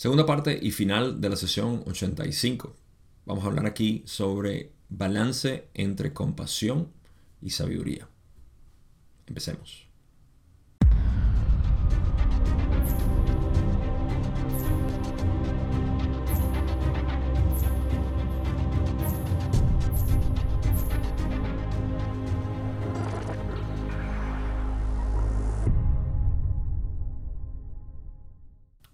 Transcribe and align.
Segunda 0.00 0.24
parte 0.24 0.58
y 0.62 0.70
final 0.70 1.20
de 1.20 1.28
la 1.28 1.36
sesión 1.36 1.84
85. 1.86 2.74
Vamos 3.26 3.44
a 3.44 3.48
hablar 3.48 3.66
aquí 3.66 4.02
sobre 4.06 4.72
balance 4.88 5.68
entre 5.74 6.14
compasión 6.14 6.90
y 7.42 7.50
sabiduría. 7.50 8.08
Empecemos. 9.26 9.89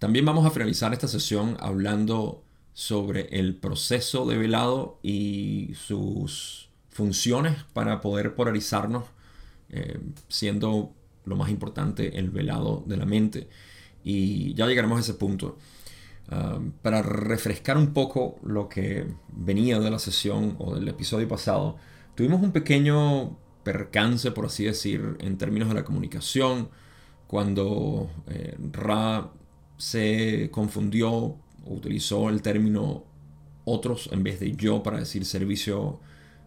También 0.07 0.23
vamos 0.23 0.45
a 0.45 0.51
finalizar 0.51 0.93
esta 0.93 1.09
sesión 1.09 1.57
hablando 1.59 2.45
sobre 2.71 3.27
el 3.37 3.57
proceso 3.57 4.25
de 4.25 4.37
velado 4.37 5.01
y 5.03 5.73
sus 5.75 6.69
funciones 6.91 7.57
para 7.73 7.99
poder 7.99 8.33
polarizarnos, 8.33 9.03
eh, 9.67 9.99
siendo 10.29 10.93
lo 11.25 11.35
más 11.35 11.49
importante 11.49 12.17
el 12.17 12.29
velado 12.29 12.85
de 12.87 12.95
la 12.95 13.05
mente. 13.05 13.49
Y 14.01 14.53
ya 14.53 14.65
llegaremos 14.65 14.95
a 14.97 15.01
ese 15.01 15.15
punto. 15.15 15.57
Ah, 16.29 16.57
para 16.81 17.01
refrescar 17.01 17.75
un 17.75 17.91
poco 17.91 18.39
lo 18.43 18.69
que 18.69 19.05
venía 19.27 19.77
de 19.81 19.91
la 19.91 19.99
sesión 19.99 20.55
o 20.57 20.73
del 20.73 20.87
episodio 20.87 21.27
pasado, 21.27 21.75
tuvimos 22.15 22.41
un 22.41 22.53
pequeño 22.53 23.37
percance, 23.63 24.31
por 24.31 24.45
así 24.45 24.63
decir, 24.63 25.17
en 25.19 25.37
términos 25.37 25.67
de 25.67 25.75
la 25.75 25.83
comunicación, 25.83 26.69
cuando 27.27 28.09
eh, 28.27 28.55
Ra 28.71 29.33
se 29.77 30.49
confundió 30.51 31.37
utilizó 31.69 32.29
el 32.29 32.41
término 32.41 33.03
otros 33.65 34.09
en 34.11 34.23
vez 34.23 34.39
de 34.39 34.55
yo 34.55 34.81
para 34.83 34.99
decir 34.99 35.25
servicio 35.25 35.99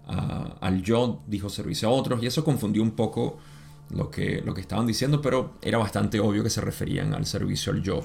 al 0.07 0.83
yo, 0.83 1.23
dijo 1.29 1.49
servicio 1.49 1.89
a 1.89 1.93
otros, 1.93 2.21
y 2.21 2.27
eso 2.27 2.43
confundió 2.43 2.83
un 2.83 2.93
poco 2.93 3.39
lo 3.91 4.11
que, 4.11 4.43
lo 4.45 4.55
que 4.55 4.61
estaban 4.61 4.85
diciendo, 4.85 5.23
pero 5.23 5.55
era 5.63 5.79
bastante 5.79 6.19
obvio 6.19 6.43
que 6.43 6.51
se 6.51 6.61
referían 6.61 7.15
al 7.15 7.27
servicio 7.27 7.73
al 7.73 7.81
yo. 7.81 8.01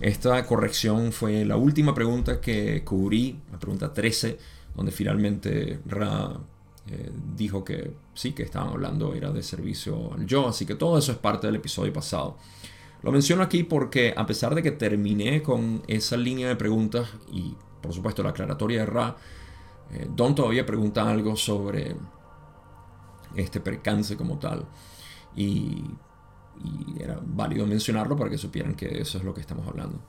Esta 0.00 0.44
corrección 0.44 1.12
fue 1.12 1.44
la 1.44 1.56
última 1.56 1.94
pregunta 1.94 2.40
que 2.40 2.82
cubrí, 2.82 3.38
la 3.52 3.60
pregunta 3.60 3.92
13, 3.92 4.38
donde 4.74 4.90
finalmente 4.90 5.78
Ra 5.86 6.32
eh, 6.90 7.10
dijo 7.36 7.64
que 7.64 7.92
sí, 8.12 8.32
que 8.32 8.42
estaban 8.42 8.70
hablando 8.70 9.14
era 9.14 9.30
de 9.30 9.42
servicio 9.42 10.12
al 10.14 10.26
yo, 10.26 10.48
así 10.48 10.66
que 10.66 10.74
todo 10.74 10.98
eso 10.98 11.12
es 11.12 11.18
parte 11.18 11.46
del 11.46 11.56
episodio 11.56 11.92
pasado. 11.92 12.38
Lo 13.02 13.12
menciono 13.12 13.42
aquí 13.42 13.62
porque 13.62 14.14
a 14.16 14.26
pesar 14.26 14.54
de 14.54 14.62
que 14.62 14.72
terminé 14.72 15.42
con 15.42 15.82
esa 15.86 16.16
línea 16.16 16.48
de 16.48 16.56
preguntas 16.56 17.08
y 17.30 17.54
por 17.80 17.92
supuesto 17.92 18.22
la 18.22 18.30
aclaratoria 18.30 18.80
de 18.80 18.86
Ra, 18.86 19.16
eh, 19.92 20.08
Don 20.14 20.34
todavía 20.34 20.66
pregunta 20.66 21.08
algo 21.08 21.36
sobre 21.36 21.94
este 23.36 23.60
percance 23.60 24.16
como 24.16 24.38
tal. 24.38 24.66
Y, 25.34 25.84
era 26.98 27.20
válido 27.22 27.66
mencionarlo 27.66 28.16
para 28.16 28.30
que 28.30 28.38
supieran 28.38 28.74
que 28.74 29.02
eso 29.02 29.18
es 29.18 29.24
lo 29.24 29.34
que 29.34 29.42
estamos 29.42 29.68
hablando. 29.68 30.00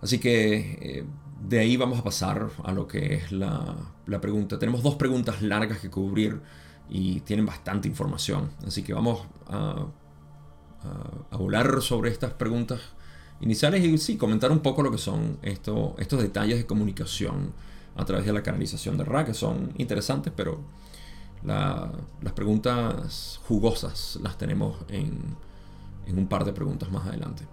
Así 0.00 0.18
que 0.18 0.78
eh, 0.80 1.04
de 1.46 1.58
ahí 1.58 1.76
vamos 1.76 1.98
a 1.98 2.02
pasar 2.02 2.48
a 2.64 2.72
lo 2.72 2.88
que 2.88 3.14
es 3.14 3.32
la, 3.32 3.76
la 4.06 4.20
pregunta. 4.20 4.58
Tenemos 4.58 4.82
dos 4.82 4.94
preguntas 4.94 5.42
largas 5.42 5.78
que 5.78 5.90
cubrir 5.90 6.40
y 6.88 7.20
tienen 7.20 7.44
bastante 7.44 7.86
información. 7.86 8.50
Así 8.66 8.82
que 8.82 8.94
vamos 8.94 9.26
a 9.46 9.86
a, 10.84 11.36
volar 11.36 11.82
sobre 11.82 12.10
estas 12.10 12.32
preguntas 12.32 12.80
iniciales 13.40 13.84
y 13.84 13.98
sí, 13.98 14.16
comentar 14.16 14.52
un 14.52 14.60
poco 14.60 14.82
lo 14.82 14.90
que 14.90 14.98
son 14.98 15.38
esto, 15.42 15.94
estos 15.98 16.22
detalles 16.22 16.58
de 16.58 16.66
comunicación 16.66 17.52
a 17.96 18.04
través 18.04 18.24
de 18.24 18.32
la 18.32 18.42
canalización 18.42 18.96
de 18.96 19.04
Ra, 19.04 19.24
que 19.24 19.34
son 19.34 19.72
interesantes, 19.76 20.32
pero 20.34 20.60
las 21.44 22.32
preguntas 22.34 23.40
jugosas 23.48 24.18
las 24.22 24.38
tenemos 24.38 24.76
en, 24.88 25.18
en 26.06 26.18
un 26.18 26.26
par 26.28 26.44
de 26.44 26.52
preguntas 26.52 26.90
más 26.90 27.06
adelante. 27.06 27.44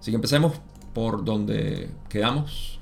Así 0.00 0.10
que 0.10 0.16
empecemos 0.16 0.60
por 0.94 1.24
donde 1.24 1.90
quedamos. 2.08 2.80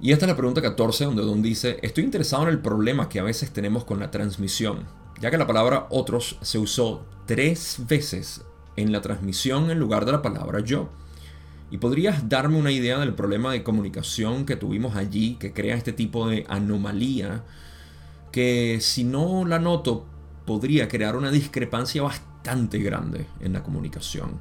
Y 0.00 0.12
esta 0.12 0.26
es 0.26 0.30
la 0.30 0.36
pregunta 0.36 0.62
14, 0.62 1.04
donde 1.04 1.22
Don 1.22 1.42
dice, 1.42 1.78
estoy 1.82 2.04
interesado 2.04 2.44
en 2.44 2.48
el 2.50 2.58
problema 2.60 3.08
que 3.08 3.20
a 3.20 3.22
veces 3.22 3.52
tenemos 3.52 3.84
con 3.84 4.00
la 4.00 4.10
transmisión 4.10 4.86
ya 5.22 5.30
que 5.30 5.38
la 5.38 5.46
palabra 5.46 5.86
otros 5.90 6.36
se 6.42 6.58
usó 6.58 7.06
tres 7.26 7.76
veces 7.88 8.44
en 8.74 8.90
la 8.90 9.00
transmisión 9.00 9.70
en 9.70 9.78
lugar 9.78 10.04
de 10.04 10.10
la 10.10 10.20
palabra 10.20 10.58
yo. 10.58 10.88
¿Y 11.70 11.78
podrías 11.78 12.28
darme 12.28 12.58
una 12.58 12.72
idea 12.72 12.98
del 12.98 13.14
problema 13.14 13.52
de 13.52 13.62
comunicación 13.62 14.44
que 14.44 14.56
tuvimos 14.56 14.96
allí 14.96 15.36
que 15.36 15.52
crea 15.52 15.76
este 15.76 15.92
tipo 15.92 16.28
de 16.28 16.44
anomalía 16.48 17.44
que 18.32 18.78
si 18.80 19.04
no 19.04 19.44
la 19.46 19.60
noto 19.60 20.06
podría 20.44 20.88
crear 20.88 21.14
una 21.14 21.30
discrepancia 21.30 22.02
bastante 22.02 22.80
grande 22.80 23.28
en 23.38 23.52
la 23.52 23.62
comunicación? 23.62 24.40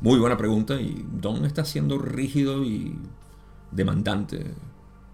Muy 0.00 0.18
buena 0.18 0.38
pregunta 0.38 0.80
y 0.80 1.04
Don 1.12 1.44
está 1.44 1.66
siendo 1.66 1.98
rígido 1.98 2.64
y 2.64 2.98
demandante. 3.70 4.46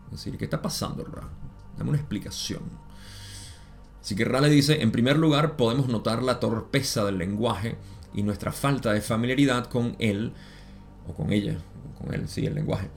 Es 0.07 0.13
decir, 0.13 0.39
¿qué 0.39 0.45
está 0.45 0.63
pasando, 0.63 1.05
Ra? 1.05 1.29
Dame 1.77 1.91
una 1.91 1.99
explicación. 1.99 2.88
Así 4.01 4.15
que 4.15 4.25
Rale 4.25 4.49
dice, 4.49 4.83
en 4.83 4.91
primer 4.91 5.19
lugar 5.19 5.57
podemos 5.57 5.89
notar 5.89 6.23
la 6.23 6.41
torpeza 6.41 7.05
del 7.05 7.19
lenguaje 7.19 7.77
y 8.15 8.23
nuestra 8.23 8.53
falta 8.53 8.93
de 8.93 9.01
familiaridad 9.01 9.67
con 9.67 9.97
él, 9.99 10.33
o 11.07 11.15
con 11.15 11.33
ella, 11.33 11.59
con 12.01 12.15
él, 12.15 12.29
sí, 12.29 12.47
el 12.47 12.55
lenguaje, 12.55 12.89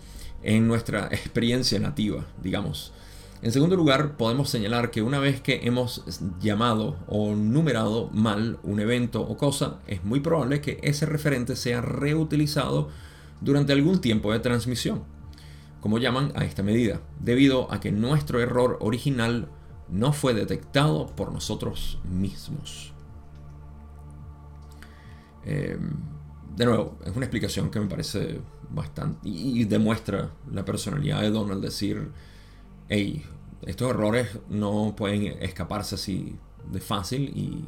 en 0.43 0.67
nuestra 0.67 1.07
experiencia 1.11 1.79
nativa, 1.79 2.25
digamos. 2.41 2.93
En 3.41 3.51
segundo 3.51 3.75
lugar, 3.75 4.17
podemos 4.17 4.51
señalar 4.51 4.91
que 4.91 5.01
una 5.01 5.19
vez 5.19 5.41
que 5.41 5.61
hemos 5.63 6.03
llamado 6.39 6.97
o 7.07 7.33
numerado 7.33 8.09
mal 8.13 8.59
un 8.61 8.79
evento 8.79 9.21
o 9.21 9.35
cosa, 9.35 9.79
es 9.87 10.03
muy 10.03 10.19
probable 10.19 10.61
que 10.61 10.79
ese 10.83 11.07
referente 11.07 11.55
sea 11.55 11.81
reutilizado 11.81 12.89
durante 13.41 13.73
algún 13.73 13.99
tiempo 13.99 14.31
de 14.31 14.39
transmisión, 14.39 15.03
como 15.79 15.97
llaman 15.97 16.31
a 16.35 16.45
esta 16.45 16.61
medida, 16.61 17.01
debido 17.19 17.71
a 17.73 17.79
que 17.79 17.91
nuestro 17.91 18.39
error 18.39 18.77
original 18.79 19.47
no 19.91 20.13
fue 20.13 20.33
detectado 20.33 21.07
por 21.07 21.31
nosotros 21.31 21.99
mismos. 22.09 22.93
Em, 25.43 25.97
de 26.55 26.65
nuevo, 26.65 26.97
es 27.05 27.15
una 27.15 27.25
explicación 27.25 27.69
que 27.69 27.79
me 27.79 27.87
parece 27.87 28.39
bastante 28.69 29.19
y, 29.27 29.65
demuestra 29.65 30.31
la 30.51 30.63
personalidad 30.63 31.21
de 31.21 31.29
Donald 31.29 31.61
decir, 31.61 32.09
hey, 32.87 33.23
estos 33.63 33.89
errores 33.89 34.39
no 34.49 34.95
pueden 34.95 35.23
escaparse 35.41 35.95
así 35.95 36.35
de 36.71 36.79
fácil 36.79 37.29
y, 37.35 37.65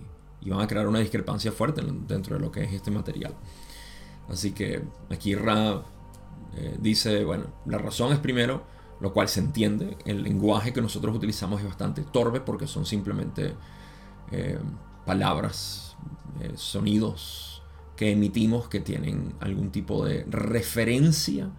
van 0.50 0.62
a 0.62 0.68
crear 0.68 0.88
una 0.88 1.00
discrepancia 1.00 1.54
fuerte 1.54 1.82
dentro 2.06 2.36
de 2.36 2.42
lo 2.42 2.52
que 2.52 2.64
es 2.64 2.74
este 2.74 2.92
material. 2.92 3.34
Así 4.30 4.52
que 4.52 4.84
aquí 5.10 5.36
Ra 5.36 5.82
eh, 6.56 6.78
dice, 6.80 7.24
bueno, 7.24 7.46
la 7.66 7.78
razón 7.78 8.12
es 8.12 8.20
primero 8.20 8.64
lo 9.04 9.12
cual 9.12 9.28
se 9.28 9.42
entiende. 9.42 9.98
El 10.06 10.24
lenguaje 10.24 10.72
que 10.72 10.82
nosotros 10.82 11.14
utilizamos 11.14 11.60
es 11.60 11.68
bastante 11.68 12.04
torpe 12.04 12.40
porque 12.40 12.68
son 12.68 12.86
simplemente 12.86 13.54
eh, 14.32 14.58
palabras, 15.06 15.98
eh, 16.40 16.54
sonidos 16.56 17.62
que 17.98 18.14
emitimos 18.14 18.70
que 18.70 18.80
tienen 18.80 19.34
algún 19.42 19.72
tipo 19.72 20.06
de 20.06 20.24
referencia 20.30 21.50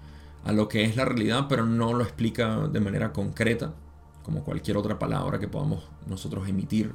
a 0.43 0.53
lo 0.53 0.69
que 0.69 0.85
es 0.85 0.97
la 0.97 1.05
realidad, 1.05 1.45
pero 1.47 1.67
no 1.67 1.93
lo 1.93 2.03
explica 2.03 2.67
de 2.67 2.81
manera 2.81 3.13
concreta, 3.13 3.75
como 4.23 4.43
cualquier 4.43 4.79
otra 4.79 4.99
palabra 4.99 5.39
que 5.39 5.47
podamos 5.47 5.87
nosotros 6.07 6.49
emitir. 6.49 6.95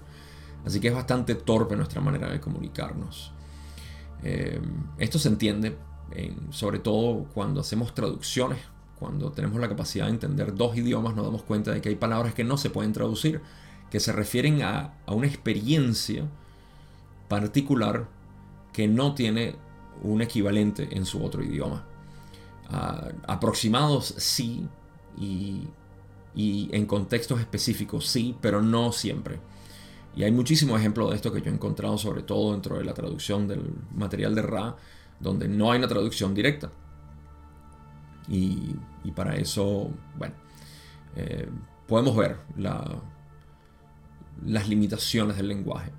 Así 0.65 0.79
que 0.79 0.87
es 0.87 0.95
bastante 0.95 1.35
torpe 1.35 1.75
nuestra 1.75 2.01
manera 2.01 2.27
de 2.27 2.39
comunicarnos. 2.41 3.33
Eh, 4.23 4.59
esto 4.97 5.19
se 5.19 5.29
entiende 5.29 5.77
sobre 6.49 6.79
todo 6.79 7.25
cuando 7.35 7.61
hacemos 7.61 7.93
traducciones 7.93 8.57
cuando 8.99 9.31
tenemos 9.31 9.59
la 9.59 9.69
capacidad 9.69 10.05
de 10.05 10.11
entender 10.11 10.53
dos 10.55 10.75
idiomas, 10.75 11.15
nos 11.15 11.25
damos 11.25 11.43
cuenta 11.43 11.71
de 11.71 11.81
que 11.81 11.89
hay 11.89 11.95
palabras 11.95 12.33
que 12.33 12.43
no 12.43 12.57
se 12.57 12.69
pueden 12.69 12.91
traducir, 12.91 13.41
que 13.89 13.99
se 13.99 14.11
refieren 14.11 14.61
a, 14.61 14.93
una 15.07 15.25
experiencia 15.25 16.25
particular 17.27 18.07
que 18.73 18.87
no 18.87 19.15
tiene 19.15 19.55
un 20.03 20.21
equivalente 20.21 20.89
en 20.91 21.05
su 21.05 21.23
otro 21.23 21.43
idioma. 21.43 21.85
Ah, 22.69 23.09
aproximados 23.27 24.13
sí 24.17 24.67
y, 25.17 25.67
y, 26.35 26.69
en 26.71 26.85
contextos 26.85 27.39
específicos 27.39 28.05
sí, 28.05 28.35
pero 28.41 28.61
no 28.61 28.91
siempre. 28.91 29.39
Y 30.15 30.23
hay 30.23 30.31
muchísimos 30.31 30.79
ejemplos 30.79 31.09
de 31.09 31.15
esto 31.15 31.31
que 31.31 31.41
yo 31.41 31.49
he 31.49 31.53
encontrado, 31.53 31.97
sobre 31.97 32.21
todo 32.21 32.51
dentro 32.51 32.77
de 32.77 32.83
la 32.83 32.93
traducción 32.93 33.47
del 33.47 33.63
material 33.95 34.35
de 34.35 34.41
Ra, 34.41 34.75
donde 35.19 35.47
no 35.47 35.71
hay 35.71 35.79
una 35.79 35.87
traducción 35.87 36.33
directa. 36.33 36.71
Y, 38.29 38.75
para 39.15 39.35
eso, 39.35 39.89
bueno, 40.17 40.35
eh, 41.15 41.49
podemos 41.87 42.15
ver 42.15 42.37
las 44.45 44.69
limitaciones 44.69 45.35
del 45.35 45.47
lenguaje. 45.47 45.91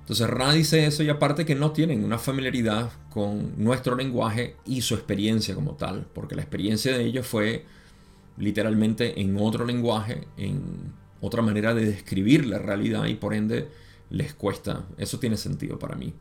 Entonces 0.00 0.28
Ra 0.28 0.52
dice 0.52 0.86
eso 0.86 1.02
y 1.02 1.08
aparte 1.08 1.44
que 1.44 1.54
no 1.54 1.70
tienen 1.70 2.04
una 2.04 2.18
familiaridad 2.18 2.90
con 3.10 3.52
nuestro 3.62 3.94
lenguaje 3.94 4.56
y 4.64 4.80
su 4.80 4.94
experiencia 4.94 5.54
como 5.54 5.74
tal, 5.74 6.06
porque 6.12 6.34
la 6.34 6.42
experiencia 6.42 6.96
de 6.96 7.04
ellos 7.04 7.26
fue 7.26 7.64
literalmente 8.36 9.20
en 9.20 9.36
otro 9.38 9.64
lenguaje, 9.64 10.26
en 10.36 10.92
otra 11.20 11.42
manera 11.42 11.74
de 11.74 11.84
describir 11.84 12.46
la 12.46 12.58
realidad 12.58 13.06
y 13.06 13.14
por 13.14 13.34
ende 13.34 13.68
les 14.08 14.34
cuesta. 14.34 14.84
Eso 14.98 15.18
tiene 15.18 15.36
sentido 15.36 15.78
para 15.78 15.94
mí. 15.94 16.12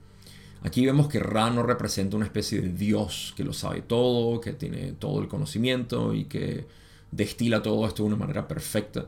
Aquí 0.63 0.85
vemos 0.85 1.07
que 1.07 1.19
Ra 1.19 1.49
no 1.49 1.63
representa 1.63 2.17
una 2.17 2.25
especie 2.25 2.61
de 2.61 2.69
Dios 2.69 3.33
que 3.37 3.43
lo 3.43 3.53
sabe 3.53 3.81
todo, 3.81 4.41
que 4.41 4.53
tiene 4.53 4.93
todo 4.93 5.21
el 5.21 5.27
conocimiento 5.27 6.13
y 6.13 6.25
que 6.25 6.67
destila 7.11 7.61
todo 7.61 7.87
esto 7.87 8.03
de 8.03 8.07
una 8.07 8.17
manera 8.17 8.47
perfecta, 8.47 9.07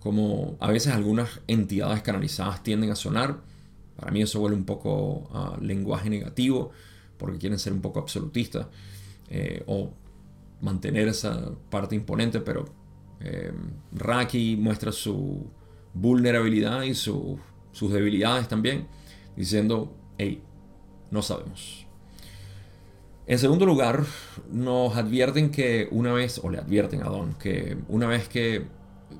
como 0.00 0.56
a 0.60 0.70
veces 0.70 0.92
algunas 0.94 1.40
entidades 1.46 2.02
canalizadas 2.02 2.62
tienden 2.62 2.90
a 2.90 2.96
sonar 2.96 3.40
para 3.96 4.12
mí 4.12 4.22
eso 4.22 4.40
huele 4.40 4.54
un 4.54 4.64
poco 4.64 5.28
a 5.32 5.58
lenguaje 5.60 6.10
negativo, 6.10 6.70
porque 7.16 7.38
quieren 7.38 7.58
ser 7.58 7.72
un 7.72 7.80
poco 7.80 7.98
absolutistas 7.98 8.66
eh, 9.30 9.62
o 9.66 9.90
mantener 10.60 11.08
esa 11.08 11.50
parte 11.70 11.94
imponente, 11.94 12.40
pero 12.40 12.66
eh, 13.20 13.52
Raki 13.92 14.56
muestra 14.56 14.92
su 14.92 15.46
vulnerabilidad 15.94 16.82
y 16.82 16.94
sus 16.94 17.38
debilidades 17.80 18.48
también, 18.48 18.86
diciendo, 19.34 19.94
hey, 20.18 20.42
no 21.10 21.22
sabemos. 21.22 21.86
En 23.26 23.38
segundo 23.38 23.66
lugar, 23.66 24.04
nos 24.50 24.96
advierten 24.96 25.50
que 25.50 25.88
una 25.90 26.12
vez, 26.12 26.40
o 26.42 26.48
le 26.48 26.58
advierten 26.58 27.02
a 27.02 27.06
Don, 27.06 27.34
que 27.34 27.76
una 27.88 28.06
vez 28.06 28.28
que 28.28 28.66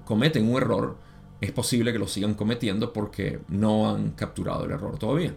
cometen 0.04 0.48
un 0.48 0.56
error, 0.56 0.96
es 1.40 1.50
posible 1.50 1.92
que 1.92 1.98
lo 1.98 2.06
sigan 2.06 2.34
cometiendo 2.34 2.92
porque 2.92 3.40
no 3.48 3.90
han 3.90 4.12
capturado 4.12 4.64
el 4.64 4.70
error 4.70 4.98
todavía. 4.98 5.34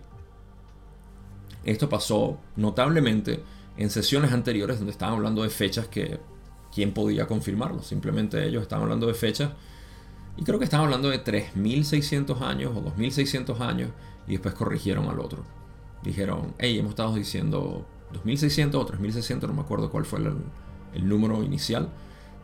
Esto 1.63 1.89
pasó 1.89 2.39
notablemente 2.55 3.43
en 3.75 3.89
sesiones 3.89 4.31
anteriores 4.31 4.77
donde 4.77 4.91
estaban 4.91 5.15
hablando 5.15 5.43
de 5.43 5.49
fechas 5.49 5.87
que 5.87 6.19
quién 6.73 6.93
podía 6.93 7.27
confirmarlo. 7.27 7.81
Simplemente 7.81 8.45
ellos 8.45 8.61
estaban 8.61 8.83
hablando 8.83 9.07
de 9.07 9.13
fechas 9.13 9.51
y 10.37 10.43
creo 10.43 10.59
que 10.59 10.65
estaban 10.65 10.85
hablando 10.85 11.09
de 11.09 11.19
3600 11.19 12.41
años 12.41 12.71
o 12.75 12.81
2600 12.81 13.59
años 13.61 13.89
y 14.27 14.33
después 14.33 14.53
corrigieron 14.53 15.07
al 15.09 15.19
otro. 15.19 15.58
Dijeron, 16.03 16.53
hey, 16.57 16.79
hemos 16.79 16.91
estado 16.91 17.13
diciendo 17.15 17.85
2600 18.13 18.81
o 18.81 18.85
3600, 18.85 19.49
no 19.49 19.55
me 19.55 19.61
acuerdo 19.61 19.91
cuál 19.91 20.05
fue 20.05 20.19
el, 20.19 20.33
el 20.93 21.07
número 21.07 21.43
inicial 21.43 21.89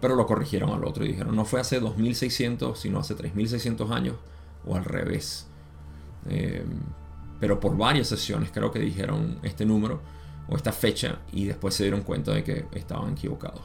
pero 0.06 0.16
lo 0.16 0.28
corrigieron 0.28 0.72
al 0.72 0.84
otro 0.86 1.04
y 1.04 1.08
dijeron, 1.08 1.36
no 1.36 1.46
fue 1.46 1.60
hace 1.60 1.80
2600, 1.80 2.80
sino 2.80 3.00
hace 3.00 3.16
3600 3.16 3.90
años, 3.90 4.16
o 4.66 4.76
al 4.76 4.86
revés. 4.86 5.48
Em, 6.30 6.80
pero 7.40 7.60
por 7.60 7.76
varias 7.76 8.08
sesiones 8.08 8.52
creo 8.52 8.72
que 8.72 8.80
dijeron 8.80 9.40
este 9.44 9.66
número 9.66 10.02
o 10.48 10.56
esta 10.56 10.72
fecha 10.72 11.22
y 11.32 11.46
después 11.46 11.74
se 11.74 11.84
dieron 11.84 12.02
cuenta 12.02 12.34
de 12.34 12.44
que 12.44 12.66
estaban 12.74 13.14
equivocados. 13.14 13.62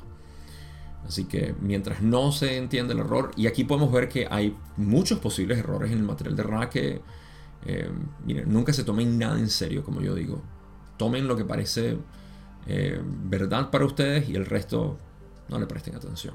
Así 1.06 1.24
que 1.24 1.54
mientras 1.60 2.00
no 2.00 2.32
se 2.32 2.56
entiende 2.56 2.94
el 2.94 3.00
error, 3.00 3.32
y 3.36 3.46
aquí 3.46 3.64
podemos 3.64 3.92
ver 3.92 4.08
que 4.08 4.26
hay 4.30 4.56
muchos 4.78 5.18
posibles 5.18 5.58
errores 5.58 5.92
en 5.92 5.98
el 5.98 6.04
material 6.04 6.36
de 6.36 6.42
Ra 6.42 6.70
que, 6.70 7.02
em, 7.64 8.06
miren, 8.24 8.52
nunca 8.52 8.72
se 8.72 8.84
tomen 8.84 9.18
nada 9.18 9.38
en 9.38 9.48
serio, 9.48 9.84
como 9.84 10.00
yo 10.00 10.14
digo. 10.14 10.42
Tomen 10.96 11.26
lo 11.28 11.36
que 11.36 11.44
parece 11.44 11.98
em, 12.66 13.30
verdad 13.30 13.70
para 13.70 13.84
ustedes 13.84 14.28
y 14.28 14.34
el 14.34 14.46
resto 14.46 14.98
no 15.48 15.58
le 15.58 15.66
presten 15.66 15.94
atención. 15.94 16.34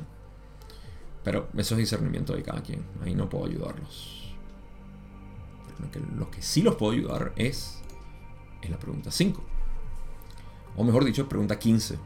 Pero 1.24 1.50
eso 1.58 1.74
es 1.76 1.80
discernimiento 1.80 2.36
de 2.36 2.44
cada 2.44 2.62
quien. 2.62 2.86
Ahí 3.04 3.16
no 3.16 3.28
puedo 3.28 3.46
ayudarlos. 3.46 4.36
Lo 6.18 6.32
que, 6.32 6.42
sí 6.42 6.62
los 6.62 6.76
puedo 6.76 6.94
ayudar 6.94 7.34
es 7.36 7.82
la 8.70 8.78
pregunta 8.78 9.12
5. 9.12 9.44
O 10.78 10.84
mejor 10.84 11.04
dicho, 11.04 11.28
pregunta 11.28 11.58
15. 11.58 11.98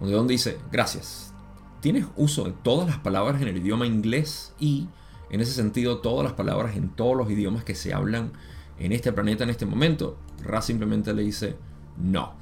Donde 0.00 0.34
dice, 0.34 0.58
gracias. 0.70 1.32
¿Tienes 1.80 2.06
uso 2.16 2.44
de 2.44 2.52
todas 2.52 2.88
las 2.88 2.98
palabras 2.98 3.40
en 3.40 3.48
el 3.48 3.56
idioma 3.56 3.86
inglés 3.86 4.54
y, 4.58 4.88
en 5.30 5.40
ese 5.40 5.52
sentido, 5.52 5.98
todas 5.98 6.24
las 6.24 6.32
palabras 6.32 6.76
en 6.76 6.88
todos 6.88 7.16
los 7.16 7.30
idiomas 7.30 7.64
que 7.64 7.74
se 7.74 7.94
hablan 7.94 8.32
en 8.78 8.92
este 8.92 9.12
planeta 9.12 9.44
en 9.44 9.50
este 9.50 9.66
momento? 9.66 10.18
Ra 10.42 10.60
simplemente 10.62 11.12
le 11.14 11.22
dice, 11.22 11.56
no. 11.98 12.34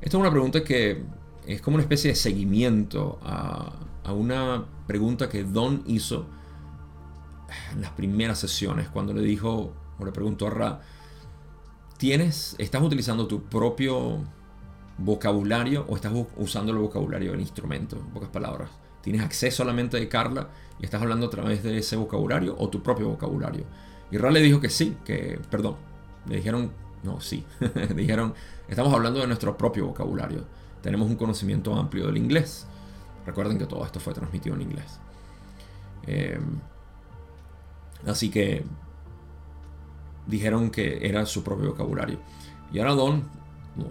Esta 0.00 0.16
es 0.16 0.20
una 0.20 0.30
pregunta 0.30 0.62
que 0.62 1.02
es 1.46 1.60
como 1.60 1.76
una 1.76 1.82
especie 1.82 2.10
de 2.10 2.16
seguimiento 2.16 3.18
a, 3.22 3.72
una 4.12 4.66
pregunta 4.86 5.28
que 5.28 5.44
Don 5.44 5.82
hizo 5.86 6.26
en 7.72 7.80
las 7.80 7.90
primeras 7.92 8.38
sesiones, 8.38 8.88
cuando 8.88 9.14
le 9.14 9.22
dijo, 9.22 9.72
o 9.98 10.04
le 10.04 10.12
preguntó 10.12 10.46
a 10.46 10.50
Ra, 10.50 10.80
¿tienes, 11.96 12.54
estás 12.58 12.82
utilizando 12.82 13.26
tu 13.26 13.44
propio 13.44 14.22
vocabulario 14.98 15.86
o 15.88 15.96
estás 15.96 16.12
usando 16.36 16.72
el 16.72 16.78
vocabulario 16.78 17.32
del 17.32 17.40
instrumento? 17.40 17.96
En 17.96 18.06
pocas 18.10 18.28
palabras. 18.28 18.70
¿Tienes 19.00 19.22
acceso 19.22 19.62
a 19.62 19.66
la 19.66 19.72
mente 19.72 19.98
de 19.98 20.08
Carla 20.08 20.48
y 20.78 20.84
estás 20.84 21.02
hablando 21.02 21.26
a 21.26 21.30
través 21.30 21.62
de 21.62 21.76
ese 21.78 21.96
vocabulario 21.96 22.54
o 22.58 22.68
tu 22.68 22.82
propio 22.82 23.08
vocabulario? 23.08 23.64
Y 24.14 24.32
le 24.32 24.40
dijo 24.40 24.60
que 24.60 24.70
sí, 24.70 24.96
que, 25.04 25.40
perdón, 25.50 25.76
le 26.28 26.36
dijeron, 26.36 26.70
no, 27.02 27.20
sí, 27.20 27.44
dijeron, 27.96 28.34
estamos 28.68 28.92
hablando 28.94 29.20
de 29.20 29.26
nuestro 29.26 29.56
propio 29.56 29.86
vocabulario 29.86 30.44
tenemos 30.84 31.08
un 31.08 31.16
conocimiento 31.16 31.74
amplio 31.74 32.08
del 32.08 32.18
inglés. 32.18 32.66
Recuerden 33.24 33.56
que 33.56 33.64
todo 33.64 33.86
esto 33.86 34.00
fue 34.00 34.12
transmitido 34.12 34.54
en 34.54 34.60
inglés. 34.60 35.00
Eh, 36.06 36.38
así 38.06 38.28
que 38.28 38.66
dijeron 40.26 40.70
que 40.70 41.08
era 41.08 41.24
su 41.24 41.42
propio 41.42 41.70
vocabulario. 41.70 42.18
Y 42.70 42.80
ahora 42.80 42.92
Don, 42.92 43.24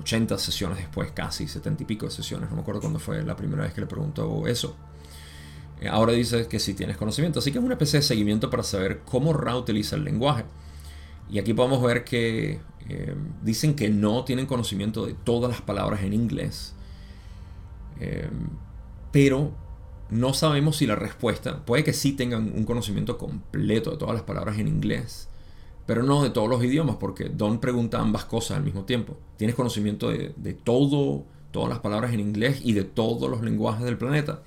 80 0.02 0.38
sesiones 0.38 0.78
después, 0.78 1.12
casi 1.14 1.48
70 1.48 1.82
y 1.82 1.86
pico 1.88 2.06
de 2.06 2.12
sesiones, 2.12 2.52
no 2.52 2.58
me 2.58 2.62
acuerdo 2.62 2.82
cuándo 2.82 3.00
fue 3.00 3.24
la 3.24 3.36
primera 3.36 3.64
vez 3.64 3.74
que 3.74 3.82
le 3.82 3.88
preguntó 3.88 4.46
eso. 4.46 4.76
Eh, 5.84 5.90
ahora 5.90 6.14
dice 6.14 6.48
que 6.48 6.60
sí 6.60 6.74
tienes 6.74 6.98
conocimiento. 6.98 7.40
Así 7.40 7.52
que 7.52 7.60
es 7.60 7.64
una 7.64 7.76
especie 7.76 8.00
de 8.00 8.04
seguimiento 8.04 8.50
para 8.50 8.64
saber 8.64 9.02
cómo 9.06 9.34
Ra 9.34 9.56
utiliza 9.56 9.96
el 9.96 10.04
lenguaje. 10.04 10.46
Y 11.30 11.40
aquí 11.40 11.54
podemos 11.54 11.82
ver 11.82 12.04
que 12.04 12.60
eh, 12.90 13.16
dicen 13.44 13.76
que 13.76 13.90
no 13.90 14.24
tienen 14.26 14.46
conocimiento 14.46 15.06
de 15.06 15.14
todas 15.14 15.52
las 15.52 15.62
palabras 15.62 16.04
en 16.04 16.14
inglés 16.14 16.74
Em, 18.00 18.50
pero 19.12 19.52
no 20.10 20.34
sabemos 20.34 20.78
si 20.78 20.88
la 20.88 20.96
respuesta, 20.96 21.66
puede 21.66 21.84
que 21.84 21.94
sí 21.94 22.14
tengan 22.14 22.52
un 22.56 22.66
conocimiento 22.66 23.18
completo 23.18 23.92
de 23.92 23.98
todas 23.98 24.14
las 24.14 24.24
palabras 24.24 24.58
en 24.60 24.68
inglés, 24.68 25.30
pero 25.86 26.04
no 26.04 26.24
de 26.24 26.30
todos 26.30 26.50
los 26.50 26.64
idiomas, 26.64 26.98
porque 26.98 27.26
Don 27.26 27.60
pregunta 27.60 28.00
ambas 28.00 28.26
cosas 28.26 28.58
al 28.58 28.64
mismo 28.64 28.84
tiempo. 28.86 29.18
¿Tienes 29.38 29.56
conocimiento 29.56 30.10
de, 30.10 30.54
todo, 30.64 31.26
todas 31.52 31.70
las 31.70 31.80
palabras 31.80 32.14
en 32.14 32.20
inglés 32.20 32.62
y 32.64 32.74
de 32.74 32.84
todos 32.84 33.30
los 33.30 33.42
lenguajes 33.42 33.86
del 33.86 33.98
planeta? 33.98 34.42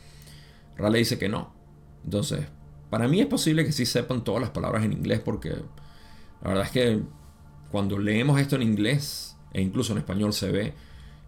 Raleigh 0.76 1.00
dice 1.00 1.18
que 1.18 1.28
no. 1.28 1.54
Entonces, 2.04 2.46
para 2.90 3.08
mí 3.08 3.20
es 3.20 3.26
posible 3.26 3.64
que 3.64 3.72
sí 3.72 3.86
sepan 3.86 4.24
todas 4.24 4.40
las 4.40 4.50
palabras 4.50 4.84
en 4.84 4.92
inglés, 4.92 5.20
porque 5.20 5.50
la 5.50 6.48
verdad 6.48 6.64
es 6.64 6.70
que 6.70 7.02
cuando 7.70 7.98
leemos 7.98 8.40
esto 8.40 8.56
en 8.56 8.62
inglés, 8.62 9.36
e 9.52 9.60
incluso 9.60 9.92
en 9.92 9.98
español 9.98 10.32
se 10.32 10.50
ve, 10.50 10.74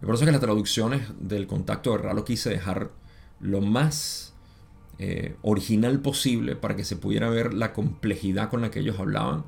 y 0.01 0.05
por 0.05 0.15
eso 0.15 0.23
es 0.23 0.27
que 0.27 0.31
las 0.31 0.41
traducciones 0.41 1.01
del 1.19 1.47
contacto 1.47 1.91
de 1.91 1.97
Ra 1.97 2.15
quise 2.23 2.49
dejar 2.49 2.91
lo 3.39 3.61
más 3.61 4.33
eh, 4.97 5.35
original 5.41 5.99
posible 5.99 6.55
para 6.55 6.75
que 6.75 6.85
se 6.85 6.95
pudiera 6.95 7.29
ver 7.29 7.53
la 7.53 7.73
complejidad 7.73 8.49
con 8.49 8.61
la 8.61 8.71
que 8.71 8.79
ellos 8.79 8.99
hablaban. 8.99 9.45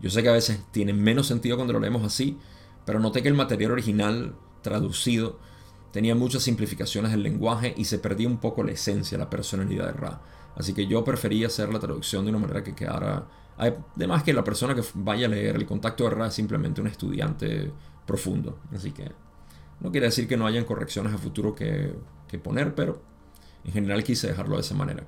Yo 0.00 0.10
sé 0.10 0.22
que 0.22 0.28
a 0.28 0.32
veces 0.32 0.60
tiene 0.70 0.92
menos 0.92 1.26
sentido 1.26 1.56
cuando 1.56 1.72
lo 1.72 1.80
leemos 1.80 2.04
así, 2.04 2.38
pero 2.84 3.00
noté 3.00 3.22
que 3.22 3.28
el 3.28 3.34
material 3.34 3.72
original 3.72 4.36
traducido 4.62 5.40
tenía 5.92 6.14
muchas 6.14 6.42
simplificaciones 6.42 7.10
del 7.10 7.22
lenguaje 7.22 7.74
y 7.76 7.84
se 7.84 7.98
perdía 7.98 8.28
un 8.28 8.38
poco 8.38 8.62
la 8.62 8.72
esencia, 8.72 9.18
la 9.18 9.30
personalidad 9.30 9.86
de 9.86 9.92
Ra. 9.92 10.20
Así 10.56 10.74
que 10.74 10.86
yo 10.86 11.04
prefería 11.04 11.46
hacer 11.46 11.72
la 11.72 11.78
traducción 11.78 12.24
de 12.24 12.30
una 12.30 12.40
manera 12.40 12.62
que 12.62 12.74
quedara... 12.74 13.26
Además 13.56 14.22
que 14.22 14.32
la 14.32 14.44
persona 14.44 14.74
que 14.74 14.82
vaya 14.94 15.26
a 15.26 15.30
leer 15.30 15.56
el 15.56 15.66
contacto 15.66 16.04
de 16.04 16.10
Ra 16.10 16.28
es 16.28 16.34
simplemente 16.34 16.80
un 16.80 16.86
estudiante 16.86 17.72
profundo. 18.06 18.60
Así 18.72 18.92
que 18.92 19.10
no 19.80 19.90
quiere 19.90 20.06
decir 20.06 20.28
que 20.28 20.36
no 20.36 20.46
hayan 20.46 20.64
correcciones 20.64 21.12
a 21.12 21.18
futuro 21.18 21.54
que, 21.54 21.94
poner, 22.42 22.74
pero 22.74 23.02
en 23.64 23.72
general 23.72 24.04
quise 24.04 24.28
dejarlo 24.28 24.56
de 24.56 24.62
esa 24.62 24.74
manera. 24.74 25.04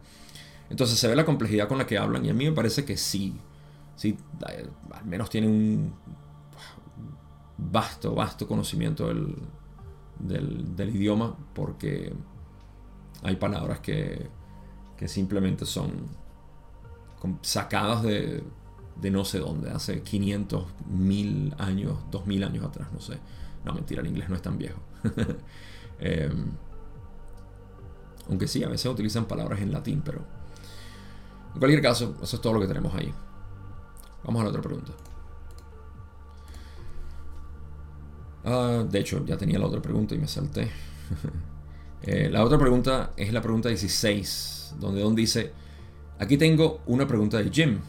Entonces 0.69 0.99
se 0.99 1.09
ve 1.09 1.17
la 1.17 1.25
complejidad 1.25 1.69
con 1.69 1.79
la 1.79 1.87
que 1.87 1.99
hablan 1.99 2.25
y 2.25 2.31
a 2.31 2.35
mí 2.35 2.45
me 2.45 2.53
parece 2.53 2.85
que 2.85 2.97
sí, 2.97 3.37
sí, 3.97 4.17
eh, 4.49 4.69
al 4.93 5.05
menos 5.05 5.31
tienen 5.31 5.51
un 5.51 5.95
vasto, 7.57 8.15
vasto 8.15 8.47
conocimiento 8.47 9.09
del, 9.09 9.35
del, 10.21 10.95
idioma 10.95 11.37
porque 11.55 12.13
hay 13.23 13.37
palabras 13.37 13.81
que, 13.81 14.29
que 14.97 15.09
simplemente 15.09 15.67
son 15.67 15.91
sacadas 17.43 18.03
de, 18.03 18.43
de 19.01 19.11
no 19.11 19.25
sé 19.25 19.39
dónde, 19.39 19.71
hace 19.71 20.03
500, 20.03 20.65
1000 20.89 21.55
años, 21.59 21.99
2000 22.11 22.45
años 22.45 22.65
atrás, 22.65 22.89
no 22.93 23.01
sé. 23.01 23.19
No, 23.65 23.75
mentira, 23.75 24.01
el 24.01 24.09
inglés 24.09 24.29
no 24.29 24.37
es 24.37 24.43
tan 24.43 24.59
viejo. 24.59 24.81
Em, 26.03 26.47
aunque 28.31 28.49
sí, 28.49 28.65
a 28.65 28.71
veces 28.71 28.91
utilizan 28.91 29.27
palabras 29.27 29.61
en 29.61 29.71
latín, 29.71 30.01
pero... 30.03 30.25
En 31.53 31.59
cualquier 31.59 31.83
caso, 31.83 32.17
eso 32.23 32.37
es 32.37 32.41
todo 32.41 32.55
lo 32.55 32.61
que 32.61 32.67
tenemos 32.67 32.95
ahí. 32.95 33.13
Vamos 34.25 34.41
a 34.41 34.45
la 34.45 34.49
otra 34.49 34.63
pregunta. 34.63 34.93
Ah, 38.45 38.85
de 38.89 38.99
hecho, 38.99 39.25
ya 39.27 39.37
tenía 39.37 39.59
la 39.59 39.67
otra 39.67 39.83
pregunta 39.83 40.15
y 40.15 40.19
me 40.19 40.29
salté. 40.29 40.71
Eh, 42.03 42.31
la 42.31 42.43
otra 42.45 42.57
pregunta 42.57 43.13
es 43.19 43.31
la 43.31 43.43
pregunta 43.43 43.69
16, 43.69 44.77
donde 44.81 45.03
Don 45.03 45.15
dice, 45.15 45.53
aquí 46.19 46.39
tengo 46.39 46.81
una 46.87 47.07
pregunta 47.07 47.37
de 47.37 47.51
Jim. 47.51 47.81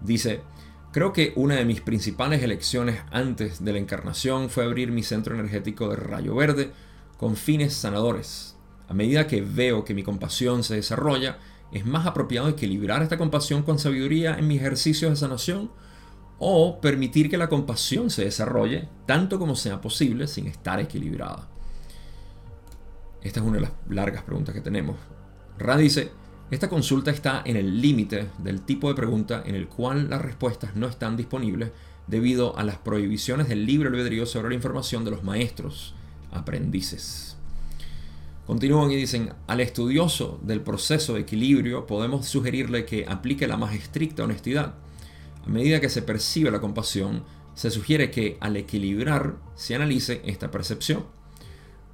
Dice, 0.00 0.40
creo 0.90 1.12
que 1.12 1.32
una 1.36 1.54
de 1.54 1.64
mis 1.64 1.80
principales 1.80 2.42
elecciones 2.42 2.98
antes 3.12 3.64
de 3.64 3.72
la 3.72 3.78
encarnación 3.78 4.50
fue 4.50 4.64
abrir 4.64 4.90
mi 4.90 5.04
centro 5.04 5.36
energético 5.36 5.88
de 5.88 5.94
rayo 5.94 6.34
verde 6.34 6.72
con 7.16 7.36
fines 7.36 7.72
sanadores. 7.72 8.56
A 8.88 8.94
medida 8.94 9.28
que 9.28 9.42
veo 9.42 9.84
que 9.84 9.94
mi 9.94 10.02
compasión 10.02 10.64
se 10.64 10.74
desarrolla, 10.74 11.38
es 11.70 11.86
más 11.86 12.04
apropiado 12.04 12.48
equilibrar 12.48 13.00
esta 13.00 13.16
compasión 13.16 13.62
con 13.62 13.78
sabiduría 13.78 14.36
en 14.36 14.48
mis 14.48 14.58
ejercicios 14.58 15.12
de 15.12 15.16
sanación 15.16 15.70
o 16.44 16.80
permitir 16.80 17.30
que 17.30 17.38
la 17.38 17.48
compasión 17.48 18.10
se 18.10 18.24
desarrolle 18.24 18.88
tanto 19.06 19.38
como 19.38 19.54
sea 19.54 19.80
posible 19.80 20.26
sin 20.26 20.48
estar 20.48 20.80
equilibrada. 20.80 21.48
Esta 23.22 23.38
es 23.38 23.46
una 23.46 23.58
de 23.58 23.60
las 23.60 23.70
largas 23.88 24.24
preguntas 24.24 24.52
que 24.52 24.60
tenemos. 24.60 24.96
Ra 25.56 25.76
dice, 25.76 26.10
esta 26.50 26.68
consulta 26.68 27.12
está 27.12 27.42
en 27.44 27.56
el 27.56 27.80
límite 27.80 28.26
del 28.38 28.62
tipo 28.62 28.88
de 28.88 28.96
pregunta 28.96 29.44
en 29.46 29.54
el 29.54 29.68
cual 29.68 30.10
las 30.10 30.20
respuestas 30.20 30.74
no 30.74 30.88
están 30.88 31.16
disponibles 31.16 31.70
debido 32.08 32.58
a 32.58 32.64
las 32.64 32.78
prohibiciones 32.78 33.48
del 33.48 33.64
libre 33.64 33.88
albedrío 33.88 34.26
sobre 34.26 34.48
la 34.48 34.56
información 34.56 35.04
de 35.04 35.12
los 35.12 35.22
maestros 35.22 35.94
aprendices. 36.32 37.36
Continúan 38.48 38.90
y 38.90 38.96
dicen, 38.96 39.32
al 39.46 39.60
estudioso 39.60 40.40
del 40.42 40.60
proceso 40.60 41.14
de 41.14 41.20
equilibrio 41.20 41.86
podemos 41.86 42.26
sugerirle 42.26 42.84
que 42.84 43.06
aplique 43.06 43.46
la 43.46 43.56
más 43.56 43.74
estricta 43.76 44.24
honestidad. 44.24 44.74
A 45.44 45.48
medida 45.48 45.80
que 45.80 45.88
se 45.88 46.02
percibe 46.02 46.50
la 46.50 46.60
compasión, 46.60 47.24
se 47.54 47.70
sugiere 47.70 48.10
que 48.10 48.38
al 48.40 48.56
equilibrar 48.56 49.36
se 49.54 49.74
analice 49.74 50.22
esta 50.24 50.50
percepción 50.50 51.04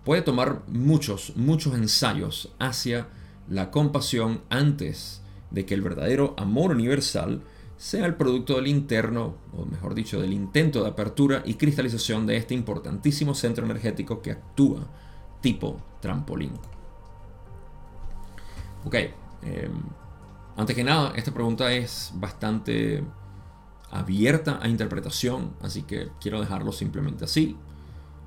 puede 0.08 0.22
tomar 0.22 0.62
muchos, 0.68 1.36
muchos 1.36 1.74
ensayos 1.74 2.54
hacia 2.58 3.08
la 3.46 3.70
compasión 3.70 4.40
antes 4.48 5.22
de 5.50 5.66
que 5.66 5.74
el 5.74 5.82
verdadero 5.82 6.34
amor 6.38 6.70
universal 6.70 7.42
sea 7.76 8.06
el 8.06 8.14
producto 8.14 8.56
del 8.56 8.68
interno, 8.68 9.34
o 9.54 9.66
mejor 9.66 9.94
dicho, 9.94 10.18
del 10.18 10.32
intento 10.32 10.82
de 10.82 10.88
apertura 10.88 11.42
y 11.44 11.54
cristalización 11.54 12.26
de 12.26 12.38
este 12.38 12.54
importantísimo 12.54 13.34
centro 13.34 13.66
energético 13.66 14.22
que 14.22 14.30
actúa 14.30 14.86
tipo 15.42 15.76
trampolín. 16.00 16.52
Ok, 18.86 18.94
em, 18.94 19.12
antes 20.56 20.74
que 20.74 20.84
nada, 20.84 21.12
esta 21.16 21.34
pregunta 21.34 21.70
es 21.70 22.12
bastante 22.14 23.04
abierta 23.90 24.58
a 24.62 24.68
interpretación, 24.68 25.54
así 25.62 25.82
que 25.82 26.08
quiero 26.20 26.40
dejarlo 26.40 26.72
simplemente 26.72 27.24
así. 27.24 27.56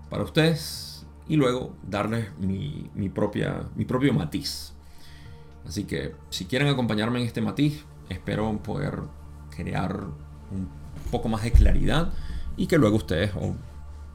Para 0.10 0.24
ustedes, 0.24 1.06
y 1.28 1.36
luego 1.36 1.76
darles 1.88 2.28
mi, 2.38 3.10
propia, 3.10 3.64
mi 3.76 3.86
propio 3.86 4.14
matiz. 4.14 4.74
Así 5.66 5.86
que 5.86 6.16
si 6.30 6.46
quieren 6.46 6.68
acompañarme 6.68 7.20
en 7.22 7.28
este 7.28 7.42
matiz, 7.42 7.86
espero 8.10 8.58
poder 8.62 9.00
crear 9.56 9.96
un 10.52 10.68
poco 11.12 11.30
más 11.30 11.44
de 11.44 11.52
claridad 11.52 12.12
y 12.58 12.68
que 12.68 12.78
luego 12.78 12.98
ustedes 12.98 13.32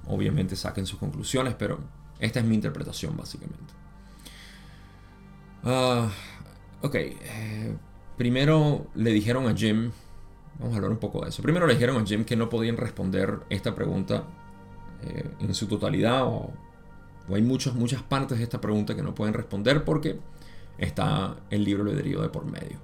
obviamente 0.06 0.56
saquen 0.56 0.86
sus 0.86 0.98
conclusiones, 0.98 1.54
pero 1.54 1.78
esta 2.18 2.40
es 2.40 2.46
mi 2.46 2.54
interpretación 2.54 3.16
básicamente. 3.16 3.72
Ah, 5.64 6.10
ok, 6.82 6.94
eh, 6.94 7.76
primero 8.16 8.86
le 8.94 9.10
dijeron 9.12 9.48
a 9.48 9.54
Jim, 9.54 9.90
vamos 10.58 10.74
a 10.74 10.76
hablar 10.76 10.90
un 10.90 10.98
poco 10.98 11.22
de 11.22 11.30
eso, 11.30 11.42
primero 11.42 11.66
le 11.66 11.74
dijeron 11.74 12.02
a 12.02 12.06
Jim 12.06 12.24
que 12.24 12.36
no 12.36 12.48
podían 12.48 12.76
responder 12.76 13.40
esta 13.50 13.74
pregunta 13.74 14.24
eh, 15.02 15.28
en 15.40 15.54
su 15.54 15.66
totalidad 15.66 16.24
o 16.24 16.52
o 17.28 17.34
hay 17.34 17.42
muchas, 17.42 17.74
muchas 17.74 18.02
partes 18.02 18.38
de 18.38 18.44
esta 18.44 18.60
pregunta 18.60 18.94
que 18.94 19.02
no 19.02 19.14
pueden 19.14 19.34
responder 19.34 19.84
porque 19.84 20.18
está 20.78 21.36
el 21.50 21.64
libro 21.64 21.84
albedrío 21.84 22.22
de 22.22 22.28
por 22.28 22.44
medio. 22.44 22.78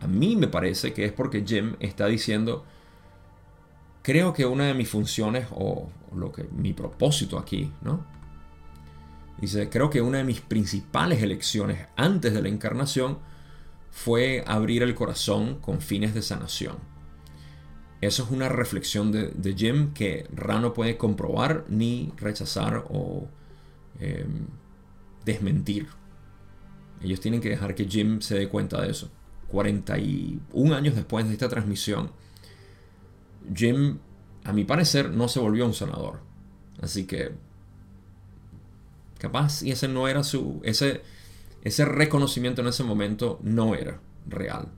A 0.00 0.06
mí 0.06 0.36
me 0.36 0.48
parece 0.48 0.92
que 0.92 1.04
es 1.04 1.12
porque 1.12 1.44
Jim 1.46 1.76
está 1.80 2.06
diciendo, 2.06 2.64
creo 4.02 4.32
que 4.32 4.44
una 4.44 4.66
de 4.66 4.74
mis 4.74 4.88
funciones 4.88 5.46
o, 5.52 5.88
lo 6.14 6.30
que 6.30 6.44
mi 6.44 6.74
propósito 6.74 7.38
aquí, 7.38 7.72
¿no? 7.80 8.04
Dice, 9.38 9.70
creo 9.70 9.88
que 9.88 10.02
una 10.02 10.18
de 10.18 10.24
mis 10.24 10.40
principales 10.40 11.22
elecciones 11.22 11.86
antes 11.96 12.34
de 12.34 12.42
la 12.42 12.48
encarnación 12.48 13.18
fue 13.90 14.44
abrir 14.46 14.82
el 14.82 14.94
corazón 14.94 15.58
con 15.60 15.80
fines 15.80 16.14
de 16.14 16.20
sanación. 16.20 16.76
Eso 18.02 18.24
es 18.24 18.30
una 18.30 18.50
reflexión 18.50 19.12
de, 19.12 19.54
Jim 19.56 19.94
que 19.94 20.26
Ra 20.34 20.60
no 20.60 20.74
puede 20.74 20.98
comprobar 20.98 21.64
ni 21.68 22.12
rechazar 22.18 22.84
o 22.90 23.28
Em, 24.02 24.46
desmentir. 25.24 25.86
Ellos 27.00 27.20
tienen 27.20 27.40
que 27.40 27.50
dejar 27.50 27.76
que 27.76 27.84
Jim 27.84 28.20
se 28.20 28.34
dé 28.34 28.48
cuenta 28.48 28.82
de 28.82 28.90
eso. 28.90 29.10
41 29.46 30.74
años 30.74 30.96
después 30.96 31.26
de 31.26 31.32
esta 31.32 31.48
transmisión, 31.48 32.10
Jim, 33.54 33.98
a 34.42 34.52
mi 34.52 34.64
parecer, 34.64 35.10
no 35.10 35.28
se 35.28 35.38
volvió 35.38 35.66
un 35.66 35.74
sanador. 35.74 36.20
Así 36.80 37.04
que, 37.04 37.30
capaz, 39.18 39.62
y 39.62 39.70
ese 39.70 39.86
no 39.86 40.08
era 40.08 40.24
su. 40.24 40.60
Ese, 40.64 41.02
ese 41.62 41.84
reconocimiento 41.84 42.62
en 42.62 42.68
ese 42.68 42.82
momento 42.82 43.38
no 43.42 43.76
era 43.76 44.00
real. 44.26 44.68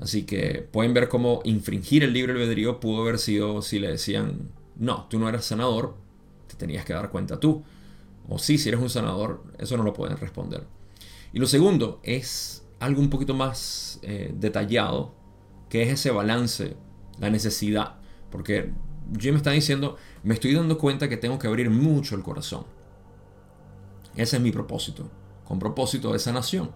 Así 0.00 0.24
que 0.24 0.66
pueden 0.70 0.94
ver 0.94 1.08
cómo 1.08 1.40
infringir 1.44 2.04
el 2.04 2.12
libre 2.12 2.32
albedrío 2.32 2.78
pudo 2.78 3.02
haber 3.02 3.18
sido 3.18 3.62
si 3.62 3.78
le 3.78 3.88
decían, 3.88 4.50
no, 4.76 5.06
tú 5.10 5.18
no 5.18 5.28
eras 5.28 5.44
sanador, 5.44 5.96
te 6.46 6.54
tenías 6.54 6.84
que 6.84 6.92
dar 6.92 7.10
cuenta 7.10 7.40
tú. 7.40 7.64
O 8.28 8.38
sí, 8.38 8.58
si 8.58 8.68
eres 8.68 8.80
un 8.80 8.90
sanador, 8.90 9.42
eso 9.58 9.76
no 9.76 9.82
lo 9.82 9.92
pueden 9.94 10.16
responder. 10.16 10.64
Y 11.32 11.38
lo 11.38 11.46
segundo 11.46 12.00
es 12.02 12.64
algo 12.78 13.00
un 13.00 13.10
poquito 13.10 13.34
más 13.34 13.98
eh, 14.02 14.32
detallado, 14.38 15.14
que 15.68 15.82
es 15.82 15.88
ese 15.90 16.10
balance, 16.10 16.76
la 17.18 17.30
necesidad. 17.30 17.96
Porque 18.30 18.72
Jim 19.18 19.36
está 19.36 19.50
diciendo, 19.50 19.96
me 20.22 20.34
estoy 20.34 20.54
dando 20.54 20.78
cuenta 20.78 21.08
que 21.08 21.16
tengo 21.16 21.38
que 21.38 21.48
abrir 21.48 21.70
mucho 21.70 22.14
el 22.14 22.22
corazón. 22.22 22.64
Ese 24.14 24.36
es 24.36 24.42
mi 24.42 24.52
propósito, 24.52 25.10
con 25.44 25.58
propósito 25.58 26.12
de 26.12 26.18
sanación. 26.18 26.70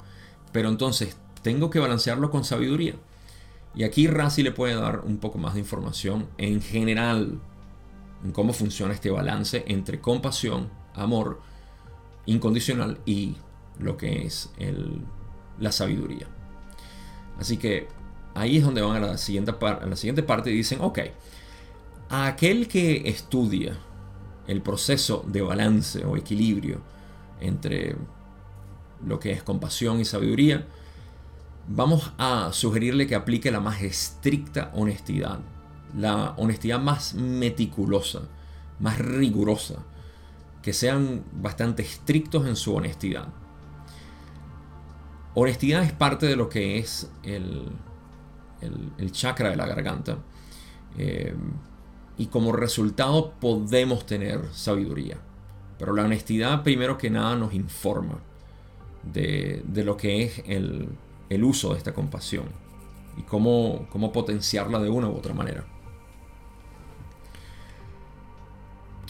Pero 0.53 0.69
entonces 0.69 1.17
tengo 1.43 1.71
que 1.71 1.79
balancearlo 1.79 2.31
con 2.31 2.45
sabiduría. 2.45 2.97
Y 3.75 3.85
aquí 3.85 4.07
Razi 4.07 4.43
le 4.43 4.53
puede 4.53 4.75
dar 4.75 5.01
un 5.01 5.19
poco 5.19 5.39
más 5.39 5.55
de 5.55 5.61
información 5.61 6.29
en 6.39 6.61
general 6.61 7.41
en 8.25 8.33
cómo 8.33 8.53
funciona 8.53 8.93
este 8.93 9.11
balance 9.11 9.65
entre 9.67 10.01
compasión 10.01 10.71
amor 10.95 11.41
incondicional 12.27 12.99
y 13.07 13.37
lo 13.79 13.97
que 13.97 14.27
es 14.27 14.51
la 15.59 15.73
sabiduría. 15.73 16.27
Así 17.39 17.57
que 17.57 17.89
ahí 18.35 18.59
es 18.59 18.65
donde 18.65 18.83
van 18.83 19.03
a 19.03 19.07
la 19.07 19.19
siguiente, 19.19 19.53
a 19.61 19.87
la 19.87 19.97
siguiente 19.97 20.23
parte 20.23 20.51
y 20.51 20.55
dicen, 20.55 20.81
ok, 20.81 20.99
a 22.11 22.27
aquel 22.27 22.69
que 22.69 23.09
estudia 23.09 23.79
el 24.47 24.61
proceso 24.61 25.25
de 25.27 25.41
balance 25.41 26.05
o 26.05 26.17
equilibrio 26.17 26.81
entre 27.41 27.97
lo 29.05 29.19
que 29.19 29.33
es 29.33 29.43
compasión 29.43 30.01
y 30.01 30.05
sabiduría, 30.05 30.67
vamos 31.69 32.13
a 32.19 32.51
sugerirle 32.53 33.07
que 33.07 33.15
aplique 33.15 33.51
la 33.51 33.61
más 33.61 33.83
estricta 33.83 34.71
honestidad, 34.75 35.41
la 35.97 36.35
honestidad 36.37 36.81
más 36.81 37.15
meticulosa, 37.15 38.23
más 38.81 38.99
rigurosa, 38.99 39.77
que 40.63 40.73
sean 40.73 41.25
bastante 41.33 41.83
estrictos 41.83 42.47
en 42.47 42.57
su 42.57 42.75
honestidad. 42.75 43.29
Honestidad 45.35 45.83
es 45.83 45.93
parte 45.93 46.27
de 46.27 46.37
lo 46.37 46.49
que 46.49 46.79
es 46.79 47.11
el, 47.23 47.69
el, 48.99 49.13
chakra 49.13 49.51
de 49.51 49.57
la 49.57 49.67
garganta. 49.67 50.19
Eh, 50.99 51.35
y 52.19 52.27
como 52.27 52.53
resultado 52.53 53.33
podemos 53.41 54.07
tener 54.07 54.47
sabiduría. 54.53 55.19
Pero 55.79 55.95
la 55.95 56.05
honestidad 56.05 56.63
primero 56.63 56.99
que 56.99 57.11
nada 57.11 57.35
nos 57.35 57.55
informa 57.55 58.21
de, 59.03 59.63
lo 59.75 59.97
que 59.97 60.23
es 60.23 60.43
el, 60.47 60.89
el, 61.35 61.45
uso 61.45 61.73
de 61.73 61.79
esta 61.79 61.93
compasión 61.93 62.47
y 63.17 63.23
cómo, 63.23 63.87
cómo 63.91 64.13
potenciarla 64.13 64.79
de 64.79 64.91
una 64.91 65.09
u 65.09 65.17
otra 65.17 65.35
manera. 65.35 65.65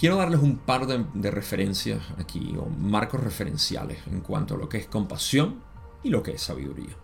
Quiero 0.02 0.16
darles 0.16 0.40
un 0.40 0.56
par 0.56 0.88
de, 0.88 1.30
referencias 1.30 2.02
aquí, 2.18 2.56
o 2.58 2.66
marcos 2.66 3.22
referenciales 3.22 4.04
en 4.08 4.20
cuanto 4.20 4.56
a 4.56 4.58
lo 4.58 4.68
que 4.68 4.78
es 4.78 4.88
compasión 4.88 5.62
y 6.02 6.10
lo 6.10 6.24
que 6.24 6.32
es 6.32 6.42
sabiduría. 6.42 6.96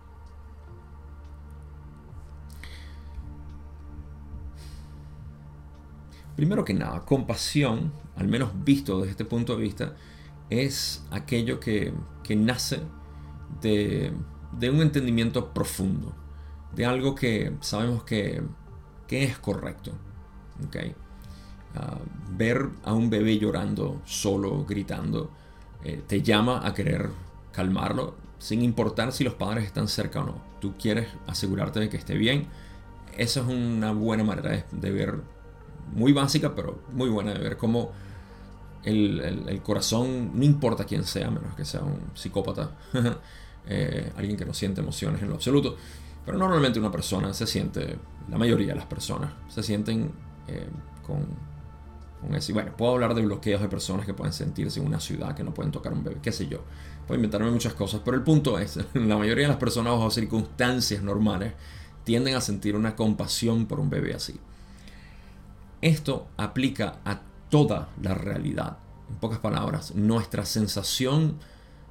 Primero 6.35 6.65
que 6.65 6.73
nada, 6.73 7.05
compasión, 7.05 7.93
al 8.17 8.27
menos 8.27 8.51
visto 8.65 8.99
desde 8.99 9.11
este 9.11 9.23
punto 9.23 9.55
de 9.55 9.61
vista, 9.61 9.95
es 10.49 11.05
aquello 11.09 11.59
que, 11.61 11.93
nace 12.35 12.81
de, 13.61 14.11
un 14.51 14.81
entendimiento 14.81 15.53
profundo, 15.53 16.13
de 16.75 16.85
algo 16.85 17.15
que 17.15 17.53
sabemos 17.61 18.03
que, 18.03 18.41
es 19.09 19.37
correcto. 19.39 19.91
¿okay? 20.67 20.93
ah, 21.75 21.97
ver 22.31 22.69
a 22.83 22.93
un 22.93 23.09
bebé 23.09 23.37
llorando, 23.39 24.01
solo, 24.05 24.65
gritando, 24.65 25.31
eh, 25.83 26.03
te 26.05 26.21
llama 26.21 26.65
a 26.65 26.73
querer 26.73 27.09
calmarlo, 27.51 28.15
sin 28.37 28.61
importar 28.61 29.11
si 29.11 29.23
los 29.23 29.33
padres 29.33 29.65
están 29.65 29.87
cerca 29.87 30.21
o 30.21 30.25
no. 30.25 30.41
Tú 30.59 30.73
quieres 30.77 31.07
asegurarte 31.27 31.79
de 31.79 31.89
que 31.89 31.97
esté 31.97 32.15
bien. 32.15 32.47
Esa 33.17 33.41
es 33.41 33.47
una 33.47 33.91
buena 33.91 34.23
manera 34.23 34.65
de, 34.71 34.91
ver, 34.91 35.15
muy 35.93 36.13
básica, 36.13 36.55
pero 36.55 36.81
muy 36.93 37.09
buena 37.09 37.33
de 37.33 37.39
ver 37.39 37.57
cómo 37.57 37.91
el, 38.83 39.61
corazón, 39.63 40.31
no 40.35 40.43
importa 40.45 40.85
quién 40.85 41.03
sea, 41.03 41.29
menos 41.29 41.55
que 41.55 41.65
sea 41.65 41.81
un 41.81 42.01
psicópata, 42.13 42.71
eh, 43.69 44.11
alguien 44.17 44.35
que 44.35 44.45
no 44.45 44.53
siente 44.53 44.81
emociones 44.81 45.21
en 45.21 45.29
lo 45.29 45.35
absoluto, 45.35 45.77
pero 46.25 46.37
normalmente 46.37 46.79
una 46.79 46.91
persona 46.91 47.33
se 47.33 47.45
siente, 47.45 47.97
la 48.29 48.37
mayoría 48.37 48.69
de 48.69 48.75
las 48.75 48.85
personas 48.85 49.31
se 49.47 49.61
sienten 49.61 50.11
eh, 50.47 50.67
con, 51.05 51.25
con 52.19 52.35
ese. 52.35 52.51
Bueno, 52.51 52.75
puedo 52.75 52.93
hablar 52.93 53.13
de 53.13 53.21
bloqueos 53.21 53.61
de 53.61 53.69
personas 53.69 54.07
que 54.07 54.13
pueden 54.15 54.33
sentirse 54.33 54.79
en 54.79 54.87
una 54.87 54.99
ciudad 54.99 55.35
que 55.35 55.43
no 55.43 55.53
pueden 55.53 55.71
tocar 55.71 55.93
un 55.93 56.03
bebé, 56.03 56.17
qué 56.21 56.31
sé 56.31 56.47
yo. 56.47 56.63
Puedo 57.05 57.17
inventarme 57.17 57.51
muchas 57.51 57.75
cosas, 57.75 58.01
pero 58.03 58.17
el 58.17 58.23
punto 58.23 58.57
es, 58.57 58.79
la 58.95 59.17
mayoría 59.17 59.43
de 59.45 59.49
las 59.49 59.57
personas 59.57 59.93
bajo 59.93 60.09
circunstancias 60.09 61.03
normales 61.03 61.53
tienden 62.03 62.35
a 62.35 62.41
sentir 62.41 62.75
una 62.75 62.95
compasión 62.95 63.67
por 63.67 63.79
un 63.79 63.91
bebé 63.91 64.15
así. 64.15 64.39
Esto 65.81 66.27
aplica 66.37 66.97
a 67.05 67.21
toda 67.49 67.89
la 68.01 68.15
realidad. 68.15 68.77
En 69.09 69.15
pocas 69.17 69.39
palabras, 69.39 69.93
nuestra 69.93 70.45
sensación 70.45 71.37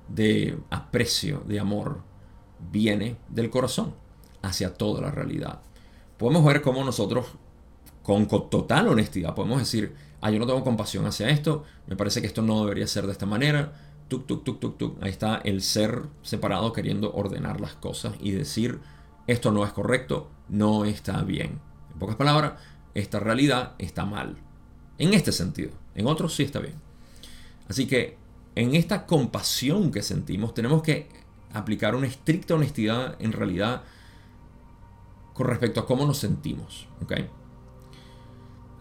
de 0.09 0.59
aprecio, 0.71 1.43
de 1.47 1.61
amor, 1.61 2.03
viene 2.71 3.17
del 3.29 3.51
corazón 3.51 3.95
hacia 4.43 4.75
toda 4.75 5.01
la 5.01 5.11
realidad. 5.11 5.61
Podemos 6.17 6.45
ver 6.45 6.63
cómo 6.63 6.85
nosotros, 6.85 7.27
con 8.03 8.27
total 8.27 8.89
honestidad, 8.89 9.35
podemos 9.35 9.59
decir, 9.59 9.95
ah, 10.21 10.31
yo 10.31 10.39
no 10.39 10.47
tengo 10.47 10.65
compasión 10.65 11.07
hacia 11.07 11.29
esto, 11.29 11.65
me 11.87 11.97
parece 11.97 12.21
que 12.21 12.27
esto 12.27 12.43
no 12.43 12.63
debería 12.63 12.87
ser 12.87 13.07
de 13.07 13.13
esta 13.13 13.27
manera, 13.27 13.73
tuk, 14.09 14.27
tuk, 14.27 14.45
tuk, 14.45 14.59
tuk, 14.61 14.79
tuk. 14.79 15.03
Ahí 15.03 15.11
está 15.11 15.37
el 15.45 15.63
ser 15.63 16.03
separado 16.23 16.73
queriendo 16.73 17.15
ordenar 17.15 17.61
las 17.61 17.75
cosas 17.75 18.15
y 18.21 18.33
decir, 18.33 18.81
esto 19.27 19.53
no 19.53 19.65
es 19.65 19.73
correcto, 19.73 20.31
no 20.49 20.85
está 20.85 21.23
bien. 21.23 21.61
En 21.93 21.99
pocas 21.99 22.17
palabras, 22.17 22.55
esta 22.95 23.21
realidad 23.21 23.75
está 23.79 24.05
mal. 24.05 24.37
En 24.97 25.15
este 25.15 25.31
sentido. 25.31 25.71
En 25.95 26.07
otros 26.07 26.35
sí 26.35 26.43
está 26.43 26.59
bien. 26.59 26.75
Así 27.69 27.87
que 27.87 28.17
en 28.59 28.75
esta 28.75 29.07
compasión 29.07 29.93
que 29.93 30.03
sentimos 30.03 30.53
tenemos 30.53 30.83
que 30.83 31.09
aplicar 31.53 31.95
una 31.95 32.09
estricta 32.09 32.55
honestidad 32.55 33.15
en 33.21 33.33
realidad 33.33 33.85
con 35.33 35.47
respecto 35.47 35.79
a 35.79 35.87
cómo 35.87 36.05
nos 36.05 36.19
sentimos. 36.19 36.89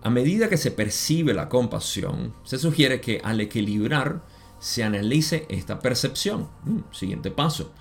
A 0.02 0.10
medida 0.10 0.50
que 0.50 0.58
se 0.58 0.72
percibe 0.72 1.36
la 1.36 1.48
compasión, 1.48 2.34
se 2.44 2.58
sugiere 2.58 3.00
que 3.02 3.22
al 3.24 3.40
equilibrar 3.40 4.24
se 4.58 4.84
analice 4.84 5.46
esta 5.50 5.78
percepción. 5.80 6.50
Mm, 6.64 6.80
siguiente 6.92 7.30
paso. 7.30 7.72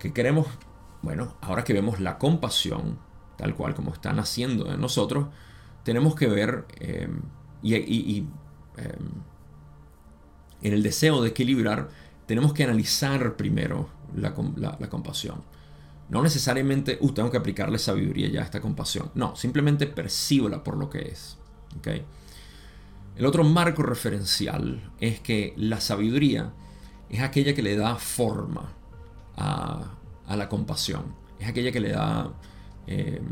Que 0.00 0.12
queremos, 0.12 0.48
bueno, 1.02 1.36
ahora 1.40 1.62
que 1.62 1.72
vemos 1.72 2.00
la 2.00 2.18
compasión, 2.18 2.98
tal 3.36 3.54
cual 3.54 3.76
como 3.76 3.92
está 3.92 4.12
naciendo 4.12 4.72
en 4.72 4.80
nosotros, 4.80 5.28
tenemos 5.84 6.16
que 6.16 6.26
ver 6.26 6.66
eh, 6.80 7.08
y, 7.62 8.16
em, 8.16 8.26
en 10.62 10.72
el 10.72 10.82
deseo 10.82 11.22
de 11.22 11.30
equilibrar, 11.30 11.88
tenemos 12.26 12.52
que 12.52 12.64
analizar 12.64 13.36
primero 13.36 13.88
la, 14.14 14.34
compasión. 14.88 15.42
No 16.08 16.22
necesariamente, 16.22 16.98
uh, 17.00 17.12
tengo 17.12 17.30
que 17.30 17.36
aplicarle 17.36 17.78
sabiduría 17.78 18.28
ya 18.28 18.40
a 18.40 18.44
esta 18.44 18.60
compasión. 18.60 19.10
No, 19.14 19.34
simplemente 19.36 19.86
percíbola 19.86 20.62
por 20.62 20.76
lo 20.76 20.90
que 20.90 21.08
es. 21.08 21.38
El 23.16 23.26
otro 23.26 23.44
marco 23.44 23.82
referencial 23.82 24.90
es 25.00 25.20
que 25.20 25.54
la 25.56 25.80
sabiduría 25.80 26.52
es 27.10 27.20
aquella 27.20 27.54
que 27.54 27.62
le 27.62 27.76
da 27.76 27.96
forma 27.96 28.72
a, 29.36 29.94
la 30.34 30.48
compasión. 30.48 31.14
Es 31.38 31.48
aquella 31.48 31.72
que 31.72 31.80
le 31.80 31.90
da, 31.90 32.32
em, 32.86 33.26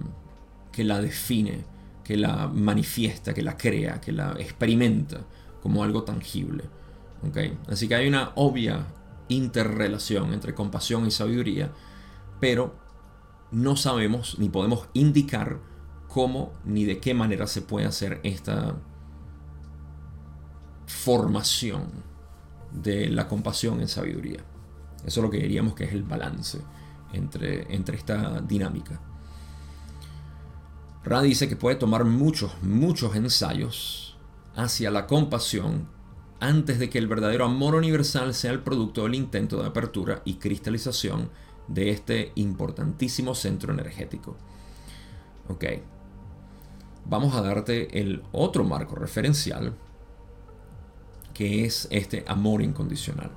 que 0.73 0.85
la 0.85 1.01
define, 1.01 1.65
que 2.05 2.17
la 2.17 2.49
manifiesta, 2.49 3.33
que 3.33 3.43
la 3.43 3.57
crea, 3.57 4.01
que 4.01 4.13
la 4.13 4.33
experimenta 4.39 5.25
como 5.63 5.83
algo 5.83 6.03
tangible. 6.03 6.65
¿Okay? 7.29 7.59
Así 7.69 7.89
que 7.89 7.95
hay 7.95 8.09
una 8.09 8.33
obvia 8.35 8.87
interrelación 9.29 10.33
entre 10.33 10.55
compasión 10.55 11.07
y 11.07 11.11
sabiduría, 11.11 11.73
pero 12.41 12.75
no 13.51 13.77
sabemos 13.77 14.39
ni 14.39 14.49
podemos 14.49 14.89
indicar 14.93 15.61
cómo 16.09 16.53
ni 16.65 16.85
de 16.85 16.99
qué 16.99 17.15
manera 17.15 17.47
se 17.47 17.63
puede 17.63 17.87
hacer 17.87 18.21
esta 18.25 18.77
formación 20.87 21.89
de 22.73 23.09
la 23.09 23.29
compasión 23.29 23.81
en 23.81 23.89
sabiduría. 23.89 24.41
Eso 25.05 25.21
es 25.21 25.25
lo 25.25 25.31
que 25.31 25.39
diríamos 25.39 25.75
que 25.75 25.85
es 25.85 25.93
el 25.93 26.03
balance 26.03 26.61
entre, 27.13 27.75
entre 27.75 27.97
esta 27.97 28.41
dinámica. 28.41 29.01
Ra 31.03 31.23
dice 31.23 31.49
que 31.49 31.57
puede 31.57 31.77
tomar 31.77 32.05
muchos, 32.05 32.53
muchos 32.63 33.17
ensayos 33.17 34.19
hacia 34.55 34.91
la 34.91 35.07
compasión 35.07 35.89
antes 36.41 36.79
de 36.79 36.89
que 36.89 36.99
el 36.99 37.07
verdadero 37.07 37.45
amor 37.45 37.75
universal 37.75 38.35
sea 38.35 38.51
el 38.51 38.61
producto 38.61 39.05
del 39.05 39.15
intento 39.15 39.61
de 39.61 39.69
apertura 39.69 40.23
y 40.25 40.35
cristalización 40.35 41.31
de 41.69 41.91
este 41.91 42.33
importantísimo 42.35 43.35
centro 43.35 43.73
energético. 43.73 44.37
Ok. 45.49 45.65
Vamos 47.05 47.35
a 47.35 47.43
darte 47.43 48.01
el 48.01 48.23
otro 48.33 48.65
marco 48.65 48.97
referencial, 48.97 49.75
que 51.35 51.65
es 51.65 51.89
este 51.91 52.25
amor 52.27 52.63
incondicional. 52.63 53.31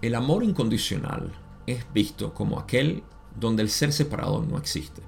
El 0.00 0.14
amor 0.14 0.42
incondicional 0.42 1.32
es 1.66 1.84
visto 1.92 2.34
como 2.34 2.58
aquel 2.58 3.04
donde 3.38 3.62
el 3.62 3.70
ser 3.70 3.92
separado 3.92 4.42
no 4.42 4.58
existe. 4.58 5.02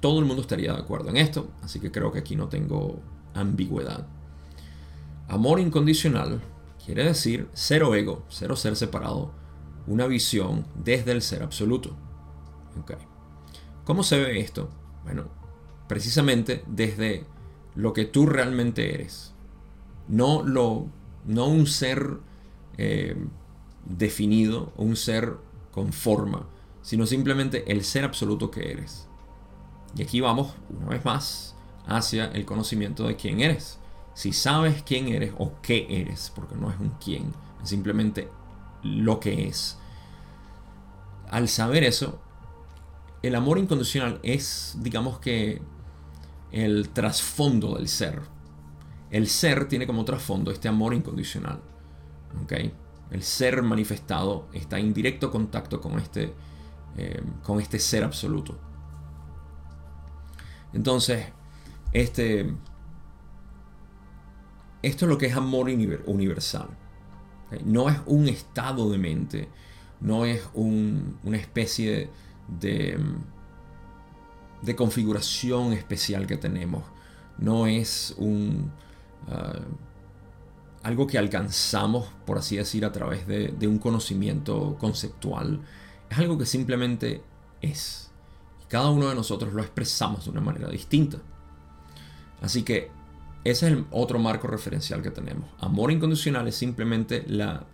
Todo 0.00 0.18
el 0.18 0.24
mundo 0.24 0.42
estaría 0.42 0.72
de 0.72 0.80
acuerdo 0.80 1.10
en 1.10 1.16
esto, 1.16 1.48
así 1.62 1.78
que 1.78 1.92
creo 1.92 2.10
que 2.10 2.18
aquí 2.18 2.36
no 2.36 2.48
tengo 2.48 3.00
ambigüedad. 3.34 4.06
Amor 5.28 5.60
incondicional 5.60 6.42
quiere 6.84 7.04
decir 7.04 7.48
cero 7.52 7.94
ego, 7.94 8.24
cero 8.28 8.56
ser 8.56 8.76
separado, 8.76 9.32
una 9.86 10.06
visión 10.06 10.66
desde 10.74 11.12
el 11.12 11.22
ser 11.22 11.42
absoluto. 11.42 11.96
¿Cómo 13.84 14.02
se 14.02 14.18
ve 14.18 14.40
esto? 14.40 14.70
Bueno, 15.04 15.24
precisamente 15.88 16.64
desde 16.66 17.26
lo 17.74 17.92
que 17.92 18.04
tú 18.04 18.26
realmente 18.26 18.94
eres. 18.94 19.34
No, 20.08 20.42
lo, 20.42 20.86
no 21.24 21.46
un 21.46 21.66
ser 21.66 22.18
eh, 22.78 23.16
definido 23.84 24.72
un 24.76 24.96
ser 24.96 25.36
con 25.70 25.92
forma, 25.92 26.46
sino 26.82 27.06
simplemente 27.06 27.70
el 27.70 27.84
ser 27.84 28.04
absoluto 28.04 28.50
que 28.50 28.70
eres. 28.70 29.08
Y 29.96 30.02
aquí 30.02 30.20
vamos, 30.20 30.54
una 30.70 30.88
vez 30.88 31.04
más, 31.04 31.56
hacia 31.86 32.26
el 32.26 32.44
conocimiento 32.44 33.06
de 33.06 33.16
quién 33.16 33.40
eres. 33.40 33.78
Si 34.14 34.32
sabes 34.32 34.82
quién 34.82 35.08
eres 35.08 35.32
o 35.38 35.52
qué 35.62 35.86
eres, 35.88 36.32
porque 36.34 36.54
no 36.54 36.70
es 36.70 36.78
un 36.78 36.90
quién, 37.02 37.32
es 37.62 37.68
simplemente 37.68 38.28
lo 38.82 39.20
que 39.20 39.48
es. 39.48 39.78
Al 41.30 41.48
saber 41.48 41.84
eso, 41.84 42.20
el 43.22 43.34
amor 43.34 43.58
incondicional 43.58 44.20
es, 44.22 44.76
digamos 44.80 45.18
que, 45.18 45.62
el 46.50 46.90
trasfondo 46.90 47.76
del 47.76 47.88
ser. 47.88 48.20
El 49.10 49.28
ser 49.28 49.68
tiene 49.68 49.86
como 49.86 50.04
trasfondo 50.04 50.50
este 50.50 50.68
amor 50.68 50.92
incondicional. 50.92 51.60
¿okay? 52.44 52.72
El 53.10 53.22
ser 53.22 53.62
manifestado 53.62 54.48
está 54.52 54.78
en 54.78 54.92
directo 54.92 55.30
contacto 55.30 55.80
con 55.80 55.98
este, 55.98 56.34
eh, 56.96 57.22
con 57.42 57.60
este 57.60 57.78
ser 57.78 58.04
absoluto. 58.04 58.58
Entonces, 60.72 61.26
este, 61.92 62.54
esto 64.82 65.04
es 65.04 65.08
lo 65.08 65.18
que 65.18 65.26
es 65.26 65.36
amor 65.36 65.68
universal. 66.06 66.68
No 67.64 67.88
es 67.88 67.98
un 68.06 68.28
estado 68.28 68.90
de 68.90 68.98
mente, 68.98 69.48
no 70.00 70.24
es 70.24 70.42
una 70.54 71.36
especie 71.36 72.10
de, 72.60 72.98
de, 74.62 74.76
configuración 74.76 75.72
especial 75.72 76.26
que 76.26 76.36
tenemos, 76.36 76.82
no 77.38 77.66
es 77.66 78.14
un, 78.18 78.72
ah, 79.28 79.60
algo 80.82 81.06
que 81.06 81.18
alcanzamos, 81.18 82.08
por 82.24 82.38
así 82.38 82.56
decir, 82.56 82.84
a 82.84 82.92
través 82.92 83.26
de, 83.26 83.48
de 83.48 83.68
un 83.68 83.78
conocimiento 83.78 84.76
conceptual. 84.80 85.60
Es 86.10 86.18
algo 86.18 86.38
que 86.38 86.46
simplemente 86.46 87.22
es 87.60 88.10
cada 88.68 88.88
uno 88.88 89.10
de 89.10 89.14
nosotros 89.14 89.52
lo 89.52 89.60
expresamos 89.60 90.24
de 90.24 90.30
una 90.30 90.40
manera 90.40 90.68
distinta. 90.68 91.18
Así 92.40 92.62
que 92.62 92.90
ese 93.44 93.66
es 93.66 93.72
el 93.72 93.86
otro 93.90 94.18
marco 94.18 94.46
referencial 94.46 95.02
que 95.02 95.10
tenemos. 95.10 95.50
Amor 95.58 95.90
incondicional 95.90 96.46
es 96.46 96.54
simplemente 96.54 97.24
la, 97.26 97.66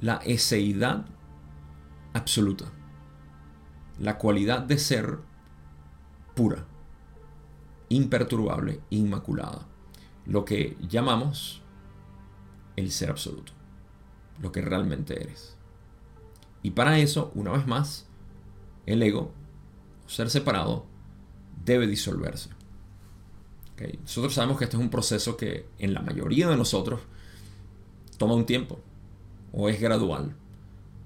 la 0.00 0.16
eseidad 0.16 1.06
absoluta. 2.12 2.66
La 3.98 4.18
cualidad 4.18 4.60
de 4.60 4.78
ser 4.78 5.18
pura. 6.34 6.66
imperturbable, 7.88 8.80
inmaculada. 8.90 9.66
Lo 10.26 10.44
que 10.44 10.76
llamamos 10.88 11.62
el 12.76 12.90
ser 12.92 13.10
absoluto. 13.10 13.52
Lo 14.40 14.52
que 14.52 14.60
realmente 14.60 15.20
eres. 15.22 15.56
Y 16.62 16.72
para 16.72 16.98
eso, 16.98 17.32
una 17.34 17.52
vez 17.52 17.66
más, 17.66 18.06
el 18.84 19.02
ego, 19.02 19.32
ser 20.06 20.28
separado, 20.28 20.86
debe 21.64 21.86
disolverse. 21.86 22.50
Nosotros 24.02 24.34
sabemos 24.34 24.58
que 24.58 24.64
este 24.64 24.76
es 24.76 24.82
un 24.82 24.90
proceso 24.90 25.36
que 25.36 25.66
en 25.78 25.94
la 25.94 26.00
mayoría 26.00 26.48
de 26.48 26.56
nosotros 26.56 27.00
toma 28.16 28.34
un 28.34 28.46
tiempo 28.46 28.80
o 29.52 29.68
es 29.68 29.80
gradual. 29.80 30.34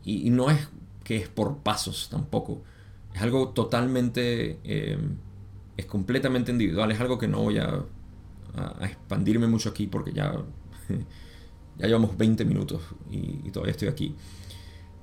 Y, 0.05 0.31
no 0.31 0.51
es 0.51 0.69
que 1.05 1.17
es 1.17 1.29
por 1.29 1.59
pasos 1.59 2.09
tampoco. 2.11 2.63
Es 3.15 3.23
algo 3.23 3.51
totalmente, 3.51 4.59
eh, 4.65 4.99
es 5.77 5.87
completamente 5.87 6.51
individual. 6.51 6.91
Es 6.91 7.01
algo 7.01 7.19
que 7.19 7.29
no 7.29 7.43
voy 7.43 7.59
a, 7.59 7.85
expandirme 8.83 9.47
mucho 9.47 9.71
aquí 9.71 9.87
porque 9.87 10.13
ya, 10.13 10.35
ya 11.79 11.87
llevamos 11.87 12.19
20 12.19 12.45
minutos 12.45 12.83
y, 13.11 13.51
todavía 13.51 13.73
estoy 13.73 13.89
aquí. 13.89 14.15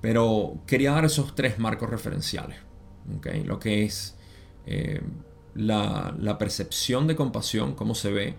Pero 0.02 0.60
quería 0.66 0.92
dar 0.92 1.06
esos 1.06 1.36
tres 1.36 1.60
marcos 1.60 1.90
referenciales. 1.90 2.58
Lo 3.46 3.60
que 3.60 3.86
es 3.86 4.16
eh, 4.66 5.02
la, 5.56 6.38
percepción 6.38 7.08
de 7.08 7.16
compasión, 7.16 7.76
cómo 7.76 7.96
se 7.96 8.12
ve, 8.12 8.36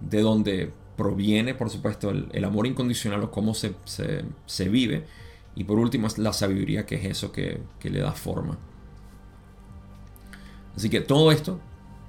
de 0.00 0.20
dónde 0.20 0.72
proviene, 0.96 1.54
por 1.54 1.70
supuesto, 1.70 2.10
el, 2.10 2.44
amor 2.44 2.66
incondicional 2.66 3.22
o 3.22 3.30
cómo 3.30 3.54
se, 3.54 3.74
vive. 4.68 5.06
Y 5.54 5.64
por 5.64 5.78
último 5.78 6.08
la 6.16 6.32
sabiduría, 6.32 6.86
que 6.86 6.96
es 6.96 7.04
eso 7.04 7.32
que, 7.32 7.60
le 7.82 8.00
da 8.00 8.12
forma. 8.12 8.58
Así 10.76 10.88
que 10.88 11.00
todo 11.00 11.32
esto 11.32 11.60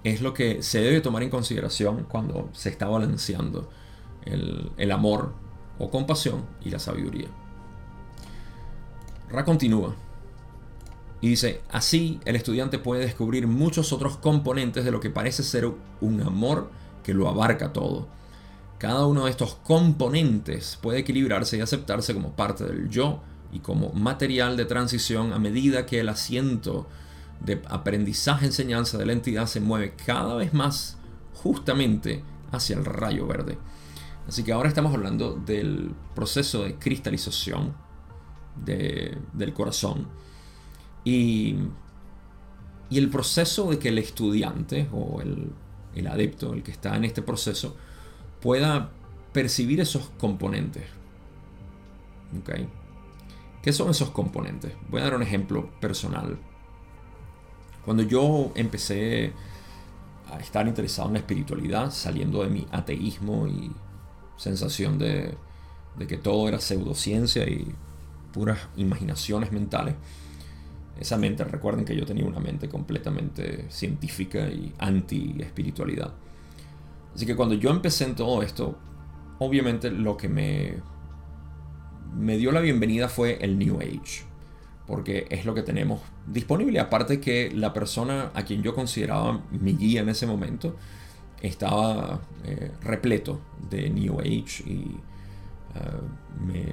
es 0.04 0.22
lo 0.22 0.34
que 0.34 0.62
se 0.62 0.80
debe 0.82 1.02
tomar 1.02 1.24
en 1.24 1.30
consideración 1.30 2.06
cuando 2.08 2.50
se 2.54 2.70
está 2.70 2.88
balanceando 2.88 3.70
el, 4.26 4.72
el 4.78 4.92
amor 4.92 5.34
o 5.80 5.90
compasión 5.90 6.46
y 6.64 6.70
la 6.70 6.80
sabiduría. 6.80 7.28
Ra 9.30 9.44
continúa. 9.46 9.96
Y 11.22 11.30
dice, 11.30 11.62
así 11.70 12.20
el 12.26 12.36
estudiante 12.36 12.80
puede 12.80 13.06
descubrir 13.06 13.46
muchos 13.48 13.92
otros 13.92 14.18
componentes 14.18 14.86
de 14.86 14.92
lo 14.92 15.00
que 15.00 15.10
parece 15.10 15.44
ser 15.44 15.70
un 16.00 16.22
amor 16.22 16.72
que 17.04 17.14
lo 17.14 17.28
abarca 17.28 17.74
todo. 17.74 18.08
Cada 18.78 19.06
uno 19.06 19.26
de 19.26 19.32
estos 19.32 19.56
componentes 19.56 20.78
puede 20.82 21.00
equilibrarse 21.00 21.58
y 21.58 21.62
aceptarse 21.62 22.14
como 22.14 22.32
parte 22.36 22.64
del 22.64 22.90
yo 22.90 23.22
y 23.52 23.60
como 23.60 23.92
material 23.92 24.56
de 24.56 24.66
transición 24.66 25.34
a 25.34 25.40
medida 25.40 25.86
que 25.86 26.00
el 26.00 26.08
asiento 26.08 26.88
de 27.42 27.62
aprendizaje-enseñanza 27.68 28.98
de 28.98 29.06
la 29.06 29.14
entidad 29.14 29.48
se 29.48 29.60
mueve 29.60 29.96
cada 30.06 30.36
vez 30.36 30.54
más 30.54 30.98
justamente 31.34 32.24
hacia 32.52 32.78
el 32.78 32.86
rayo 32.86 33.28
verde. 33.28 33.58
Así 34.28 34.44
que 34.44 34.54
ahora 34.54 34.70
estamos 34.70 34.94
hablando 34.94 35.34
del 35.34 35.94
proceso 36.16 36.64
de 36.64 36.76
cristalización 36.76 37.74
del 38.64 39.54
corazón 39.54 40.08
y, 41.10 41.58
el 42.92 43.10
proceso 43.10 43.70
de 43.70 43.80
que 43.80 43.90
el 43.90 43.98
estudiante 43.98 44.88
o 44.92 45.22
el, 45.22 46.08
adepto, 46.08 46.54
el 46.54 46.64
que 46.64 46.72
está 46.72 46.96
en 46.96 47.06
este 47.06 47.22
proceso, 47.22 47.76
pueda 48.42 48.92
percibir 49.34 49.80
esos 49.80 50.10
componentes. 50.18 50.86
¿Okay? 52.42 52.68
¿Qué 53.62 53.74
son 53.74 53.90
esos 53.90 54.10
componentes? 54.12 54.74
Voy 54.90 55.02
a 55.02 55.06
dar 55.06 55.16
un 55.16 55.24
ejemplo 55.24 55.70
personal. 55.80 56.38
Cuando 57.86 58.04
yo 58.04 58.52
empecé 58.56 59.34
a 60.32 60.40
estar 60.40 60.68
interesado 60.68 61.10
en 61.10 61.14
la 61.14 61.20
espiritualidad, 61.20 61.92
saliendo 61.92 62.44
de 62.44 62.50
mi 62.50 62.68
ateísmo 62.72 63.48
y 63.48 63.72
sensación 64.38 64.98
de 64.98 65.38
que 66.08 66.18
todo 66.18 66.48
era 66.48 66.60
pseudociencia 66.60 67.48
y 67.48 67.76
puras 68.32 68.60
imaginaciones 68.78 69.52
mentales, 69.52 69.96
esa 71.00 71.18
mente, 71.18 71.46
recuerden 71.46 71.86
que 71.86 71.96
yo 71.96 72.06
tenía 72.06 72.26
una 72.26 72.40
mente 72.40 72.68
completamente 72.68 73.66
científica 73.70 74.50
y 74.50 74.74
anti-espiritualidad. 74.78 76.14
Así 77.16 77.26
que 77.26 77.38
cuando 77.38 77.56
yo 77.56 77.70
empecé 77.70 78.04
en 78.04 78.16
todo 78.16 78.44
esto, 78.44 78.78
obviamente 79.40 79.90
lo 79.92 80.18
que 80.18 80.28
me, 80.28 80.76
me 82.16 82.38
dio 82.38 82.52
la 82.52 82.60
bienvenida 82.60 83.08
fue 83.08 83.38
el 83.42 83.58
New 83.58 83.78
Age, 83.78 84.24
porque 84.86 85.26
es 85.30 85.46
lo 85.46 85.54
que 85.54 85.64
tenemos 85.64 86.02
disponible. 86.28 86.82
Aparte 86.82 87.22
que 87.22 87.50
la 87.52 87.72
persona 87.72 88.32
a 88.34 88.44
quien 88.44 88.62
yo 88.62 88.76
consideraba 88.76 89.42
mi 89.52 89.74
guía 89.74 90.02
en 90.02 90.10
ese 90.10 90.28
momento 90.28 90.76
estaba 91.42 92.20
eh, 92.44 92.72
repleto 92.82 93.40
de 93.70 93.90
New 93.90 94.20
Age 94.20 94.64
y 94.66 94.98
eh, 95.76 96.02
me, 96.46 96.66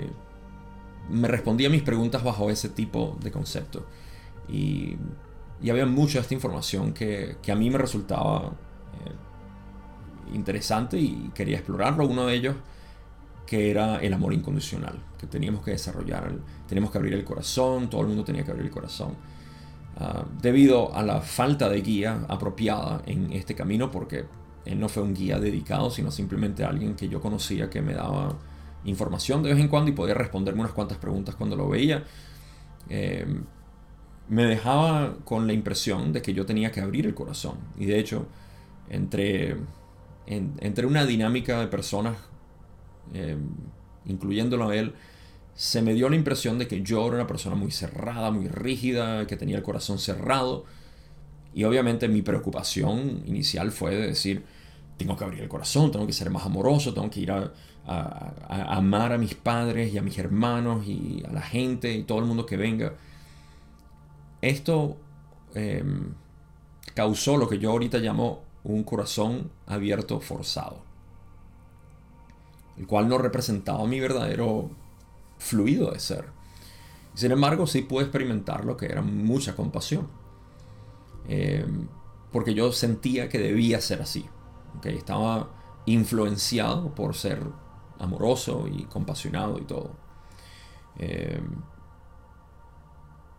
me 1.16 1.28
respondía 1.28 1.68
a 1.68 1.70
mis 1.70 1.82
preguntas 1.82 2.24
bajo 2.24 2.50
ese 2.50 2.70
tipo 2.70 3.16
de 3.22 3.30
concepto. 3.30 3.86
Y, 4.48 4.96
había 5.68 5.87
mucha 5.87 6.18
de 6.18 6.20
esta 6.20 6.35
información 6.35 6.92
que, 6.92 7.37
a 7.50 7.54
mí 7.54 7.70
me 7.70 7.78
resultaba 7.78 8.52
eh, 9.04 10.35
interesante 10.35 10.98
y 10.98 11.30
quería 11.35 11.56
explorarlo. 11.56 12.06
Uno 12.06 12.26
de 12.26 12.35
ellos 12.35 12.56
que 13.46 13.70
era 13.70 13.98
el 13.98 14.12
amor 14.12 14.35
incondicional, 14.35 14.98
que 15.18 15.26
teníamos 15.26 15.64
que 15.64 15.70
desarrollar, 15.70 16.32
teníamos 16.66 16.90
que 16.90 16.98
abrir 16.98 17.14
el 17.14 17.24
corazón, 17.24 17.88
todo 17.88 18.00
el 18.00 18.09
mundo 18.09 18.24
tenía 18.24 18.44
que 18.44 18.50
abrir 18.50 18.66
el 18.66 18.72
corazón. 18.72 19.14
Ah, 19.98 20.26
debido 20.42 20.94
a 20.94 21.02
la 21.02 21.20
falta 21.22 21.68
de 21.68 21.80
guía 21.80 22.26
apropiada 22.28 23.02
en 23.06 23.32
este 23.32 23.54
camino, 23.54 23.90
porque 23.90 24.26
él 24.66 24.80
no 24.80 24.88
fue 24.88 25.02
un 25.02 25.14
guía 25.14 25.38
dedicado, 25.38 25.90
sino 25.90 26.11
simplemente 26.11 26.64
alguien 26.64 26.96
que 26.96 27.09
yo 27.09 27.20
conocía 27.20 27.70
que 27.70 27.80
me 27.80 27.94
daba 27.94 28.37
información 28.85 29.42
de 29.42 29.50
vez 29.50 29.61
en 29.61 29.68
cuando 29.68 29.90
y 29.90 29.94
podía 29.94 30.14
responderme 30.14 30.61
unas 30.61 30.72
cuantas 30.72 30.98
preguntas 30.98 31.35
cuando 31.37 31.56
lo 31.56 31.68
veía. 31.68 32.04
Eh, 32.88 33.26
me 34.28 34.44
dejaba 34.44 35.16
con 35.24 35.46
la 35.46 35.52
impresión 35.52 36.12
de 36.12 36.22
que 36.22 36.34
yo 36.34 36.46
tenía 36.46 36.72
que 36.72 36.80
abrir 36.80 37.06
el 37.06 37.14
corazón. 37.14 37.58
Y 37.78 37.86
de 37.86 37.98
hecho, 37.98 38.26
entre, 38.88 39.56
entre 40.26 40.86
una 40.86 41.06
dinámica 41.06 41.60
de 41.60 41.68
personas, 41.68 42.16
eh, 43.14 43.36
incluyéndolo 44.06 44.68
a 44.68 44.76
él, 44.76 44.94
se 45.54 45.80
me 45.80 45.94
dio 45.94 46.08
la 46.08 46.16
impresión 46.16 46.58
de 46.58 46.66
que 46.66 46.82
yo 46.82 47.06
era 47.06 47.16
una 47.16 47.26
persona 47.26 47.56
muy 47.56 47.70
cerrada, 47.70 48.30
muy 48.30 48.48
rígida, 48.48 49.26
que 49.26 49.36
tenía 49.36 49.56
el 49.56 49.62
corazón 49.62 49.98
cerrado. 49.98 50.64
Y 51.54 51.64
obviamente 51.64 52.08
mi 52.08 52.22
preocupación 52.22 53.22
inicial 53.26 53.70
fue 53.70 53.94
de 53.94 54.08
decir, 54.08 54.44
tengo 54.98 55.16
que 55.16 55.24
abrir 55.24 55.40
el 55.42 55.48
corazón, 55.48 55.90
tengo 55.92 56.06
que 56.06 56.12
ser 56.12 56.30
más 56.30 56.44
amoroso, 56.44 56.92
tengo 56.92 57.08
que 57.08 57.20
ir 57.20 57.30
a 57.30 57.52
amar 58.48 59.12
a 59.12 59.18
mis 59.18 59.34
padres 59.34 59.94
y 59.94 59.98
a 59.98 60.02
mis 60.02 60.18
hermanos 60.18 60.86
y 60.86 61.22
a 61.26 61.32
la 61.32 61.40
gente 61.40 61.94
y 61.94 62.02
todo 62.02 62.18
el 62.18 62.24
mundo 62.24 62.44
que 62.44 62.56
venga. 62.56 62.94
Esto 64.46 64.96
em, 65.54 66.14
causó 66.94 67.37
lo 67.37 67.48
que 67.48 67.59
yo 67.59 67.70
ahorita 67.72 67.98
llamo 67.98 68.42
un 68.62 68.85
corazón 68.85 69.50
abierto 69.66 70.20
forzado, 70.20 70.82
el 72.76 72.87
cual 72.87 73.09
no 73.09 73.18
representaba 73.18 73.85
mi 73.87 73.98
verdadero 73.98 74.70
fluido 75.38 75.90
de 75.90 75.98
ser. 75.98 76.26
Sin 77.14 77.32
embargo, 77.32 77.66
sí 77.66 77.82
pude 77.82 78.04
experimentar 78.04 78.64
lo 78.64 78.76
que 78.76 78.87
era 78.87 79.02
mucha 79.02 79.56
compasión, 79.56 80.09
em, 81.28 81.88
porque 82.30 82.54
yo 82.54 82.70
sentía 82.72 83.28
que 83.28 83.38
debía 83.38 83.80
ser 83.80 84.02
así, 84.02 84.26
estaba 84.85 85.50
influenciado 85.87 86.94
por 86.94 87.14
ser 87.14 87.42
amoroso 87.98 88.68
y 88.70 88.85
compasionado 88.85 89.59
y 89.59 89.64
todo. 89.64 89.90
Em, 90.98 91.62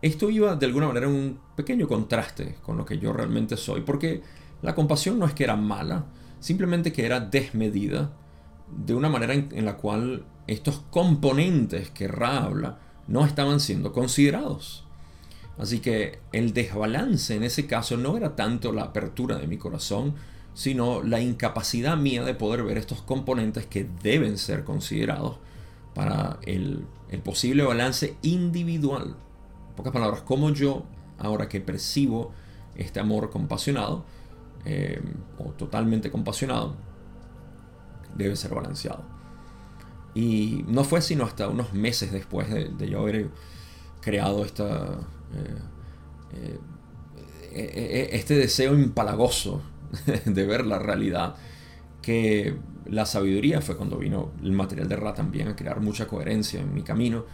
esto 0.02 0.30
iba 0.30 0.56
de 0.56 0.66
alguna 0.66 0.88
manera 0.88 1.08
en 1.08 1.16
un 1.16 1.40
pequeño 1.56 1.88
contraste 1.88 2.58
con 2.62 2.78
lo 2.78 2.86
que 2.86 3.00
yo 3.00 3.14
realmente 3.14 3.58
soy, 3.58 3.82
porque 3.82 4.22
la 4.62 4.76
compasión 4.76 5.18
no 5.18 5.26
es 5.26 5.34
que 5.34 5.44
era 5.44 5.56
mala, 5.56 6.06
simplemente 6.40 6.94
que 6.94 7.06
era 7.06 7.20
desmedida 7.20 8.14
de 8.76 8.94
una 8.94 9.10
manera 9.10 9.34
en, 9.34 9.66
la 9.66 9.78
cual 9.78 10.26
estos 10.46 10.84
componentes 10.92 11.90
que 11.90 12.08
Ra 12.08 12.44
habla 12.44 12.80
no 13.08 13.26
estaban 13.26 13.60
siendo 13.60 13.94
considerados. 13.94 14.84
Así 15.58 15.80
que 15.80 16.20
el 16.32 16.54
desbalance 16.54 17.36
en 17.36 17.44
ese 17.44 17.66
caso 17.66 17.98
no 17.98 18.18
era 18.18 18.36
tanto 18.36 18.72
la 18.72 18.84
apertura 18.84 19.38
de 19.38 19.48
mi 19.48 19.58
corazón, 19.58 20.14
sino 20.54 21.02
la 21.02 21.22
incapacidad 21.22 21.98
mía 21.98 22.24
de 22.24 22.36
poder 22.36 22.64
ver 22.64 22.78
estos 22.78 23.02
componentes 23.02 23.66
que 23.66 23.88
deben 24.04 24.38
ser 24.38 24.64
considerados 24.64 25.38
para 25.96 26.40
el, 26.44 26.86
el 27.10 27.20
posible 27.22 27.64
balance 27.64 28.16
individual 28.22 29.16
pocas 29.78 29.94
palabras, 29.94 30.22
como 30.24 30.50
yo, 30.50 30.84
ahora 31.20 31.48
que 31.48 31.62
percibo 31.62 32.34
este 32.76 33.00
amor 33.00 33.30
compasionado, 33.30 34.04
eh, 34.66 35.02
o 35.38 35.52
totalmente 35.52 36.12
compasionado, 36.12 36.76
debe 38.16 38.36
ser 38.36 38.54
balanceado. 38.54 39.04
Y 40.14 40.66
no 40.68 40.84
fue 40.84 41.02
sino 41.02 41.24
hasta 41.24 41.48
unos 41.48 41.74
meses 41.74 42.12
después 42.12 42.50
de, 42.50 42.90
yo 42.90 43.00
haber 43.00 43.30
creado 44.02 44.44
esta, 44.44 45.00
eh, 46.34 46.60
eh, 47.52 48.10
este 48.12 48.36
deseo 48.36 48.74
impalagoso 48.74 49.62
de 50.26 50.46
ver 50.46 50.66
la 50.66 50.80
realidad, 50.80 51.36
que 52.02 52.58
la 52.88 53.06
sabiduría 53.06 53.62
fue 53.62 53.78
cuando 53.78 53.98
vino 53.98 54.32
el 54.42 54.54
material 54.54 54.90
de 54.90 54.96
Ra 54.96 55.14
también 55.14 55.50
a 55.50 55.56
crear 55.56 55.82
mucha 55.82 56.08
coherencia 56.08 56.60
en 56.62 56.74
mi 56.74 56.82
camino 56.82 57.26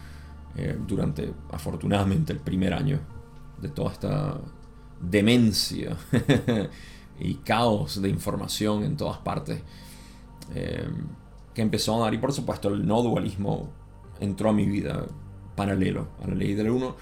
eh, 0.56 0.78
durante, 0.88 1.34
afortunadamente, 1.52 2.34
el 2.34 2.40
primer 2.40 2.74
año 2.74 3.00
de 3.62 3.70
toda 3.70 3.92
esta 3.92 4.40
demencia 5.00 5.98
y 7.20 7.36
caos 7.36 8.02
de 8.02 8.10
información 8.10 8.84
en 8.84 8.98
todas 8.98 9.18
partes 9.20 9.62
eh, 10.54 10.88
que 11.54 11.62
empezó 11.62 11.96
a 11.96 12.06
dar. 12.06 12.14
Y 12.14 12.18
por 12.18 12.34
supuesto, 12.34 12.70
el 12.70 12.86
no 12.86 13.02
dualismo 13.02 13.70
entró 14.20 14.50
a 14.50 14.54
mi 14.54 14.66
vida 14.66 15.06
paralelo 15.56 16.08
a 16.24 16.28
la 16.28 16.36
ley 16.36 16.54
del 16.54 16.70
uno 16.70 16.96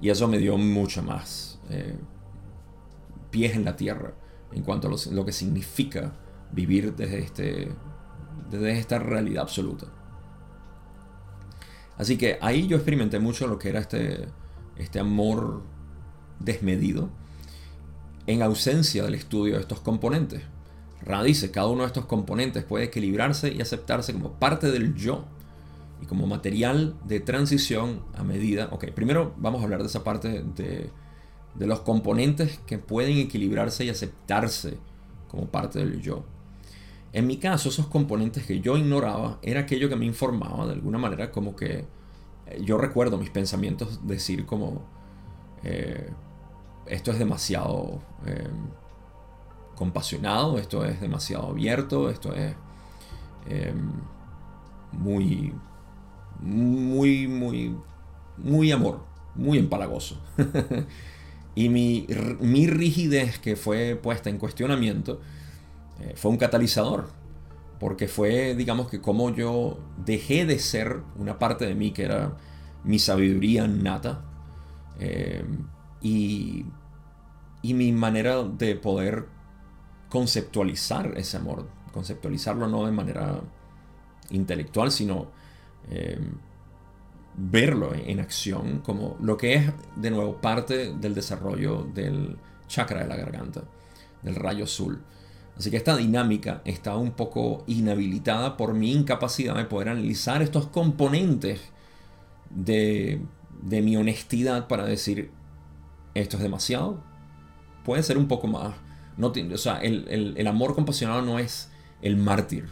y 0.00 0.10
eso 0.10 0.28
me 0.28 0.38
dio 0.38 0.56
mucho 0.56 1.02
más 1.02 1.58
eh, 1.70 1.96
pies 3.30 3.56
en 3.56 3.64
la 3.64 3.76
tierra 3.76 4.14
en 4.52 4.62
cuanto 4.62 4.88
a 4.88 4.90
lo, 5.12 5.24
que 5.24 5.32
significa 5.32 6.12
vivir 6.52 6.94
desde, 6.94 7.18
este, 7.18 7.68
desde 8.50 8.78
esta 8.78 8.98
realidad 8.98 9.42
absoluta. 9.42 9.86
Así 11.98 12.16
que 12.18 12.38
ahí 12.40 12.66
yo 12.66 12.76
experimenté 12.76 13.18
mucho 13.18 13.46
lo 13.46 13.58
que 13.58 13.68
era 13.68 13.80
este, 13.80 14.26
este 14.76 15.00
amor 15.00 15.62
desmedido 16.38 17.08
en 18.26 18.42
ausencia 18.42 19.02
del 19.02 19.14
estudio 19.14 19.54
de 19.54 19.60
estos 19.60 19.80
componentes. 19.80 20.42
Ra 21.02 21.22
dice, 21.22 21.50
cada 21.50 21.68
uno 21.68 21.82
de 21.82 21.88
estos 21.88 22.06
componentes 22.06 22.64
puede 22.64 22.86
equilibrarse 22.86 23.52
y 23.52 23.60
aceptarse 23.60 24.12
como 24.12 24.32
parte 24.32 24.70
del 24.70 24.94
yo 24.94 25.24
y 26.02 26.06
como 26.06 26.26
material 26.26 26.96
de 27.04 27.20
transición 27.20 28.02
a 28.14 28.24
medida. 28.24 28.68
Ok, 28.72 28.86
primero 28.90 29.34
vamos 29.36 29.60
a 29.60 29.64
hablar 29.64 29.80
de 29.80 29.86
esa 29.86 30.04
parte 30.04 30.42
de, 30.42 30.90
de 31.54 31.66
los 31.66 31.80
componentes 31.80 32.58
que 32.66 32.78
pueden 32.78 33.18
equilibrarse 33.18 33.84
y 33.84 33.90
aceptarse 33.90 34.78
como 35.28 35.46
parte 35.46 35.78
del 35.78 36.00
yo. 36.00 36.24
En 37.12 37.26
mi 37.26 37.38
caso, 37.38 37.68
esos 37.68 37.86
componentes 37.86 38.44
que 38.44 38.60
yo 38.60 38.76
ignoraba 38.76 39.38
era 39.42 39.60
aquello 39.60 39.88
que 39.88 39.96
me 39.96 40.04
informaba 40.04 40.66
de 40.66 40.72
alguna 40.74 40.98
manera 40.98 41.30
como 41.30 41.56
que 41.56 41.84
eh, 42.46 42.62
yo 42.62 42.78
recuerdo 42.78 43.18
mis 43.18 43.30
pensamientos 43.30 44.06
decir 44.06 44.44
como 44.44 44.82
eh, 45.62 46.10
esto 46.86 47.10
es 47.10 47.18
demasiado 47.18 48.00
eh, 48.26 48.48
compasionado, 49.74 50.58
esto 50.58 50.84
es 50.84 51.00
demasiado 51.00 51.48
abierto, 51.48 52.10
esto 52.10 52.34
es 52.34 52.54
muy 54.92 55.52
muy, 56.40 57.26
muy, 57.28 57.74
muy 58.36 58.72
amor, 58.72 59.00
muy 59.34 59.58
empalagoso. 59.58 60.20
y 61.54 61.68
mi, 61.68 62.06
mi, 62.40 62.66
rigidez 62.66 63.38
que 63.38 63.56
fue 63.56 63.96
puesta 63.96 64.30
en 64.30 64.38
cuestionamiento 64.38 65.20
eh, 66.00 66.14
fue 66.16 66.30
un 66.30 66.36
catalizador, 66.36 67.08
porque 67.78 68.08
fue, 68.08 68.54
digamos 68.54 68.88
que 68.88 69.00
como 69.00 69.30
yo 69.30 69.78
dejé 70.04 70.46
de 70.46 70.58
ser 70.58 71.00
una 71.16 71.38
parte 71.38 71.66
de 71.66 71.74
mí 71.74 71.92
que 71.92 72.04
era 72.04 72.36
mi 72.84 72.98
sabiduría 72.98 73.66
nata 73.66 74.24
eh, 74.98 75.44
y, 76.00 76.64
mi 77.62 77.90
manera 77.90 78.44
de 78.44 78.76
poder 78.76 79.26
conceptualizar 80.08 81.14
ese 81.16 81.36
amor, 81.36 81.66
conceptualizarlo 81.92 82.68
no 82.68 82.86
de 82.86 82.92
manera 82.92 83.40
intelectual, 84.30 84.92
sino 84.92 85.26
eh, 85.90 86.16
verlo 87.36 87.92
en 87.92 88.20
acción 88.20 88.82
como 88.82 89.16
lo 89.20 89.36
que 89.36 89.54
es 89.54 89.72
de 89.96 90.10
nuevo 90.12 90.40
parte 90.40 90.94
del 90.94 91.12
desarrollo 91.12 91.82
del 91.92 92.38
chakra 92.68 93.00
de 93.00 93.08
la 93.08 93.16
garganta, 93.16 93.64
del 94.22 94.36
rayo 94.36 94.64
azul. 94.64 95.02
Así 95.56 95.70
que 95.70 95.78
esta 95.78 95.96
dinámica 95.96 96.60
está 96.64 96.96
un 96.96 97.12
poco 97.12 97.64
inhabilitada 97.66 98.56
por 98.56 98.74
mi 98.74 98.92
incapacidad 98.92 99.56
de 99.56 99.64
poder 99.64 99.88
analizar 99.88 100.42
estos 100.42 100.66
componentes 100.66 101.60
de, 102.50 103.20
mi 103.62 103.96
honestidad 103.96 104.68
para 104.68 104.84
decir 104.84 105.30
esto 106.14 106.36
es 106.36 106.42
demasiado, 106.42 107.02
puede 107.84 108.02
ser 108.02 108.18
un 108.18 108.28
poco 108.28 108.46
más. 108.48 108.74
No, 109.16 109.28
o 109.28 109.58
sea, 109.58 109.78
el, 109.78 110.46
amor 110.46 110.74
compasionado 110.74 111.22
no 111.22 111.38
es 111.38 111.70
el 112.02 112.18
mártir. 112.18 112.68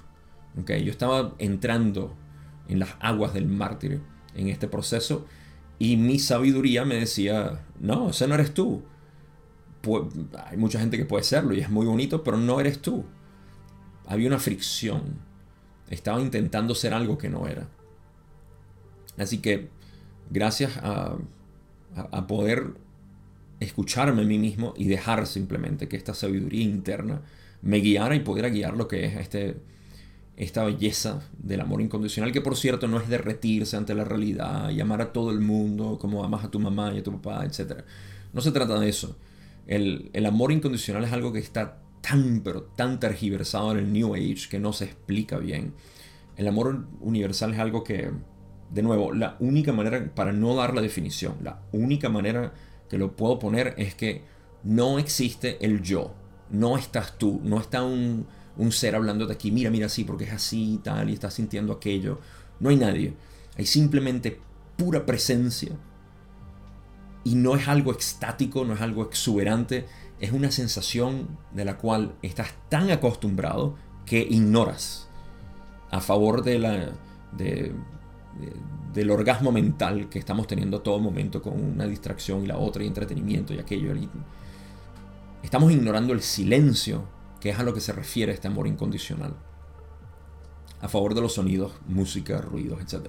¿okay? 0.60 0.84
Yo 0.84 0.90
estaba 0.90 1.34
entrando 1.38 2.14
en 2.68 2.80
las 2.80 2.90
aguas 3.00 3.32
del 3.32 3.46
mártir 3.46 4.02
en 4.34 4.48
este 4.48 4.68
proceso. 4.68 5.26
Y 5.78 5.96
mi 5.96 6.18
sabiduría 6.18 6.84
me 6.84 6.96
decía, 6.96 7.64
no, 7.80 8.10
ese 8.10 8.28
no 8.28 8.34
eres 8.34 8.52
tú. 8.52 8.82
Hay 10.46 10.56
mucha 10.56 10.80
gente 10.80 10.96
que 10.96 11.04
puede 11.04 11.24
serlo 11.24 11.54
y 11.54 11.60
es 11.60 11.70
muy 11.70 11.86
bonito, 11.86 12.22
pero 12.22 12.36
no 12.36 12.60
eres 12.60 12.80
tú. 12.80 13.04
Había 14.06 14.28
una 14.28 14.38
fricción. 14.38 15.02
Estaba 15.90 16.20
intentando 16.20 16.74
ser 16.74 16.94
algo 16.94 17.18
que 17.18 17.28
no 17.28 17.46
era. 17.46 17.68
Así 19.16 19.38
que 19.38 19.68
gracias 20.30 20.76
a, 20.78 21.16
poder 22.26 22.74
escucharme 23.60 24.22
a 24.22 24.24
mí 24.24 24.38
mismo 24.38 24.74
y 24.76 24.86
dejar 24.86 25.26
simplemente 25.26 25.88
que 25.88 25.96
esta 25.96 26.12
sabiduría 26.12 26.62
interna 26.62 27.22
me 27.62 27.78
guiara 27.78 28.16
y 28.16 28.20
pudiera 28.20 28.48
guiar 28.48 28.76
lo 28.76 28.88
que 28.88 29.06
es 29.06 29.16
este 29.16 29.56
esta 30.36 30.64
belleza 30.64 31.22
del 31.38 31.60
amor 31.60 31.80
incondicional, 31.80 32.32
que 32.32 32.40
por 32.40 32.56
cierto 32.56 32.88
no 32.88 32.98
es 32.98 33.08
derretirse 33.08 33.76
ante 33.76 33.94
la 33.94 34.04
realidad 34.04 34.70
y 34.70 34.80
amar 34.80 35.00
a 35.00 35.12
todo 35.12 35.30
el 35.30 35.38
mundo 35.38 35.96
como 36.00 36.24
amas 36.24 36.44
a 36.44 36.50
tu 36.50 36.58
mamá 36.58 36.92
y 36.92 36.98
a 36.98 37.02
tu 37.04 37.12
papá, 37.20 37.44
etc. 37.44 37.84
No 38.32 38.40
se 38.40 38.50
trata 38.50 38.80
de 38.80 38.88
eso. 38.88 39.16
El, 39.66 40.10
amor 40.26 40.52
incondicional 40.52 41.04
es 41.04 41.12
algo 41.12 41.32
que 41.32 41.38
está 41.38 41.80
tan, 42.00 42.42
pero 42.42 42.62
tan 42.62 43.00
tergiversado 43.00 43.72
en 43.72 43.78
el 43.78 43.92
New 43.92 44.14
Age 44.14 44.48
que 44.50 44.58
no 44.58 44.72
se 44.72 44.84
explica 44.84 45.38
bien. 45.38 45.74
El 46.36 46.48
amor 46.48 46.86
universal 47.00 47.54
es 47.54 47.60
algo 47.60 47.84
que, 47.84 48.10
de 48.70 48.82
nuevo, 48.82 49.12
la 49.12 49.36
única 49.40 49.72
manera 49.72 50.14
para 50.14 50.32
no 50.32 50.54
dar 50.54 50.74
la 50.74 50.82
definición, 50.82 51.36
la 51.42 51.62
única 51.72 52.08
manera 52.08 52.52
que 52.88 52.98
lo 52.98 53.16
puedo 53.16 53.38
poner 53.38 53.74
es 53.78 53.94
que 53.94 54.22
no 54.64 54.98
existe 54.98 55.64
el 55.64 55.82
yo, 55.82 56.14
no 56.50 56.76
estás 56.76 57.18
tú, 57.18 57.40
no 57.44 57.60
está 57.60 57.82
un 57.82 58.26
un 58.56 58.72
ser 58.72 58.94
hablando 58.94 59.26
de 59.26 59.34
aquí, 59.34 59.50
mira, 59.50 59.70
mira 59.70 59.86
así, 59.86 60.04
porque 60.04 60.24
es 60.24 60.32
así 60.32 60.74
y 60.74 60.78
tal, 60.78 61.10
y 61.10 61.14
estás 61.14 61.34
sintiendo 61.34 61.72
aquello. 61.72 62.20
No 62.60 62.70
hay 62.70 62.76
nadie. 62.76 63.14
Hay 63.56 63.66
simplemente 63.66 64.40
pura 64.76 65.04
presencia. 65.04 65.72
Y 67.24 67.34
no 67.36 67.56
es 67.56 67.68
algo 67.68 67.92
extático, 67.92 68.64
no 68.64 68.74
es 68.74 68.80
algo 68.80 69.02
exuberante, 69.02 69.86
es 70.20 70.32
una 70.32 70.50
sensación 70.50 71.38
de 71.52 71.64
la 71.64 71.78
cual 71.78 72.14
estás 72.22 72.54
tan 72.68 72.90
acostumbrado 72.90 73.76
que 74.06 74.20
ignoras 74.20 75.08
a 75.90 76.00
favor 76.00 76.42
de 76.42 76.58
la, 76.58 76.92
del 78.92 79.10
orgasmo 79.10 79.52
mental 79.52 80.08
que 80.08 80.18
estamos 80.18 80.46
teniendo 80.46 80.82
todo 80.82 80.98
momento 80.98 81.40
con 81.40 81.60
una 81.60 81.86
distracción 81.86 82.44
y 82.44 82.46
la 82.46 82.58
otra 82.58 82.84
y 82.84 82.86
entretenimiento 82.86 83.54
y 83.54 83.58
aquello. 83.58 83.92
Estamos 85.42 85.72
ignorando 85.72 86.12
el 86.12 86.22
silencio 86.22 87.08
que 87.40 87.50
es 87.50 87.58
a 87.58 87.62
lo 87.62 87.74
que 87.74 87.80
se 87.80 87.92
refiere 87.92 88.32
este 88.32 88.48
amor 88.48 88.66
incondicional. 88.66 89.36
A 90.80 90.88
favor 90.88 91.14
de 91.14 91.20
los 91.20 91.34
sonidos, 91.34 91.72
música, 91.86 92.40
ruidos, 92.40 92.80
etc. 92.80 93.08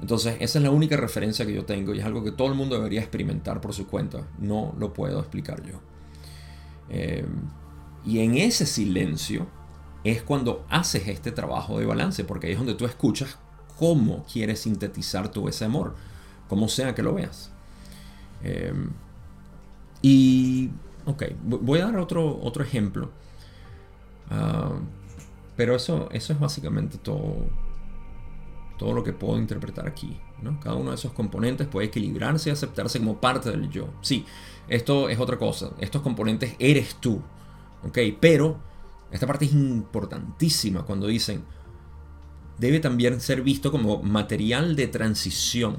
Entonces, 0.00 0.36
esa 0.40 0.58
es 0.58 0.62
la 0.62 0.70
única 0.70 0.96
referencia 0.96 1.46
que 1.46 1.54
yo 1.54 1.64
tengo 1.64 1.94
y 1.94 2.00
es 2.00 2.04
algo 2.04 2.22
que 2.22 2.32
todo 2.32 2.48
el 2.48 2.54
mundo 2.54 2.76
debería 2.76 3.00
experimentar 3.00 3.60
por 3.60 3.72
su 3.72 3.86
cuenta. 3.86 4.26
No 4.38 4.74
lo 4.78 4.92
puedo 4.92 5.20
explicar 5.20 5.62
yo. 5.62 5.80
Eh, 6.90 7.26
y 8.04 8.18
en 8.18 8.36
ese 8.36 8.66
silencio 8.66 9.46
es 10.04 10.22
cuando 10.22 10.66
haces 10.68 11.08
este 11.08 11.32
trabajo 11.32 11.78
de 11.78 11.86
balance, 11.86 12.24
porque 12.24 12.48
ahí 12.48 12.52
es 12.52 12.58
donde 12.58 12.74
tú 12.74 12.84
escuchas 12.84 13.38
cómo 13.78 14.24
quieres 14.30 14.60
sintetizar 14.60 15.30
tú 15.30 15.48
ese 15.48 15.64
amor, 15.64 15.94
como 16.48 16.68
sea 16.68 16.94
que 16.94 17.02
lo 17.02 17.14
veas. 17.14 17.50
Eh, 18.42 18.74
y 20.02 20.70
Ok, 21.06 21.24
voy 21.42 21.80
a 21.80 21.86
dar 21.86 21.96
otro, 21.98 22.40
otro 22.42 22.64
ejemplo. 22.64 23.10
Ah, 24.30 24.72
pero 25.56 25.76
eso, 25.76 26.08
eso 26.12 26.32
es 26.32 26.40
básicamente 26.40 26.98
todo, 26.98 27.36
todo 28.78 28.92
lo 28.92 29.04
que 29.04 29.12
puedo 29.12 29.38
interpretar 29.38 29.86
aquí. 29.86 30.20
¿no? 30.42 30.58
Cada 30.60 30.76
uno 30.76 30.90
de 30.90 30.96
esos 30.96 31.12
componentes 31.12 31.66
puede 31.66 31.88
equilibrarse 31.88 32.50
y 32.50 32.52
aceptarse 32.52 32.98
como 32.98 33.20
parte 33.20 33.50
del 33.50 33.70
yo. 33.70 33.88
Sí, 34.00 34.24
esto 34.68 35.08
es 35.08 35.18
otra 35.18 35.38
cosa. 35.38 35.70
Estos 35.78 36.02
componentes 36.02 36.54
eres 36.58 36.96
tú. 36.96 37.22
¿ok? 37.84 37.98
Pero 38.20 38.58
esta 39.10 39.26
parte 39.26 39.44
es 39.44 39.52
importantísima 39.52 40.82
cuando 40.82 41.06
dicen, 41.06 41.44
debe 42.58 42.80
también 42.80 43.20
ser 43.20 43.42
visto 43.42 43.70
como 43.70 44.02
material 44.02 44.76
de 44.76 44.88
transición. 44.88 45.76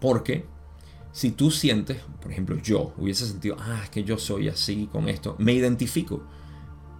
Porque 0.00 0.46
si 1.12 1.30
tú 1.30 1.50
sientes, 1.50 1.98
por 2.20 2.32
ejemplo, 2.32 2.56
yo 2.56 2.92
hubiese 2.98 3.26
sentido, 3.26 3.56
ah, 3.58 3.80
es 3.84 3.90
que 3.90 4.04
yo 4.04 4.18
soy 4.18 4.48
así 4.48 4.88
con 4.90 5.08
esto, 5.08 5.36
me 5.38 5.52
identifico, 5.52 6.22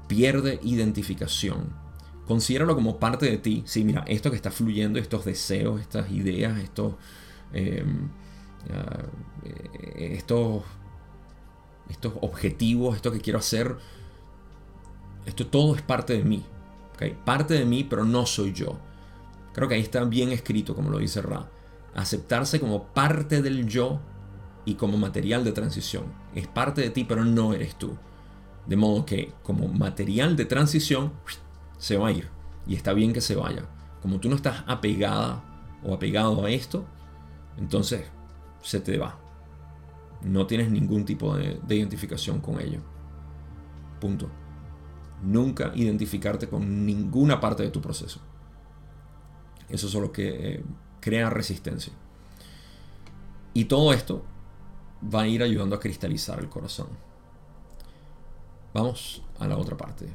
pierde 0.06 0.60
identificación. 0.62 1.83
Considéralo 2.26 2.74
como 2.74 2.98
parte 2.98 3.26
de 3.26 3.38
ti. 3.38 3.62
Sí, 3.66 3.84
mira, 3.84 4.04
esto 4.06 4.30
que 4.30 4.36
está 4.36 4.50
fluyendo, 4.50 4.98
estos 4.98 5.24
deseos, 5.24 5.80
estas 5.80 6.10
ideas, 6.10 6.58
estos, 6.58 6.94
em, 7.52 8.08
ah, 8.70 9.04
eh, 9.44 10.14
estos 10.16 10.62
estos 11.88 12.14
objetivos, 12.20 12.96
esto 12.96 13.12
que 13.12 13.20
quiero 13.20 13.38
hacer, 13.38 13.76
esto 15.26 15.46
todo 15.46 15.74
es 15.74 15.82
parte 15.82 16.14
de 16.16 16.24
mí. 16.24 16.44
¿okay? 16.94 17.16
Parte 17.24 17.54
de 17.54 17.64
mí, 17.64 17.84
pero 17.84 18.04
no 18.04 18.26
soy 18.26 18.52
yo. 18.52 18.78
Creo 19.52 19.68
que 19.68 19.74
ahí 19.74 19.80
está 19.80 20.02
bien 20.04 20.32
escrito, 20.32 20.74
como 20.74 20.90
lo 20.90 20.98
dice 20.98 21.22
Ra. 21.22 21.48
Aceptarse 21.94 22.58
como 22.58 22.84
parte 22.88 23.40
del 23.40 23.68
yo 23.68 24.00
y 24.64 24.74
como 24.74 24.96
material 24.96 25.44
de 25.44 25.52
transición. 25.52 26.04
Es 26.34 26.48
parte 26.48 26.80
de 26.80 26.90
ti, 26.90 27.04
pero 27.04 27.24
no 27.24 27.52
eres 27.52 27.76
tú. 27.76 27.96
De 28.66 28.76
modo 28.76 29.06
que 29.06 29.32
como 29.42 29.68
material 29.68 30.36
de 30.36 30.46
transición 30.46 31.12
se 31.84 31.98
va 31.98 32.08
a 32.08 32.12
ir. 32.12 32.30
Y 32.66 32.76
está 32.76 32.94
bien 32.94 33.12
que 33.12 33.20
se 33.20 33.36
vaya. 33.36 33.66
Como 34.00 34.18
tú 34.18 34.30
no 34.30 34.36
estás 34.36 34.64
apegada 34.66 35.44
o 35.82 35.92
apegado 35.92 36.42
a 36.42 36.50
esto, 36.50 36.86
entonces 37.58 38.06
se 38.62 38.80
te 38.80 38.96
va. 38.96 39.18
No 40.22 40.46
tienes 40.46 40.70
ningún 40.70 41.04
tipo 41.04 41.36
de, 41.36 41.60
identificación 41.68 42.40
con 42.40 42.58
ello. 42.58 42.80
Punto. 44.00 44.30
Nunca 45.22 45.72
identificarte 45.74 46.48
con 46.48 46.86
ninguna 46.86 47.38
parte 47.38 47.62
de 47.62 47.70
tu 47.70 47.82
proceso. 47.82 48.18
Eso 49.68 49.86
es 49.86 49.94
lo 49.94 50.10
que 50.10 50.54
eh, 50.54 50.64
crea 51.00 51.28
resistencia. 51.28 51.92
Y 53.52 53.66
todo 53.66 53.92
esto 53.92 54.24
va 55.14 55.22
a 55.22 55.28
ir 55.28 55.42
ayudando 55.42 55.76
a 55.76 55.80
cristalizar 55.80 56.38
el 56.38 56.48
corazón. 56.48 56.88
Vamos 58.72 59.22
a 59.38 59.46
la 59.46 59.58
otra 59.58 59.76
parte 59.76 60.08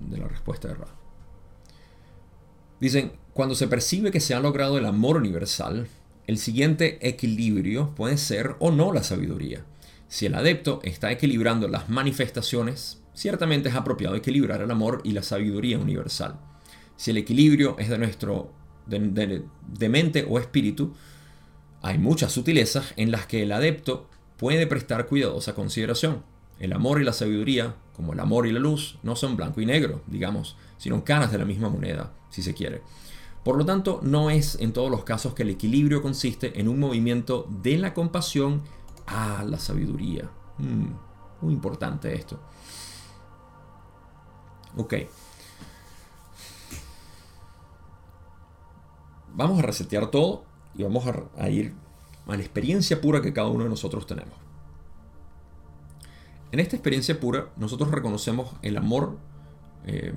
de 0.00 0.18
la 0.18 0.26
respuesta 0.26 0.66
de 0.66 0.74
Ra. 0.74 1.01
Dicen, 2.82 3.12
cuando 3.32 3.54
se 3.54 3.68
percibe 3.68 4.10
que 4.10 4.18
se 4.18 4.34
ha 4.34 4.40
logrado 4.40 4.76
el 4.76 4.86
amor 4.86 5.16
universal, 5.16 5.86
el 6.26 6.36
siguiente 6.36 6.98
equilibrio 7.06 7.94
puede 7.94 8.18
ser 8.18 8.56
o 8.58 8.72
no 8.72 8.92
la 8.92 9.04
sabiduría. 9.04 9.64
Si 10.08 10.26
el 10.26 10.34
adepto 10.34 10.80
está 10.82 11.12
equilibrando 11.12 11.68
las 11.68 11.88
manifestaciones, 11.88 13.00
ciertamente 13.14 13.68
es 13.68 13.76
apropiado 13.76 14.16
equilibrar 14.16 14.62
el 14.62 14.70
amor 14.72 15.00
y 15.04 15.12
la 15.12 15.22
sabiduría 15.22 15.78
universal. 15.78 16.40
Si 16.96 17.12
el 17.12 17.18
equilibrio 17.18 17.76
es 17.78 17.88
de 17.88 17.98
nuestro 17.98 18.50
de, 18.86 19.88
mente 19.88 20.26
o 20.28 20.40
espíritu, 20.40 20.92
hay 21.82 21.98
muchas 21.98 22.32
sutilezas 22.32 22.94
en 22.96 23.12
las 23.12 23.26
que 23.26 23.44
el 23.44 23.52
adepto 23.52 24.10
puede 24.36 24.66
prestar 24.66 25.06
cuidadosa 25.06 25.54
consideración. 25.54 26.24
El 26.58 26.72
amor 26.72 27.00
y 27.00 27.04
la 27.04 27.12
sabiduría, 27.12 27.76
como 27.94 28.12
el 28.12 28.18
amor 28.18 28.48
y 28.48 28.52
la 28.52 28.58
luz, 28.58 28.98
no 29.04 29.14
son 29.14 29.36
blanco 29.36 29.60
y 29.60 29.66
negro, 29.66 30.02
digamos, 30.08 30.56
sino 30.78 31.04
caras 31.04 31.30
de 31.30 31.38
la 31.38 31.44
misma 31.44 31.68
moneda, 31.68 32.12
si 32.32 32.42
se 32.42 32.54
quiere. 32.54 32.82
Por 33.44 33.56
lo 33.56 33.64
tanto, 33.64 34.00
no 34.02 34.30
es 34.30 34.56
en 34.60 34.72
todos 34.72 34.90
los 34.90 35.04
casos 35.04 35.34
que 35.34 35.42
el 35.42 35.50
equilibrio 35.50 36.02
consiste 36.02 36.58
en 36.60 36.68
un 36.68 36.80
movimiento 36.80 37.46
de 37.62 37.78
la 37.78 37.92
compasión 37.92 38.62
a 39.06 39.44
la 39.44 39.58
sabiduría. 39.58 40.30
Mm, 40.58 40.86
muy 41.40 41.52
importante 41.52 42.14
esto. 42.14 42.40
Ok. 44.76 44.94
Vamos 49.34 49.58
a 49.58 49.62
resetear 49.62 50.10
todo 50.10 50.44
y 50.74 50.82
vamos 50.84 51.04
a, 51.36 51.48
ir 51.48 51.74
a 52.26 52.36
la 52.36 52.42
experiencia 52.42 53.00
pura 53.00 53.22
que 53.22 53.32
cada 53.32 53.48
uno 53.48 53.64
de 53.64 53.70
nosotros 53.70 54.06
tenemos. 54.06 54.34
En 56.52 56.60
esta 56.60 56.76
experiencia 56.76 57.18
pura, 57.18 57.50
nosotros 57.56 57.90
reconocemos 57.90 58.54
el 58.62 58.76
amor 58.76 59.18
eh, 59.86 60.14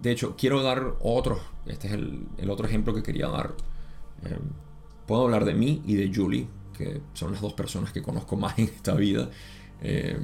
de 0.00 0.10
hecho, 0.10 0.36
quiero 0.36 0.62
dar 0.62 0.96
otro, 1.00 1.40
este 1.66 1.88
es 1.88 1.94
el, 1.94 2.50
otro 2.50 2.66
ejemplo 2.66 2.94
que 2.94 3.02
quería 3.02 3.28
dar. 3.28 3.54
Eh, 4.24 4.38
puedo 5.06 5.22
hablar 5.22 5.44
de 5.44 5.54
mí 5.54 5.82
y 5.86 5.94
de 5.94 6.14
Julie, 6.14 6.46
que 6.76 7.00
son 7.14 7.32
las 7.32 7.40
dos 7.40 7.54
personas 7.54 7.92
que 7.92 8.02
conozco 8.02 8.36
más 8.36 8.58
en 8.58 8.66
esta 8.66 8.94
vida. 8.94 9.30
Eh, 9.80 10.18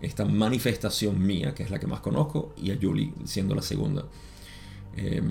esta 0.00 0.24
manifestación 0.24 1.24
mía, 1.24 1.54
que 1.54 1.62
es 1.62 1.70
la 1.70 1.78
que 1.78 1.86
más 1.86 2.00
conozco, 2.00 2.54
y 2.56 2.70
a 2.70 2.78
Julie 2.80 3.12
siendo 3.24 3.54
la 3.54 3.62
segunda. 3.62 4.04
Eh, 4.96 5.22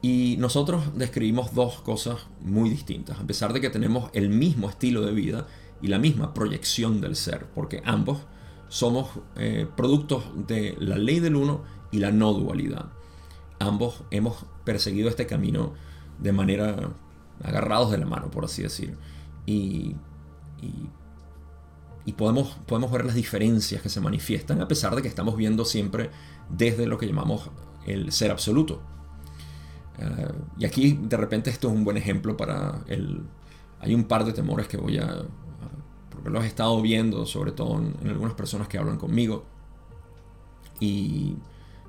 y 0.00 0.36
nosotros 0.38 0.96
describimos 0.96 1.54
dos 1.54 1.80
cosas 1.82 2.26
muy 2.40 2.70
distintas, 2.70 3.20
a 3.20 3.26
pesar 3.26 3.52
de 3.52 3.60
que 3.60 3.68
tenemos 3.68 4.10
el 4.14 4.30
mismo 4.30 4.70
estilo 4.70 5.02
de 5.02 5.12
vida 5.12 5.46
y 5.82 5.88
la 5.88 5.98
misma 5.98 6.34
proyección 6.34 7.00
del 7.00 7.16
ser, 7.16 7.46
porque 7.54 7.82
ambos 7.84 8.18
somos 8.68 9.08
productos 9.76 10.24
de 10.46 10.76
la 10.78 10.98
ley 10.98 11.20
del 11.20 11.36
uno 11.36 11.62
y 11.90 11.98
la 11.98 12.10
no 12.10 12.32
dualidad. 12.32 12.86
Ambos 13.58 14.02
hemos 14.10 14.44
perseguido 14.64 15.08
este 15.08 15.26
camino 15.26 15.72
de 16.18 16.32
manera 16.32 16.90
agarrados 17.42 17.90
de 17.90 17.98
la 17.98 18.06
mano, 18.06 18.30
por 18.30 18.44
así 18.44 18.62
decir. 18.62 18.96
Y, 19.46 19.96
y, 22.04 22.12
podemos, 22.12 22.56
podemos 22.66 22.90
ver 22.90 23.04
las 23.04 23.14
diferencias 23.14 23.82
que 23.82 23.88
se 23.88 24.00
manifiestan 24.00 24.60
a 24.60 24.68
pesar 24.68 24.96
de 24.96 25.02
que 25.02 25.08
estamos 25.08 25.36
viendo 25.36 25.64
siempre 25.64 26.10
desde 26.48 26.86
lo 26.86 26.98
que 26.98 27.06
llamamos 27.06 27.50
el 27.86 28.12
ser 28.12 28.30
absoluto. 28.30 28.82
Eh, 29.98 30.32
y 30.58 30.64
aquí 30.64 30.98
de 31.00 31.16
repente 31.16 31.50
esto 31.50 31.68
es 31.68 31.74
un 31.74 31.84
buen 31.84 31.96
ejemplo 31.96 32.36
para 32.36 32.80
el... 32.86 33.22
Hay 33.80 33.94
un 33.94 34.04
par 34.04 34.24
de 34.24 34.32
temores 34.32 34.66
que 34.66 34.76
voy 34.76 34.98
a... 34.98 35.22
porque 36.10 36.30
los 36.30 36.44
he 36.44 36.48
estado 36.48 36.80
viendo, 36.82 37.26
sobre 37.26 37.52
todo 37.52 37.78
en, 37.78 37.94
en 38.02 38.08
algunas 38.08 38.34
personas 38.34 38.68
que 38.68 38.78
hablan 38.78 38.98
conmigo. 38.98 39.44
Y 40.80 41.36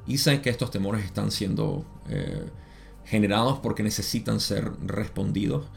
y 0.09 0.17
sé 0.17 0.41
que 0.41 0.49
estos 0.49 0.71
temores 0.71 1.05
están 1.05 1.29
siendo 1.29 1.85
eh, 2.09 2.49
generados 3.05 3.59
porque 3.59 3.83
necesitan 3.83 4.39
ser 4.39 4.71
respondidos. 4.83 5.67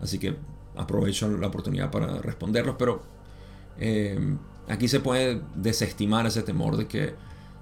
Así 0.00 0.18
que 0.18 0.36
aprovecho 0.74 1.28
la 1.28 1.48
oportunidad 1.48 1.90
para 1.90 2.18
responderlos. 2.22 2.76
Pero 2.78 3.02
eh, 3.78 4.18
aquí 4.68 4.88
se 4.88 5.00
puede 5.00 5.42
desestimar 5.54 6.26
ese 6.26 6.42
temor 6.42 6.78
de 6.78 6.86
que 6.86 7.14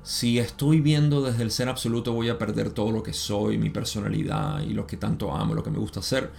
si 0.04 0.38
estoy 0.38 0.80
viendo 0.80 1.22
desde 1.22 1.42
el 1.42 1.50
ser 1.50 1.68
absoluto 1.68 2.12
voy 2.12 2.28
a 2.28 2.38
perder 2.38 2.70
todo 2.70 2.92
lo 2.92 3.02
que 3.02 3.12
soy, 3.12 3.58
mi 3.58 3.70
personalidad 3.70 4.62
y 4.62 4.74
lo 4.74 4.86
que 4.86 4.96
tanto 4.96 5.34
amo, 5.34 5.54
lo 5.54 5.64
que 5.64 5.70
me 5.70 5.78
gusta 5.78 5.98
hacer. 5.98 6.30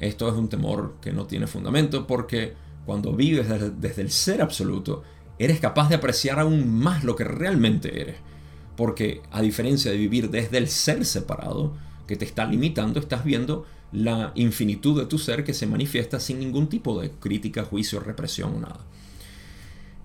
Esto 0.00 0.28
es 0.28 0.34
un 0.34 0.48
temor 0.48 0.96
que 1.00 1.12
no 1.12 1.26
tiene 1.26 1.46
fundamento 1.46 2.08
porque 2.08 2.54
cuando 2.84 3.12
vives 3.12 3.46
desde 3.80 4.02
el 4.02 4.10
ser 4.10 4.42
absoluto, 4.42 5.04
eres 5.38 5.60
capaz 5.60 5.88
de 5.88 5.94
apreciar 5.94 6.40
aún 6.40 6.76
más 6.76 7.04
lo 7.04 7.14
que 7.14 7.22
realmente 7.22 8.00
eres 8.00 8.31
porque 8.76 9.22
a 9.30 9.42
diferencia 9.42 9.90
de 9.90 9.96
vivir 9.96 10.30
desde 10.30 10.58
el 10.58 10.68
ser 10.68 11.04
separado, 11.04 11.74
que 12.06 12.16
te 12.16 12.24
está 12.24 12.44
limitando, 12.44 13.00
estás 13.00 13.24
viendo 13.24 13.66
la 13.92 14.32
infinitud 14.34 14.98
de 14.98 15.06
tu 15.06 15.18
ser 15.18 15.44
que 15.44 15.54
se 15.54 15.66
manifiesta 15.66 16.18
sin 16.18 16.38
ningún 16.38 16.68
tipo 16.68 17.00
de 17.00 17.10
crítica, 17.10 17.64
juicio, 17.64 18.00
represión 18.00 18.54
o 18.56 18.60
nada. 18.60 18.80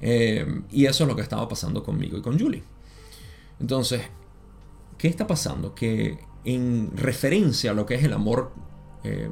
Eh, 0.01 0.61
y 0.71 0.85
eso 0.85 1.03
es 1.03 1.07
lo 1.07 1.15
que 1.15 1.21
estaba 1.21 1.47
pasando 1.47 1.83
conmigo 1.83 2.17
y 2.17 2.21
con 2.21 2.37
Julie. 2.37 2.63
Entonces, 3.59 4.01
¿qué 4.97 5.07
está 5.07 5.25
pasando? 5.25 5.73
Que 5.73 6.19
en 6.43 6.91
referencia 6.95 7.71
a 7.71 7.73
lo 7.73 7.85
que 7.85 7.95
es 7.95 8.03
el 8.03 8.13
amor, 8.13 8.51
eh, 9.03 9.29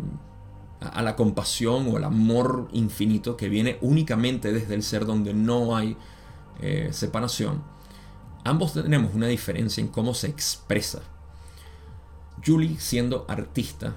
a 0.80 1.02
la 1.02 1.16
compasión 1.16 1.88
o 1.88 1.98
el 1.98 2.04
amor 2.04 2.68
infinito 2.74 3.38
que 3.38 3.50
viene 3.50 3.78
únicamente 3.82 4.52
desde 4.52 4.76
el 4.76 4.84
ser 4.84 5.06
donde 5.06 5.34
no 5.34 5.76
hay 5.76 5.98
eh, 6.62 6.90
separación, 6.92 7.64
Ambos 8.46 8.74
tenemos 8.74 9.16
una 9.16 9.26
diferencia 9.26 9.82
en 9.82 9.88
cómo 9.88 10.14
se 10.14 10.28
expresa. 10.28 11.02
Julie, 12.46 12.80
siendo 12.80 13.26
artista, 13.28 13.96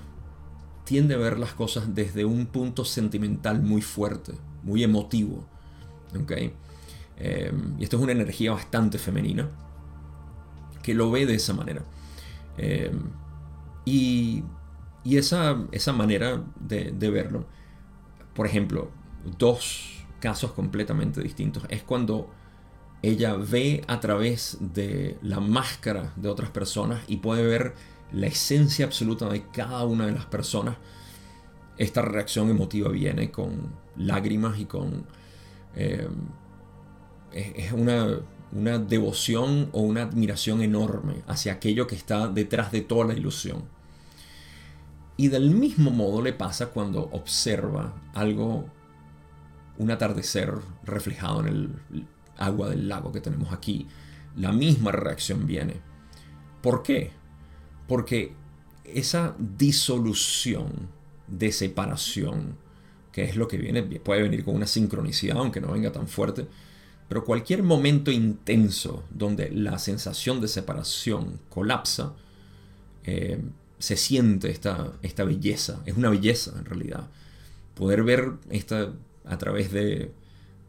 tiende 0.84 1.16
a 1.16 1.18
ver 1.18 1.38
las 1.38 1.52
cosas 1.52 1.94
desde 1.94 2.24
un 2.24 2.46
punto 2.46 2.86
sentimental 2.86 3.60
muy 3.60 3.82
fuerte, 3.82 4.32
muy 4.62 4.82
emotivo. 4.82 5.46
Eh, 7.18 7.52
y 7.78 7.84
esto 7.84 7.98
es 7.98 8.02
una 8.02 8.12
energía 8.12 8.52
bastante 8.52 8.96
femenina 8.96 9.50
que 10.82 10.94
lo 10.94 11.10
ve 11.10 11.26
de 11.26 11.34
esa 11.34 11.52
manera. 11.52 11.82
Eh, 12.56 12.90
y, 13.84 14.44
esa, 15.04 15.58
esa, 15.72 15.92
manera 15.92 16.42
de, 16.58 16.90
de 16.92 17.10
verlo, 17.10 17.44
por 18.34 18.46
ejemplo, 18.46 18.90
dos 19.38 20.06
casos 20.20 20.52
completamente 20.52 21.20
distintos, 21.20 21.64
es 21.68 21.82
cuando 21.82 22.30
ella 23.02 23.34
ve 23.34 23.84
a 23.86 24.00
través 24.00 24.58
de 24.60 25.18
la 25.22 25.40
máscara 25.40 26.12
de 26.16 26.28
otras 26.28 26.50
personas 26.50 27.02
y 27.06 27.18
puede 27.18 27.46
ver 27.46 27.74
la 28.12 28.26
esencia 28.26 28.86
absoluta 28.86 29.28
de 29.28 29.46
cada 29.46 29.84
una 29.84 30.06
de 30.06 30.12
las 30.12 30.26
personas. 30.26 30.76
Esta 31.76 32.02
reacción 32.02 32.50
emotiva 32.50 32.90
viene 32.90 33.30
con 33.30 33.72
lágrimas 33.96 34.58
y 34.58 34.64
con... 34.64 35.06
Eh, 35.76 36.08
es 37.32 37.72
una, 37.72 38.20
una 38.52 38.78
devoción 38.78 39.68
o 39.72 39.82
una 39.82 40.02
admiración 40.02 40.62
enorme 40.62 41.22
hacia 41.26 41.52
aquello 41.52 41.86
que 41.86 41.94
está 41.94 42.26
detrás 42.26 42.72
de 42.72 42.80
toda 42.80 43.06
la 43.06 43.14
ilusión. 43.14 43.64
Y 45.16 45.28
del 45.28 45.50
mismo 45.50 45.90
modo 45.90 46.22
le 46.22 46.32
pasa 46.32 46.68
cuando 46.68 47.02
observa 47.12 47.92
algo, 48.14 48.64
un 49.76 49.90
atardecer 49.90 50.54
reflejado 50.84 51.40
en 51.40 51.46
el 51.46 52.06
agua 52.38 52.70
del 52.70 52.88
lago 52.88 53.12
que 53.12 53.20
tenemos 53.20 53.52
aquí, 53.52 53.86
la 54.36 54.52
misma 54.52 54.92
reacción 54.92 55.46
viene. 55.46 55.80
¿Por 56.62 56.82
qué? 56.82 57.10
Porque 57.86 58.32
esa 58.84 59.34
disolución 59.38 60.88
de 61.26 61.52
separación 61.52 62.56
que 63.12 63.24
es 63.24 63.34
lo 63.34 63.48
que 63.48 63.56
viene, 63.56 63.82
puede 63.82 64.22
venir 64.22 64.44
con 64.44 64.54
una 64.54 64.68
sincronicidad, 64.68 65.38
aunque 65.38 65.60
no 65.60 65.72
venga 65.72 65.90
tan 65.90 66.06
fuerte, 66.06 66.46
pero 67.08 67.24
cualquier 67.24 67.64
momento 67.64 68.12
intenso 68.12 69.02
donde 69.10 69.50
la 69.50 69.78
sensación 69.80 70.40
de 70.40 70.46
separación 70.46 71.40
colapsa, 71.48 72.14
eh, 73.02 73.40
se 73.80 73.96
siente 73.96 74.50
esta, 74.50 74.92
esta 75.02 75.24
belleza, 75.24 75.82
es 75.84 75.96
una 75.96 76.10
belleza 76.10 76.54
en 76.58 76.64
realidad. 76.64 77.08
Poder 77.74 78.04
ver 78.04 78.34
esta 78.50 78.92
a 79.24 79.38
través 79.38 79.72
de 79.72 80.12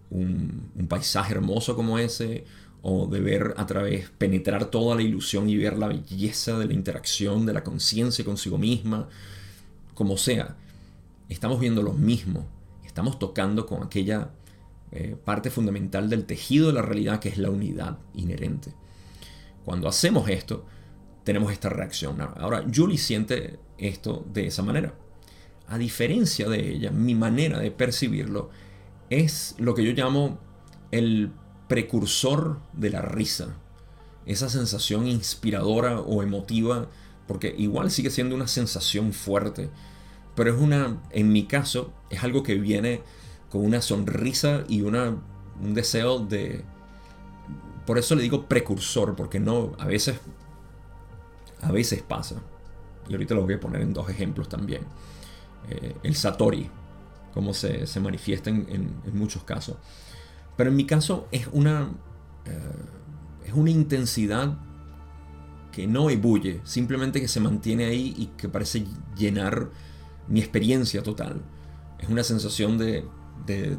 un, 0.10 0.72
paisaje 0.88 1.34
hermoso 1.34 1.76
como 1.76 2.00
ese, 2.00 2.46
o 2.82 3.08
de 3.08 3.20
ver 3.20 3.54
a 3.58 3.66
través, 3.66 4.10
penetrar 4.10 4.66
toda 4.66 4.96
la 4.96 5.02
ilusión 5.02 5.50
y 5.50 5.58
ver 5.58 5.78
la 5.78 5.88
belleza 5.88 6.58
de 6.58 6.66
la 6.66 6.74
interacción, 6.74 7.46
de 7.46 7.54
la 7.54 7.64
conciencia 7.64 8.24
consigo 8.26 8.58
misma, 8.58 9.10
como 9.94 10.18
sea, 10.18 10.56
estamos 11.28 11.60
viendo 11.60 11.84
lo 11.84 11.94
mismo, 11.94 12.48
estamos 12.86 13.20
tocando 13.20 13.66
con 13.66 13.84
aquella 13.84 14.32
eh, 14.92 15.16
parte 15.24 15.52
fundamental 15.52 16.10
del 16.10 16.26
tejido 16.26 16.68
de 16.68 16.74
la 16.74 16.82
realidad 16.82 17.20
que 17.20 17.30
es 17.30 17.38
la 17.38 17.50
unidad 17.50 18.00
inherente. 18.16 18.74
Cuando 19.66 19.88
hacemos 19.88 20.30
esto, 20.30 20.66
tenemos 21.24 21.52
esta 21.52 21.70
reacción. 21.70 22.20
Ahora, 22.22 22.66
Julie 22.74 22.98
siente 22.98 23.60
esto 23.78 24.26
de 24.34 24.48
esa 24.48 24.64
manera. 24.64 24.96
A 25.68 25.78
diferencia 25.78 26.50
de 26.50 26.72
ella, 26.72 26.90
mi 26.90 27.14
manera 27.14 27.60
de 27.60 27.70
percibirlo 27.70 28.50
es 29.10 29.56
lo 29.58 29.74
que 29.74 29.84
yo 29.84 29.92
llamo 29.92 30.40
el 30.92 31.32
precursor 31.68 32.60
de 32.74 32.90
la 32.90 33.02
risa. 33.02 33.56
Esa 34.26 34.50
sensación 34.50 35.08
inspiradora 35.08 36.02
o 36.02 36.22
emotiva, 36.22 36.88
porque 37.28 37.54
igual 37.58 37.92
sigue 37.92 38.10
siendo 38.10 38.36
una 38.36 38.48
sensación 38.48 39.14
fuerte, 39.14 39.70
pero 40.36 40.54
es 40.54 40.62
una, 40.62 41.02
en 41.12 41.32
mi 41.32 41.46
caso, 41.46 41.92
es 42.10 42.24
algo 42.24 42.44
que 42.44 42.56
viene 42.56 43.02
con 43.50 43.66
una 43.66 43.82
sonrisa 43.82 44.64
y 44.68 44.82
una, 44.82 45.16
un 45.62 45.74
deseo 45.74 46.20
de... 46.20 46.64
Por 47.86 47.98
eso 47.98 48.16
le 48.16 48.22
digo 48.22 48.48
precursor, 48.48 49.16
porque 49.16 49.40
no, 49.40 49.72
a 49.80 49.86
veces, 49.86 50.20
a 51.62 51.72
veces 51.72 52.04
pasa. 52.04 52.36
Y 53.10 53.14
ahorita 53.14 53.34
lo 53.34 53.42
voy 53.42 53.56
a 53.56 53.60
poner 53.60 53.82
en 53.82 53.94
dos 53.94 54.10
ejemplos 54.10 54.48
también. 54.48 54.84
Eh, 55.70 55.96
el 56.04 56.16
Satori, 56.16 56.70
como 57.34 57.54
se, 57.54 57.88
se 57.88 58.00
manifiesta 58.00 58.50
en, 58.50 59.02
muchos 59.14 59.44
casos. 59.44 59.78
Pero 60.58 60.70
en 60.70 60.76
mi 60.76 60.86
caso 60.86 61.28
es 61.32 61.48
una, 61.52 61.92
eh, 62.46 63.48
es 63.48 63.54
una 63.54 63.70
intensidad 63.70 64.58
que 65.72 65.88
no 65.88 66.10
ebulle, 66.10 66.62
simplemente 66.64 67.22
que 67.22 67.28
se 67.28 67.40
mantiene 67.40 67.86
ahí 67.86 68.14
y 68.18 68.28
que 68.38 68.50
parece 68.50 68.86
llenar 69.16 69.70
mi 70.28 70.40
experiencia 70.40 71.04
total. 71.04 71.42
Es 72.00 72.10
una 72.10 72.24
sensación 72.24 72.78
de, 72.78 73.06
de, 73.46 73.78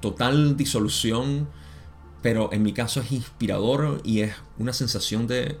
total 0.00 0.56
disolución, 0.56 1.48
pero 2.22 2.52
en 2.52 2.62
mi 2.62 2.72
caso 2.72 3.00
es 3.00 3.12
inspirador 3.12 4.00
y 4.04 4.20
es 4.20 4.34
una 4.58 4.72
sensación 4.72 5.26
de, 5.26 5.58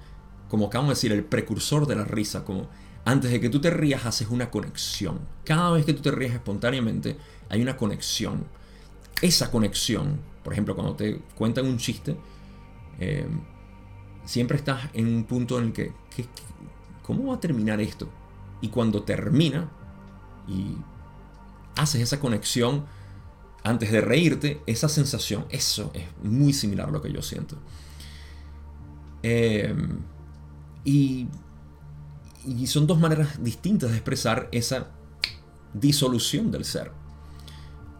como 0.48 0.66
acabamos 0.66 0.90
de 0.90 0.94
decir, 0.94 1.12
el 1.12 1.24
precursor 1.24 1.86
de 1.86 1.96
la 1.96 2.04
risa, 2.04 2.44
como 2.44 2.68
antes 3.08 3.30
de 3.30 3.40
que 3.40 3.48
tú 3.48 3.58
te 3.58 3.70
rías 3.70 4.04
haces 4.04 4.28
una 4.28 4.50
conexión. 4.50 5.20
Cada 5.42 5.70
vez 5.70 5.86
que 5.86 5.94
tú 5.94 6.02
te 6.02 6.10
rías 6.10 6.34
espontáneamente 6.34 7.16
hay 7.48 7.62
una 7.62 7.74
conexión. 7.74 8.44
Esa 9.22 9.50
conexión, 9.50 10.20
por 10.44 10.52
ejemplo, 10.52 10.74
cuando 10.74 10.94
te 10.94 11.18
cuentan 11.34 11.64
un 11.64 11.78
chiste, 11.78 12.18
eh, 13.00 13.26
siempre 14.26 14.58
estás 14.58 14.90
en 14.92 15.06
un 15.06 15.24
punto 15.24 15.58
en 15.58 15.68
el 15.68 15.72
que, 15.72 15.92
¿cómo 17.02 17.28
va 17.28 17.36
a 17.36 17.40
terminar 17.40 17.80
esto? 17.80 18.10
Y 18.60 18.68
cuando 18.68 19.02
termina 19.02 19.70
y 20.46 20.76
haces 21.76 22.02
esa 22.02 22.20
conexión 22.20 22.84
antes 23.64 23.90
de 23.90 24.02
reírte, 24.02 24.60
esa 24.66 24.90
sensación, 24.90 25.46
eso 25.48 25.92
es 25.94 26.04
muy 26.22 26.52
similar 26.52 26.90
a 26.90 26.92
lo 26.92 27.00
que 27.00 27.10
yo 27.10 27.22
siento. 27.22 27.56
Em, 29.22 30.00
y, 30.84 31.26
y 32.46 32.66
son 32.66 32.86
dos 32.86 32.98
maneras 32.98 33.42
distintas 33.42 33.90
de 33.90 33.96
expresar 33.96 34.48
esa 34.52 34.88
disolución 35.74 36.50
del 36.50 36.64
ser. 36.64 36.92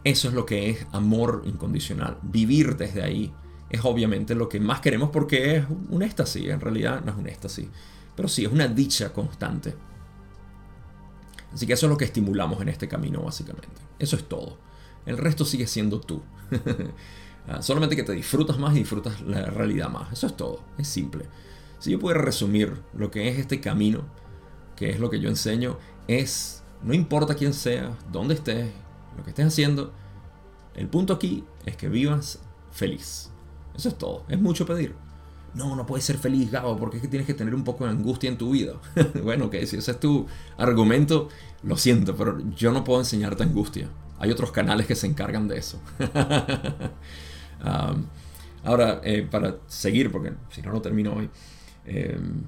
Eso 0.05 0.29
es 0.29 0.35
lo 0.35 0.47
que 0.47 0.71
es 0.71 0.87
amor 0.93 1.43
incondicional. 1.45 2.19
Vivir 2.23 2.77
desde 2.77 3.03
ahí 3.03 3.33
es 3.69 3.85
obviamente 3.85 4.35
lo 4.35 4.49
que 4.49 4.61
más 4.61 4.81
queremos 4.81 5.11
porque 5.11 5.57
es 5.57 5.65
un 5.91 6.03
éxtasis. 6.03 6.49
En 6.49 6.61
realidad 6.61 7.03
no 7.05 7.13
es 7.13 7.19
un 7.19 7.27
éxtasis. 7.27 7.69
Pero 8.17 8.29
sí, 8.29 8.45
es 8.45 8.53
una 8.53 8.69
dicha 8.69 9.13
constante. 9.13 9.75
Así 11.53 11.67
que 11.67 11.73
eso 11.73 11.87
es 11.87 11.91
lo 11.91 11.97
que 11.97 12.05
estimulamos 12.05 12.61
en 12.61 12.69
este 12.69 12.89
camino 12.89 13.23
básicamente. 13.23 13.69
Eso 13.99 14.17
es 14.17 14.29
todo. 14.29 14.59
El 15.07 15.19
resto 15.19 15.45
sigue 15.45 15.67
siendo 15.67 16.01
tú. 16.01 16.23
Ah, 17.51 17.63
solamente 17.63 17.97
que 17.97 18.03
te 18.03 18.13
disfrutas 18.13 18.59
más 18.59 18.77
y 18.77 18.81
disfrutas 18.81 19.23
la 19.23 19.47
realidad 19.47 19.89
más. 19.89 20.13
Eso 20.13 20.27
es 20.27 20.37
todo. 20.37 20.61
Es 20.77 20.87
simple. 20.87 21.25
Si 21.79 21.91
yo 21.91 21.99
pudiera 21.99 22.21
resumir 22.21 22.75
lo 22.93 23.11
que 23.11 23.29
es 23.29 23.39
este 23.39 23.59
camino, 23.59 24.05
que 24.79 24.91
es 24.91 25.01
lo 25.01 25.11
que 25.11 25.21
yo 25.21 25.29
enseño, 25.29 25.79
es, 26.07 26.63
no 26.83 26.95
importa 26.95 27.35
quién 27.35 27.53
seas, 27.53 27.91
dónde 28.13 28.35
estés, 28.35 28.71
lo 29.17 29.25
que 29.25 29.31
estés 29.31 29.47
haciendo, 29.47 29.93
el 30.75 30.89
punto 30.89 31.13
aquí 31.13 31.45
es 31.67 31.77
que 31.77 31.89
vivas 31.89 32.39
feliz. 32.71 33.31
Eso 33.75 33.89
es 33.89 33.99
todo. 33.99 34.25
Es 34.29 34.41
mucho 34.41 34.67
pedir 34.67 34.95
no, 35.55 35.75
no 35.75 35.87
puedes 35.87 36.05
ser 36.05 36.19
feliz, 36.19 36.51
Gabo, 36.51 36.77
porque 36.77 36.97
es 36.97 37.03
que 37.03 37.09
tienes 37.09 37.27
que 37.27 37.35
tener 37.35 37.55
un 37.55 37.65
poco 37.65 37.85
de 37.85 37.91
angustia 37.91 38.31
en 38.31 38.39
tu 38.39 38.53
vida. 38.53 38.75
bueno, 39.23 39.51
que 39.51 39.67
si 39.67 39.77
ese 39.77 39.91
es 39.91 40.01
tu 40.01 40.27
argumento, 40.57 41.29
lo 41.63 41.77
siento, 41.77 42.17
pero 42.17 42.39
yo 42.55 42.73
no 42.73 42.85
puedo 42.85 43.01
enseñarte 43.01 43.43
angustia. 43.43 43.89
Hay 44.19 44.31
otros 44.31 44.53
canales 44.53 44.87
que 44.87 44.95
se 44.95 45.07
encargan 45.07 45.49
de 45.49 45.59
eso. 45.59 45.81
ahora, 48.65 49.01
eh, 49.05 49.27
para 49.29 49.57
seguir, 49.67 50.11
porque 50.11 50.33
si 50.51 50.63
no, 50.63 50.73
no 50.73 50.81
termino 50.81 51.15
hoy. 51.15 51.31
Em, 51.85 52.43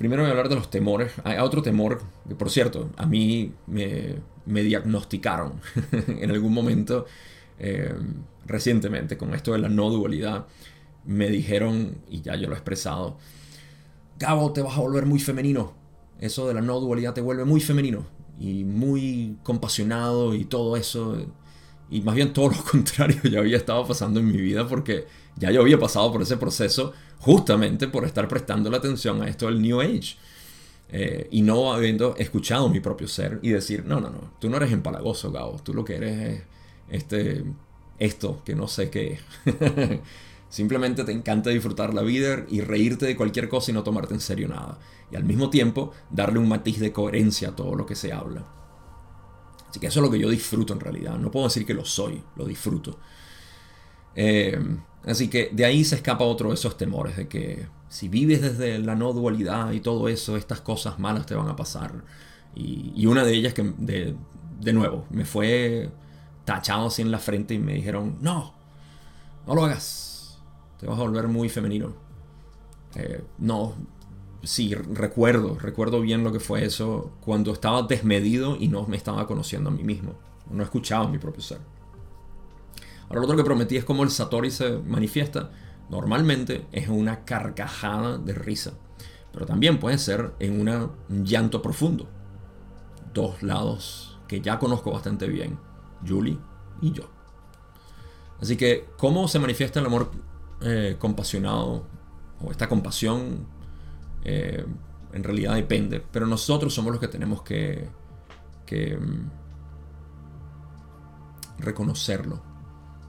primero 0.00 0.22
voy 0.22 0.28
a 0.28 0.30
hablar 0.30 0.48
de 0.48 0.54
los 0.54 0.70
temores. 0.70 1.12
Hay 1.24 1.36
otro 1.36 1.60
temor, 1.60 2.00
que 2.26 2.34
por 2.34 2.48
cierto, 2.48 2.88
a 2.96 3.04
mí 3.04 3.52
me, 3.66 4.14
me 4.46 4.62
diagnosticaron 4.62 5.60
en 6.08 6.30
algún 6.30 6.54
momento 6.54 7.04
eh, 7.58 7.94
recientemente 8.46 9.18
con 9.18 9.34
esto 9.34 9.52
de 9.52 9.58
la 9.58 9.68
no 9.68 9.90
dualidad, 9.90 10.46
me 11.04 11.28
dijeron, 11.28 11.98
y 12.08 12.22
ya 12.22 12.34
yo 12.34 12.48
lo 12.48 12.54
he 12.54 12.56
expresado, 12.56 13.18
Gabo, 14.18 14.54
te 14.54 14.62
vas 14.62 14.78
a 14.78 14.80
volver 14.80 15.04
muy 15.04 15.20
femenino. 15.20 15.74
Eso 16.18 16.48
de 16.48 16.54
la 16.54 16.62
no 16.62 16.80
dualidad 16.80 17.12
te 17.12 17.20
vuelve 17.20 17.44
muy 17.44 17.60
femenino 17.60 18.06
y 18.38 18.64
muy 18.64 19.36
compasionado 19.42 20.34
y 20.34 20.46
todo 20.46 20.78
eso. 20.78 21.18
Y 21.90 22.00
más 22.00 22.14
bien 22.14 22.32
todo 22.32 22.48
lo 22.48 22.64
contrario 22.70 23.20
ya 23.24 23.40
había 23.40 23.58
estado 23.58 23.86
pasando 23.86 24.18
en 24.18 24.28
mi 24.28 24.38
vida 24.40 24.66
porque 24.66 25.06
ya 25.40 25.50
yo 25.50 25.62
había 25.62 25.78
pasado 25.78 26.12
por 26.12 26.20
ese 26.22 26.36
proceso 26.36 26.92
justamente 27.18 27.88
por 27.88 28.04
estar 28.04 28.28
prestando 28.28 28.70
la 28.70 28.76
atención 28.76 29.22
a 29.22 29.28
esto 29.28 29.46
del 29.46 29.60
New 29.60 29.80
Age. 29.80 30.16
Eh, 30.92 31.28
y 31.30 31.42
no 31.42 31.72
habiendo 31.72 32.14
escuchado 32.16 32.68
mi 32.68 32.80
propio 32.80 33.08
ser 33.08 33.38
y 33.42 33.50
decir, 33.50 33.84
no, 33.86 34.00
no, 34.00 34.10
no, 34.10 34.32
tú 34.40 34.50
no 34.50 34.56
eres 34.56 34.72
empalagoso, 34.72 35.30
Gabo, 35.30 35.60
tú 35.62 35.72
lo 35.72 35.84
que 35.84 35.96
eres 35.96 36.18
es 36.18 36.42
este, 36.90 37.44
esto 37.98 38.42
que 38.44 38.54
no 38.54 38.68
sé 38.68 38.90
qué 38.90 39.12
es. 39.12 39.20
Simplemente 40.50 41.04
te 41.04 41.12
encanta 41.12 41.50
disfrutar 41.50 41.94
la 41.94 42.02
vida 42.02 42.44
y 42.48 42.60
reírte 42.60 43.06
de 43.06 43.16
cualquier 43.16 43.48
cosa 43.48 43.70
y 43.70 43.74
no 43.74 43.84
tomarte 43.84 44.14
en 44.14 44.20
serio 44.20 44.48
nada. 44.48 44.78
Y 45.10 45.16
al 45.16 45.24
mismo 45.24 45.48
tiempo 45.48 45.92
darle 46.10 46.38
un 46.38 46.48
matiz 46.48 46.80
de 46.80 46.92
coherencia 46.92 47.50
a 47.50 47.56
todo 47.56 47.76
lo 47.76 47.86
que 47.86 47.94
se 47.94 48.12
habla. 48.12 48.44
Así 49.70 49.78
que 49.78 49.86
eso 49.86 50.00
es 50.00 50.04
lo 50.04 50.10
que 50.10 50.18
yo 50.18 50.28
disfruto 50.28 50.72
en 50.72 50.80
realidad. 50.80 51.16
No 51.16 51.30
puedo 51.30 51.46
decir 51.46 51.64
que 51.64 51.72
lo 51.72 51.84
soy, 51.84 52.20
lo 52.36 52.44
disfruto. 52.44 52.98
Eh, 54.16 54.58
así 55.06 55.28
que 55.28 55.50
de 55.52 55.64
ahí 55.64 55.84
se 55.84 55.96
escapa 55.96 56.24
otro 56.24 56.48
de 56.48 56.54
esos 56.54 56.76
temores 56.76 57.16
de 57.16 57.28
que 57.28 57.66
si 57.88 58.08
vives 58.08 58.40
desde 58.40 58.78
la 58.78 58.94
no 58.94 59.12
dualidad 59.12 59.72
y 59.72 59.80
todo 59.80 60.08
eso, 60.08 60.36
estas 60.36 60.60
cosas 60.60 60.98
malas 60.98 61.26
te 61.26 61.34
van 61.34 61.48
a 61.48 61.56
pasar. 61.56 61.92
Y, 62.54 63.06
una 63.06 63.24
de 63.24 63.34
ellas 63.34 63.54
que, 63.54 63.62
de, 63.78 64.14
de 64.60 64.72
nuevo, 64.72 65.06
me 65.10 65.24
fue 65.24 65.90
tachado 66.44 66.86
así 66.86 67.02
en 67.02 67.10
la 67.10 67.18
frente 67.18 67.54
y 67.54 67.58
me 67.58 67.74
dijeron, 67.74 68.18
no, 68.20 68.54
no 69.46 69.54
lo 69.54 69.64
hagas, 69.64 70.40
te 70.78 70.86
vas 70.86 70.98
a 70.98 71.02
volver 71.02 71.28
muy 71.28 71.48
femenino. 71.48 71.94
Eh, 72.94 73.22
no, 73.38 73.74
sí, 74.42 74.74
recuerdo, 74.74 75.58
recuerdo 75.58 76.00
bien 76.00 76.24
lo 76.24 76.32
que 76.32 76.40
fue 76.40 76.64
eso 76.64 77.12
cuando 77.20 77.52
estaba 77.52 77.82
desmedido 77.82 78.56
y 78.56 78.68
no 78.68 78.86
me 78.86 78.96
estaba 78.96 79.26
conociendo 79.26 79.70
a 79.70 79.72
mí 79.72 79.84
mismo, 79.84 80.14
no 80.50 80.62
escuchaba 80.62 81.04
a 81.04 81.08
mi 81.08 81.18
propio 81.18 81.42
ser. 81.42 81.58
Ahora 83.10 83.20
lo 83.20 83.26
otro 83.26 83.36
que 83.36 83.44
prometí 83.44 83.76
es 83.76 83.84
cómo 83.84 84.04
el 84.04 84.10
Satori 84.10 84.50
se 84.50 84.78
manifiesta. 84.78 85.50
Normalmente 85.90 86.66
es 86.70 86.88
una 86.88 87.24
carcajada 87.24 88.16
de 88.16 88.32
risa, 88.32 88.72
pero 89.32 89.44
también 89.44 89.80
puede 89.80 89.98
ser 89.98 90.32
en 90.38 90.60
un 90.60 91.24
llanto 91.24 91.60
profundo. 91.60 92.08
Dos 93.12 93.42
lados 93.42 94.18
que 94.28 94.40
ya 94.40 94.60
conozco 94.60 94.92
bastante 94.92 95.26
bien 95.26 95.58
Julie 96.06 96.38
y 96.80 96.92
yo. 96.92 97.10
Así 98.40 98.56
que, 98.56 98.86
¿cómo 98.96 99.26
se 99.26 99.40
manifiesta 99.40 99.80
el 99.80 99.86
amor 99.86 100.12
eh, 100.62 100.96
compasionado 100.98 101.86
o 102.40 102.50
esta 102.52 102.68
compasión? 102.68 103.46
Eh, 104.24 104.64
en 105.12 105.24
realidad 105.24 105.54
depende, 105.56 106.00
pero 106.12 106.26
nosotros 106.26 106.72
somos 106.72 106.92
los 106.92 107.00
que 107.00 107.08
tenemos 107.08 107.42
que, 107.42 107.90
mm, 108.70 109.28
reconocerlo. 111.58 112.49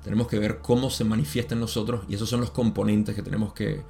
Tenemos 0.04 0.28
que 0.28 0.40
ver 0.40 0.60
cómo 0.60 0.90
se 0.90 1.04
manifiesta 1.04 1.54
en 1.54 1.62
nosotros 1.62 2.06
y 2.10 2.16
esos 2.16 2.30
son 2.30 2.40
los 2.40 2.52
componentes 2.52 3.16
que 3.16 3.22
tenemos 3.22 3.54
que 3.54 3.84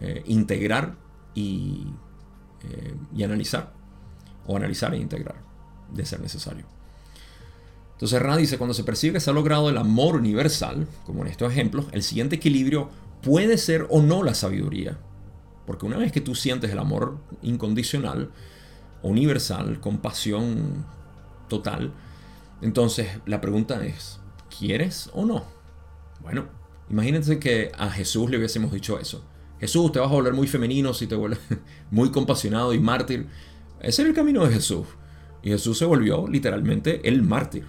eh, 0.00 0.22
integrar 0.26 0.96
y, 1.34 1.86
eh, 2.64 2.94
y 3.14 3.22
analizar. 3.22 3.72
O 4.46 4.56
analizar 4.56 4.94
e 4.94 4.98
integrar, 4.98 5.36
de 5.92 6.04
ser 6.04 6.20
necesario. 6.20 6.64
Entonces 7.92 8.20
Ra 8.20 8.36
dice, 8.36 8.58
cuando 8.58 8.74
se 8.74 8.82
percibe 8.82 9.14
que 9.14 9.20
se 9.20 9.30
ha 9.30 9.32
logrado 9.32 9.68
el 9.68 9.78
amor 9.78 10.16
universal, 10.16 10.88
como 11.06 11.22
en 11.22 11.28
estos 11.28 11.52
ejemplos, 11.52 11.86
el 11.92 12.02
siguiente 12.02 12.34
equilibrio 12.36 12.88
puede 13.22 13.58
ser 13.58 13.86
o 13.90 14.02
no 14.02 14.24
la 14.24 14.34
sabiduría. 14.34 14.98
Porque 15.66 15.86
una 15.86 15.98
vez 15.98 16.10
que 16.10 16.20
tú 16.20 16.34
sientes 16.34 16.72
el 16.72 16.80
amor 16.80 17.18
incondicional, 17.42 18.32
universal, 19.02 19.78
compasión 19.78 20.84
total, 21.48 21.92
entonces 22.60 23.08
la 23.26 23.40
pregunta 23.40 23.84
es, 23.86 24.18
¿quieres 24.58 25.10
o 25.12 25.24
no? 25.24 25.44
Bueno, 26.20 26.46
imagínense 26.90 27.38
que 27.38 27.72
a 27.76 27.90
Jesús 27.90 28.30
le 28.30 28.38
hubiésemos 28.38 28.72
dicho 28.72 28.98
eso. 28.98 29.24
Jesús, 29.60 29.92
te 29.92 30.00
vas 30.00 30.10
a 30.10 30.14
volver 30.14 30.32
muy 30.32 30.48
femenino 30.48 30.92
si 30.92 31.06
te 31.06 31.14
vuelves 31.14 31.40
muy 31.90 32.10
compasionado 32.10 32.74
y 32.74 32.80
mártir. 32.80 33.28
Ese 33.80 34.02
era 34.02 34.08
el 34.10 34.14
camino 34.14 34.44
de 34.44 34.54
Jesús. 34.54 34.86
Y 35.42 35.50
Jesús 35.50 35.78
se 35.78 35.84
volvió 35.84 36.26
literalmente 36.28 37.06
el 37.08 37.22
mártir 37.22 37.66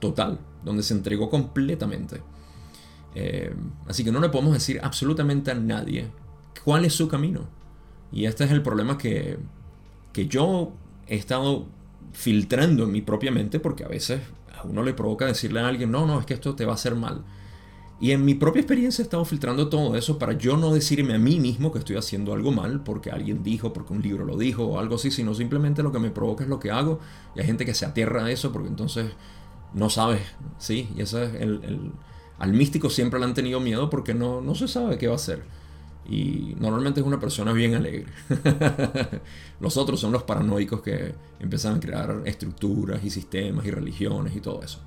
total, 0.00 0.38
donde 0.64 0.82
se 0.82 0.94
entregó 0.94 1.28
completamente. 1.28 2.20
Eh, 3.14 3.54
así 3.86 4.04
que 4.04 4.12
no 4.12 4.20
le 4.20 4.28
podemos 4.28 4.52
decir 4.52 4.80
absolutamente 4.82 5.50
a 5.50 5.54
nadie 5.54 6.10
cuál 6.64 6.84
es 6.84 6.94
su 6.94 7.08
camino. 7.08 7.48
Y 8.12 8.24
este 8.24 8.44
es 8.44 8.50
el 8.50 8.62
problema 8.62 8.98
que, 8.98 9.38
que 10.12 10.26
yo 10.26 10.72
he 11.06 11.16
estado 11.16 11.66
filtrando 12.12 12.84
en 12.84 12.92
mi 12.92 13.02
propia 13.02 13.30
mente 13.30 13.60
porque 13.60 13.84
a 13.84 13.88
veces 13.88 14.20
a 14.60 14.66
uno 14.66 14.82
le 14.82 14.94
provoca 14.94 15.26
decirle 15.26 15.60
a 15.60 15.68
alguien, 15.68 15.90
no, 15.90 16.06
no, 16.06 16.20
es 16.20 16.26
que 16.26 16.34
esto 16.34 16.54
te 16.54 16.64
va 16.64 16.72
a 16.72 16.74
hacer 16.74 16.94
mal. 16.94 17.24
Y 18.00 18.12
en 18.12 18.24
mi 18.24 18.34
propia 18.34 18.60
experiencia 18.60 19.02
he 19.02 19.04
estado 19.04 19.24
filtrando 19.26 19.68
todo 19.68 19.94
eso 19.94 20.18
para 20.18 20.32
yo 20.32 20.56
no 20.56 20.72
decirme 20.72 21.14
a 21.14 21.18
mí 21.18 21.38
mismo 21.38 21.70
que 21.70 21.78
estoy 21.78 21.96
haciendo 21.96 22.32
algo 22.32 22.50
mal 22.50 22.82
porque 22.82 23.10
alguien 23.10 23.42
dijo, 23.42 23.74
porque 23.74 23.92
un 23.92 24.00
libro 24.00 24.24
lo 24.24 24.38
dijo 24.38 24.64
o 24.64 24.78
algo 24.78 24.94
así, 24.94 25.10
sino 25.10 25.34
simplemente 25.34 25.82
lo 25.82 25.92
que 25.92 25.98
me 25.98 26.10
provoca 26.10 26.44
es 26.44 26.48
lo 26.48 26.58
que 26.58 26.70
hago. 26.70 26.98
Y 27.36 27.40
hay 27.40 27.46
gente 27.46 27.66
que 27.66 27.74
se 27.74 27.84
aterra 27.84 28.24
a 28.24 28.30
eso 28.30 28.52
porque 28.52 28.68
entonces 28.68 29.12
no 29.74 29.90
sabes, 29.90 30.22
¿sí? 30.58 30.88
Y 30.96 31.02
eso 31.02 31.22
es 31.22 31.34
el, 31.34 31.92
Al 32.38 32.54
místico 32.54 32.88
siempre 32.88 33.20
le 33.20 33.26
han 33.26 33.34
tenido 33.34 33.60
miedo 33.60 33.90
porque 33.90 34.14
no, 34.14 34.40
no 34.40 34.54
se 34.54 34.66
sabe 34.66 34.96
qué 34.96 35.06
va 35.06 35.14
a 35.14 35.16
hacer. 35.16 35.44
Y 36.10 36.56
normalmente 36.58 37.00
es 37.00 37.06
una 37.06 37.20
persona 37.20 37.52
bien 37.52 37.76
alegre. 37.76 38.06
los 39.60 39.76
otros 39.76 40.00
son 40.00 40.10
los 40.10 40.24
paranoicos 40.24 40.82
que 40.82 41.14
empiezan 41.38 41.76
a 41.76 41.80
crear 41.80 42.22
estructuras 42.24 43.02
y 43.04 43.10
sistemas 43.10 43.64
y 43.64 43.70
religiones 43.70 44.34
y 44.34 44.40
todo 44.40 44.60
eso. 44.60 44.80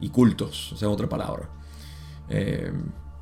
Y 0.00 0.08
cultos, 0.08 0.72
esa 0.74 0.86
es 0.86 0.92
otra 0.92 1.06
palabra. 1.06 1.50
Eh, 2.30 2.72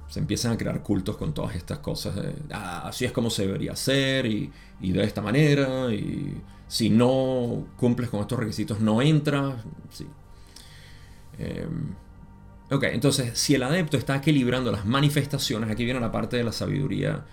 se 0.07 0.21
empiezan 0.21 0.53
a 0.53 0.57
crear 0.57 0.83
cultos 0.85 1.17
con 1.17 1.35
todas 1.35 1.57
estas 1.57 1.79
cosas. 1.79 2.15
Ah, 2.53 2.83
así 2.87 3.05
es 3.05 3.13
como 3.13 3.29
se 3.29 3.47
debería 3.47 3.73
hacer 3.73 4.27
y, 4.27 4.53
de 4.81 5.03
esta 5.03 5.21
manera. 5.21 5.93
Y 5.93 6.41
si 6.69 6.91
no 6.91 7.67
cumples 7.77 8.09
con 8.09 8.21
estos 8.21 8.39
requisitos, 8.39 8.81
no 8.81 9.03
entras. 9.03 9.55
Sí. 9.91 10.07
Em, 11.39 11.95
ok, 12.71 12.85
entonces, 12.85 13.39
si 13.39 13.55
el 13.55 13.63
adepto 13.63 13.97
está 13.97 14.17
equilibrando 14.17 14.71
las 14.71 14.87
manifestaciones, 14.87 15.71
aquí 15.71 15.85
viene 15.85 16.01
la 16.01 16.13
parte 16.13 16.37
de 16.37 16.45
la 16.45 16.53
sabiduría 16.53 17.25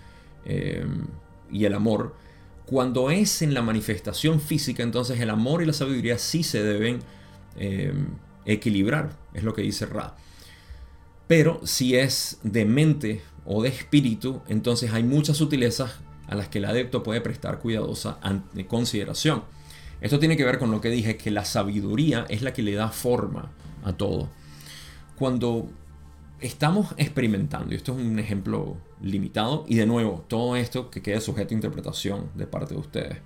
em, 0.44 1.06
y 1.50 1.64
el 1.64 1.74
amor. 1.74 2.14
Cuando 2.66 3.10
es 3.10 3.42
en 3.42 3.54
la 3.54 3.62
manifestación 3.62 4.40
física, 4.40 4.82
entonces 4.82 5.20
el 5.20 5.30
amor 5.30 5.62
y 5.62 5.66
la 5.66 5.72
sabiduría 5.72 6.18
sí 6.18 6.42
se 6.42 6.62
deben 6.62 7.00
em, 7.56 8.08
equilibrar, 8.44 9.16
es 9.32 9.42
lo 9.44 9.54
que 9.54 9.62
dice 9.62 9.86
Ra. 9.86 10.16
Pero 11.28 11.60
si 11.64 11.94
es 11.94 12.38
de 12.42 12.64
mente 12.64 13.22
o 13.44 13.62
de 13.62 13.68
espíritu, 13.68 14.42
entonces 14.48 14.92
hay 14.92 15.04
muchas 15.04 15.36
sutilezas 15.36 15.92
a 16.26 16.34
las 16.34 16.48
que 16.48 16.58
el 16.58 16.64
adepto 16.64 17.02
puede 17.02 17.20
prestar 17.20 17.58
cuidadosa 17.58 18.18
consideración. 18.66 19.44
Esto 20.00 20.18
tiene 20.18 20.36
que 20.36 20.44
ver 20.44 20.58
con 20.58 20.70
lo 20.70 20.80
que 20.80 20.90
dije, 20.90 21.16
que 21.16 21.30
la 21.30 21.44
sabiduría 21.44 22.26
es 22.28 22.42
la 22.42 22.52
que 22.52 22.62
le 22.62 22.74
da 22.74 22.88
forma 22.88 23.50
a 23.84 23.92
todo. 23.92 24.28
Cuando 25.18 25.68
estamos 26.40 26.94
experimentando, 26.96 27.72
y 27.72 27.76
esto 27.76 27.92
es 27.92 27.98
un 27.98 28.18
ejemplo 28.18 28.76
limitado, 29.00 29.64
y 29.68 29.74
de 29.74 29.86
nuevo, 29.86 30.24
todo 30.28 30.56
esto 30.56 30.90
que 30.90 31.02
quede 31.02 31.20
sujeto 31.20 31.54
a 31.54 31.56
interpretación 31.56 32.30
de 32.34 32.46
parte 32.46 32.74
de 32.74 32.80
ustedes. 32.80 33.18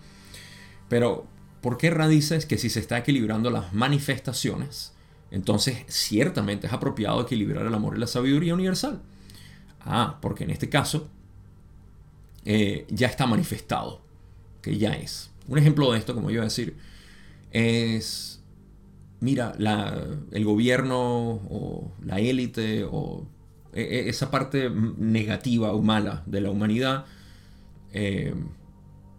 Pero, 0.89 1.27
¿por 1.61 1.77
qué 1.77 1.91
radices 1.91 2.47
que 2.47 2.59
si 2.59 2.71
se 2.71 2.81
está 2.81 2.99
equilibrando 2.99 3.51
las 3.51 3.73
manifestaciones, 3.73 4.95
entonces 5.31 5.85
ciertamente 5.89 6.67
es 6.67 6.73
apropiado 6.73 7.21
equilibrar 7.23 7.67
el 7.67 7.75
amor 7.75 7.97
y 7.97 8.01
la 8.01 8.07
sabiduría 8.07 8.55
universal? 8.55 9.03
Ah, 9.81 10.19
porque 10.21 10.45
en 10.45 10.51
este 10.51 10.69
caso 10.69 11.09
eh, 12.45 12.87
ya 12.89 13.07
está 13.07 13.27
manifestado, 13.27 14.01
que 14.61 14.79
ya 14.79 14.93
es. 14.93 15.31
Un 15.49 15.59
ejemplo 15.59 15.93
de 15.93 15.99
esto, 15.99 16.15
como 16.15 16.31
iba 16.31 16.43
a 16.43 16.45
decir, 16.45 16.77
es, 17.51 18.42
mira, 19.23 19.55
el 20.31 20.45
gobierno 20.45 21.41
o 21.51 21.93
la 22.05 22.21
élite 22.21 22.85
o 22.85 23.27
e, 23.73 23.83
e, 23.83 24.09
esa 24.09 24.31
parte 24.31 24.69
negativa 24.71 25.73
o 25.73 25.81
mala 25.81 26.23
de 26.27 26.41
la 26.41 26.51
humanidad 26.51 27.07
eh, 27.93 28.35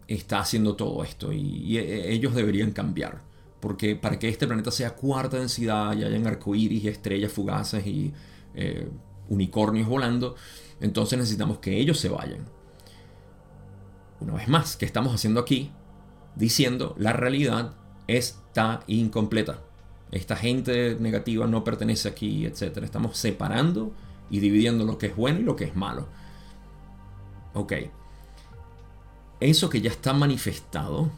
está 0.08 0.39
haciendo 0.39 0.76
todo 0.76 1.04
esto 1.04 1.34
y, 1.34 1.78
e, 1.78 2.12
ellos 2.14 2.36
deberían 2.36 2.72
cambiar. 2.72 3.22
Porque 3.60 3.95
para 3.95 4.20
que 4.20 4.30
este 4.30 4.45
planeta 4.45 4.72
sea 4.72 4.91
cuarta 4.91 5.39
densidad 5.39 5.95
y 5.97 6.04
hayan 6.04 6.28
arcoíris 6.28 6.84
y 6.84 6.88
estrellas 6.89 7.32
fugaces 7.32 7.88
y 7.88 8.14
eh, 8.56 8.88
unicornios 9.30 9.88
volando, 9.88 10.36
entonces 10.82 11.18
necesitamos 11.18 11.60
que 11.60 11.80
ellos 11.80 11.97
se 11.99 12.10
vayan 12.10 12.45
una 14.24 14.34
vez 14.34 14.47
más, 14.47 14.78
¿qué 14.78 14.86
estamos 14.86 15.14
haciendo 15.14 15.39
aquí? 15.39 15.72
Diciendo 16.36 16.95
la 16.97 17.14
realidad 17.14 17.74
está 18.08 18.82
incompleta. 18.88 19.60
Esta 20.14 20.36
gente 20.36 20.95
negativa 20.99 21.47
no 21.47 21.64
pertenece 21.64 22.07
aquí, 22.07 22.45
etc. 22.45 22.78
Estamos 22.84 23.18
separando 23.18 23.91
y 24.30 24.39
dividiendo 24.39 24.86
lo 24.86 24.99
que 24.99 25.07
es 25.07 25.16
bueno 25.16 25.39
y 25.39 25.43
lo 25.43 25.55
que 25.55 25.66
es 25.66 25.76
malo. 25.76 26.07
Ok. 27.55 27.74
Eso 29.39 29.72
que 29.72 29.82
ya 29.82 29.89
está 29.89 30.14
manifestado, 30.14 31.09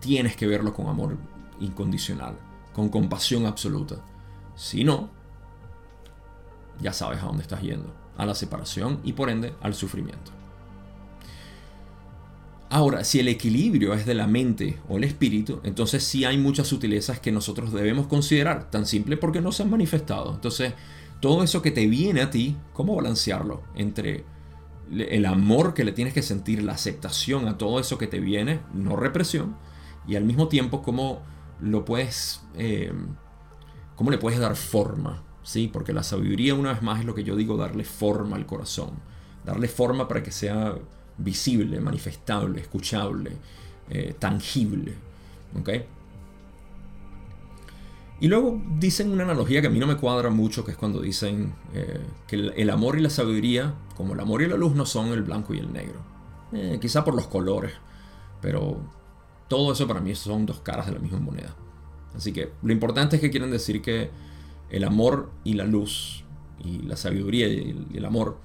tienes 0.00 0.36
que 0.36 0.46
verlo 0.46 0.72
con 0.72 0.86
amor 0.86 1.18
incondicional, 1.60 2.38
con 2.72 2.88
compasión 2.88 3.44
absoluta. 3.44 3.96
Si 4.56 4.84
no, 4.84 5.10
ya 6.80 6.94
sabes 6.94 7.22
a 7.22 7.26
dónde 7.26 7.42
estás 7.42 7.60
yendo, 7.60 7.92
a 8.16 8.24
la 8.24 8.34
separación 8.34 9.00
y 9.04 9.12
por 9.12 9.28
ende 9.28 9.52
al 9.60 9.74
sufrimiento. 9.74 10.32
Ahora, 12.74 13.04
si 13.04 13.20
el 13.20 13.28
equilibrio 13.28 13.94
es 13.94 14.04
de 14.04 14.16
la 14.16 14.26
mente 14.26 14.80
o 14.88 14.96
el 14.96 15.04
espíritu, 15.04 15.60
entonces 15.62 16.02
sí 16.02 16.24
hay 16.24 16.38
muchas 16.38 16.66
sutilezas 16.66 17.20
que 17.20 17.30
nosotros 17.30 17.72
debemos 17.72 18.08
considerar, 18.08 18.68
tan 18.68 18.84
simple 18.84 19.16
porque 19.16 19.40
no 19.40 19.52
se 19.52 19.62
han 19.62 19.70
manifestado. 19.70 20.34
Entonces, 20.34 20.72
todo 21.20 21.44
eso 21.44 21.62
que 21.62 21.70
te 21.70 21.86
viene 21.86 22.20
a 22.20 22.30
ti, 22.30 22.56
¿cómo 22.72 22.96
balancearlo 22.96 23.62
entre 23.76 24.24
el 24.90 25.24
amor 25.24 25.72
que 25.72 25.84
le 25.84 25.92
tienes 25.92 26.14
que 26.14 26.22
sentir, 26.22 26.64
la 26.64 26.72
aceptación 26.72 27.46
a 27.46 27.58
todo 27.58 27.78
eso 27.78 27.96
que 27.96 28.08
te 28.08 28.18
viene, 28.18 28.58
no 28.72 28.96
represión, 28.96 29.56
y 30.08 30.16
al 30.16 30.24
mismo 30.24 30.48
tiempo 30.48 30.82
cómo 30.82 31.22
lo 31.60 31.84
puedes, 31.84 32.42
eh, 32.56 32.92
cómo 33.94 34.10
le 34.10 34.18
puedes 34.18 34.40
dar 34.40 34.56
forma, 34.56 35.22
¿sí? 35.44 35.70
Porque 35.72 35.92
la 35.92 36.02
sabiduría 36.02 36.56
una 36.56 36.72
vez 36.72 36.82
más 36.82 36.98
es 36.98 37.06
lo 37.06 37.14
que 37.14 37.22
yo 37.22 37.36
digo, 37.36 37.56
darle 37.56 37.84
forma 37.84 38.34
al 38.34 38.46
corazón, 38.46 38.94
darle 39.44 39.68
forma 39.68 40.08
para 40.08 40.24
que 40.24 40.32
sea 40.32 40.74
visible, 41.18 41.80
manifestable, 41.80 42.60
escuchable, 42.60 43.32
eh, 43.90 44.14
tangible. 44.18 44.94
Y 48.20 48.28
luego 48.28 48.60
dicen 48.78 49.10
una 49.12 49.24
analogía 49.24 49.60
que 49.60 49.66
a 49.66 49.70
mí 49.70 49.78
no 49.78 49.86
me 49.86 49.96
cuadra 49.96 50.30
mucho, 50.30 50.64
que 50.64 50.72
es 50.72 50.76
cuando 50.76 51.00
dicen 51.00 51.54
eh, 51.74 52.00
que 52.26 52.36
el, 52.36 52.70
amor 52.70 52.98
y 52.98 53.02
la 53.02 53.10
sabiduría, 53.10 53.74
como 53.96 54.14
el 54.14 54.20
amor 54.20 54.42
y 54.42 54.48
la 54.48 54.56
luz, 54.56 54.74
no 54.74 54.86
son 54.86 55.08
el 55.08 55.22
blanco 55.22 55.54
y 55.54 55.58
el 55.58 55.72
negro. 55.72 56.00
Eh, 56.52 56.78
quizá 56.80 57.04
por 57.04 57.14
los 57.14 57.26
colores, 57.26 57.72
pero 58.40 58.78
todo 59.48 59.72
eso 59.72 59.86
para 59.86 60.00
mí 60.00 60.14
son 60.14 60.46
dos 60.46 60.60
caras 60.60 60.86
de 60.86 60.92
la 60.92 60.98
misma 60.98 61.18
moneda. 61.18 61.54
Así 62.16 62.32
que 62.32 62.52
lo 62.62 62.72
importante 62.72 63.16
es 63.16 63.22
que 63.22 63.30
quieren 63.30 63.50
decir 63.50 63.82
que 63.82 64.10
el 64.70 64.84
amor 64.84 65.30
y 65.42 65.54
la 65.54 65.64
luz, 65.64 66.24
y 66.64 66.78
la 66.82 66.96
sabiduría 66.96 67.48
y 67.48 67.88
el, 67.94 68.04
amor, 68.04 68.38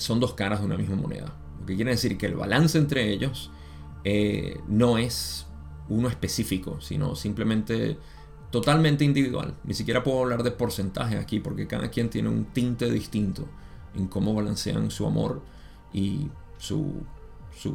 son 0.00 0.20
dos 0.20 0.34
caras 0.34 0.60
de 0.60 0.66
una 0.66 0.76
misma 0.76 0.96
moneda. 0.96 1.34
Lo 1.60 1.66
que 1.66 1.76
quiere 1.76 1.92
decir 1.92 2.16
que 2.18 2.26
el 2.26 2.34
balance 2.34 2.78
entre 2.78 3.10
ellos 3.10 3.50
eh, 4.04 4.60
no 4.68 4.98
es 4.98 5.46
uno 5.88 6.08
específico, 6.08 6.80
sino 6.80 7.14
simplemente 7.16 7.98
totalmente 8.50 9.04
individual. 9.04 9.54
Ni 9.64 9.74
siquiera 9.74 10.02
puedo 10.02 10.20
hablar 10.20 10.42
de 10.42 10.50
porcentaje 10.50 11.16
aquí 11.16 11.40
porque 11.40 11.66
cada 11.66 11.90
quien 11.90 12.10
tiene 12.10 12.28
un 12.28 12.46
tinte 12.46 12.90
distinto 12.90 13.46
en 13.94 14.06
cómo 14.06 14.34
balancean 14.34 14.90
su 14.90 15.06
amor 15.06 15.42
y 15.92 16.28
su 16.58 17.02
su, 17.56 17.70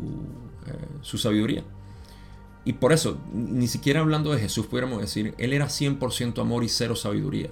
eh, 0.65 0.87
su 1.01 1.17
sabiduría. 1.17 1.63
Y 2.63 2.73
por 2.73 2.93
eso, 2.93 3.19
ni 3.31 3.67
siquiera 3.67 3.99
hablando 3.99 4.31
de 4.31 4.39
Jesús, 4.39 4.65
pudiéramos 4.65 4.99
decir, 4.99 5.35
Él 5.37 5.53
era 5.53 5.67
100% 5.67 6.41
amor 6.41 6.63
y 6.63 6.69
cero 6.69 6.95
sabiduría. 6.95 7.49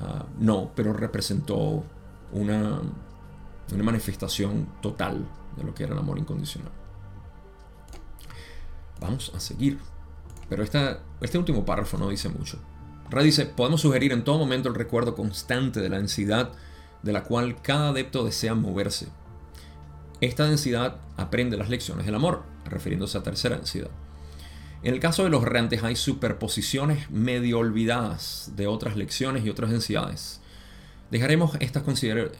Ah, 0.00 0.26
no, 0.38 0.72
pero 0.74 0.92
representó 0.92 1.84
una, 2.32 2.80
una 3.72 3.84
manifestación 3.84 4.68
total 4.80 5.26
de 5.56 5.64
lo 5.64 5.74
que 5.74 5.84
era 5.84 5.92
el 5.92 5.98
amor 5.98 6.18
incondicional. 6.18 6.72
Vamos 9.00 9.32
a 9.34 9.40
seguir. 9.40 9.78
Pero 10.48 10.62
este 10.62 11.38
último 11.38 11.64
párrafo 11.64 11.96
no 11.96 12.10
dice 12.10 12.28
mucho. 12.28 12.58
Ra 13.08 13.22
dice, 13.22 13.46
podemos 13.46 13.80
sugerir 13.80 14.12
en 14.12 14.22
todo 14.24 14.38
momento 14.38 14.68
el 14.68 14.74
recuerdo 14.74 15.14
constante 15.14 15.80
de 15.80 15.88
la 15.88 15.96
densidad 15.96 16.52
de 17.02 17.12
la 17.12 17.24
cual 17.24 17.62
cada 17.62 17.88
adepto 17.88 18.24
desea 18.24 18.54
moverse. 18.54 19.08
Esta 20.20 20.46
densidad 20.46 20.98
aprende 21.16 21.56
las 21.56 21.70
lecciones 21.70 22.04
del 22.06 22.14
amor, 22.14 22.42
refiriéndose 22.66 23.16
a 23.16 23.22
tercera 23.22 23.56
densidad. 23.56 23.90
En 24.82 24.92
el 24.92 25.00
caso 25.00 25.24
de 25.24 25.30
los 25.30 25.42
errantes 25.42 25.82
hay 25.82 25.96
superposiciones 25.96 27.10
medio 27.10 27.58
olvidadas 27.58 28.52
de 28.56 28.66
otras 28.66 28.96
lecciones 28.96 29.44
y 29.44 29.50
otras 29.50 29.70
densidades. 29.70 30.41
Dejaremos 31.12 31.58
estas 31.60 31.82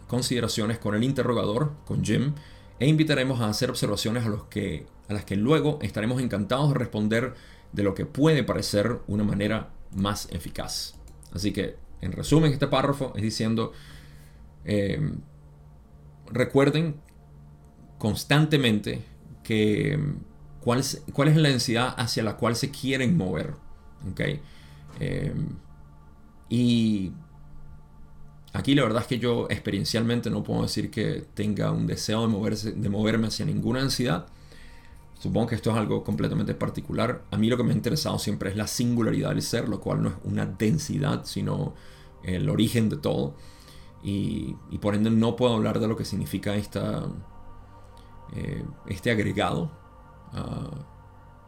consideraciones 0.07 0.79
con 0.79 0.95
el 0.95 1.05
interrogador, 1.05 1.75
con 1.85 2.03
Jim, 2.03 2.33
e 2.79 2.87
invitaremos 2.87 3.39
a 3.43 3.51
hacer 3.51 3.69
observaciones 3.69 4.25
a, 4.25 4.31
los 4.31 4.45
que, 4.45 4.87
a 5.11 5.13
las 5.13 5.27
que 5.27 5.37
luego 5.37 5.79
estaremos 5.83 6.23
encantados 6.23 6.73
de 6.73 6.79
responder 6.79 7.35
de 7.71 7.83
lo 7.83 7.95
que 7.95 8.07
puede 8.07 8.45
parecer 8.45 9.01
una 9.09 9.25
manera 9.25 9.69
más 9.95 10.27
eficaz. 10.33 10.95
Así 11.35 11.53
que, 11.53 11.77
en 12.01 12.13
resumen, 12.13 12.51
este 12.51 12.67
párrafo 12.67 13.13
es 13.15 13.21
diciendo, 13.21 13.73
eh, 14.65 15.17
recuerden 16.31 16.97
constantemente 17.99 19.05
que 19.45 20.01
cuál 20.61 20.79
es, 20.79 21.03
cuál 21.13 21.29
es 21.29 21.37
la 21.37 21.51
densidad 21.51 21.95
hacia 21.99 22.23
la 22.23 22.39
cual 22.39 22.57
se 22.57 22.71
quieren 22.71 23.19
mover. 23.19 23.53
¿okay? 24.11 24.41
Em, 24.99 25.59
y 26.49 27.13
aquí 28.53 28.75
la 28.75 28.83
verdad 28.83 29.03
es 29.03 29.09
que 29.09 29.19
yo 29.19 29.47
experiencialmente 29.51 30.31
no 30.31 30.43
puedo 30.43 30.63
decir 30.63 30.91
que 30.91 31.25
tenga 31.35 31.71
un 31.71 31.87
deseo 31.87 32.23
de, 32.23 32.29
moverse, 32.29 32.73
de 32.73 32.89
moverme 32.89 33.29
hacia 33.29 33.45
ninguna 33.47 33.81
densidad. 33.81 34.27
Supongo 35.19 35.49
que 35.49 35.55
esto 35.55 35.71
es 35.71 35.77
algo 35.77 36.03
completamente 36.03 36.55
particular. 36.55 37.23
A 37.31 37.37
mí 37.37 37.49
lo 37.49 37.57
que 37.57 37.63
me 37.63 37.73
ha 37.73 37.77
interesado 37.77 38.19
siempre 38.19 38.51
es 38.51 38.57
la 38.57 38.67
singularidad 38.67 39.31
del 39.31 39.43
ser, 39.43 39.69
lo 39.69 39.81
cual 39.81 40.03
no 40.03 40.09
es 40.09 40.15
una 40.25 40.47
densidad, 40.47 41.25
sino 41.25 41.75
el 42.25 42.49
origen 42.49 42.89
de 42.89 42.97
todo. 42.97 43.37
Y, 44.03 44.57
y 44.71 44.79
por 44.79 44.97
ende 44.97 45.11
no 45.11 45.37
puedo 45.37 45.55
hablar 45.55 45.79
de 45.79 45.87
lo 45.87 45.97
que 45.97 46.05
significa 46.05 46.57
esta, 46.57 47.07
eh, 48.35 48.65
este 48.89 49.13
agregado 49.13 49.83
Ah, 50.33 50.71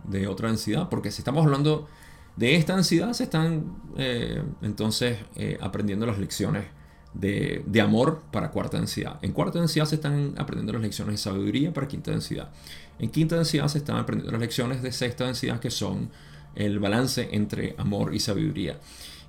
de 0.05 0.27
otra 0.27 0.49
densidad, 0.49 0.91
porque 0.91 1.11
si 1.11 1.23
estamos 1.23 1.47
hablando 1.47 1.89
de 2.37 2.57
esta 2.57 2.75
densidad, 2.75 3.15
se 3.15 3.25
están 3.25 3.75
eh, 3.97 4.43
entonces 4.61 5.19
eh, 5.35 5.57
aprendiendo 5.63 6.05
las 6.05 6.19
lecciones 6.19 6.67
de, 7.15 7.81
amor 7.81 8.23
para 8.31 8.51
cuarta 8.51 8.77
densidad. 8.77 9.19
En 9.23 9.33
cuarta 9.33 9.59
densidad 9.59 9.87
se 9.87 9.97
están 9.97 10.35
aprendiendo 10.37 10.73
las 10.73 10.83
lecciones 10.83 11.15
de 11.15 11.19
sabiduría 11.19 11.73
para 11.73 11.89
quinta 11.89 12.11
densidad. 12.11 12.51
En 12.99 13.11
quinta 13.11 13.37
densidad 13.37 13.69
se 13.69 13.79
están 13.79 13.97
aprendiendo 13.97 14.33
las 14.33 14.41
lecciones 14.41 14.83
de 14.83 14.93
sexta 14.93 15.25
densidad, 15.25 15.61
que 15.61 15.71
son 15.71 16.11
el 16.55 16.79
balance 16.79 17.29
entre 17.33 17.75
amor 17.79 18.15
y 18.15 18.21
sabiduría. 18.21 18.79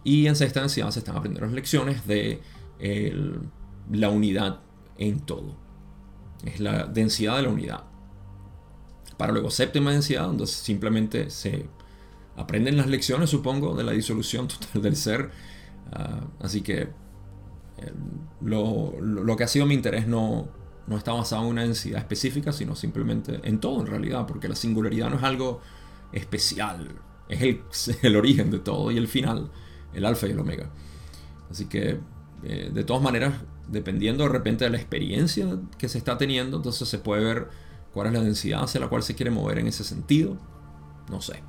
Y 0.04 0.28
en 0.28 0.36
sexta 0.36 0.60
densidad 0.60 0.92
se 0.92 1.00
están 1.00 1.16
aprendiendo 1.16 1.48
las 1.48 1.56
lecciones 1.56 2.06
de 2.06 2.42
la 3.92 4.10
unidad 4.10 4.60
en 4.98 5.20
todo. 5.20 5.56
Es 6.44 6.60
la 6.60 6.86
densidad 6.86 7.38
de 7.38 7.44
la 7.44 7.50
unidad 7.50 7.96
para 9.18 9.32
luego 9.32 9.50
séptima 9.50 9.92
densidad, 9.92 10.24
donde 10.24 10.48
simplemente 10.48 11.30
se 11.30 11.66
aprenden 12.36 12.78
las 12.78 12.88
lecciones, 12.88 13.30
supongo, 13.30 13.76
de 13.76 13.84
la 13.84 13.92
disolución 13.92 14.48
total 14.50 14.82
del 14.82 14.96
ser. 14.96 15.32
Ah, 15.92 16.22
así 16.42 16.62
que 16.62 16.90
eh, 17.78 17.92
lo, 18.42 19.36
que 19.38 19.44
ha 19.44 19.48
sido 19.48 19.66
mi 19.66 19.74
interés 19.74 20.08
no, 20.08 20.48
no 20.88 20.98
está 20.98 21.14
basado 21.14 21.44
en 21.44 21.50
una 21.50 21.64
densidad 21.64 22.00
específica, 22.00 22.52
sino 22.52 22.76
simplemente 22.76 23.40
en 23.44 23.60
todo 23.60 23.82
en 23.82 23.88
realidad, 23.88 24.26
porque 24.26 24.48
la 24.48 24.56
singularidad 24.56 25.10
no 25.10 25.18
es 25.18 25.24
algo 25.24 25.62
especial, 26.12 26.90
es 27.28 27.42
el, 27.42 27.62
el 28.02 28.16
origen 28.16 28.52
de 28.52 28.60
todo 28.60 28.92
y 28.92 28.98
el 28.98 29.08
final, 29.08 29.52
el 29.94 30.06
alfa 30.06 30.28
y 30.28 30.32
el 30.32 30.40
omega. 30.40 30.70
Así 31.50 31.66
que, 31.66 32.00
eh, 32.44 32.72
de 32.74 32.84
todas 32.84 33.02
maneras, 33.02 33.34
dependiendo 33.68 34.24
de 34.24 34.30
repente 34.30 34.66
de 34.66 34.72
la 34.72 34.78
experiencia 34.78 35.48
que 35.78 35.90
se 35.90 35.98
está 35.98 36.18
teniendo, 36.18 36.58
entonces 36.58 36.88
se 36.88 37.00
puede 37.00 37.24
ver 37.24 37.50
cuál 37.94 38.08
es 38.08 38.14
la 38.14 38.22
densidad 38.22 38.64
hacia 38.64 38.80
la 38.80 38.88
cual 38.88 39.04
se 39.04 39.16
quiere 39.16 39.32
mover 39.32 39.60
en 39.60 39.68
ese 39.68 39.84
sentido, 39.84 40.38
no 41.10 41.22
sé. 41.22 41.42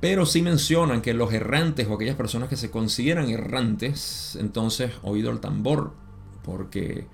Pero 0.00 0.26
sí 0.26 0.42
mencionan 0.42 1.00
que 1.00 1.14
los 1.14 1.32
errantes 1.32 1.88
o 1.88 1.94
aquellas 1.94 2.16
personas 2.16 2.48
que 2.48 2.56
se 2.56 2.70
consideran 2.70 3.30
errantes, 3.30 4.36
entonces 4.38 4.92
oído 5.02 5.30
el 5.30 5.40
tambor, 5.40 5.94
porque 6.42 7.06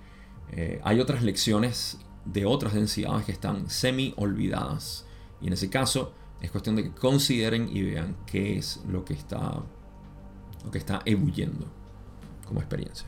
eh, 0.51 0.81
hay 0.83 0.99
otras 0.99 1.23
lecciones 1.23 1.99
de 2.25 2.47
otras 2.47 2.75
densidades 2.75 3.27
que 3.27 3.33
están 3.33 3.71
semi 3.71 4.13
olvidadas. 4.17 5.07
Y 5.41 5.47
en 5.47 5.53
ese 5.53 5.71
caso 5.71 6.13
es 6.41 6.51
cuestión 6.51 6.77
de 6.77 6.85
que 6.85 6.93
consideren 6.93 7.69
y 7.75 7.83
vean 7.83 8.17
qué 8.27 8.59
es 8.59 8.83
lo 8.89 9.05
que 9.05 9.15
está, 9.15 9.63
lo 10.65 10.71
que 10.71 10.79
está 10.79 11.03
ebulliendo 11.05 11.67
como 12.45 12.61
experiencia 12.61 13.07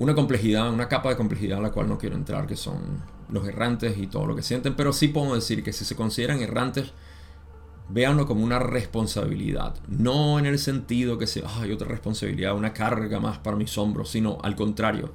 una 0.00 0.14
complejidad, 0.14 0.72
una 0.72 0.88
capa 0.88 1.10
de 1.10 1.16
complejidad 1.16 1.58
a 1.58 1.62
la 1.62 1.70
cual 1.70 1.88
no 1.88 1.98
quiero 1.98 2.16
entrar, 2.16 2.46
que 2.46 2.56
son 2.56 3.02
los 3.30 3.46
errantes 3.46 3.98
y 3.98 4.06
todo 4.06 4.26
lo 4.26 4.36
que 4.36 4.42
sienten, 4.42 4.74
pero 4.74 4.92
sí 4.92 5.08
puedo 5.08 5.34
decir 5.34 5.62
que 5.62 5.72
si 5.72 5.84
se 5.84 5.96
consideran 5.96 6.40
errantes, 6.40 6.92
véanlo 7.88 8.26
como 8.26 8.44
una 8.44 8.58
responsabilidad, 8.58 9.74
no 9.88 10.38
en 10.38 10.46
el 10.46 10.58
sentido 10.58 11.18
que 11.18 11.26
sea, 11.26 11.44
otra 11.72 11.88
responsabilidad, 11.88 12.56
una 12.56 12.72
carga 12.72 13.20
más 13.20 13.38
para 13.38 13.56
mis 13.56 13.76
hombros, 13.78 14.10
sino 14.10 14.38
al 14.42 14.54
contrario, 14.56 15.12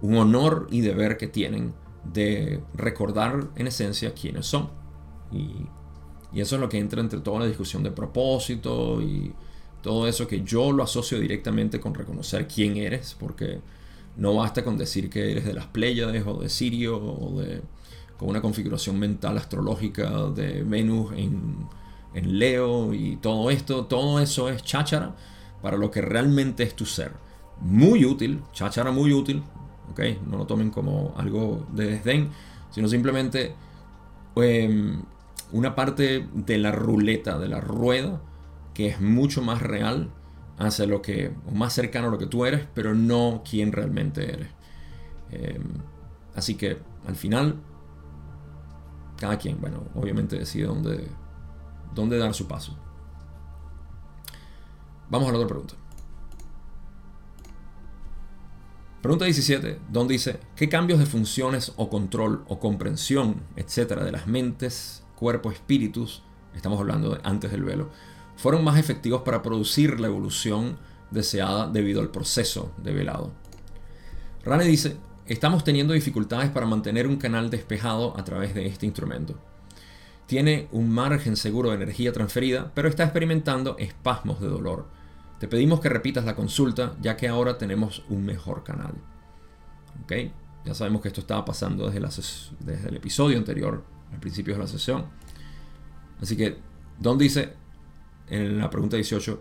un 0.00 0.16
honor 0.16 0.66
y 0.70 0.80
deber 0.80 1.16
que 1.16 1.26
tienen 1.26 1.74
de 2.04 2.62
recordar 2.74 3.48
en 3.56 3.66
esencia 3.66 4.14
quiénes 4.14 4.46
son. 4.46 4.70
Y, 5.32 5.66
y 6.32 6.40
eso 6.40 6.56
es 6.56 6.60
lo 6.60 6.68
que 6.68 6.78
entra 6.78 7.00
entre 7.00 7.20
toda 7.20 7.40
la 7.40 7.46
discusión 7.46 7.82
de 7.82 7.90
propósito 7.90 9.00
y 9.02 9.34
todo 9.82 10.06
eso 10.06 10.26
que 10.26 10.42
yo 10.42 10.72
lo 10.72 10.82
asocio 10.82 11.20
directamente 11.20 11.80
con 11.80 11.94
reconocer 11.94 12.48
quién 12.48 12.76
eres, 12.76 13.16
porque 13.18 13.60
no 14.16 14.34
basta 14.34 14.64
con 14.64 14.76
decir 14.78 15.10
que 15.10 15.32
eres 15.32 15.44
de 15.44 15.52
las 15.52 15.66
Pléyades 15.66 16.24
o 16.26 16.40
de 16.40 16.48
Sirio 16.48 16.96
o 16.96 17.40
de, 17.40 17.62
con 18.16 18.28
una 18.28 18.40
configuración 18.40 18.98
mental 18.98 19.36
astrológica 19.36 20.10
de 20.34 20.62
Venus 20.62 21.12
en, 21.16 21.66
en 22.14 22.38
Leo 22.38 22.94
y 22.94 23.16
todo 23.16 23.50
esto. 23.50 23.86
Todo 23.86 24.20
eso 24.20 24.48
es 24.48 24.62
cháchara 24.62 25.14
para 25.60 25.76
lo 25.76 25.90
que 25.90 26.00
realmente 26.00 26.62
es 26.62 26.74
tu 26.74 26.86
ser. 26.86 27.12
Muy 27.60 28.04
útil, 28.04 28.42
cháchara 28.52 28.90
muy 28.90 29.12
útil, 29.12 29.42
¿ok? 29.90 30.00
No 30.26 30.38
lo 30.38 30.46
tomen 30.46 30.70
como 30.70 31.14
algo 31.16 31.66
de 31.72 31.86
desdén, 31.86 32.30
sino 32.70 32.88
simplemente 32.88 33.54
em, 34.36 35.02
una 35.52 35.74
parte 35.74 36.26
de 36.32 36.58
la 36.58 36.72
ruleta, 36.72 37.38
de 37.38 37.48
la 37.48 37.60
rueda, 37.60 38.20
que 38.74 38.88
es 38.88 39.00
mucho 39.00 39.42
más 39.42 39.62
real 39.62 40.10
hacia 40.58 40.86
lo 40.86 41.02
que, 41.02 41.34
más 41.52 41.72
cercano 41.72 42.08
a 42.08 42.10
lo 42.10 42.18
que 42.18 42.26
tú 42.26 42.44
eres, 42.44 42.66
pero 42.74 42.94
no 42.94 43.42
quién 43.48 43.72
realmente 43.72 44.32
eres. 44.32 44.48
Em, 45.30 45.62
así 46.34 46.54
que 46.54 46.78
al 47.06 47.16
final, 47.16 47.56
cada 49.18 49.38
quien, 49.38 49.60
bueno, 49.60 49.84
obviamente 49.94 50.38
decide 50.38 50.66
dónde, 50.66 51.08
dónde 51.94 52.18
dar 52.18 52.34
su 52.34 52.46
paso. 52.46 52.76
Vamos 55.08 55.28
a 55.28 55.32
la 55.32 55.38
otra 55.38 55.48
pregunta. 55.48 55.74
Pregunta 59.02 59.24
17, 59.24 59.78
donde 59.88 60.14
dice, 60.14 60.40
¿qué 60.56 60.68
cambios 60.68 60.98
de 60.98 61.06
funciones 61.06 61.72
o 61.76 61.88
control 61.88 62.44
o 62.48 62.58
comprensión, 62.58 63.42
etcétera, 63.54 64.04
de 64.04 64.10
las 64.10 64.26
mentes, 64.26 65.04
cuerpo, 65.14 65.52
espíritus, 65.52 66.24
estamos 66.56 66.80
hablando 66.80 67.16
antes 67.22 67.52
del 67.52 67.62
velo, 67.62 67.90
fueron 68.36 68.64
más 68.64 68.78
efectivos 68.78 69.22
para 69.22 69.42
producir 69.42 69.98
la 69.98 70.06
evolución 70.06 70.76
deseada 71.10 71.68
debido 71.68 72.00
al 72.00 72.10
proceso 72.10 72.72
de 72.78 72.92
velado. 72.92 73.32
Rane 74.44 74.64
dice, 74.64 74.96
estamos 75.26 75.64
teniendo 75.64 75.92
dificultades 75.92 76.50
para 76.50 76.66
mantener 76.66 77.06
un 77.06 77.16
canal 77.16 77.50
despejado 77.50 78.18
a 78.18 78.24
través 78.24 78.54
de 78.54 78.66
este 78.66 78.86
instrumento. 78.86 79.38
Tiene 80.26 80.68
un 80.72 80.90
margen 80.90 81.36
seguro 81.36 81.70
de 81.70 81.76
energía 81.76 82.12
transferida, 82.12 82.72
pero 82.74 82.88
está 82.88 83.04
experimentando 83.04 83.76
espasmos 83.78 84.40
de 84.40 84.48
dolor. 84.48 84.86
Te 85.38 85.48
pedimos 85.48 85.80
que 85.80 85.88
repitas 85.88 86.24
la 86.24 86.34
consulta, 86.34 86.96
ya 87.00 87.16
que 87.16 87.28
ahora 87.28 87.58
tenemos 87.58 88.04
un 88.08 88.24
mejor 88.24 88.64
canal. 88.64 88.94
¿Ok? 90.02 90.12
Ya 90.64 90.74
sabemos 90.74 91.00
que 91.00 91.08
esto 91.08 91.20
estaba 91.20 91.44
pasando 91.44 91.88
desde, 91.88 92.00
desde 92.60 92.88
el 92.88 92.96
episodio 92.96 93.38
anterior, 93.38 93.84
al 94.12 94.18
principio 94.18 94.54
de 94.54 94.60
la 94.60 94.66
sesión. 94.66 95.06
Así 96.20 96.36
que, 96.36 96.58
Don 96.98 97.18
dice, 97.18 97.52
en 98.28 98.58
la 98.58 98.70
pregunta 98.70 98.96
18, 98.96 99.40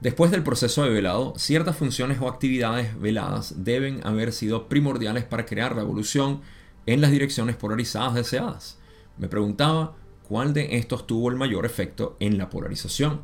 después 0.00 0.30
del 0.30 0.42
proceso 0.42 0.82
de 0.84 0.90
velado, 0.90 1.34
ciertas 1.36 1.76
funciones 1.76 2.18
o 2.20 2.28
actividades 2.28 2.98
veladas 3.00 3.64
deben 3.64 4.04
haber 4.06 4.32
sido 4.32 4.68
primordiales 4.68 5.24
para 5.24 5.46
crear 5.46 5.74
la 5.74 5.82
evolución 5.82 6.40
en 6.86 7.00
las 7.00 7.10
direcciones 7.10 7.56
polarizadas 7.56 8.14
deseadas. 8.14 8.78
Me 9.18 9.28
preguntaba 9.28 9.96
cuál 10.28 10.52
de 10.52 10.76
estos 10.76 11.06
tuvo 11.06 11.30
el 11.30 11.36
mayor 11.36 11.66
efecto 11.66 12.16
en 12.20 12.38
la 12.38 12.50
polarización. 12.50 13.22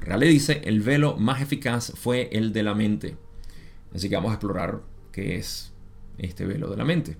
Rale 0.00 0.26
dice, 0.26 0.62
el 0.64 0.80
velo 0.80 1.16
más 1.16 1.42
eficaz 1.42 1.92
fue 1.96 2.28
el 2.32 2.52
de 2.52 2.62
la 2.62 2.74
mente. 2.74 3.16
Así 3.94 4.08
que 4.08 4.14
vamos 4.14 4.30
a 4.30 4.34
explorar 4.34 4.82
qué 5.12 5.36
es 5.36 5.72
este 6.18 6.46
velo 6.46 6.70
de 6.70 6.76
la 6.76 6.84
mente. 6.84 7.16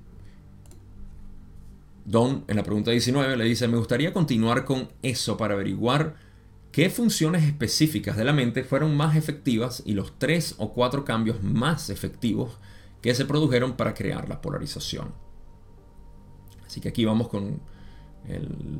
Don, 2.04 2.44
en 2.46 2.56
la 2.56 2.62
pregunta 2.62 2.90
19, 2.90 3.36
le 3.36 3.44
dice, 3.44 3.68
me 3.68 3.76
gustaría 3.76 4.12
continuar 4.12 4.64
con 4.64 4.88
eso 5.02 5.36
para 5.36 5.54
averiguar 5.54 6.16
qué 6.72 6.90
funciones 6.90 7.44
específicas 7.44 8.16
de 8.16 8.24
la 8.24 8.32
mente 8.32 8.64
fueron 8.64 8.96
más 8.96 9.16
efectivas 9.16 9.82
y 9.84 9.94
los 9.94 10.18
tres 10.18 10.54
o 10.58 10.72
cuatro 10.72 11.04
cambios 11.04 11.42
más 11.42 11.90
efectivos 11.90 12.58
que 13.00 13.14
se 13.14 13.24
produjeron 13.24 13.76
para 13.76 13.94
crear 13.94 14.28
la 14.28 14.40
polarización. 14.40 15.12
Así 16.66 16.80
que 16.80 16.88
aquí 16.88 17.04
vamos 17.04 17.28
con 17.28 17.60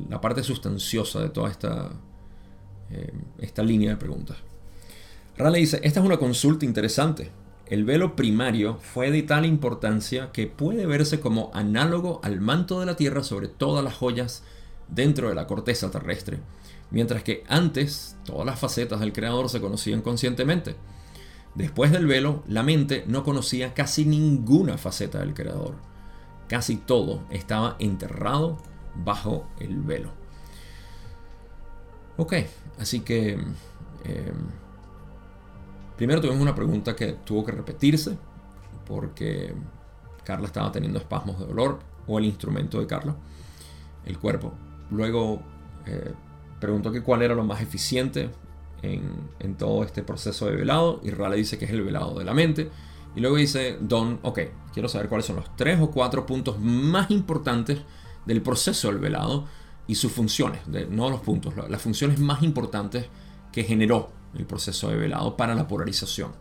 la 0.09 0.21
parte 0.21 0.43
sustanciosa 0.43 1.21
de 1.21 1.29
toda 1.29 1.49
esta, 1.49 1.89
eh, 2.91 3.11
esta 3.39 3.63
línea 3.63 3.91
de 3.91 3.97
preguntas. 3.97 4.37
Raleigh 5.37 5.61
dice, 5.61 5.79
esta 5.83 5.99
es 5.99 6.05
una 6.05 6.17
consulta 6.17 6.65
interesante. 6.65 7.31
El 7.65 7.85
velo 7.85 8.15
primario 8.15 8.77
fue 8.81 9.11
de 9.11 9.23
tal 9.23 9.45
importancia 9.45 10.31
que 10.31 10.47
puede 10.47 10.85
verse 10.85 11.19
como 11.19 11.51
análogo 11.53 12.19
al 12.23 12.41
manto 12.41 12.79
de 12.79 12.85
la 12.85 12.95
Tierra 12.95 13.23
sobre 13.23 13.47
todas 13.47 13.83
las 13.83 13.95
joyas 13.95 14.43
dentro 14.87 15.29
de 15.29 15.35
la 15.35 15.47
corteza 15.47 15.91
terrestre, 15.91 16.39
mientras 16.91 17.23
que 17.23 17.43
antes 17.47 18.17
todas 18.23 18.45
las 18.45 18.59
facetas 18.59 18.99
del 18.99 19.13
Creador 19.13 19.49
se 19.49 19.61
conocían 19.61 20.01
conscientemente. 20.01 20.75
Después 21.55 21.91
del 21.91 22.07
velo, 22.07 22.43
la 22.47 22.63
mente 22.63 23.03
no 23.07 23.23
conocía 23.23 23.73
casi 23.73 24.05
ninguna 24.05 24.77
faceta 24.77 25.19
del 25.19 25.33
Creador. 25.33 25.75
Casi 26.47 26.77
todo 26.77 27.23
estaba 27.29 27.75
enterrado 27.79 28.57
bajo 28.95 29.47
el 29.59 29.81
velo. 29.81 30.11
Ok, 32.17 32.33
así 32.79 33.01
que 33.01 33.39
eh, 34.03 34.33
primero 35.95 36.21
tuvimos 36.21 36.41
una 36.41 36.55
pregunta 36.55 36.95
que 36.95 37.13
tuvo 37.13 37.45
que 37.45 37.51
repetirse 37.51 38.17
porque 38.85 39.53
Carla 40.23 40.47
estaba 40.47 40.71
teniendo 40.71 40.99
espasmos 40.99 41.39
de 41.39 41.45
dolor 41.45 41.79
o 42.07 42.19
el 42.19 42.25
instrumento 42.25 42.79
de 42.79 42.87
Carla, 42.87 43.15
el 44.05 44.17
cuerpo. 44.17 44.53
Luego 44.91 45.41
eh, 45.85 46.13
preguntó 46.59 46.91
que 46.91 47.01
cuál 47.01 47.21
era 47.21 47.35
lo 47.35 47.43
más 47.43 47.61
eficiente 47.61 48.29
en, 48.81 49.55
todo 49.57 49.83
este 49.83 50.03
proceso 50.03 50.45
de 50.45 50.55
velado 50.55 51.01
y 51.03 51.09
Rale 51.11 51.35
dice 51.35 51.57
que 51.57 51.65
es 51.65 51.71
el 51.71 51.81
velado 51.81 52.17
de 52.17 52.25
la 52.25 52.33
mente. 52.33 52.69
Y 53.15 53.21
luego 53.21 53.37
dice 53.37 53.77
Don, 53.81 54.19
ok, 54.21 54.39
quiero 54.73 54.87
saber 54.87 55.09
cuáles 55.09 55.25
son 55.25 55.37
los 55.37 55.55
tres 55.55 55.79
o 55.81 55.89
cuatro 55.91 56.25
puntos 56.25 56.59
más 56.59 57.09
importantes 57.11 57.79
del 58.25 58.41
proceso 58.41 58.89
del 58.89 58.99
velado 58.99 59.45
y 59.87 59.95
sus 59.95 60.11
funciones, 60.11 60.61
no 60.89 61.09
los 61.09 61.21
puntos, 61.21 61.53
las 61.67 61.81
funciones 61.81 62.19
más 62.19 62.43
importantes 62.43 63.07
que 63.51 63.63
generó 63.63 64.11
el 64.37 64.45
proceso 64.45 64.89
de 64.89 64.97
velado 64.97 65.35
para 65.35 65.55
la 65.55 65.67
polarización. 65.67 66.33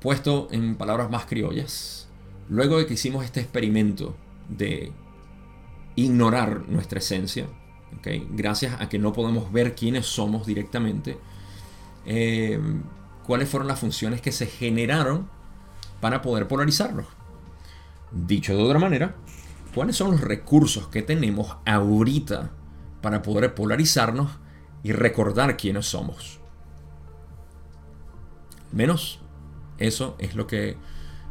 Puesto 0.00 0.48
en 0.50 0.76
palabras 0.76 1.10
más 1.10 1.24
criollas, 1.24 2.08
luego 2.50 2.76
de 2.76 2.86
que 2.86 2.94
hicimos 2.94 3.24
este 3.24 3.40
experimento 3.40 4.14
de 4.50 4.92
ignorar 5.96 6.68
nuestra 6.68 6.98
esencia, 6.98 7.46
gracias 8.30 8.80
a 8.80 8.88
que 8.88 8.98
no 8.98 9.12
podemos 9.12 9.52
ver 9.52 9.74
quiénes 9.74 10.06
somos 10.06 10.46
directamente, 10.46 11.18
eh, 12.06 12.60
cuáles 13.26 13.48
fueron 13.48 13.68
las 13.68 13.80
funciones 13.80 14.20
que 14.20 14.32
se 14.32 14.46
generaron 14.46 15.28
para 16.00 16.22
poder 16.22 16.48
polarizarlos. 16.48 17.06
Dicho 18.12 18.56
de 18.56 18.62
otra 18.62 18.78
manera, 18.78 19.16
cuáles 19.74 19.96
son 19.96 20.12
los 20.12 20.20
recursos 20.20 20.88
que 20.88 21.02
tenemos 21.02 21.56
ahorita 21.66 22.50
para 23.00 23.22
poder 23.22 23.54
polarizarnos 23.54 24.30
y 24.82 24.92
recordar 24.92 25.56
quiénes 25.56 25.86
somos. 25.86 26.40
Menos 28.70 29.20
eso 29.78 30.16
es 30.18 30.34
lo 30.34 30.46
que 30.46 30.76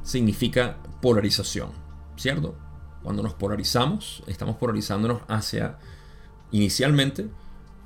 significa 0.03 0.77
polarización, 1.01 1.71
¿cierto? 2.15 2.55
Cuando 3.01 3.23
nos 3.23 3.33
polarizamos, 3.33 4.23
estamos 4.27 4.57
polarizándonos 4.57 5.21
hacia 5.27 5.77
inicialmente 6.53 7.27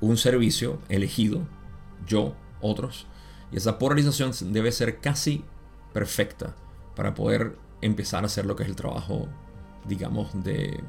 un 0.00 0.16
servicio 0.16 0.78
elegido, 0.88 1.40
yo, 2.06 2.34
otros, 2.60 3.06
y 3.50 3.56
esa 3.56 3.78
polarización 3.78 4.32
debe 4.52 4.70
ser 4.70 5.00
casi 5.00 5.42
perfecta 5.92 6.54
para 6.94 7.14
poder 7.14 7.56
empezar 7.80 8.22
a 8.22 8.26
hacer 8.26 8.46
lo 8.46 8.54
que 8.54 8.62
es 8.62 8.68
el 8.68 8.76
trabajo, 8.76 9.26
digamos, 9.86 10.30
de 10.44 10.80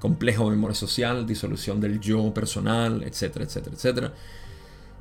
complejo 0.00 0.44
de 0.44 0.56
memoria 0.56 0.74
social, 0.74 1.26
disolución 1.26 1.80
del 1.80 2.00
yo 2.00 2.34
personal, 2.34 3.02
etcétera, 3.04 3.44
etcétera, 3.44 3.76
etcétera. 3.76 4.12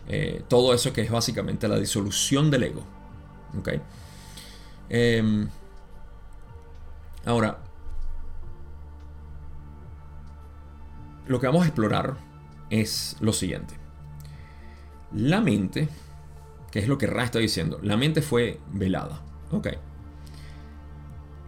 Eh, 0.07 0.43
todo 0.47 0.74
eso 0.74 0.93
que 0.93 1.01
es 1.01 1.11
básicamente 1.11 1.68
la 1.68 1.78
disolución 1.78 2.51
del 2.51 2.64
ego. 2.64 2.84
¿okay? 3.59 3.82
Em, 4.89 5.49
ahora, 7.26 7.62
lo 11.28 11.39
que 11.39 11.47
vamos 11.47 11.63
a 11.63 11.67
explorar 11.67 12.17
es 12.69 13.15
lo 13.19 13.34
siguiente. 13.34 13.76
La 15.13 15.41
mente, 15.41 15.89
que 16.71 16.80
es 16.80 16.88
lo 16.88 16.97
que 16.97 17.07
Ra 17.07 17.24
está 17.24 17.39
diciendo, 17.39 17.80
la 17.82 17.97
mente 17.97 18.21
fue 18.21 18.59
velada. 18.71 19.21
Ok. 19.51 19.67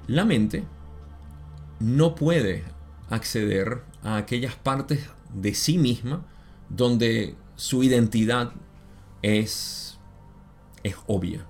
La 0.07 0.23
mente 0.23 0.63
no 1.79 2.15
puede 2.15 2.63
acceder 3.09 3.81
a 4.03 4.17
aquellas 4.17 4.55
partes 4.55 5.09
de 5.33 5.53
sí 5.53 5.77
misma 5.77 6.25
donde 6.69 7.35
su 7.55 7.83
identidad 7.83 8.53
es, 9.21 9.97
es 10.83 10.95
obvia. 11.07 11.45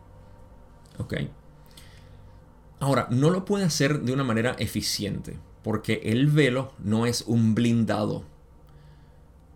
¿Ok? 0.98 1.16
Ahora, 2.80 3.08
no 3.10 3.30
lo 3.30 3.46
puede 3.46 3.66
hacer 3.66 4.02
de 4.02 4.14
una 4.14 4.24
manera 4.24 4.56
eficiente 4.60 5.38
porque 5.66 6.02
el 6.04 6.28
velo 6.28 6.74
no 6.78 7.08
es 7.08 7.24
un 7.24 7.56
blindado. 7.56 8.24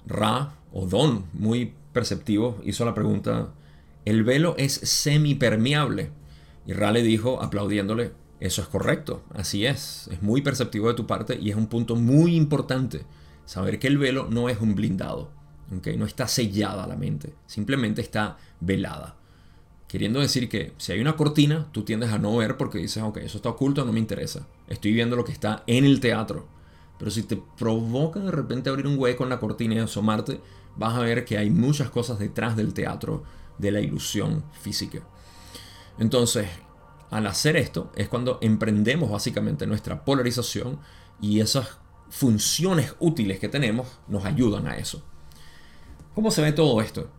Ra 0.07 0.55
o 0.73 0.87
Don, 0.87 1.25
muy 1.33 1.75
perceptivo, 1.93 2.57
hizo 2.63 2.83
la 2.83 2.95
pregunta, 2.95 3.53
el 4.05 4.23
velo 4.23 4.55
es 4.57 4.73
semipermeable. 4.73 6.09
Y 6.65 6.73
Ra 6.73 6.91
le 6.91 7.03
dijo, 7.03 7.43
aplaudiéndole, 7.43 8.13
eso 8.39 8.63
es 8.63 8.67
correcto, 8.67 9.21
así 9.35 9.67
es, 9.67 10.09
es 10.11 10.23
muy 10.23 10.41
perceptivo 10.41 10.87
de 10.87 10.95
tu 10.95 11.05
parte 11.05 11.37
y 11.39 11.51
es 11.51 11.55
un 11.55 11.67
punto 11.67 11.95
muy 11.95 12.35
importante, 12.35 13.03
saber 13.45 13.77
que 13.77 13.85
el 13.85 13.99
velo 13.99 14.27
no 14.31 14.49
es 14.49 14.59
un 14.59 14.73
blindado, 14.73 15.29
¿okay? 15.77 15.95
no 15.95 16.07
está 16.07 16.27
sellada 16.27 16.87
la 16.87 16.95
mente, 16.95 17.35
simplemente 17.45 18.01
está 18.01 18.37
velada. 18.59 19.18
Queriendo 19.89 20.19
decir 20.19 20.49
que 20.49 20.73
si 20.77 20.91
hay 20.91 21.01
una 21.01 21.15
cortina, 21.15 21.67
tú 21.71 21.81
tiendes 21.81 22.11
a 22.11 22.19
no 22.19 22.37
ver 22.37 22.57
porque 22.57 22.77
dices, 22.77 23.01
ok, 23.01 23.17
eso 23.17 23.37
está 23.37 23.49
oculto, 23.49 23.83
no 23.83 23.91
me 23.91 23.97
interesa. 23.97 24.45
Estoy 24.67 24.93
viendo 24.93 25.15
lo 25.15 25.25
que 25.25 25.31
está 25.31 25.63
en 25.65 25.83
el 25.83 25.99
teatro. 25.99 26.45
Pero 26.99 27.09
si 27.09 27.23
te 27.23 27.41
provoca 27.57 28.19
de 28.19 28.29
repente 28.29 28.69
abrir 28.69 28.85
un 28.85 28.99
hueco 28.99 29.23
en 29.23 29.31
la 29.31 29.39
cortina 29.39 29.73
y 29.73 29.79
asomarte, 29.79 30.41
vas 30.75 30.95
a 30.95 30.99
ver 30.99 31.25
que 31.25 31.39
hay 31.39 31.49
muchas 31.49 31.89
cosas 31.89 32.19
detrás 32.19 32.55
del 32.55 32.75
teatro, 32.75 33.23
de 33.57 33.71
la 33.71 33.79
ilusión 33.79 34.43
física. 34.61 34.99
Entonces, 35.97 36.47
al 37.09 37.25
hacer 37.25 37.57
esto 37.57 37.91
es 37.95 38.09
cuando 38.09 38.37
emprendemos 38.43 39.09
básicamente 39.09 39.65
nuestra 39.65 40.05
polarización 40.05 40.77
y 41.19 41.39
esas 41.39 41.79
funciones 42.11 42.93
útiles 42.99 43.39
que 43.39 43.49
tenemos 43.49 43.87
nos 44.07 44.23
ayudan 44.23 44.67
a 44.67 44.77
eso. 44.77 45.01
¿Cómo 46.13 46.29
se 46.29 46.43
ve 46.43 46.51
todo 46.51 46.79
esto? 46.79 47.09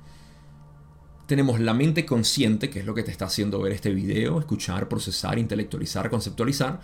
Tenemos 1.30 1.60
la 1.60 1.74
mente 1.74 2.04
consciente, 2.04 2.70
que 2.70 2.80
es 2.80 2.86
lo 2.86 2.92
que 2.92 3.04
te 3.04 3.12
está 3.12 3.26
haciendo 3.26 3.60
ver 3.60 3.70
este 3.70 3.90
video, 3.94 4.40
escuchar, 4.40 4.88
procesar, 4.88 5.38
intelectualizar, 5.38 6.10
conceptualizar. 6.10 6.80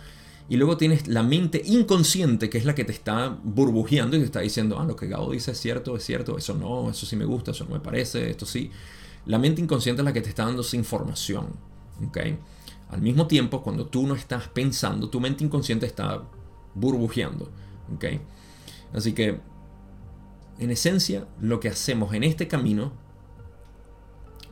Y 0.47 0.55
luego 0.55 0.77
tienes 0.77 1.05
la 1.09 1.21
mente 1.21 1.61
inconsciente, 1.65 2.49
que 2.49 2.57
es 2.57 2.63
la 2.63 2.73
que 2.73 2.85
te 2.85 2.93
está 2.93 3.37
burbujeando 3.43 4.15
y 4.15 4.19
te 4.21 4.25
está 4.25 4.39
diciendo, 4.39 4.79
ah, 4.79 4.85
lo 4.85 4.95
que 4.95 5.07
Gabo 5.07 5.33
dice 5.33 5.51
es 5.51 5.59
cierto, 5.59 5.97
es 5.97 6.05
cierto, 6.05 6.37
eso 6.37 6.53
no, 6.53 6.89
eso 6.89 7.05
sí 7.05 7.17
me 7.17 7.25
gusta, 7.25 7.51
eso 7.51 7.65
no 7.65 7.71
me 7.71 7.81
parece, 7.81 8.29
esto 8.29 8.45
sí. 8.45 8.71
La 9.25 9.37
mente 9.37 9.59
inconsciente 9.59 10.01
es 10.01 10.05
la 10.05 10.13
que 10.13 10.21
te 10.21 10.29
está 10.29 10.45
dando 10.45 10.61
esa 10.61 10.77
información. 10.77 11.47
¿okay? 12.07 12.39
Al 12.89 13.01
mismo 13.01 13.27
tiempo, 13.27 13.61
cuando 13.61 13.87
tú 13.87 14.07
no 14.07 14.15
estás 14.15 14.47
pensando, 14.47 15.09
tu 15.09 15.19
mente 15.19 15.43
inconsciente 15.43 15.85
está 15.85 16.23
burbujeando. 16.73 17.51
¿okay? 17.93 18.21
Así 18.93 19.11
que, 19.11 19.41
en 20.57 20.71
esencia, 20.71 21.27
lo 21.41 21.59
que 21.59 21.67
hacemos 21.67 22.13
en 22.13 22.23
este 22.23 22.47
camino 22.47 22.93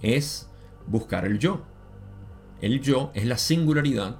es 0.05 0.49
buscar 0.87 1.25
el 1.25 1.39
yo. 1.39 1.63
El 2.61 2.81
yo 2.81 3.11
es 3.13 3.25
la 3.25 3.37
singularidad 3.37 4.19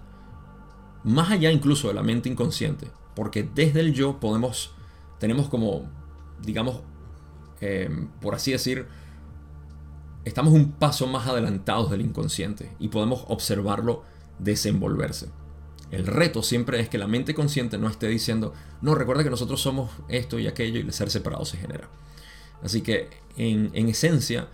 más 1.04 1.32
allá 1.32 1.52
incluso 1.52 1.88
de 1.88 1.94
la 1.94 2.04
mente 2.04 2.30
inconsciente, 2.30 2.88
porque 3.16 3.44
desde 3.44 3.80
el 3.80 3.94
yo 3.94 4.20
podemos, 4.20 4.74
tenemos 5.20 5.48
como, 5.50 5.90
digamos, 6.42 6.82
eh, 7.62 8.08
por 8.20 8.36
así 8.36 8.52
decir, 8.52 8.88
estamos 10.26 10.54
un 10.54 10.72
paso 10.72 11.08
más 11.08 11.28
adelantados 11.28 11.92
del 11.92 12.02
inconsciente 12.02 12.76
y 12.80 12.90
podemos 12.90 13.24
observarlo 13.28 14.04
desenvolverse. 14.40 15.30
El 15.92 16.08
reto 16.08 16.42
siempre 16.42 16.80
es 16.80 16.90
que 16.90 16.98
la 16.98 17.08
mente 17.08 17.36
consciente 17.36 17.78
no 17.78 17.88
esté 17.88 18.08
diciendo, 18.08 18.54
no, 18.82 18.96
recuerda 18.96 19.24
que 19.24 19.30
nosotros 19.30 19.62
somos 19.62 19.92
esto 20.10 20.40
y 20.40 20.48
aquello 20.48 20.80
y 20.80 20.82
el 20.82 20.94
ser 20.94 21.12
separado 21.12 21.46
se 21.46 21.58
genera. 21.58 21.88
Así 22.64 22.82
que 22.82 23.10
en, 23.38 23.72
esencia 23.88 24.48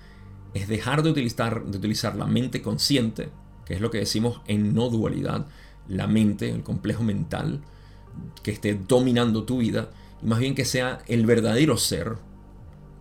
es 0.54 0.68
dejar 0.68 1.04
de 1.04 1.12
utilizar, 1.12 1.64
de 1.66 1.78
utilizar 1.78 2.16
la 2.16 2.26
mente 2.26 2.62
consciente, 2.62 3.30
que 3.66 3.74
es 3.74 3.82
lo 3.82 3.92
que 3.92 4.00
decimos 4.00 4.42
en 4.48 4.74
no 4.74 4.90
dualidad, 4.90 5.48
la 5.88 6.08
mente, 6.08 6.50
el 6.50 6.64
complejo 6.64 7.04
mental, 7.04 7.62
que 8.44 8.52
esté 8.52 8.76
dominando 8.76 9.44
tu 9.44 9.60
vida, 9.60 9.90
y 10.22 10.26
más 10.26 10.40
bien 10.40 10.56
que 10.56 10.66
sea 10.66 11.00
el 11.08 11.26
verdadero 11.26 11.78
ser 11.78 12.18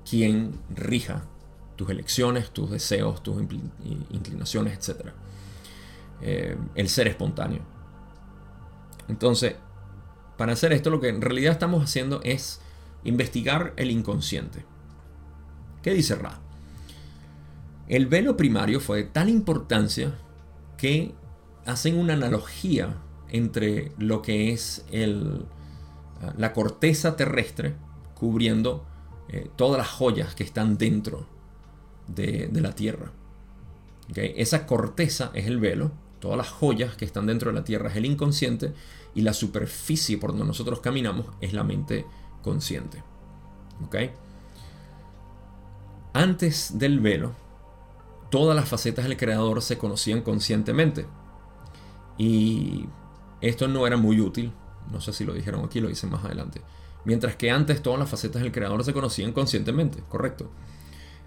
quien 0.09 0.59
rija 0.74 1.24
tus 1.76 1.90
elecciones, 1.90 2.51
tus 2.51 2.70
deseos, 2.70 3.22
tus 3.22 3.40
inclinaciones, 4.11 4.76
etc. 4.76 5.09
Eh, 6.20 6.57
el 6.74 6.88
ser 6.88 7.09
espontáneo. 7.09 7.62
Entonces, 9.09 9.57
para 10.36 10.53
hacer 10.53 10.72
esto 10.72 10.90
lo 10.90 11.01
que 11.01 11.09
en 11.09 11.20
realidad 11.20 11.53
estamos 11.53 11.82
haciendo 11.82 12.20
es 12.22 12.61
investigar 13.05 13.72
el 13.76 13.90
inconsciente. 13.90 14.64
¿Qué 15.82 15.92
dice 15.92 16.14
Ra? 16.14 16.40
El 17.91 18.07
velo 18.07 18.36
primario 18.36 18.78
fue 18.78 18.99
de 18.99 19.03
tal 19.03 19.28
importancia 19.28 20.16
que 20.76 21.12
hacen 21.66 21.99
una 21.99 22.12
analogía 22.12 22.99
entre 23.30 23.91
lo 23.99 24.22
que 24.22 24.53
es 24.53 24.84
el, 24.93 25.45
la 26.38 26.53
corteza 26.53 27.16
terrestre 27.16 27.74
cubriendo 28.14 28.86
eh, 29.28 29.51
todas 29.57 29.78
las 29.78 29.88
joyas 29.88 30.36
que 30.36 30.45
están 30.45 30.78
dentro 30.78 31.26
de, 32.07 32.49
la 32.53 32.76
Tierra. 32.76 33.11
Esa 34.14 34.66
corteza 34.66 35.32
es 35.34 35.47
el 35.47 35.59
velo, 35.59 35.91
todas 36.20 36.36
las 36.36 36.49
joyas 36.49 36.95
que 36.95 37.05
están 37.05 37.26
dentro 37.26 37.51
de 37.51 37.59
la 37.59 37.64
Tierra 37.64 37.91
es 37.91 37.97
el 37.97 38.07
inconsciente 38.07 38.72
y 39.16 39.22
la 39.22 39.32
superficie 39.32 40.16
por 40.16 40.30
donde 40.30 40.45
nosotros 40.45 40.78
caminamos 40.78 41.26
es 41.41 41.55
la 41.55 41.64
mente 41.64 42.07
consciente. 42.41 43.03
Antes 46.12 46.78
del 46.78 47.01
velo, 47.01 47.32
todas 48.31 48.57
las 48.57 48.68
facetas 48.68 49.07
del 49.07 49.16
creador 49.16 49.62
se 49.62 49.78
conocían 49.78 50.22
conscientemente. 50.22 51.07
Y 52.16 52.87
esto 53.41 53.68
no 53.68 53.87
era 53.87 53.97
muy 53.97 54.20
útil. 54.20 54.53
No 54.91 55.01
sé 55.01 55.12
si 55.12 55.24
lo 55.24 55.35
dijeron 55.35 55.64
aquí, 55.64 55.81
lo 55.81 55.89
dicen 55.89 56.11
más 56.11 56.24
adelante. 56.24 56.62
Mientras 57.05 57.37
que 57.37 57.51
antes 57.51 57.83
todas 57.83 57.99
las 57.99 58.09
facetas 58.09 58.43
del 58.43 58.53
creador 58.53 58.85
se 58.85 58.93
conocían 58.93 59.33
conscientemente, 59.33 60.03
correcto. 60.09 60.51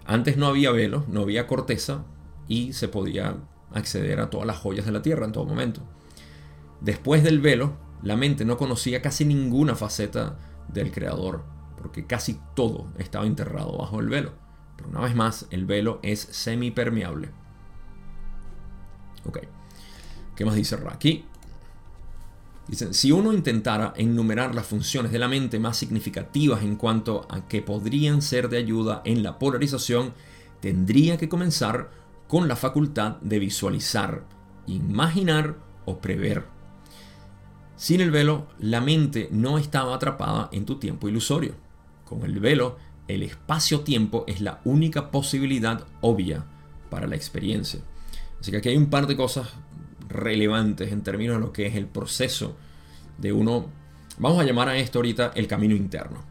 Antes 0.06 0.36
no 0.36 0.46
había 0.46 0.70
velo, 0.70 1.04
no 1.08 1.22
había 1.22 1.46
corteza 1.46 2.04
y 2.46 2.72
se 2.72 2.88
podía 2.88 3.36
acceder 3.72 4.20
a 4.20 4.30
todas 4.30 4.46
las 4.46 4.58
joyas 4.58 4.86
de 4.86 4.92
la 4.92 5.02
tierra 5.02 5.24
en 5.24 5.32
todo 5.32 5.46
momento. 5.46 5.80
Después 6.80 7.22
del 7.24 7.40
velo, 7.40 7.74
la 8.02 8.16
mente 8.16 8.44
no 8.44 8.56
conocía 8.56 9.02
casi 9.02 9.24
ninguna 9.24 9.74
faceta 9.74 10.38
del 10.68 10.92
creador, 10.92 11.42
porque 11.78 12.06
casi 12.06 12.38
todo 12.54 12.88
estaba 12.98 13.26
enterrado 13.26 13.78
bajo 13.78 14.00
el 14.00 14.08
velo. 14.08 14.43
Una 14.88 15.00
vez 15.00 15.14
más, 15.14 15.46
el 15.50 15.66
velo 15.66 16.00
es 16.02 16.20
semipermeable. 16.20 17.30
Ok. 19.26 19.38
¿Qué 20.36 20.44
más 20.44 20.54
dice 20.54 20.76
Raki? 20.76 21.24
Dicen, 22.66 22.94
si 22.94 23.12
uno 23.12 23.32
intentara 23.32 23.92
enumerar 23.96 24.54
las 24.54 24.66
funciones 24.66 25.12
de 25.12 25.18
la 25.18 25.28
mente 25.28 25.58
más 25.58 25.76
significativas 25.76 26.62
en 26.62 26.76
cuanto 26.76 27.26
a 27.30 27.46
que 27.46 27.60
podrían 27.60 28.22
ser 28.22 28.48
de 28.48 28.56
ayuda 28.56 29.02
en 29.04 29.22
la 29.22 29.38
polarización, 29.38 30.14
tendría 30.60 31.18
que 31.18 31.28
comenzar 31.28 31.90
con 32.26 32.48
la 32.48 32.56
facultad 32.56 33.16
de 33.20 33.38
visualizar, 33.38 34.24
imaginar 34.66 35.56
o 35.84 35.98
prever. 35.98 36.46
Sin 37.76 38.00
el 38.00 38.10
velo, 38.10 38.46
la 38.58 38.80
mente 38.80 39.28
no 39.30 39.58
estaba 39.58 39.94
atrapada 39.94 40.48
en 40.52 40.64
tu 40.64 40.78
tiempo 40.78 41.08
ilusorio. 41.08 41.54
Con 42.06 42.24
el 42.24 42.40
velo, 42.40 42.78
el 43.08 43.22
espacio-tiempo 43.22 44.24
es 44.26 44.40
la 44.40 44.60
única 44.64 45.10
posibilidad 45.10 45.86
obvia 46.00 46.44
para 46.90 47.06
la 47.06 47.16
experiencia. 47.16 47.80
Así 48.40 48.50
que 48.50 48.58
aquí 48.58 48.68
hay 48.68 48.76
un 48.76 48.90
par 48.90 49.06
de 49.06 49.16
cosas 49.16 49.48
relevantes 50.08 50.92
en 50.92 51.02
términos 51.02 51.36
de 51.36 51.40
lo 51.40 51.52
que 51.52 51.66
es 51.66 51.74
el 51.74 51.86
proceso 51.86 52.56
de 53.18 53.32
uno, 53.32 53.70
vamos 54.18 54.40
a 54.40 54.44
llamar 54.44 54.68
a 54.68 54.76
esto 54.76 54.98
ahorita 54.98 55.32
el 55.34 55.46
camino 55.46 55.74
interno. 55.74 56.24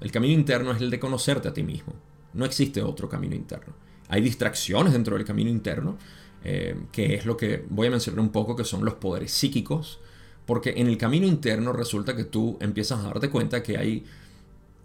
El 0.00 0.10
camino 0.10 0.34
interno 0.34 0.72
es 0.72 0.80
el 0.80 0.90
de 0.90 1.00
conocerte 1.00 1.48
a 1.48 1.52
ti 1.52 1.62
mismo. 1.62 1.94
No 2.34 2.44
existe 2.44 2.82
otro 2.82 3.08
camino 3.08 3.34
interno. 3.34 3.74
Hay 4.08 4.20
distracciones 4.20 4.92
dentro 4.92 5.16
del 5.16 5.24
camino 5.24 5.48
interno, 5.48 5.96
eh, 6.42 6.76
que 6.92 7.14
es 7.14 7.24
lo 7.24 7.36
que 7.36 7.64
voy 7.70 7.86
a 7.86 7.90
mencionar 7.90 8.20
un 8.20 8.30
poco, 8.30 8.54
que 8.56 8.64
son 8.64 8.84
los 8.84 8.94
poderes 8.94 9.32
psíquicos, 9.32 10.00
porque 10.44 10.74
en 10.76 10.88
el 10.88 10.98
camino 10.98 11.26
interno 11.26 11.72
resulta 11.72 12.14
que 12.14 12.24
tú 12.24 12.58
empiezas 12.60 13.00
a 13.00 13.08
darte 13.08 13.30
cuenta 13.30 13.62
que 13.62 13.78
hay 13.78 14.04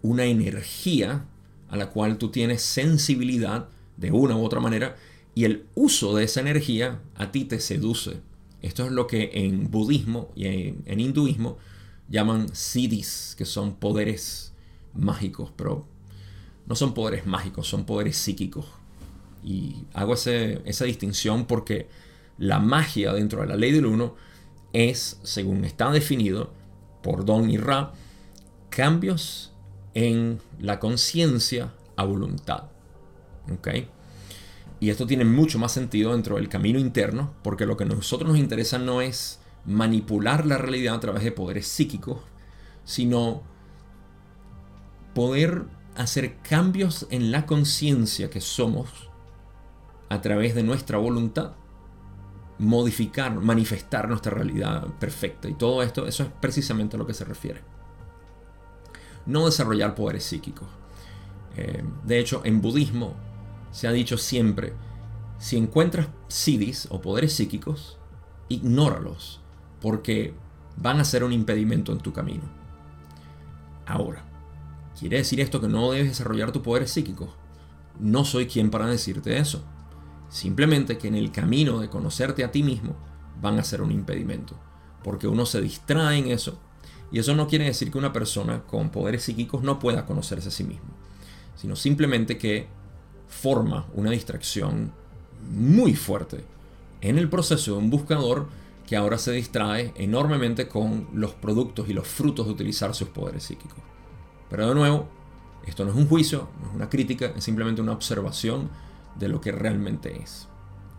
una 0.02 0.26
energía 0.26 1.26
a 1.70 1.78
la 1.78 1.90
cual 1.90 2.18
tú 2.18 2.30
tienes 2.30 2.62
sensibilidad 2.62 3.70
de 3.98 4.12
una 4.12 4.36
u 4.36 4.44
otra 4.44 4.60
manera 4.60 4.96
y 5.36 5.46
el 5.46 5.66
uso 5.76 6.16
de 6.16 6.24
esa 6.24 6.42
energía 6.42 7.00
a 7.16 7.32
ti 7.32 7.46
te 7.46 7.60
seduce. 7.60 8.22
Esto 8.62 8.86
es 8.86 8.92
lo 8.92 9.08
que 9.08 9.32
en 9.34 9.72
budismo 9.72 10.32
y 10.36 10.48
en, 10.48 11.00
hinduismo 11.00 11.58
llaman 12.10 12.54
siddhis, 12.54 13.36
que 13.38 13.46
son 13.46 13.76
poderes 13.76 14.54
mágicos, 14.94 15.52
pero 15.56 15.86
no 16.66 16.76
son 16.76 16.94
poderes 16.94 17.26
mágicos, 17.26 17.68
son 17.68 17.86
poderes 17.86 18.18
psíquicos. 18.18 18.66
Y 19.44 19.86
hago 19.94 20.16
esa 20.16 20.86
distinción 20.86 21.46
porque 21.46 21.88
la 22.38 22.60
magia 22.60 23.14
dentro 23.14 23.42
de 23.42 23.48
la 23.48 23.56
ley 23.56 23.72
del 23.72 23.86
uno 23.86 24.16
es, 24.74 25.20
según 25.24 25.64
está 25.64 25.92
definido 25.92 26.52
por 27.02 27.26
Don 27.26 27.50
y 27.50 27.58
Ra, 27.58 27.94
cambios 28.70 29.49
en 30.00 30.40
la 30.60 30.80
conciencia 30.80 31.74
a 31.98 32.06
voluntad. 32.06 32.70
Y 34.80 34.90
esto 34.90 35.06
tiene 35.06 35.26
mucho 35.26 35.60
más 35.60 35.74
sentido 35.74 36.14
dentro 36.14 36.38
del 36.38 36.48
camino 36.48 36.80
interno, 36.80 37.34
porque 37.44 37.66
lo 37.66 37.76
que 37.76 37.84
a 37.84 37.88
nosotros 37.88 38.30
nos 38.30 38.40
interesa 38.40 38.78
no 38.78 39.02
es 39.02 39.42
manipular 39.66 40.46
la 40.46 40.58
realidad 40.58 40.96
a 40.96 41.00
través 41.02 41.24
de 41.24 41.34
poderes 41.34 41.68
psíquicos, 41.68 42.20
sino 42.86 43.44
poder 45.14 45.66
hacer 45.98 46.38
cambios 46.38 47.06
en 47.10 47.32
la 47.32 47.46
conciencia 47.46 48.30
que 48.30 48.40
somos 48.40 49.10
a 50.08 50.22
través 50.22 50.56
de 50.56 50.64
nuestra 50.64 50.98
voluntad, 50.98 51.56
modificar, 52.58 53.36
manifestar 53.36 54.08
nuestra 54.08 54.32
realidad 54.32 54.88
perfecta. 54.98 55.50
Y 55.50 55.56
todo 55.56 55.84
esto, 55.84 56.08
eso 56.08 56.24
es 56.24 56.30
precisamente 56.40 56.96
a 56.96 57.00
lo 57.00 57.06
que 57.06 57.14
se 57.14 57.26
refiere 57.26 57.79
no 59.26 59.46
desarrollar 59.46 59.96
poderes 59.96 60.24
psíquicos. 60.24 60.68
Eh, 61.56 61.84
de 62.04 62.20
hecho, 62.20 62.42
en 62.46 62.62
budismo 62.62 63.16
se 63.72 63.88
ha 63.88 63.92
dicho 63.92 64.18
siempre, 64.18 64.74
si 65.38 65.58
encuentras 65.58 66.08
siddhis 66.28 66.88
o 66.90 67.02
poderes 67.02 67.34
psíquicos, 67.34 67.98
ignóralos, 68.48 69.42
porque 69.82 70.34
van 70.78 71.00
a 71.00 71.06
ser 71.06 71.24
un 71.24 71.34
impedimento 71.34 71.92
en 71.92 72.00
tu 72.00 72.14
camino. 72.14 72.44
Ahora, 73.86 74.24
¿quiere 75.00 75.18
decir 75.18 75.40
esto 75.40 75.62
que 75.62 75.68
no 75.68 75.92
debes 75.92 76.10
desarrollar 76.10 76.52
tu 76.52 76.62
poderes 76.62 76.92
psíquicos? 76.92 77.30
No 78.00 78.26
soy 78.26 78.48
quien 78.48 78.70
para 78.70 78.88
decirte 78.88 79.38
eso. 79.38 79.64
Simplemente 80.30 80.98
que 80.98 81.08
en 81.08 81.16
el 81.16 81.32
camino 81.32 81.80
de 81.80 81.90
conocerte 81.90 82.44
a 82.44 82.52
ti 82.52 82.64
mismo 82.64 82.96
van 83.42 83.58
a 83.60 83.64
ser 83.64 83.82
un 83.82 83.92
impedimento, 83.92 84.56
porque 85.04 85.28
uno 85.28 85.46
se 85.46 85.62
distrae 85.62 86.18
en 86.20 86.28
eso 86.28 86.60
y 87.12 87.20
eso 87.20 87.36
no 87.36 87.48
quiere 87.48 87.66
decir 87.66 87.92
que 87.92 87.98
una 87.98 88.14
persona 88.14 88.62
con 88.64 88.90
poderes 88.90 89.24
psíquicos 89.24 89.64
no 89.64 89.80
pueda 89.80 90.06
conocerse 90.06 90.50
a 90.50 90.52
sí 90.52 90.64
mismo, 90.64 90.90
sino 91.56 91.76
simplemente 91.76 92.38
que 92.38 92.68
forma 93.28 93.86
una 93.94 94.12
distracción 94.12 94.92
muy 95.52 95.96
fuerte 95.96 96.44
en 97.02 97.18
el 97.18 97.30
proceso 97.30 97.74
de 97.74 97.78
un 97.78 97.90
buscador 97.90 98.48
que 98.86 98.96
ahora 98.96 99.18
se 99.18 99.32
distrae 99.32 99.94
enormemente 99.96 100.68
con 100.68 101.08
los 101.14 101.32
productos 101.34 101.90
y 101.90 101.94
los 101.94 102.08
frutos 102.08 102.48
de 102.48 102.54
utilizar 102.54 102.96
sus 102.96 103.10
poderes 103.10 103.44
psíquicos. 103.44 103.78
Pero 104.50 104.68
de 104.68 104.76
nuevo, 104.76 105.08
esto 105.66 105.86
no 105.86 105.92
es 105.92 105.98
un 105.98 106.08
juicio, 106.08 106.50
no 106.62 106.70
es 106.70 106.76
una 106.76 106.90
crítica, 106.90 107.32
es 107.36 107.44
simplemente 107.44 107.82
una 107.82 107.92
observación 107.92 108.70
de 109.16 109.30
lo 109.30 109.42
que 109.42 109.52
realmente 109.52 110.22
es. 110.22 110.48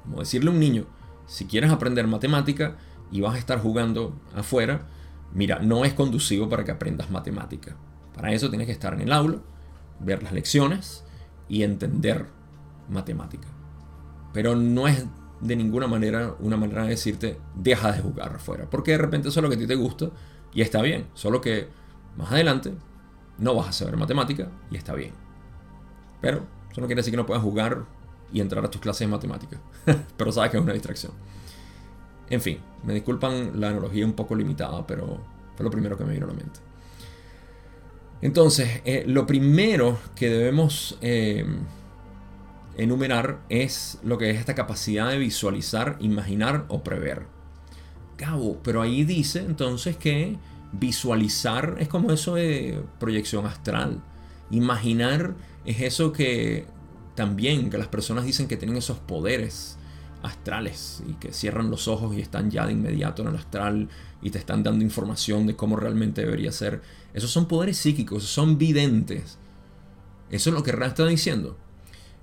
Como 0.05 0.21
decirle 0.21 0.51
a 0.51 0.53
un 0.53 0.61
niño, 0.61 0.87
si 1.27 1.47
quieres 1.47 1.71
aprender 1.71 2.07
matemática 2.07 2.77
y 3.11 3.21
vas 3.21 3.35
a 3.35 3.39
estar 3.39 3.61
jugando 3.61 4.15
afuera, 4.35 4.87
Mira, 5.33 5.61
no 5.61 5.85
es 5.85 5.95
conducivo 5.95 6.49
para 6.49 6.65
que 6.65 6.73
aprendas 6.73 7.11
matemática. 7.11 7.77
Para 8.15 8.33
eso 8.33 8.51
tienes 8.51 8.67
que 8.67 8.73
estar 8.73 8.93
en 8.95 9.01
el 9.01 9.13
aula, 9.13 9.39
ver 10.01 10.23
las 10.23 10.33
lecciones 10.33 11.05
y 11.49 11.63
entender 11.63 12.27
matemática. 12.89 13.49
Pero 14.33 14.57
no 14.57 14.89
es 14.89 15.05
de 15.41 15.57
ninguna 15.57 15.87
manera 15.87 16.35
una 16.41 16.57
manera 16.57 16.83
de 16.83 16.91
decirte 16.91 17.39
deja 17.55 17.93
de 17.93 18.01
jugar 18.01 18.37
afuera. 18.37 18.69
Porque 18.69 18.93
de 18.93 18.99
repente 18.99 19.29
eso 19.29 19.41
es 19.41 19.43
lo 19.43 19.49
que 19.49 19.57
a 19.57 19.59
ti 19.59 19.67
te 19.67 19.75
gusta 19.75 20.11
y 20.53 20.63
está 20.63 20.83
bien. 20.83 21.07
Solo 21.15 21.41
que 21.41 21.69
más 22.17 22.33
adelante 22.33 22.75
no 23.39 23.55
vas 23.55 23.69
a 23.69 23.73
saber 23.73 23.97
matemática 23.97 24.49
y 24.71 24.77
está 24.77 24.95
bien. 24.95 25.13
Pero 26.21 26.47
eso 26.71 26.81
no 26.81 26.87
quiere 26.87 27.01
decir 27.01 27.13
que 27.13 27.17
no 27.17 27.27
puedas 27.27 27.43
jugar 27.43 27.85
y 28.33 28.41
entrar 28.41 28.65
a 28.65 28.71
tus 28.71 28.81
clases 28.81 29.01
de 29.01 29.09
matemática. 29.09 29.61
Pero 30.17 30.33
sabes 30.33 30.51
que 30.51 30.59
es 30.59 30.63
una 30.63 30.73
distracción. 30.73 31.13
En 32.31 32.41
fin, 32.41 32.59
me 32.85 32.95
disculpan 32.95 33.61
la 33.61 33.71
analogía 33.71 34.07
un 34.07 34.13
poco 34.13 34.35
limitada, 34.35 34.87
pero 34.87 35.21
fue 35.57 35.65
lo 35.65 35.71
primero 35.71 35.99
que 35.99 36.05
me 36.05 36.15
vino 36.15 36.27
a 36.27 36.29
la 36.29 36.35
mente. 36.35 36.61
Entonces, 38.23 38.83
eh, 38.85 39.05
lo 39.07 39.27
primero 39.27 39.99
que 40.15 40.29
debemos 40.29 40.97
eh, 41.01 41.45
enumerar 42.77 43.41
es 43.49 43.99
lo 44.03 44.19
que 44.19 44.31
es 44.31 44.39
esta 44.39 44.55
capacidad 44.55 45.11
de 45.11 45.19
visualizar, 45.19 45.97
imaginar 46.01 46.67
o 46.69 46.83
prever. 46.83 47.27
Cabo, 48.17 48.59
pero 48.63 48.83
ahí 48.83 49.05
dice 49.05 49.41
entonces 49.41 49.97
que 49.97 50.37
visualizar 50.73 51.77
es 51.81 51.89
como 51.89 52.13
eso 52.13 52.35
de 52.35 52.83
proyección 52.99 53.47
astral. 53.47 54.03
Imaginar 54.51 55.35
es 55.65 55.81
eso 55.81 56.13
que 56.13 56.67
también, 57.15 57.71
que 57.71 57.79
las 57.79 57.89
personas 57.89 58.25
dicen 58.25 58.47
que 58.47 58.57
tienen 58.57 58.77
esos 58.77 58.99
poderes 58.99 59.79
astrales 60.23 61.03
y 61.09 61.15
que 61.15 61.33
cierran 61.33 61.71
los 61.71 61.89
ojos 61.89 62.17
y 62.17 62.21
están 62.21 62.51
ya 62.51 62.67
de 62.67 62.73
inmediato 62.73 63.23
en 63.23 63.29
el 63.29 63.37
astral 63.37 63.89
y 64.23 64.31
te 64.31 64.39
están 64.39 64.63
dando 64.63 64.85
información 64.85 65.47
de 65.47 65.57
cómo 65.57 65.77
realmente 65.77 66.23
debería 66.23 66.53
ser. 66.53 66.83
Esos 67.15 67.31
son 67.31 67.47
poderes 67.47 67.79
psíquicos, 67.79 68.25
son 68.25 68.59
videntes. 68.59 69.39
Eso 70.31 70.51
es 70.51 70.55
lo 70.55 70.63
que 70.63 70.73
Ra 70.73 70.87
está 70.87 71.07
diciendo. 71.07 71.57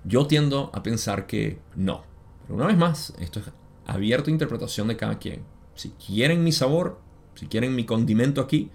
Yo 0.04 0.28
tiendo 0.28 0.72
a 0.74 0.84
pensar 0.84 1.28
que 1.28 1.60
no. 1.76 2.04
Pero 2.44 2.56
una 2.56 2.68
vez 2.68 2.78
más, 2.78 3.14
esto 3.20 3.40
es 3.40 3.46
abierto 3.86 4.30
a 4.30 4.34
interpretación 4.34 4.88
de 4.88 4.98
cada 4.98 5.20
quien. 5.20 5.44
Si 5.76 5.90
quieren 5.90 6.44
mi 6.44 6.52
sabor, 6.52 7.00
si 7.36 7.48
quieren 7.48 7.76
mi 7.76 7.86
condimento 7.86 8.42
aquí, 8.42 8.72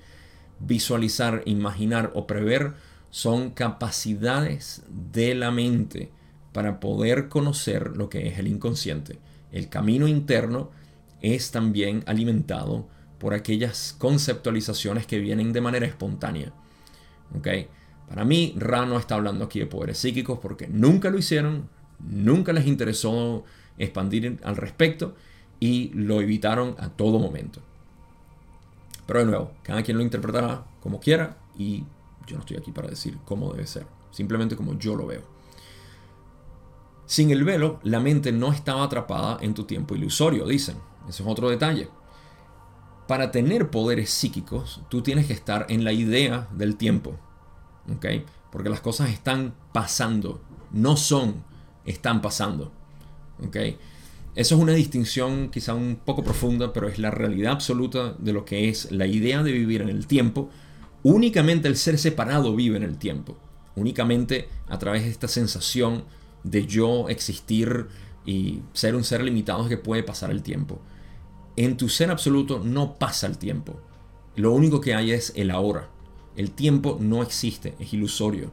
visualizar, 0.60 1.42
imaginar 1.46 2.12
o 2.14 2.26
prever 2.26 2.74
son 3.10 3.50
capacidades 3.50 4.84
de 4.88 5.34
la 5.34 5.50
mente 5.50 6.10
para 6.52 6.80
poder 6.80 7.28
conocer 7.28 7.96
lo 7.96 8.08
que 8.08 8.28
es 8.28 8.38
el 8.38 8.48
inconsciente. 8.48 9.18
El 9.50 9.68
camino 9.68 10.08
interno 10.08 10.70
es 11.20 11.50
también 11.50 12.02
alimentado 12.06 12.88
por 13.18 13.34
aquellas 13.34 13.94
conceptualizaciones 13.98 15.06
que 15.06 15.18
vienen 15.18 15.52
de 15.52 15.60
manera 15.60 15.86
espontánea. 15.86 16.52
Para 18.08 18.24
mí, 18.24 18.54
Ra 18.58 18.84
no 18.84 18.98
está 18.98 19.14
hablando 19.14 19.44
aquí 19.44 19.58
de 19.58 19.66
poderes 19.66 19.98
psíquicos 19.98 20.38
porque 20.40 20.68
nunca 20.68 21.08
lo 21.08 21.18
hicieron, 21.18 21.68
nunca 22.00 22.52
les 22.52 22.66
interesó 22.66 23.44
expandir 23.78 24.38
al 24.44 24.56
respecto 24.56 25.14
y 25.60 25.90
lo 25.94 26.20
evitaron 26.20 26.74
a 26.78 26.90
todo 26.90 27.18
momento. 27.18 27.60
Pero 29.06 29.20
de 29.20 29.26
nuevo, 29.26 29.52
cada 29.62 29.82
quien 29.82 29.96
lo 29.96 30.02
interpretará 30.02 30.64
como 30.80 31.00
quiera 31.00 31.38
y 31.56 31.84
yo 32.26 32.36
no 32.36 32.40
estoy 32.40 32.56
aquí 32.56 32.72
para 32.72 32.88
decir 32.88 33.16
cómo 33.24 33.52
debe 33.52 33.66
ser, 33.66 33.86
simplemente 34.10 34.56
como 34.56 34.78
yo 34.78 34.94
lo 34.96 35.06
veo. 35.06 35.31
Sin 37.12 37.30
el 37.30 37.44
velo, 37.44 37.78
la 37.82 38.00
mente 38.00 38.32
no 38.32 38.54
estaba 38.54 38.84
atrapada 38.84 39.36
en 39.42 39.52
tu 39.52 39.64
tiempo 39.64 39.94
ilusorio, 39.94 40.46
dicen. 40.46 40.78
Ese 41.06 41.22
es 41.22 41.28
otro 41.28 41.50
detalle. 41.50 41.90
Para 43.06 43.30
tener 43.30 43.68
poderes 43.68 44.08
psíquicos, 44.08 44.80
tú 44.88 45.02
tienes 45.02 45.26
que 45.26 45.34
estar 45.34 45.66
en 45.68 45.84
la 45.84 45.92
idea 45.92 46.48
del 46.52 46.76
tiempo. 46.76 47.18
¿Ok? 47.94 48.06
Porque 48.50 48.70
las 48.70 48.80
cosas 48.80 49.10
están 49.10 49.52
pasando. 49.74 50.40
No 50.70 50.96
son, 50.96 51.44
están 51.84 52.22
pasando. 52.22 52.72
¿Ok? 53.46 53.56
Eso 54.34 54.54
es 54.54 54.62
una 54.62 54.72
distinción 54.72 55.50
quizá 55.50 55.74
un 55.74 56.00
poco 56.02 56.24
profunda, 56.24 56.72
pero 56.72 56.88
es 56.88 56.98
la 56.98 57.10
realidad 57.10 57.52
absoluta 57.52 58.14
de 58.18 58.32
lo 58.32 58.46
que 58.46 58.70
es 58.70 58.90
la 58.90 59.06
idea 59.06 59.42
de 59.42 59.52
vivir 59.52 59.82
en 59.82 59.90
el 59.90 60.06
tiempo. 60.06 60.48
Únicamente 61.02 61.68
el 61.68 61.76
ser 61.76 61.98
separado 61.98 62.56
vive 62.56 62.78
en 62.78 62.84
el 62.84 62.96
tiempo. 62.96 63.36
Únicamente 63.76 64.48
a 64.66 64.78
través 64.78 65.02
de 65.02 65.10
esta 65.10 65.28
sensación 65.28 66.04
de 66.44 66.66
yo 66.66 67.08
existir 67.08 67.88
y 68.24 68.60
ser 68.72 68.94
un 68.94 69.04
ser 69.04 69.22
limitado 69.22 69.68
que 69.68 69.76
puede 69.76 70.02
pasar 70.02 70.30
el 70.30 70.42
tiempo. 70.42 70.80
En 71.56 71.76
tu 71.76 71.88
ser 71.88 72.10
absoluto 72.10 72.60
no 72.64 72.94
pasa 72.94 73.26
el 73.26 73.38
tiempo. 73.38 73.80
Lo 74.36 74.52
único 74.52 74.80
que 74.80 74.94
hay 74.94 75.12
es 75.12 75.32
el 75.36 75.50
ahora. 75.50 75.88
El 76.36 76.52
tiempo 76.52 76.96
no 77.00 77.22
existe, 77.22 77.74
es 77.78 77.92
ilusorio. 77.92 78.52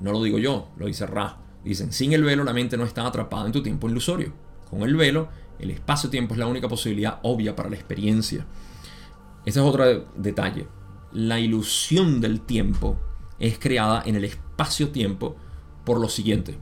No 0.00 0.12
lo 0.12 0.22
digo 0.22 0.38
yo, 0.38 0.68
lo 0.76 0.86
dice 0.86 1.06
Ra. 1.06 1.38
Dicen, 1.64 1.92
sin 1.92 2.12
el 2.12 2.24
velo 2.24 2.44
la 2.44 2.52
mente 2.52 2.76
no 2.76 2.84
está 2.84 3.06
atrapada 3.06 3.46
en 3.46 3.52
tu 3.52 3.62
tiempo 3.62 3.88
ilusorio. 3.88 4.32
Con 4.68 4.82
el 4.82 4.96
velo, 4.96 5.28
el 5.58 5.70
espacio-tiempo 5.70 6.34
es 6.34 6.38
la 6.38 6.46
única 6.46 6.68
posibilidad 6.68 7.20
obvia 7.22 7.54
para 7.54 7.70
la 7.70 7.76
experiencia. 7.76 8.44
Ese 9.46 9.60
es 9.60 9.64
otro 9.64 10.06
detalle. 10.16 10.66
La 11.12 11.38
ilusión 11.38 12.20
del 12.20 12.40
tiempo 12.40 12.98
es 13.38 13.58
creada 13.58 14.02
en 14.04 14.16
el 14.16 14.24
espacio-tiempo 14.24 15.36
por 15.84 16.00
lo 16.00 16.08
siguiente 16.08 16.58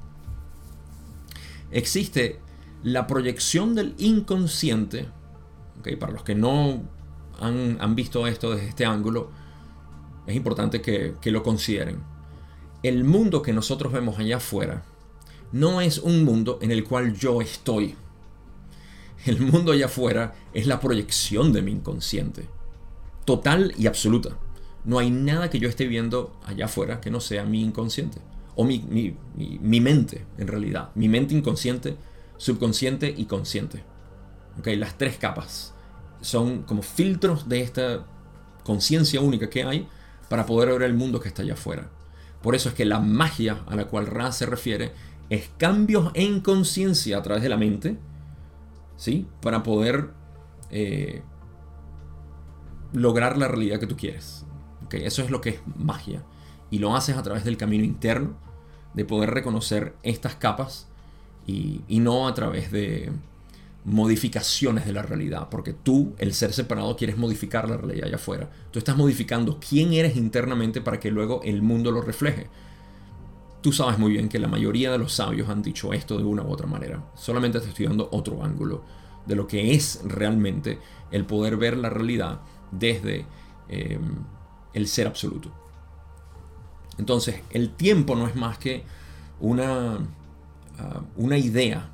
existe 1.73 2.39
la 2.83 3.07
proyección 3.07 3.75
del 3.75 3.95
inconsciente, 3.99 5.09
para 5.99 6.13
los 6.13 6.23
que 6.23 6.35
no 6.35 6.83
han, 7.41 7.95
visto 7.95 8.27
esto 8.27 8.53
desde 8.53 8.69
este 8.69 8.85
ángulo, 8.85 9.31
es 10.27 10.37
importante 10.37 10.81
que 10.81 11.31
lo 11.31 11.43
consideren. 11.43 12.01
El 12.83 13.05
mundo 13.05 13.43
que 13.43 13.53
nosotros 13.53 13.93
vemos 13.93 14.19
allá 14.19 14.37
afuera 14.37 14.85
no 15.53 15.81
es 15.81 15.99
un 15.99 16.25
mundo 16.25 16.59
en 16.63 16.71
el 16.71 16.85
cual 16.85 17.15
yo 17.15 17.41
estoy. 17.41 17.95
El 19.25 19.41
mundo 19.41 19.73
allá 19.73 19.87
afuera 19.87 20.35
es 20.53 20.67
la 20.67 20.81
proyección 20.81 21.53
de 21.53 21.63
mi 21.63 21.73
inconsciente. 21.73 22.49
Total 23.25 23.73
y 23.79 23.87
absoluta. 23.87 24.31
No 24.85 24.99
hay 24.99 25.11
nada 25.11 25.49
que 25.49 25.61
yo 25.61 25.69
esté 25.69 25.87
viendo 25.87 26.35
allá 26.45 26.65
afuera 26.65 27.01
que 27.01 27.11
no 27.11 27.21
sea 27.21 27.45
mi 27.45 27.63
inconsciente 27.63 28.19
o 28.55 28.65
mi, 28.65 29.17
mi, 29.35 29.81
mente 29.81 30.27
en 30.39 30.49
realidad, 30.49 30.91
mi 30.95 31.09
mente 31.09 31.35
inconsciente, 31.35 31.97
subconsciente 32.37 33.13
y 33.17 33.25
consciente. 33.25 33.83
Okay, 34.59 34.77
las 34.77 34.99
tres 34.99 35.17
capas 35.17 35.75
son 36.21 36.63
como 36.63 36.83
filtros 36.83 37.49
de 37.49 37.63
esta 37.63 38.05
conciencia 38.65 39.21
única 39.21 39.49
que 39.49 39.65
hay 39.65 39.89
para 40.29 40.47
poder 40.47 40.71
ver 40.71 40.83
el 40.83 40.95
mundo 40.95 41.21
que 41.21 41.29
está 41.29 41.43
allá 41.43 41.55
afuera. 41.55 41.89
Por 42.43 42.55
eso 42.55 42.69
es 42.69 42.75
que 42.75 42.85
la 42.85 43.01
magia 43.01 43.63
a 43.67 43.77
la 43.77 43.87
cual 43.87 44.07
Ra 44.07 44.33
se 44.33 44.47
refiere 44.47 44.93
es 45.31 45.51
cambios 45.57 46.11
en 46.15 46.41
conciencia 46.41 47.19
a 47.19 47.23
través 47.23 47.43
de 47.43 47.49
la 47.49 47.57
mente, 47.57 47.97
¿sí? 48.97 49.27
Para 49.41 49.63
poder 49.63 50.11
eh, 50.71 51.23
lograr 52.93 53.39
la 53.39 53.49
realidad 53.49 53.81
que 53.81 53.87
tú 53.87 53.97
quieres. 53.97 54.45
Okay, 54.87 55.05
eso 55.05 55.23
es 55.23 55.31
lo 55.31 55.41
que 55.41 55.51
es 55.51 55.61
magia 55.77 56.23
y 56.73 56.79
lo 56.79 56.97
haces 56.97 57.19
a 57.19 57.23
través 57.23 57.45
del 57.45 57.59
camino 57.59 57.85
interno, 57.85 58.35
de 58.95 59.05
poder 59.05 59.31
reconocer 59.31 59.95
estas 60.03 60.37
capas 60.37 60.89
y, 61.47 61.83
no 61.89 62.27
a 62.27 62.33
través 62.33 62.73
de 62.73 63.13
modificaciones 63.85 64.87
de 64.87 64.93
la 64.93 65.03
realidad, 65.03 65.49
porque 65.51 65.75
tú, 65.75 66.15
el 66.17 66.33
ser 66.33 66.55
separado, 66.55 66.97
quieres 66.97 67.19
modificar 67.19 67.69
la 67.69 67.77
realidad 67.77 68.07
allá 68.07 68.17
afuera. 68.17 68.51
Tú 68.71 68.79
estás 68.79 68.97
modificando 68.97 69.61
quién 69.61 69.93
eres 69.93 70.17
internamente 70.17 70.81
para 70.81 70.99
que 70.99 71.11
luego 71.11 71.43
el 71.45 71.61
mundo 71.61 71.91
lo 71.91 72.01
refleje. 72.01 72.49
Tú 73.61 73.73
sabes 73.73 73.99
muy 73.99 74.13
bien 74.13 74.31
que 74.31 74.39
la 74.39 74.49
mayoría 74.49 74.91
de 74.91 74.99
los 74.99 75.13
sabios 75.13 75.51
han 75.51 75.61
dicho 75.61 75.93
esto 75.93 76.17
de 76.17 76.25
una 76.25 76.43
u 76.43 76.51
otra 76.51 76.67
manera. 76.67 77.05
Solamente 77.15 77.61
te 77.61 77.69
estoy 77.69 77.87
dando 77.87 78.09
otro 78.13 78.43
ángulo 78.43 78.83
de 79.27 79.37
lo 79.37 79.47
que 79.47 79.75
es 79.75 80.01
realmente 80.07 80.79
el 81.11 81.27
poder 81.27 81.59
ver 81.59 81.77
la 81.77 81.91
realidad 81.91 82.41
desde 82.71 83.27
eh, 83.69 84.01
el 84.73 84.89
ser 84.89 85.07
absoluto. 85.07 85.62
Entonces, 86.99 87.41
el 87.51 87.71
tiempo 87.71 88.15
no 88.15 88.27
es 88.27 88.37
más 88.37 88.59
que 88.59 88.85
una, 89.41 89.99
ah, 90.79 91.03
una 91.17 91.39
idea 91.39 91.89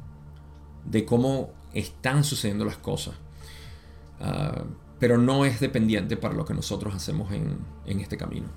de 0.85 1.05
cómo 1.05 1.51
están 1.75 2.25
sucediendo 2.25 2.65
las 2.65 2.77
cosas. 2.77 3.15
Ah, 4.21 4.65
pero 4.99 5.17
no 5.17 5.45
es 5.45 5.61
dependiente 5.61 6.17
para 6.17 6.35
lo 6.35 6.45
que 6.45 6.55
nosotros 6.55 6.95
hacemos 6.95 7.33
en, 7.33 7.59
en 7.87 8.01
este 8.01 8.17
camino. 8.17 8.49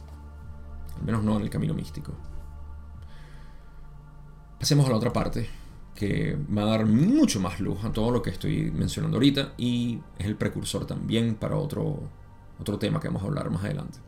Al 0.97 1.05
menos 1.05 1.23
no 1.23 1.35
en 1.35 1.43
el 1.43 1.49
camino 1.49 1.73
místico. 1.73 2.13
Pasemos 4.59 4.85
a 4.87 4.89
la 4.89 4.95
otra 4.95 5.13
parte, 5.13 5.47
que 5.95 6.37
va 6.55 6.63
a 6.63 6.65
dar 6.65 6.85
mucho 6.85 7.39
más 7.39 7.59
luz 7.59 7.83
a 7.83 7.91
todo 7.91 8.11
lo 8.11 8.21
que 8.21 8.29
estoy 8.29 8.71
mencionando 8.71 9.17
ahorita 9.17 9.53
y 9.57 9.99
es 10.17 10.25
el 10.25 10.35
precursor 10.35 10.85
también 10.85 11.35
para 11.35 11.57
otro, 11.57 11.99
otro 12.59 12.79
tema 12.79 12.99
que 12.99 13.07
vamos 13.07 13.23
a 13.23 13.25
hablar 13.25 13.49
más 13.49 13.63
adelante. 13.63 13.99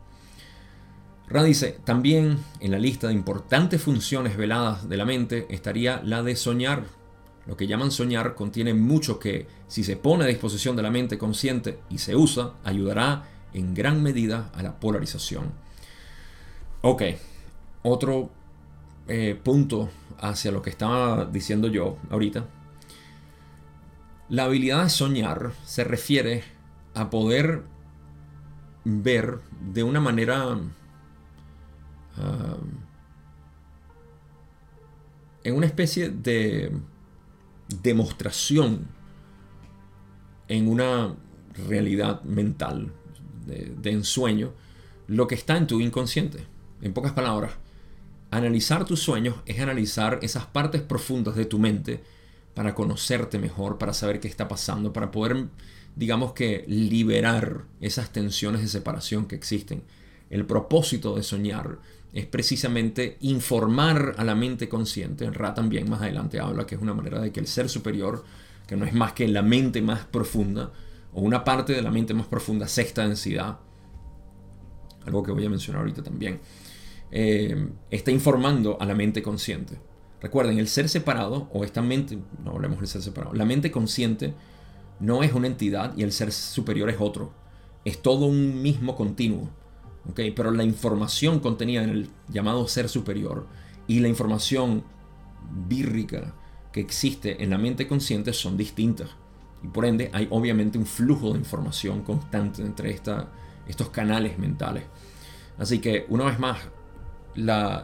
Ra 1.28 1.42
dice, 1.42 1.78
también 1.84 2.38
en 2.60 2.70
la 2.70 2.78
lista 2.78 3.08
de 3.08 3.14
importantes 3.14 3.80
funciones 3.80 4.36
veladas 4.36 4.88
de 4.88 4.96
la 4.96 5.06
mente 5.06 5.46
estaría 5.48 6.02
la 6.02 6.22
de 6.22 6.36
soñar. 6.36 6.84
Lo 7.46 7.56
que 7.56 7.66
llaman 7.66 7.90
soñar 7.90 8.34
contiene 8.34 8.74
mucho 8.74 9.18
que, 9.18 9.46
si 9.66 9.84
se 9.84 9.96
pone 9.96 10.24
a 10.24 10.28
disposición 10.28 10.76
de 10.76 10.82
la 10.82 10.90
mente 10.90 11.18
consciente 11.18 11.78
y 11.88 11.98
se 11.98 12.14
usa, 12.14 12.54
ayudará 12.62 13.24
en 13.54 13.74
gran 13.74 14.02
medida 14.02 14.50
a 14.54 14.62
la 14.62 14.78
polarización. 14.78 15.52
Ok, 16.82 17.02
otro 17.82 18.30
eh, 19.08 19.38
punto 19.42 19.88
hacia 20.18 20.52
lo 20.52 20.60
que 20.60 20.70
estaba 20.70 21.24
diciendo 21.24 21.68
yo 21.68 21.96
ahorita. 22.10 22.46
La 24.28 24.44
habilidad 24.44 24.84
de 24.84 24.90
soñar 24.90 25.52
se 25.64 25.84
refiere 25.84 26.44
a 26.94 27.10
poder 27.10 27.62
ver 28.84 29.40
de 29.72 29.82
una 29.82 30.00
manera 30.00 30.58
en 35.44 35.54
una 35.54 35.66
especie 35.66 36.08
de 36.08 36.72
demostración 37.82 38.86
en 40.48 40.68
una 40.68 41.14
realidad 41.68 42.22
mental 42.22 42.92
de, 43.46 43.90
ensueño 43.90 44.52
lo 45.06 45.26
que 45.26 45.34
está 45.34 45.56
en 45.56 45.66
tu 45.66 45.80
inconsciente. 45.80 46.46
En 46.80 46.92
pocas 46.92 47.12
palabras, 47.12 47.52
analizar 48.30 48.84
tus 48.84 49.00
sueños 49.00 49.36
es 49.46 49.60
analizar 49.60 50.18
esas 50.22 50.46
partes 50.46 50.82
profundas 50.82 51.36
de 51.36 51.44
tu 51.44 51.58
mente 51.58 52.02
para 52.54 52.74
conocerte 52.74 53.38
mejor, 53.38 53.78
para 53.78 53.92
saber 53.92 54.20
qué 54.20 54.28
está 54.28 54.48
pasando, 54.48 54.92
para 54.92 55.10
poder, 55.10 55.48
digamos 55.96 56.32
que, 56.32 56.64
liberar 56.68 57.64
esas 57.80 58.10
tensiones 58.12 58.62
de 58.62 58.68
separación 58.68 59.26
que 59.26 59.36
existen. 59.36 59.82
El 60.30 60.46
propósito 60.46 61.16
de 61.16 61.22
soñar 61.22 61.78
es 62.14 62.26
precisamente 62.26 63.18
informar 63.20 64.14
a 64.16 64.24
la 64.24 64.36
mente 64.36 64.68
consciente. 64.68 65.28
Ra 65.30 65.52
también 65.52 65.90
más 65.90 66.00
adelante 66.00 66.38
habla 66.38 66.64
que 66.64 66.76
es 66.76 66.80
una 66.80 66.94
manera 66.94 67.20
de 67.20 67.32
que 67.32 67.40
el 67.40 67.48
ser 67.48 67.68
superior, 67.68 68.24
que 68.68 68.76
no 68.76 68.86
es 68.86 68.94
más 68.94 69.12
que 69.12 69.26
la 69.26 69.42
mente 69.42 69.82
más 69.82 70.04
profunda, 70.06 70.72
o 71.12 71.20
una 71.20 71.42
parte 71.42 71.72
de 71.72 71.82
la 71.82 71.90
mente 71.90 72.14
más 72.14 72.26
profunda, 72.26 72.68
sexta 72.68 73.06
densidad, 73.06 73.58
algo 75.04 75.24
que 75.24 75.32
voy 75.32 75.44
a 75.44 75.50
mencionar 75.50 75.82
ahorita 75.82 76.04
también, 76.04 76.38
eh, 77.10 77.68
está 77.90 78.12
informando 78.12 78.80
a 78.80 78.86
la 78.86 78.94
mente 78.94 79.20
consciente. 79.20 79.76
Recuerden, 80.22 80.58
el 80.58 80.68
ser 80.68 80.88
separado, 80.88 81.48
o 81.52 81.64
esta 81.64 81.82
mente, 81.82 82.16
no 82.44 82.52
hablemos 82.52 82.78
del 82.78 82.88
ser 82.88 83.02
separado, 83.02 83.34
la 83.34 83.44
mente 83.44 83.72
consciente 83.72 84.34
no 85.00 85.24
es 85.24 85.32
una 85.32 85.48
entidad 85.48 85.96
y 85.96 86.04
el 86.04 86.12
ser 86.12 86.30
superior 86.30 86.88
es 86.90 86.96
otro. 87.00 87.32
Es 87.84 88.00
todo 88.00 88.26
un 88.26 88.62
mismo 88.62 88.94
continuo. 88.96 89.50
Pero 90.14 90.50
la 90.50 90.64
información 90.64 91.40
contenida 91.40 91.82
en 91.82 91.90
el 91.90 92.10
llamado 92.28 92.68
ser 92.68 92.88
superior 92.88 93.46
y 93.86 94.00
la 94.00 94.08
información 94.08 94.84
bírrica 95.68 96.34
que 96.72 96.80
existe 96.80 97.42
en 97.42 97.50
la 97.50 97.58
mente 97.58 97.86
consciente 97.86 98.32
son 98.32 98.56
distintas. 98.56 99.10
Y 99.62 99.68
por 99.68 99.86
ende 99.86 100.10
hay 100.12 100.28
obviamente 100.30 100.76
un 100.76 100.86
flujo 100.86 101.32
de 101.32 101.38
información 101.38 102.02
constante 102.02 102.62
entre 102.62 102.90
estos 102.90 103.88
canales 103.90 104.38
mentales. 104.38 104.84
Así 105.56 105.78
que 105.78 106.04
una 106.08 106.24
vez 106.24 106.38
más, 106.38 106.58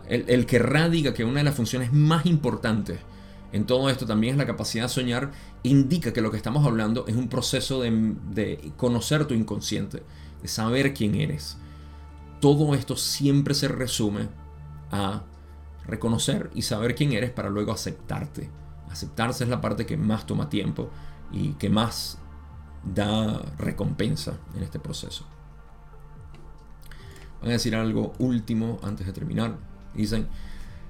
el, 0.08 0.46
que 0.46 0.58
radica 0.58 1.14
que 1.14 1.24
una 1.24 1.38
de 1.38 1.44
las 1.44 1.54
funciones 1.54 1.92
más 1.92 2.26
importantes 2.26 2.98
en 3.52 3.64
todo 3.64 3.88
esto 3.90 4.06
también 4.06 4.34
es 4.34 4.38
la 4.38 4.46
capacidad 4.46 4.84
de 4.84 4.88
soñar, 4.90 5.32
indica 5.64 6.12
que 6.12 6.20
lo 6.20 6.30
que 6.30 6.36
estamos 6.36 6.64
hablando 6.66 7.06
es 7.08 7.16
un 7.16 7.28
proceso 7.28 7.80
de 7.80 8.72
conocer 8.76 9.24
tu 9.24 9.34
inconsciente, 9.34 10.02
de 10.40 10.48
saber 10.48 10.94
quién 10.94 11.16
eres 11.16 11.56
todo 12.40 12.74
esto 12.74 12.96
siempre 12.96 13.54
se 13.54 13.68
resume 13.68 14.28
a 14.90 15.22
reconocer 15.86 16.50
y 16.54 16.62
saber 16.62 16.94
quién 16.94 17.12
eres 17.12 17.30
para 17.30 17.50
luego 17.50 17.72
aceptarte. 17.72 18.50
Aceptarse 18.90 19.44
es 19.44 19.50
la 19.50 19.60
parte 19.60 19.86
que 19.86 19.96
más 19.96 20.26
toma 20.26 20.48
tiempo 20.48 20.90
y 21.32 21.50
que 21.52 21.70
más 21.70 22.18
da 22.82 23.40
recompensa 23.58 24.38
en 24.56 24.62
este 24.62 24.80
proceso. 24.80 25.26
Voy 27.40 27.50
a 27.50 27.52
decir 27.52 27.74
algo 27.74 28.12
último 28.18 28.78
antes 28.82 29.06
de 29.06 29.12
terminar. 29.12 29.56
Dicen, 29.94 30.26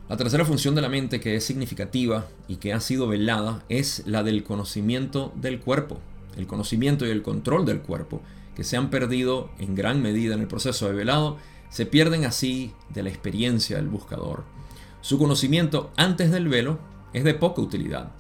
la 0.09 0.16
tercera 0.16 0.44
función 0.44 0.74
de 0.74 0.82
la 0.82 0.88
mente 0.88 1.20
que 1.20 1.36
es 1.36 1.44
significativa 1.44 2.26
y 2.48 2.57
que 2.57 2.72
ha 2.72 2.80
sido 2.80 3.07
velada 3.07 3.62
es 3.68 4.03
la 4.07 4.22
del 4.22 4.42
conocimiento 4.42 5.32
del 5.36 5.61
cuerpo, 5.61 6.01
el 6.36 6.46
conocimiento 6.46 7.07
y 7.07 7.11
el 7.11 7.22
control 7.22 7.64
del 7.64 7.82
cuerpo 7.82 8.22
se 8.65 8.77
han 8.77 8.91
perdido 8.91 9.51
en 9.59 9.75
gran 9.75 10.03
medida 10.03 10.35
en 10.35 10.41
el 10.41 10.49
proceso 10.49 10.87
de 10.87 10.95
velado, 10.95 11.39
se 11.69 11.87
pierden 11.87 12.25
así 12.25 12.73
de 12.89 13.03
la 13.03 13.09
experiencia 13.09 13.77
del 13.77 13.89
buscador. 13.89 14.45
Su 15.01 15.19
conocimiento 15.19 15.93
antes 15.97 16.31
del 16.31 16.49
velo 16.49 16.79
es 17.13 17.25
de 17.25 17.35
poca 17.35 17.63
utilidad. 17.63 18.13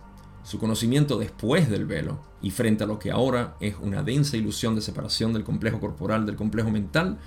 Su 0.42 0.58
conocimiento 0.58 1.18
después 1.18 1.68
del 1.68 1.84
velo 1.84 2.20
y 2.40 2.50
frente 2.50 2.84
a 2.84 2.86
lo 2.86 2.98
que 2.98 3.10
ahora 3.10 3.56
es 3.60 3.76
una 3.80 4.02
densa 4.02 4.36
ilusión 4.36 4.74
de 4.74 4.80
separación 4.80 5.32
del 5.32 5.44
complejo 5.44 5.80
corporal 5.80 6.24
del 6.24 6.36
complejo 6.36 6.70
mental 6.70 7.18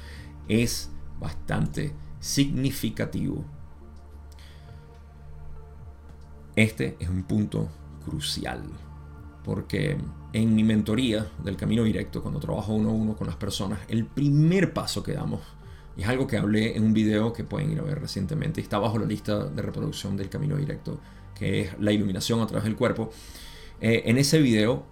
es 0.48 0.90
bastante 1.20 1.94
significativo. 2.20 3.46
Este 6.56 6.98
es 7.00 7.10
un 7.10 7.24
punto 7.24 7.70
crucial 8.06 8.64
porque 9.44 9.98
en 10.34 10.56
mi 10.56 10.64
mentoría 10.64 11.28
del 11.44 11.56
camino 11.56 11.84
directo, 11.84 12.22
cuando 12.22 12.40
trabajo 12.40 12.74
uno 12.74 12.90
a 12.90 12.94
uno 12.94 13.16
con 13.16 13.28
las 13.28 13.36
personas, 13.36 13.80
el 13.88 14.06
primer 14.06 14.74
paso 14.74 15.04
que 15.04 15.14
damos, 15.14 15.42
es 15.96 16.08
algo 16.08 16.26
que 16.26 16.38
hablé 16.38 16.76
en 16.76 16.84
un 16.84 16.94
video 16.94 17.32
que 17.32 17.44
pueden 17.44 17.72
ir 17.72 17.80
a 17.80 17.84
ver 17.84 18.02
recientemente, 18.02 18.60
está 18.60 18.80
bajo 18.80 18.98
la 18.98 19.06
lista 19.06 19.46
de 19.46 19.62
reproducción 19.62 20.18
del 20.18 20.30
camino 20.30 20.58
directo, 20.58 21.00
que 21.36 21.62
es 21.62 21.80
la 21.80 21.92
iluminación 21.92 22.42
a 22.42 22.48
través 22.48 22.64
del 22.64 22.76
cuerpo. 22.76 23.12
Eh, 23.80 24.04
en 24.06 24.18
ese 24.18 24.40
video 24.40 24.84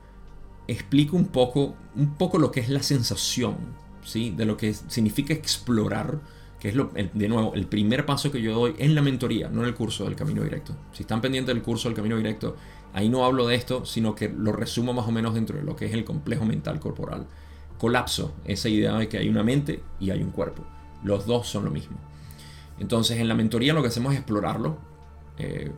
explico 0.67 1.17
un 1.17 1.27
poco, 1.27 1.75
un 1.95 2.15
poco 2.15 2.37
lo 2.37 2.51
que 2.51 2.59
es 2.59 2.69
la 2.69 2.83
sensación, 2.83 3.57
¿sí? 4.03 4.31
de 4.31 4.45
lo 4.45 4.57
que 4.57 4.73
significa 4.73 5.33
explorar, 5.33 6.19
que 6.59 6.69
es 6.69 6.75
lo, 6.75 6.91
de 6.93 7.27
nuevo 7.27 7.55
el 7.55 7.65
primer 7.65 8.05
paso 8.05 8.31
que 8.31 8.39
yo 8.39 8.53
doy 8.53 8.75
en 8.77 8.93
la 8.93 9.01
mentoría, 9.01 9.49
no 9.49 9.61
en 9.61 9.67
el 9.69 9.73
curso 9.73 10.05
del 10.05 10.15
camino 10.15 10.43
directo. 10.43 10.75
Si 10.93 11.01
están 11.01 11.19
pendientes 11.19 11.55
del 11.55 11.63
curso 11.63 11.89
del 11.89 11.95
camino 11.95 12.15
directo, 12.15 12.55
Ahí 12.93 13.09
no 13.09 13.25
hablo 13.25 13.47
de 13.47 13.55
esto, 13.55 13.85
sino 13.85 14.15
que 14.15 14.29
lo 14.29 14.51
resumo 14.51 14.93
más 14.93 15.07
o 15.07 15.11
menos 15.11 15.33
dentro 15.33 15.57
de 15.57 15.63
lo 15.63 15.75
que 15.75 15.85
es 15.85 15.93
el 15.93 16.03
complejo 16.03 16.45
mental 16.45 16.79
corporal. 16.79 17.27
Colapso, 17.77 18.33
esa 18.45 18.69
idea 18.69 18.97
de 18.97 19.07
que 19.07 19.17
hay 19.17 19.29
una 19.29 19.43
mente 19.43 19.81
y 19.99 20.09
hay 20.11 20.21
un 20.21 20.31
cuerpo. 20.31 20.63
Los 21.03 21.25
dos 21.25 21.47
son 21.47 21.65
lo 21.65 21.71
mismo. 21.71 21.97
Entonces 22.79 23.19
en 23.19 23.27
la 23.27 23.35
mentoría 23.35 23.73
lo 23.73 23.81
que 23.81 23.87
hacemos 23.87 24.13
es 24.13 24.19
explorarlo 24.19 24.77
eh, 25.37 25.71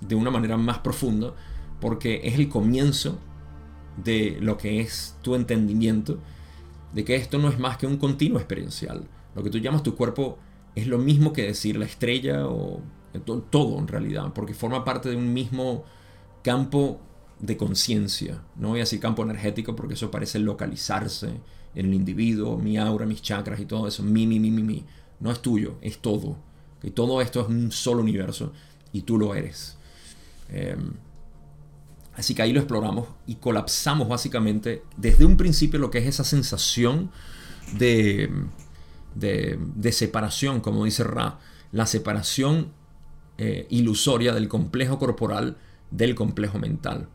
de 0.00 0.14
una 0.14 0.30
manera 0.30 0.56
más 0.56 0.78
profunda, 0.78 1.32
porque 1.80 2.20
es 2.24 2.34
el 2.34 2.48
comienzo 2.48 3.18
de 3.96 4.38
lo 4.40 4.56
que 4.56 4.80
es 4.80 5.16
tu 5.22 5.34
entendimiento, 5.34 6.18
de 6.92 7.04
que 7.04 7.16
esto 7.16 7.38
no 7.38 7.48
es 7.48 7.58
más 7.58 7.78
que 7.78 7.86
un 7.86 7.96
continuo 7.96 8.38
experiencial. 8.38 9.06
Lo 9.34 9.42
que 9.42 9.50
tú 9.50 9.58
llamas 9.58 9.82
tu 9.82 9.94
cuerpo 9.94 10.38
es 10.74 10.86
lo 10.86 10.98
mismo 10.98 11.32
que 11.32 11.42
decir 11.42 11.76
la 11.76 11.86
estrella 11.86 12.46
o 12.46 12.80
todo 13.50 13.78
en 13.78 13.88
realidad, 13.88 14.32
porque 14.34 14.54
forma 14.54 14.84
parte 14.84 15.08
de 15.08 15.16
un 15.16 15.32
mismo 15.32 15.84
campo 16.42 17.00
de 17.38 17.56
conciencia. 17.56 18.42
No 18.56 18.68
voy 18.68 18.80
a 18.80 18.82
decir 18.82 19.00
campo 19.00 19.22
energético 19.22 19.74
porque 19.74 19.94
eso 19.94 20.10
parece 20.10 20.38
localizarse 20.38 21.28
en 21.74 21.86
el 21.86 21.94
individuo, 21.94 22.56
mi 22.58 22.76
aura, 22.78 23.06
mis 23.06 23.22
chakras 23.22 23.60
y 23.60 23.66
todo 23.66 23.86
eso. 23.86 24.02
Mi, 24.02 24.26
mi, 24.26 24.38
mi, 24.38 24.50
mi, 24.50 24.62
mi. 24.62 24.84
No 25.20 25.30
es 25.30 25.40
tuyo, 25.40 25.76
es 25.80 25.98
todo. 25.98 26.36
Y 26.82 26.90
todo 26.90 27.20
esto 27.20 27.40
es 27.42 27.48
un 27.48 27.70
solo 27.70 28.02
universo 28.02 28.52
y 28.92 29.02
tú 29.02 29.18
lo 29.18 29.34
eres. 29.34 29.76
Em, 30.48 30.92
así 32.14 32.34
que 32.34 32.42
ahí 32.42 32.52
lo 32.52 32.60
exploramos 32.60 33.08
y 33.26 33.36
colapsamos 33.36 34.08
básicamente 34.08 34.82
desde 34.96 35.24
un 35.24 35.36
principio 35.36 35.78
lo 35.78 35.90
que 35.90 35.98
es 35.98 36.06
esa 36.06 36.24
sensación 36.24 37.10
de, 37.78 38.30
de, 39.14 39.92
separación, 39.92 40.60
como 40.60 40.84
dice 40.84 41.04
Ra. 41.04 41.38
La 41.72 41.86
separación 41.86 42.72
eh, 43.38 43.66
ilusoria 43.70 44.32
del 44.32 44.48
complejo 44.48 44.98
corporal 44.98 45.56
del 45.90 46.14
complejo 46.14 46.58
mental. 46.58 47.08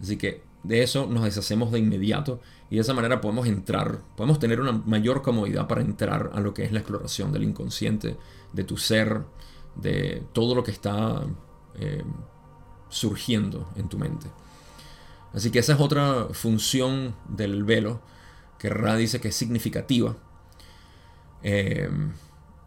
Así 0.00 0.16
que 0.16 0.42
de 0.62 0.82
eso 0.82 1.06
nos 1.06 1.24
deshacemos 1.24 1.70
de 1.70 1.78
inmediato 1.78 2.40
y 2.70 2.76
de 2.76 2.80
esa 2.80 2.94
manera 2.94 3.20
podemos 3.20 3.46
entrar, 3.46 4.00
podemos 4.16 4.38
tener 4.38 4.60
una 4.60 4.72
mayor 4.72 5.22
comodidad 5.22 5.68
para 5.68 5.80
entrar 5.80 6.30
a 6.34 6.40
lo 6.40 6.52
que 6.52 6.64
es 6.64 6.72
la 6.72 6.80
exploración 6.80 7.32
del 7.32 7.44
inconsciente, 7.44 8.16
de 8.52 8.64
tu 8.64 8.76
ser, 8.76 9.22
de 9.76 10.24
todo 10.32 10.54
lo 10.54 10.64
que 10.64 10.72
está 10.72 11.22
eh, 11.76 12.02
surgiendo 12.88 13.70
en 13.76 13.88
tu 13.88 13.98
mente. 13.98 14.26
Así 15.32 15.50
que 15.50 15.58
esa 15.58 15.74
es 15.74 15.80
otra 15.80 16.28
función 16.32 17.14
del 17.28 17.62
velo 17.62 18.00
que 18.58 18.70
Ra 18.70 18.96
dice 18.96 19.20
que 19.20 19.28
es 19.28 19.36
significativa. 19.36 20.16
Eh, 21.42 21.88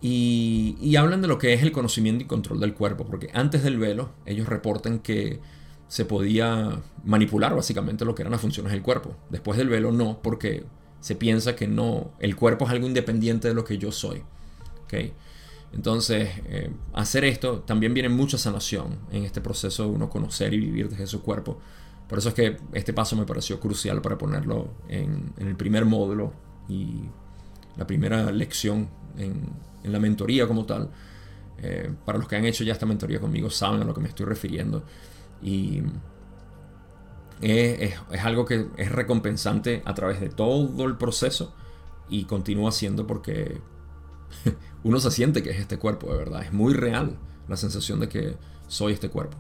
y, 0.02 0.96
hablan 0.96 1.22
de 1.22 1.28
lo 1.28 1.38
que 1.38 1.54
es 1.54 1.62
el 1.62 1.72
conocimiento 1.72 2.24
y 2.24 2.28
control 2.28 2.60
del 2.60 2.74
cuerpo, 2.74 3.06
porque 3.06 3.30
antes 3.34 3.64
del 3.64 3.78
velo 3.78 4.12
ellos 4.26 4.48
reportan 4.48 5.00
que 5.00 5.42
se 5.88 6.06
podía 6.06 6.82
manipular 7.04 7.56
básicamente 7.56 8.06
lo 8.06 8.16
que 8.16 8.22
eran 8.22 8.32
las 8.32 8.42
funciones 8.42 8.72
del 8.72 8.82
cuerpo. 8.82 9.16
Después 9.30 9.58
del 9.58 9.70
velo 9.70 9.92
no, 9.92 10.20
porque 10.22 10.64
se 11.02 11.16
piensa 11.16 11.56
que 11.56 11.68
no, 11.68 12.12
el 12.20 12.36
cuerpo 12.36 12.66
es 12.66 12.72
algo 12.72 12.88
independiente 12.88 13.48
de 13.48 13.54
lo 13.54 13.66
que 13.66 13.78
yo 13.78 13.92
soy. 13.92 14.24
¿okay? 14.84 15.14
Entonces, 15.74 16.30
eh, 16.46 16.72
hacer 16.94 17.26
esto 17.26 17.60
también 17.62 17.94
viene 17.94 18.10
mucha 18.10 18.38
sanación 18.38 19.00
en 19.12 19.24
este 19.24 19.42
proceso 19.42 19.84
de 19.84 19.90
uno 19.90 20.10
conocer 20.10 20.54
y 20.54 20.60
vivir 20.60 20.90
desde 20.90 21.08
su 21.08 21.22
cuerpo. 21.22 21.60
Por 22.08 22.20
eso 22.20 22.30
es 22.30 22.36
que 22.36 22.58
este 22.74 22.94
paso 22.94 23.16
me 23.16 23.26
pareció 23.26 23.60
crucial 23.60 24.02
para 24.02 24.18
ponerlo 24.18 24.70
en, 24.88 25.34
en 25.38 25.48
el 25.48 25.56
primer 25.56 25.86
módulo 25.86 26.34
y 26.68 27.02
la 27.78 27.86
primera 27.86 28.32
lección 28.32 28.90
en, 29.18 29.42
la 29.84 30.00
mentoría 30.00 30.48
como 30.48 30.66
tal. 30.66 30.90
Eh, 31.62 31.92
para 32.06 32.18
los 32.18 32.28
que 32.28 32.38
han 32.38 32.46
hecho 32.46 32.64
ya 32.64 32.74
esta 32.74 32.86
mentoría 32.86 33.20
conmigo 33.20 33.50
saben 33.50 33.82
a 33.82 33.86
lo 33.86 33.94
que 33.94 34.02
me 34.02 34.10
estoy 34.10 34.26
refiriendo. 34.26 34.84
Y 35.42 35.82
es, 37.42 37.96
algo 38.24 38.46
que 38.46 38.68
es 38.78 38.92
recompensante 38.92 39.82
a 39.86 39.94
través 39.94 40.20
de 40.20 40.30
todo 40.30 40.86
el 40.86 40.98
proceso 40.98 41.54
y 42.10 42.26
continúa 42.26 42.72
siendo 42.72 43.08
porque 43.08 43.62
uno 44.84 45.00
se 45.00 45.12
siente 45.12 45.44
que 45.44 45.52
es 45.52 45.60
este 45.60 45.78
cuerpo, 45.78 46.12
de 46.12 46.18
verdad. 46.18 46.44
Es 46.44 46.54
muy 46.54 46.74
real 46.74 47.18
la 47.48 47.58
sensación 47.58 48.00
de 48.00 48.10
que 48.10 48.36
soy 48.68 48.94
este 48.94 49.10
cuerpo. 49.10 49.38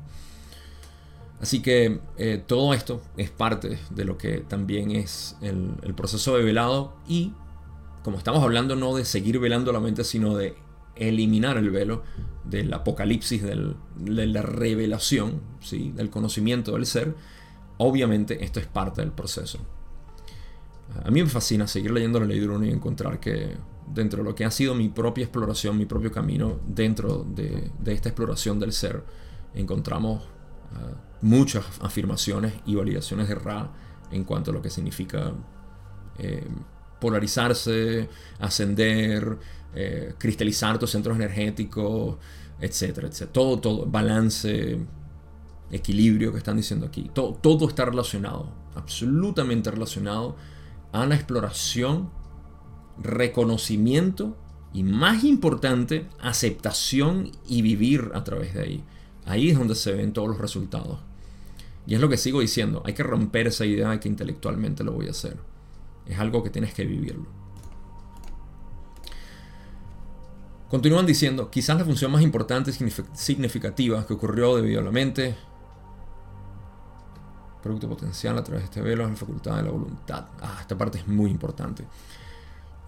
Así 1.41 1.61
que 1.61 2.01
eh, 2.17 2.43
todo 2.45 2.73
esto 2.73 3.01
es 3.15 3.29
parte 3.29 3.79
de 3.91 4.03
lo 4.03 4.17
que 4.17 4.39
también 4.39 4.91
es 4.91 5.37
el, 5.41 5.93
proceso 5.95 6.35
de 6.35 6.43
velado 6.43 6.97
y 7.07 7.33
como 8.03 8.17
estamos 8.17 8.43
hablando 8.43 8.75
no 8.75 8.95
de 8.95 9.05
seguir 9.05 9.39
velando 9.39 9.71
la 9.71 9.79
mente, 9.79 10.03
sino 10.03 10.35
de 10.35 10.55
eliminar 10.95 11.57
el 11.57 11.69
velo 11.69 12.03
del 12.43 12.73
apocalipsis, 12.73 13.43
de 13.43 13.75
la 13.95 14.41
revelación, 14.41 15.41
del 15.71 16.09
conocimiento 16.09 16.73
del 16.73 16.85
ser, 16.85 17.15
obviamente 17.77 18.43
esto 18.43 18.59
es 18.59 18.67
parte 18.67 19.01
del 19.01 19.11
proceso. 19.11 19.59
A 21.03 21.11
mí 21.11 21.21
me 21.21 21.29
fascina 21.29 21.67
seguir 21.67 21.91
leyendo 21.91 22.19
la 22.19 22.25
ley 22.25 22.39
de 22.39 22.47
uno 22.47 22.65
y 22.65 22.69
encontrar 22.69 23.19
que 23.19 23.55
dentro 23.87 24.23
de 24.23 24.29
lo 24.29 24.35
que 24.35 24.45
ha 24.45 24.51
sido 24.51 24.75
mi 24.75 24.89
propia 24.89 25.23
exploración, 25.23 25.77
mi 25.77 25.85
propio 25.85 26.11
camino, 26.11 26.59
dentro 26.67 27.23
de, 27.23 27.71
esta 27.85 28.09
exploración 28.09 28.59
del 28.59 28.73
ser, 28.73 29.03
encontramos 29.53 30.23
ah, 30.73 30.93
muchas 31.21 31.65
afirmaciones 31.81 32.53
y 32.65 32.75
validaciones 32.75 33.27
de 33.27 33.35
Ra 33.35 33.71
en 34.11 34.23
cuanto 34.23 34.51
a 34.51 34.53
lo 34.53 34.61
que 34.61 34.69
significa 34.69 35.33
eh, 36.17 36.47
polarizarse, 36.99 38.09
ascender, 38.39 39.37
eh, 39.75 40.13
cristalizar 40.17 40.79
tus 40.79 40.91
centros 40.91 41.15
energéticos, 41.15 42.17
etcétera, 42.59 43.07
etcétera. 43.07 43.31
Todo, 43.31 43.59
todo, 43.59 43.85
balance, 43.85 44.79
equilibrio 45.71 46.31
que 46.31 46.39
están 46.39 46.57
diciendo 46.57 46.85
aquí. 46.85 47.09
Todo, 47.13 47.33
todo 47.33 47.67
está 47.67 47.85
relacionado, 47.85 48.51
absolutamente 48.75 49.71
relacionado 49.71 50.35
a 50.91 51.05
la 51.05 51.15
exploración, 51.15 52.09
reconocimiento 53.01 54.35
y 54.73 54.83
más 54.83 55.23
importante, 55.23 56.07
aceptación 56.19 57.31
y 57.47 57.61
vivir 57.61 58.11
a 58.13 58.23
través 58.23 58.53
de 58.53 58.61
ahí. 58.61 58.83
Ahí 59.25 59.49
es 59.49 59.57
donde 59.57 59.75
se 59.75 59.93
ven 59.93 60.13
todos 60.13 60.29
los 60.29 60.39
resultados. 60.39 60.99
Y 61.85 61.95
es 61.95 62.01
lo 62.01 62.09
que 62.09 62.17
sigo 62.17 62.41
diciendo, 62.41 62.83
hay 62.85 62.93
que 62.93 63.03
romper 63.03 63.47
esa 63.47 63.65
idea 63.65 63.89
de 63.89 63.99
que 63.99 64.07
intelectualmente 64.07 64.83
lo 64.83 64.91
voy 64.91 65.07
a 65.07 65.11
hacer. 65.11 65.37
Es 66.09 66.19
algo 66.19 66.43
que 66.43 66.49
tienes 66.49 66.73
que 66.73 66.85
vivirlo. 66.85 67.27
Continúan 70.69 71.05
diciendo, 71.05 71.49
quizás 71.49 71.77
la 71.77 71.85
función 71.85 72.11
más 72.11 72.21
importante 72.21 72.71
y 72.71 72.91
significativa 73.13 74.05
que 74.05 74.13
ocurrió 74.13 74.55
debido 74.55 74.81
a 74.81 74.83
la 74.83 74.91
mente, 74.91 75.35
producto 77.61 77.89
potencial 77.89 78.37
a 78.37 78.43
través 78.43 78.63
de 78.63 78.65
este 78.65 78.81
velo 78.81 79.03
es 79.03 79.09
la 79.09 79.15
facultad 79.15 79.57
de 79.57 79.63
la 79.63 79.71
voluntad. 79.71 80.27
Ah, 80.41 80.57
esta 80.61 80.77
parte 80.77 80.99
es 80.99 81.07
muy 81.07 81.31
importante. 81.31 81.85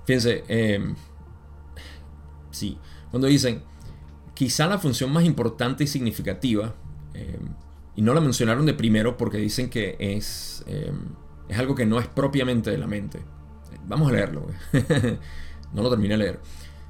Fíjense, 0.06 0.44
em, 0.48 0.96
sí, 2.52 2.78
cuando 3.10 3.28
dicen, 3.28 3.64
quizá 4.34 4.68
la 4.68 4.78
función 4.78 5.12
más 5.12 5.24
importante 5.24 5.84
y 5.84 5.88
significativa, 5.88 6.74
em, 7.14 7.50
y 7.96 8.02
no 8.02 8.14
la 8.14 8.22
mencionaron 8.22 8.66
de 8.66 8.74
primero 8.74 9.18
porque 9.18 9.38
dicen 9.38 9.70
que 9.70 9.96
es, 10.00 10.64
em, 10.68 11.16
es 11.52 11.60
algo 11.60 11.76
que 11.76 11.86
no 11.86 12.00
es 12.00 12.08
propiamente 12.08 12.72
de 12.72 12.78
la 12.78 12.88
mente. 12.88 13.20
Vamos 13.86 14.10
a 14.10 14.14
leerlo. 14.14 14.48
no 15.74 15.84
lo 15.84 15.90
terminé 15.90 16.14
de 16.14 16.18
leer. 16.18 16.40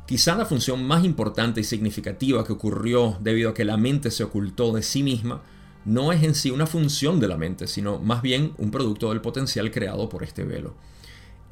Quizá 0.05 0.35
la 0.35 0.45
función 0.45 0.85
más 0.85 1.03
importante 1.03 1.61
y 1.61 1.63
significativa 1.63 2.43
que 2.43 2.53
ocurrió 2.53 3.17
debido 3.21 3.49
a 3.49 3.53
que 3.55 3.65
la 3.65 3.77
mente 3.77 4.11
se 4.11 4.23
ocultó 4.23 4.71
de 4.71 4.83
sí 4.83 5.01
misma 5.01 5.41
no 5.83 6.11
es 6.11 6.21
en 6.21 6.35
sí 6.35 6.51
una 6.51 6.67
función 6.67 7.19
de 7.19 7.27
la 7.27 7.37
mente, 7.37 7.65
sino 7.65 7.97
más 7.97 8.21
bien 8.21 8.53
un 8.59 8.69
producto 8.69 9.09
del 9.09 9.21
potencial 9.21 9.71
creado 9.71 10.07
por 10.09 10.23
este 10.23 10.43
velo. 10.43 10.75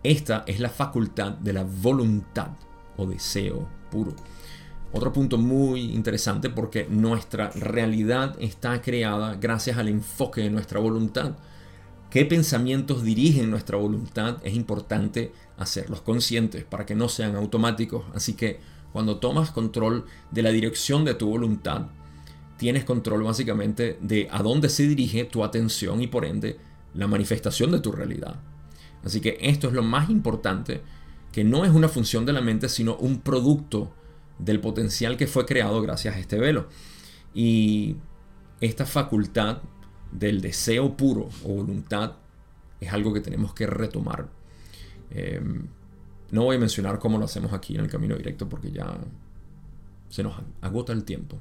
Esta 0.03 0.44
es 0.45 0.60
la 0.60 0.69
facultad 0.69 1.31
de 1.31 1.53
la 1.53 1.64
voluntad 1.64 2.49
o 2.95 3.07
deseo 3.07 3.68
puro. 3.90 4.14
Otro 4.94 5.11
punto 5.11 5.40
muy 5.40 5.81
interesante 5.95 6.52
porque 6.52 6.86
nuestra 6.88 7.49
realidad 7.49 8.36
está 8.40 8.80
creada 8.81 9.34
gracias 9.34 9.77
al 9.77 9.88
enfoque 9.88 10.41
de 10.41 10.52
nuestra 10.52 10.80
voluntad. 10.80 11.38
¿Qué 12.10 12.26
pensamientos 12.26 13.03
dirigen 13.03 13.52
nuestra 13.52 13.77
voluntad? 13.77 14.38
Es 14.44 14.56
importante 14.56 15.31
hacerlos 15.57 16.02
conscientes 16.02 16.64
para 16.64 16.84
que 16.84 16.95
no 16.95 17.07
sean 17.07 17.36
automáticos. 17.36 18.03
Así 18.15 18.34
que 18.34 18.60
cuando 18.91 19.19
tomas 19.19 19.52
control 19.52 20.06
de 20.31 20.41
la 20.41 20.49
dirección 20.49 21.06
de 21.06 21.14
tu 21.14 21.30
voluntad, 21.30 21.88
tienes 22.57 22.84
control 22.84 23.22
básicamente 23.22 23.99
de 24.02 24.27
a 24.31 24.41
dónde 24.41 24.69
se 24.69 24.88
dirige 24.88 25.26
tu 25.26 25.44
atención 25.44 26.02
y 26.02 26.07
por 26.07 26.26
ende 26.26 26.57
la 26.95 27.06
manifestación 27.06 27.72
de 27.72 27.80
tu 27.80 27.91
realidad. 27.91 28.40
Así 29.03 29.22
que 29.22 29.38
esto 29.40 29.68
es 29.68 29.73
lo 29.73 29.84
más 29.84 30.10
importante, 30.10 30.81
que 31.31 31.44
no 31.44 31.64
es 31.64 31.72
una 31.72 31.90
función 31.90 32.26
de 32.26 32.34
la 32.34 32.41
mente, 32.41 32.69
sino 32.69 32.95
un 32.95 33.19
producto 33.19 33.94
del 34.40 34.60
potencial 34.60 35.15
que 35.15 35.27
fue 35.27 35.45
creado 35.45 35.80
gracias 35.84 36.15
a 36.15 36.19
este 36.19 36.40
velo. 36.40 36.69
Y 37.36 37.98
esta 38.61 38.88
facultad 38.88 39.60
del 40.11 40.41
deseo 40.41 40.95
puro 40.95 41.30
o 41.44 41.56
voluntad 41.56 42.14
es 42.80 42.91
algo 42.91 43.14
que 43.14 43.22
tenemos 43.22 43.53
que 43.53 43.68
retomar. 43.68 44.27
Em, 45.11 45.68
no 46.31 46.44
voy 46.44 46.57
a 46.57 46.60
mencionar 46.60 46.99
cómo 46.99 47.18
lo 47.18 47.26
hacemos 47.26 47.53
aquí 47.53 47.76
en 47.76 47.81
el 47.81 47.90
camino 47.90 48.15
directo 48.15 48.48
porque 48.48 48.72
ya 48.72 48.98
se 50.10 50.23
nos 50.23 50.36
agota 50.61 50.94
el 50.94 51.03
tiempo. 51.03 51.40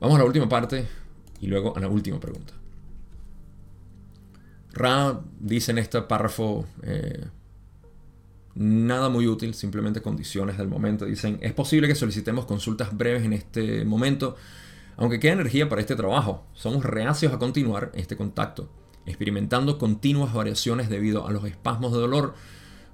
Vamos 0.00 0.16
a 0.16 0.18
la 0.18 0.24
última 0.24 0.48
parte 0.48 0.86
y 1.40 1.46
luego 1.46 1.76
a 1.76 1.80
la 1.80 1.88
última 1.88 2.18
pregunta. 2.18 2.54
Ra 4.72 5.20
dice 5.38 5.70
en 5.72 5.78
este 5.78 6.02
párrafo 6.02 6.66
eh, 6.82 7.24
Nada 8.54 9.08
muy 9.08 9.26
útil, 9.26 9.54
simplemente 9.54 10.02
condiciones 10.02 10.58
del 10.58 10.68
momento. 10.68 11.06
Dicen, 11.06 11.38
es 11.40 11.54
posible 11.54 11.88
que 11.88 11.94
solicitemos 11.94 12.44
consultas 12.44 12.94
breves 12.96 13.24
en 13.24 13.32
este 13.32 13.84
momento, 13.84 14.36
aunque 15.02 15.18
queda 15.20 15.32
energía 15.32 15.68
para 15.68 15.80
este 15.80 15.96
trabajo. 15.96 16.46
Somos 16.54 16.84
reacios 16.84 17.32
a 17.32 17.38
continuar 17.38 17.90
este 17.94 18.16
contacto, 18.16 18.70
experimentando 19.04 19.76
continuas 19.76 20.32
variaciones 20.32 20.88
debido 20.88 21.26
a 21.26 21.32
los 21.32 21.44
espasmos 21.44 21.92
de 21.92 21.98
dolor, 21.98 22.34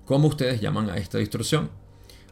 como 0.07 0.27
ustedes 0.29 0.61
llaman 0.61 0.91
a 0.91 0.97
esta 0.97 1.19
distorsión. 1.19 1.71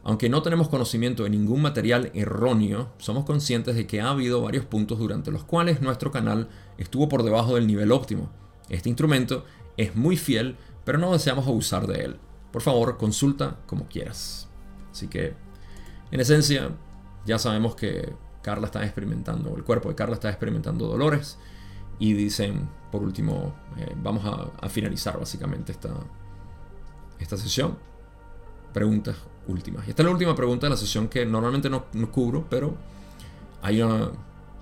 Aunque 0.03 0.29
no 0.29 0.41
tenemos 0.41 0.67
conocimiento 0.67 1.23
de 1.23 1.29
ningún 1.29 1.61
material 1.61 2.11
erróneo, 2.13 2.89
somos 2.97 3.23
conscientes 3.23 3.75
de 3.75 3.87
que 3.87 4.01
ha 4.01 4.09
habido 4.09 4.41
varios 4.41 4.65
puntos 4.65 4.99
durante 4.99 5.31
los 5.31 5.43
cuales 5.43 5.81
nuestro 5.81 6.11
canal 6.11 6.49
estuvo 6.77 7.07
por 7.07 7.23
debajo 7.23 7.55
del 7.55 7.67
nivel 7.67 7.91
óptimo. 7.91 8.31
Este 8.69 8.89
instrumento 8.89 9.45
es 9.77 9.95
muy 9.95 10.17
fiel, 10.17 10.57
pero 10.83 10.97
no 10.97 11.13
deseamos 11.13 11.45
abusar 11.47 11.87
de 11.87 12.03
él 12.03 12.19
por 12.51 12.61
favor 12.61 12.97
consulta 12.97 13.59
como 13.67 13.87
quieras. 13.87 14.47
Así 14.91 15.07
que, 15.07 15.35
en 16.09 16.19
esencia, 16.19 16.71
ya 17.25 17.37
sabemos 17.37 17.75
que 17.75 18.13
Carla 18.47 18.67
está 18.67 18.81
experimentando, 18.81 19.57
el 19.57 19.65
cuerpo 19.65 19.89
de 19.89 19.95
Carla 19.95 20.13
está 20.13 20.29
experimentando 20.29 20.87
dolores 20.87 21.37
y 21.99 22.13
dicen, 22.13 22.69
por 22.93 23.03
último, 23.03 23.53
eh, 23.75 23.93
vamos 24.01 24.23
a, 24.23 24.69
finalizar 24.69 25.19
básicamente 25.19 25.73
esta, 25.73 25.89
esta 27.19 27.35
sesión. 27.35 27.77
Preguntas 28.71 29.17
últimas. 29.49 29.85
Y 29.85 29.89
esta 29.89 30.01
es 30.01 30.05
la 30.05 30.13
última 30.13 30.33
pregunta 30.33 30.65
de 30.65 30.69
la 30.69 30.77
sesión 30.77 31.09
que 31.09 31.25
normalmente 31.25 31.69
no, 31.69 31.87
no 31.91 32.09
cubro, 32.09 32.45
pero 32.49 32.73
hay 33.61 33.81
una 33.81 34.11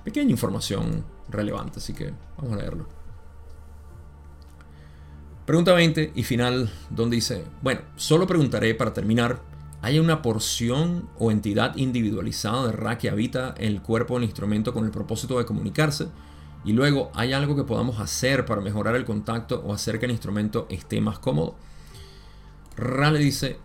pequeña 0.03 0.31
información 0.31 1.05
relevante, 1.29 1.77
así 1.77 1.93
que 1.93 2.11
vamos 2.37 2.53
a 2.53 2.55
leerlo. 2.55 2.87
Pregunta 5.45 5.73
20 5.73 6.13
y 6.15 6.23
final, 6.23 6.71
donde 6.89 7.17
dice, 7.17 7.43
bueno, 7.61 7.81
solo 7.97 8.25
preguntaré 8.25 8.73
para 8.73 8.93
terminar, 8.93 9.41
¿hay 9.85 9.99
una 9.99 10.23
porción 10.23 11.07
o 11.19 11.29
entidad 11.29 11.75
individualizada 11.75 12.65
de 12.65 12.71
Ra 12.71 12.97
que 12.97 13.07
habita 13.07 13.53
el 13.55 13.83
cuerpo 13.83 14.15
del 14.15 14.23
instrumento 14.23 14.73
con 14.73 14.83
el 14.83 14.89
propósito 14.89 15.37
de 15.37 15.45
comunicarse? 15.45 16.07
Y 16.65 16.73
luego, 16.73 17.11
¿hay 17.13 17.33
algo 17.33 17.55
que 17.55 17.65
podamos 17.65 17.99
hacer 17.99 18.45
para 18.45 18.61
mejorar 18.61 18.95
el 18.95 19.05
contacto 19.05 19.61
o 19.63 19.75
hacer 19.75 19.99
que 19.99 20.07
el 20.07 20.11
instrumento 20.11 20.65
esté 20.71 21.01
más 21.01 21.19
cómodo? 21.19 21.53
Ra 22.75 23.11
le 23.11 23.19
dice, 23.19 23.59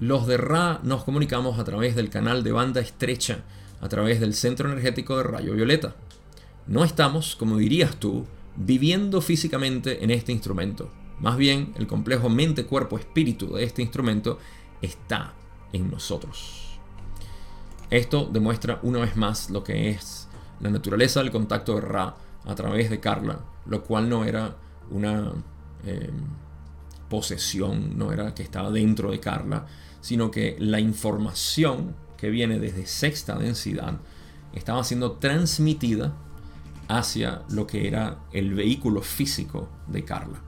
los 0.00 0.26
de 0.26 0.38
Ra 0.38 0.80
nos 0.82 1.04
comunicamos 1.04 1.58
a 1.58 1.64
través 1.64 1.94
del 1.94 2.08
canal 2.08 2.42
de 2.42 2.52
banda 2.52 2.80
estrecha, 2.80 3.40
a 3.82 3.88
través 3.90 4.18
del 4.18 4.32
centro 4.32 4.72
energético 4.72 5.18
de 5.18 5.24
rayo 5.24 5.52
violeta. 5.52 5.94
No 6.66 6.84
estamos, 6.84 7.36
como 7.36 7.58
dirías 7.58 7.96
tú, 7.96 8.24
viviendo 8.56 9.20
físicamente 9.20 10.02
en 10.02 10.10
este 10.10 10.32
instrumento. 10.32 10.90
Más 11.20 11.36
bien, 11.36 11.74
el 11.76 11.86
complejo 11.86 12.30
mente-cuerpo-espíritu 12.30 13.56
de 13.56 13.64
este 13.64 13.82
instrumento 13.82 14.38
está 14.80 15.34
nosotros. 15.82 16.78
Esto 17.90 18.28
demuestra 18.30 18.80
una 18.82 19.00
vez 19.00 19.16
más 19.16 19.50
lo 19.50 19.62
que 19.62 19.90
es 19.90 20.28
la 20.60 20.70
naturaleza 20.70 21.20
del 21.20 21.30
contacto 21.30 21.74
de 21.76 21.82
Ra 21.82 22.16
a 22.44 22.54
través 22.54 22.90
de 22.90 23.00
Carla, 23.00 23.40
lo 23.66 23.82
cual 23.82 24.08
no 24.08 24.24
era 24.24 24.56
una 24.90 25.32
eh, 25.84 26.10
posesión, 27.08 27.96
no 27.96 28.12
era 28.12 28.34
que 28.34 28.42
estaba 28.42 28.70
dentro 28.70 29.10
de 29.10 29.20
Carla, 29.20 29.66
sino 30.00 30.30
que 30.30 30.56
la 30.58 30.80
información 30.80 31.94
que 32.16 32.30
viene 32.30 32.58
desde 32.58 32.86
sexta 32.86 33.36
densidad 33.38 34.00
estaba 34.52 34.82
siendo 34.84 35.12
transmitida 35.12 36.14
hacia 36.88 37.42
lo 37.50 37.66
que 37.66 37.88
era 37.88 38.18
el 38.32 38.54
vehículo 38.54 39.02
físico 39.02 39.68
de 39.86 40.04
Carla. 40.04 40.40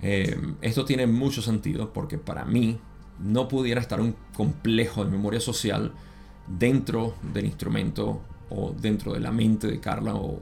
Eh, 0.00 0.36
esto 0.60 0.84
tiene 0.84 1.06
mucho 1.06 1.42
sentido 1.42 1.92
porque 1.92 2.18
para 2.18 2.44
mí 2.44 2.78
no 3.18 3.48
pudiera 3.48 3.80
estar 3.80 4.00
un 4.00 4.16
complejo 4.34 5.04
de 5.04 5.10
memoria 5.10 5.40
social 5.40 5.92
dentro 6.46 7.14
del 7.32 7.46
instrumento 7.46 8.20
o 8.50 8.74
dentro 8.78 9.12
de 9.12 9.20
la 9.20 9.32
mente 9.32 9.66
de 9.66 9.80
Carla 9.80 10.14
o, 10.14 10.40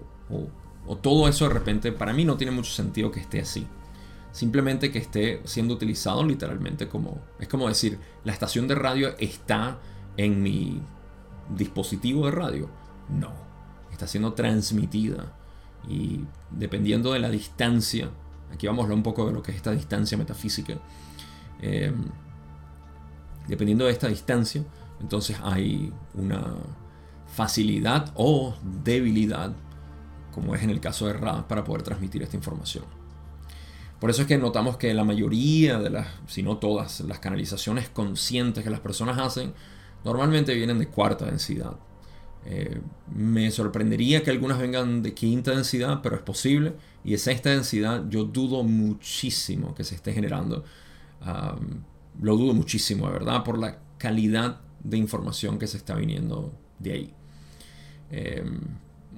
o 0.87 0.97
todo 0.97 1.29
eso 1.29 1.47
de 1.47 1.55
repente, 1.55 1.93
para 1.93 2.13
mí 2.13 2.25
no 2.25 2.37
tiene 2.37 2.53
mucho 2.53 2.73
sentido 2.73 3.11
que 3.11 3.21
esté 3.21 3.41
así. 3.41 3.67
Simplemente 4.33 4.91
que 4.91 4.99
esté 4.99 5.41
siendo 5.45 5.75
utilizado 5.75 6.25
literalmente 6.25 6.89
como... 6.89 7.21
Es 7.39 7.49
como 7.49 7.69
decir, 7.69 7.99
la 8.25 8.33
estación 8.33 8.69
de 8.69 8.75
radio 8.75 9.15
está 9.19 9.79
en 10.17 10.43
mi 10.43 10.81
dispositivo 11.57 12.27
de 12.27 12.33
radio. 12.33 12.71
No, 13.09 13.33
está 13.93 14.07
siendo 14.07 14.33
transmitida. 14.33 15.33
Y 15.89 16.25
dependiendo 16.51 17.13
de 17.13 17.19
la 17.19 17.31
distancia, 17.31 18.11
aquí 18.53 18.67
vamos 18.67 18.83
a 18.83 18.85
hablar 18.85 18.97
un 18.97 19.03
poco 19.03 19.27
de 19.27 19.33
lo 19.33 19.43
que 19.43 19.51
es 19.51 19.57
esta 19.57 19.73
distancia 19.73 20.17
metafísica. 20.17 20.79
Em, 21.61 22.05
dependiendo 23.49 23.87
de 23.87 23.93
esta 23.93 24.09
distancia, 24.09 24.65
entonces 25.01 25.37
hay 25.43 25.93
una 26.15 26.57
facilidad 27.27 28.13
o 28.15 28.55
debilidad, 28.85 29.53
como 30.33 30.55
es 30.55 30.63
en 30.63 30.71
el 30.71 30.81
caso 30.81 31.07
de 31.07 31.15
RAD, 31.15 31.47
para 31.47 31.65
poder 31.65 31.83
transmitir 31.83 32.23
esta 32.23 32.37
información. 32.37 32.85
Por 34.01 34.11
eso 34.11 34.23
es 34.23 34.29
que 34.29 34.39
notamos 34.39 34.79
que 34.79 34.95
la 34.95 35.05
mayoría 35.05 35.79
de 35.79 35.91
las, 35.91 36.09
si 36.27 36.43
no 36.43 36.57
todas, 36.57 37.01
las 37.01 37.19
canalizaciones 37.19 37.89
conscientes 37.91 38.65
que 38.65 38.71
las 38.71 38.81
personas 38.81 39.19
hacen, 39.19 39.53
normalmente 40.05 40.55
vienen 40.55 40.79
de 40.79 40.89
cuarta 40.89 41.27
densidad. 41.27 41.77
Eh, 42.47 42.81
me 43.15 43.51
sorprendería 43.51 44.23
que 44.23 44.31
algunas 44.31 44.59
vengan 44.59 45.03
de 45.03 45.13
quinta 45.13 45.51
densidad, 45.51 46.01
pero 46.03 46.17
es 46.17 46.23
posible. 46.23 46.73
Y 47.05 47.13
de 47.13 47.19
sexta 47.19 47.51
densidad 47.51 48.05
yo 48.09 48.25
dudo 48.25 48.63
muchísimo 48.63 49.75
que 49.75 49.85
se 49.85 49.95
esté 49.95 50.15
generando. 50.15 50.65
Lo 52.21 52.37
dudo 52.37 52.55
muchísimo, 52.55 53.07
de 53.07 53.13
verdad, 53.13 53.45
por 53.45 53.59
la 53.59 53.79
calidad 53.99 54.61
de 54.83 54.97
información 54.97 55.59
que 55.59 55.67
se 55.67 55.77
está 55.77 55.95
viniendo 55.95 56.53
de 56.79 56.93
ahí. 56.93 57.15
Eh, 58.11 58.45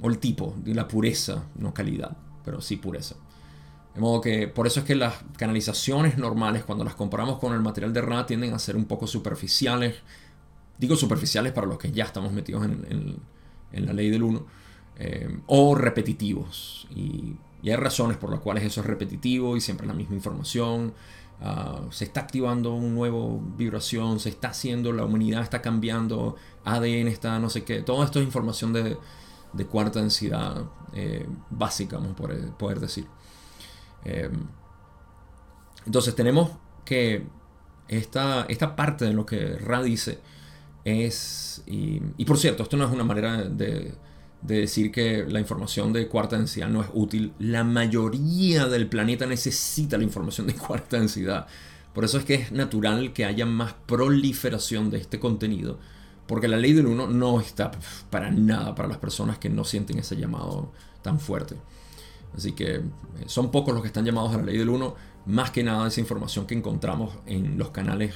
o 0.00 0.08
el 0.08 0.18
tipo, 0.18 0.54
de 0.58 0.74
la 0.74 0.88
pureza, 0.88 1.44
no 1.56 1.72
calidad, 1.72 2.16
pero 2.44 2.60
sí 2.60 2.76
pureza. 2.76 3.16
De 3.94 4.00
modo 4.00 4.20
que 4.20 4.48
por 4.48 4.66
eso 4.66 4.80
es 4.80 4.86
que 4.86 4.94
las 4.94 5.14
canalizaciones 5.36 6.16
normales, 6.16 6.64
cuando 6.64 6.84
las 6.84 6.94
comparamos 6.94 7.38
con 7.38 7.52
el 7.52 7.60
material 7.60 7.92
de 7.92 8.00
Ra, 8.00 8.26
tienden 8.26 8.54
a 8.54 8.58
ser 8.58 8.76
un 8.76 8.86
poco 8.86 9.06
superficiales. 9.06 9.96
Digo 10.78 10.96
superficiales 10.96 11.52
para 11.52 11.66
los 11.66 11.78
que 11.78 11.92
ya 11.92 12.04
estamos 12.04 12.32
metidos 12.32 12.64
en, 12.64 13.16
la 13.72 13.92
ley 13.92 14.10
del 14.10 14.22
1. 14.22 14.46
Eh, 14.96 15.38
o 15.46 15.74
repetitivos. 15.74 16.88
Y, 16.94 17.36
hay 17.64 17.76
razones 17.76 18.16
por 18.16 18.28
las 18.30 18.40
cuales 18.40 18.64
eso 18.64 18.80
es 18.80 18.86
repetitivo 18.88 19.56
y 19.56 19.60
siempre 19.60 19.86
la 19.86 19.94
misma 19.94 20.16
información. 20.16 20.94
Ah, 21.44 21.80
se 21.90 22.04
está 22.04 22.20
activando 22.20 22.72
una 22.72 22.88
nueva 22.88 23.18
vibración, 23.56 24.20
se 24.20 24.28
está 24.28 24.48
haciendo, 24.50 24.92
la 24.92 25.04
humanidad 25.04 25.42
está 25.42 25.60
cambiando, 25.60 26.36
ADN 26.64 27.08
está 27.08 27.40
no 27.40 27.50
sé 27.50 27.64
qué. 27.64 27.82
Todo 27.82 28.04
esto 28.04 28.20
es 28.20 28.24
información 28.24 28.72
de, 28.72 28.96
cuarta 29.66 30.00
densidad 30.00 30.64
eh, 30.94 31.26
básica, 31.50 31.96
vamos 31.98 32.12
a 32.12 32.56
poder 32.56 32.78
decir. 32.78 33.06
Em, 34.04 34.46
entonces 35.84 36.14
tenemos 36.14 36.52
que 36.84 37.26
esta, 37.88 38.46
esta 38.48 38.76
parte 38.76 39.04
de 39.04 39.12
lo 39.12 39.26
que 39.26 39.56
Ra 39.56 39.82
dice 39.82 40.20
es, 40.84 41.62
y, 41.66 42.24
por 42.24 42.38
cierto, 42.38 42.62
esto 42.62 42.76
no 42.76 42.84
es 42.84 42.92
una 42.92 43.04
manera 43.04 43.42
de, 43.44 43.94
decir 44.42 44.90
que 44.90 45.24
la 45.28 45.40
información 45.40 45.92
de 45.92 46.08
cuarta 46.08 46.36
densidad 46.36 46.68
no 46.68 46.82
es 46.82 46.88
útil. 46.92 47.32
La 47.38 47.64
mayoría 47.64 48.66
del 48.66 48.88
planeta 48.88 49.26
necesita 49.26 49.96
la 49.96 50.04
información 50.04 50.46
de 50.46 50.54
cuarta 50.54 50.98
densidad. 50.98 51.46
Por 51.94 52.04
eso 52.04 52.18
es 52.18 52.24
que 52.24 52.34
es 52.34 52.52
natural 52.52 53.12
que 53.12 53.24
haya 53.24 53.46
más 53.46 53.74
proliferación 53.86 54.90
de 54.90 54.98
este 54.98 55.20
contenido. 55.20 55.78
Porque 56.26 56.48
la 56.48 56.56
ley 56.56 56.72
del 56.72 56.86
1 56.86 57.08
no 57.08 57.40
está 57.40 57.70
para 58.10 58.30
nada 58.30 58.74
para 58.74 58.88
las 58.88 58.98
personas 58.98 59.38
que 59.38 59.48
no 59.48 59.64
sienten 59.64 59.98
ese 59.98 60.16
llamado 60.16 60.72
tan 61.02 61.20
fuerte. 61.20 61.56
Así 62.34 62.52
que 62.52 62.76
eh, 62.76 62.82
son 63.26 63.50
pocos 63.50 63.74
los 63.74 63.82
que 63.82 63.88
están 63.88 64.04
llamados 64.04 64.32
a 64.34 64.38
la 64.38 64.44
ley 64.44 64.56
del 64.56 64.70
1, 64.70 64.94
más 65.26 65.50
que 65.50 65.62
nada 65.62 65.88
esa 65.88 66.00
información 66.00 66.46
que 66.46 66.54
encontramos 66.54 67.12
en 67.26 67.58
los 67.58 67.70
canales 67.70 68.14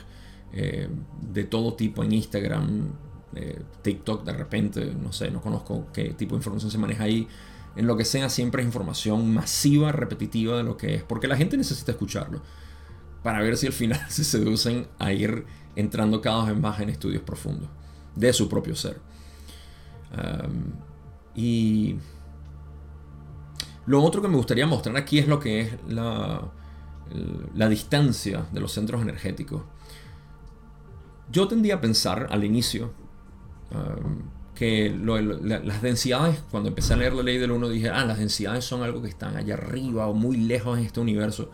eh, 0.53 0.89
de 1.20 1.44
todo 1.44 1.74
tipo, 1.74 2.03
en 2.03 2.12
Instagram, 2.12 2.89
eh, 3.35 3.62
TikTok 3.82 4.24
de 4.24 4.32
repente, 4.32 4.94
no 4.94 5.12
sé, 5.12 5.31
no 5.31 5.40
conozco 5.40 5.89
qué 5.93 6.11
tipo 6.11 6.35
de 6.35 6.39
información 6.39 6.70
se 6.70 6.78
maneja 6.78 7.05
ahí. 7.05 7.28
En 7.74 7.86
lo 7.86 7.97
que 7.97 8.05
sea, 8.05 8.31
siempre 8.31 8.62
es 8.62 8.66
información 8.66 9.35
masiva, 9.35 9.93
repetitiva 9.93 10.57
de 10.57 10.62
lo 10.62 10.77
que 10.77 10.94
es, 10.94 11.03
porque 11.03 11.28
la 11.28 11.36
gente 11.36 11.57
necesita 11.57 11.93
escucharlo 11.93 12.40
para 13.23 13.40
ver 13.40 13.57
si 13.57 13.66
al 13.66 13.73
final 13.73 14.01
se 14.09 14.24
seducen 14.24 14.86
a 14.98 15.12
ir 15.12 15.44
entrando 15.74 16.20
cada 16.20 16.44
vez 16.51 16.59
más 16.59 16.81
en 16.81 16.89
estudios 16.89 17.23
profundos 17.23 17.69
de 18.15 18.32
su 18.32 18.48
propio 18.48 18.74
ser. 18.74 19.01
y 21.35 21.97
lo 23.86 24.03
otro 24.03 24.23
que 24.23 24.28
me 24.28 24.36
gustaría 24.36 24.66
mostrar 24.66 24.97
aquí 24.97 25.19
es 25.19 25.28
lo 25.28 25.39
que 25.39 25.61
es 25.61 25.73
la, 25.86 26.51
la 27.55 27.69
distancia 27.69 28.47
de 28.53 28.61
los 28.61 28.73
centros 28.73 29.03
energéticos. 29.03 29.62
Yo 31.31 31.47
tendía 31.47 31.77
a 31.77 31.81
pensar 31.81 32.28
al 32.31 32.44
inicio 32.44 32.93
que 34.55 34.94
las 34.98 35.82
densidades, 35.82 36.43
cuando 36.51 36.68
empecé 36.70 36.94
a 36.94 36.97
leer 36.97 37.12
la 37.12 37.22
ley 37.22 37.38
del 37.38 37.51
1, 37.51 37.68
dije, 37.68 37.90
ah, 37.90 38.05
las 38.05 38.18
densidades 38.18 38.64
son 38.64 38.82
algo 38.82 39.02
que 39.02 39.09
están 39.09 39.36
allá 39.36 39.55
arriba 39.55 40.06
o 40.06 40.14
muy 40.14 40.36
lejos 40.36 40.78
en 40.78 40.84
este 40.84 41.01
universo. 41.01 41.51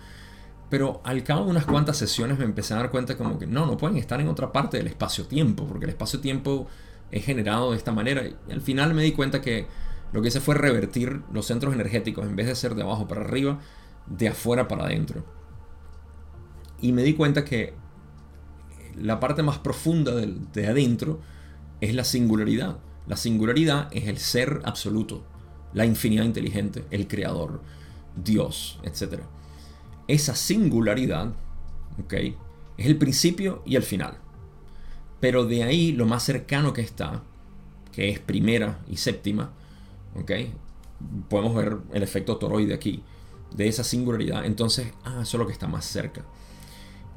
Pero 0.70 1.02
al 1.05 1.22
cabo 1.24 1.44
de 1.44 1.51
unas 1.51 1.66
cuantas 1.66 1.98
sesiones 1.98 2.39
me 2.39 2.44
empecé 2.44 2.72
a 2.74 2.78
dar 2.78 2.90
cuenta 2.90 3.18
como 3.18 3.39
que 3.39 3.47
no, 3.47 3.66
no 3.66 3.76
pueden 3.76 3.98
estar 3.98 4.20
en 4.20 4.28
otra 4.28 4.52
parte 4.52 4.78
del 4.78 4.86
espacio-tiempo, 4.86 5.66
porque 5.66 5.84
el 5.84 5.90
espacio-tiempo 5.90 6.66
es 7.10 7.24
generado 7.24 7.72
de 7.72 7.76
esta 7.76 7.93
manera. 7.93 8.22
Y 8.24 8.52
al 8.52 8.62
final 8.62 8.94
me 8.94 9.02
di 9.02 9.12
cuenta 9.12 9.40
que 9.43 9.66
lo 10.12 10.22
que 10.22 10.28
hice 10.28 10.40
fue 10.40 10.55
revertir 10.55 11.22
los 11.32 11.47
centros 11.47 11.74
energéticos, 11.74 12.26
en 12.26 12.36
vez 12.36 12.47
de 12.47 12.55
ser 12.55 12.74
de 12.74 12.82
abajo 12.82 13.09
para 13.09 13.22
arriba, 13.22 13.59
de 14.06 14.28
afuera 14.28 14.68
para 14.68 14.84
adentro. 14.84 15.24
Y 16.80 16.93
me 16.93 17.02
di 17.02 17.14
cuenta 17.14 17.44
que 17.44 17.74
la 18.97 19.20
parte 19.20 19.43
más 19.43 19.59
profunda 19.59 20.12
de, 20.14 20.66
adentro 20.66 21.20
es 21.82 21.94
la 21.94 22.04
singularidad. 22.04 22.78
La 23.09 23.16
singularidad 23.16 23.88
es 23.90 24.06
el 24.06 24.18
ser 24.18 24.62
absoluto, 24.64 25.24
la 25.74 25.84
infinidad 25.84 26.24
inteligente, 26.24 26.84
el 26.90 27.09
creador, 27.09 27.60
Dios, 28.16 28.78
etc. 28.84 29.22
Esa 30.06 30.36
singularidad, 30.36 31.34
¿ok? 32.02 32.14
Es 32.76 32.86
el 32.86 32.96
principio 32.96 33.62
y 33.66 33.74
el 33.74 33.82
final. 33.82 34.16
Pero 35.18 35.44
de 35.44 35.64
ahí 35.64 35.90
lo 35.90 36.06
más 36.06 36.22
cercano 36.22 36.72
que 36.72 36.82
está, 36.82 37.24
que 37.90 38.09
es 38.09 38.20
primera 38.20 38.78
y 38.88 38.96
séptima, 38.96 39.50
¿ok? 40.14 40.30
Podemos 41.28 41.56
ver 41.56 41.78
el 41.92 42.04
efecto 42.04 42.36
toroide 42.36 42.74
aquí, 42.74 43.02
de 43.56 43.66
esa 43.66 43.82
singularidad. 43.82 44.44
Entonces, 44.46 44.92
ah, 45.04 45.18
eso 45.22 45.36
es 45.36 45.40
lo 45.40 45.46
que 45.48 45.52
está 45.52 45.66
más 45.66 45.84
cerca. 45.84 46.24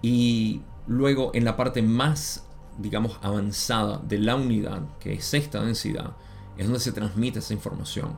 Y 0.01 0.61
luego 0.87 1.29
en 1.35 1.45
la 1.45 1.55
parte 1.55 1.83
más, 1.83 2.44
digamos, 2.77 3.19
avanzada 3.21 4.01
de 4.05 4.19
la 4.19 4.35
unidad, 4.35 4.83
que 4.99 5.13
es 5.13 5.33
esta 5.33 5.63
densidad, 5.63 6.15
es 6.57 6.65
donde 6.65 6.79
se 6.79 6.91
transmite 6.91 7.39
esa 7.39 7.53
información. 7.53 8.17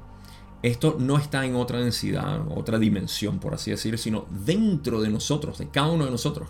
Esto 0.63 0.97
no 0.99 1.17
está 1.17 1.45
en 1.45 1.55
otra 1.55 1.79
densidad, 1.79 2.41
otra 2.49 2.79
dimensión, 2.79 3.39
por 3.39 3.53
así 3.53 3.71
decir, 3.71 3.97
sino 3.97 4.25
dentro 4.29 5.01
de 5.01 5.09
nosotros, 5.09 5.57
de 5.59 5.69
cada 5.69 5.91
uno 5.91 6.05
de 6.05 6.11
nosotros. 6.11 6.49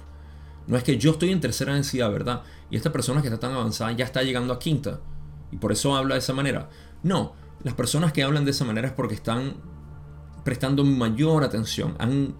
No 0.65 0.77
es 0.77 0.83
que 0.83 0.97
yo 0.97 1.11
estoy 1.11 1.31
en 1.31 1.41
tercera 1.41 1.73
densidad, 1.73 2.11
¿verdad? 2.11 2.43
Y 2.69 2.77
esta 2.77 2.91
persona 2.91 3.21
que 3.21 3.27
está 3.27 3.39
tan 3.39 3.53
avanzada 3.53 3.91
ya 3.91 4.05
está 4.05 4.23
llegando 4.23 4.53
a 4.53 4.59
quinta. 4.59 4.99
Y 5.51 5.57
por 5.57 5.71
eso 5.71 5.95
habla 5.95 6.15
de 6.15 6.19
esa 6.19 6.33
manera. 6.33 6.69
No, 7.03 7.33
las 7.63 7.73
personas 7.73 8.13
que 8.13 8.23
hablan 8.23 8.45
de 8.45 8.51
esa 8.51 8.65
manera 8.65 8.87
es 8.87 8.93
porque 8.93 9.15
están 9.15 9.55
prestando 10.43 10.83
mayor 10.83 11.43
atención, 11.43 11.95
han 11.99 12.35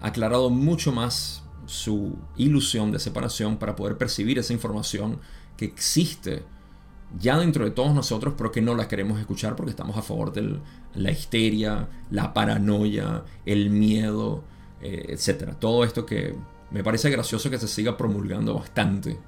aclarado 0.00 0.50
mucho 0.50 0.92
más 0.92 1.41
su 1.72 2.16
ilusión 2.36 2.92
de 2.92 2.98
separación 2.98 3.56
para 3.56 3.76
poder 3.76 3.96
percibir 3.96 4.38
esa 4.38 4.52
información 4.52 5.18
que 5.56 5.64
existe 5.64 6.42
ya 7.18 7.38
dentro 7.38 7.64
de 7.64 7.70
todos 7.70 7.94
nosotros, 7.94 8.34
pero 8.36 8.52
que 8.52 8.62
no 8.62 8.74
la 8.74 8.88
queremos 8.88 9.20
escuchar 9.20 9.54
porque 9.56 9.70
estamos 9.70 9.96
a 9.96 10.02
favor 10.02 10.32
de 10.32 10.58
la 10.94 11.10
histeria, 11.10 11.88
la 12.10 12.32
paranoia, 12.32 13.24
el 13.44 13.70
miedo, 13.70 14.44
eh, 14.80 15.06
etc. 15.08 15.54
Todo 15.58 15.84
esto 15.84 16.06
que 16.06 16.34
me 16.70 16.82
parece 16.82 17.10
gracioso 17.10 17.50
que 17.50 17.58
se 17.58 17.68
siga 17.68 17.96
promulgando 17.96 18.54
bastante 18.54 19.18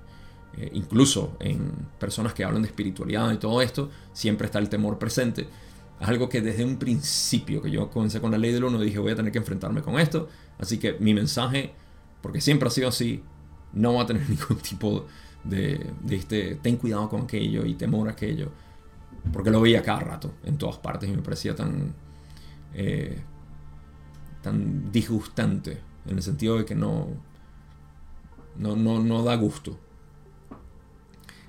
eh, 0.56 0.70
incluso 0.74 1.36
en 1.40 1.72
personas 1.98 2.32
que 2.32 2.44
hablan 2.44 2.62
de 2.62 2.68
espiritualidad 2.68 3.32
y 3.32 3.38
todo 3.38 3.60
esto, 3.60 3.90
siempre 4.12 4.46
está 4.46 4.58
el 4.58 4.68
temor 4.68 4.98
presente. 4.98 5.48
Es 6.00 6.08
algo 6.08 6.28
que 6.28 6.40
desde 6.40 6.64
un 6.64 6.76
principio 6.76 7.62
que 7.62 7.70
yo 7.70 7.90
comencé 7.90 8.20
con 8.20 8.30
la 8.30 8.38
ley 8.38 8.52
del 8.52 8.64
uno 8.64 8.80
dije 8.80 8.98
voy 8.98 9.12
a 9.12 9.16
tener 9.16 9.32
que 9.32 9.38
enfrentarme 9.38 9.82
con 9.82 9.98
esto. 9.98 10.28
Así 10.58 10.78
que 10.78 10.94
mi 11.00 11.14
mensaje, 11.14 11.72
porque 12.24 12.40
siempre 12.40 12.68
ha 12.68 12.70
sido 12.70 12.88
así, 12.88 13.22
no 13.74 13.92
va 13.92 14.05
a 14.05 14.06
tener 14.06 14.22
ningún 14.30 14.56
tipo 14.56 15.05
de, 15.44 15.92
este 16.09 16.55
ten 16.55 16.78
cuidado 16.78 17.10
con 17.10 17.24
aquello 17.24 17.66
y 17.66 17.74
temor 17.74 18.09
a 18.09 18.12
aquello. 18.12 18.51
Porque 19.30 19.51
lo 19.51 19.60
veía 19.60 19.82
cada 19.82 20.01
rato 20.01 20.32
en 20.42 20.56
todas 20.56 20.78
partes 20.78 21.10
y 21.10 21.12
me 21.12 21.20
parecía 21.20 21.55
tan, 21.55 21.94
eh, 22.72 23.20
tan 24.40 24.90
disgustante 24.90 25.78
en 26.06 26.16
el 26.16 26.22
sentido 26.22 26.56
de 26.56 26.64
que 26.64 26.74
no, 26.74 27.09
no, 28.56 28.74
no, 28.74 29.01
no 29.01 29.22
da 29.22 29.34
gusto. 29.36 29.78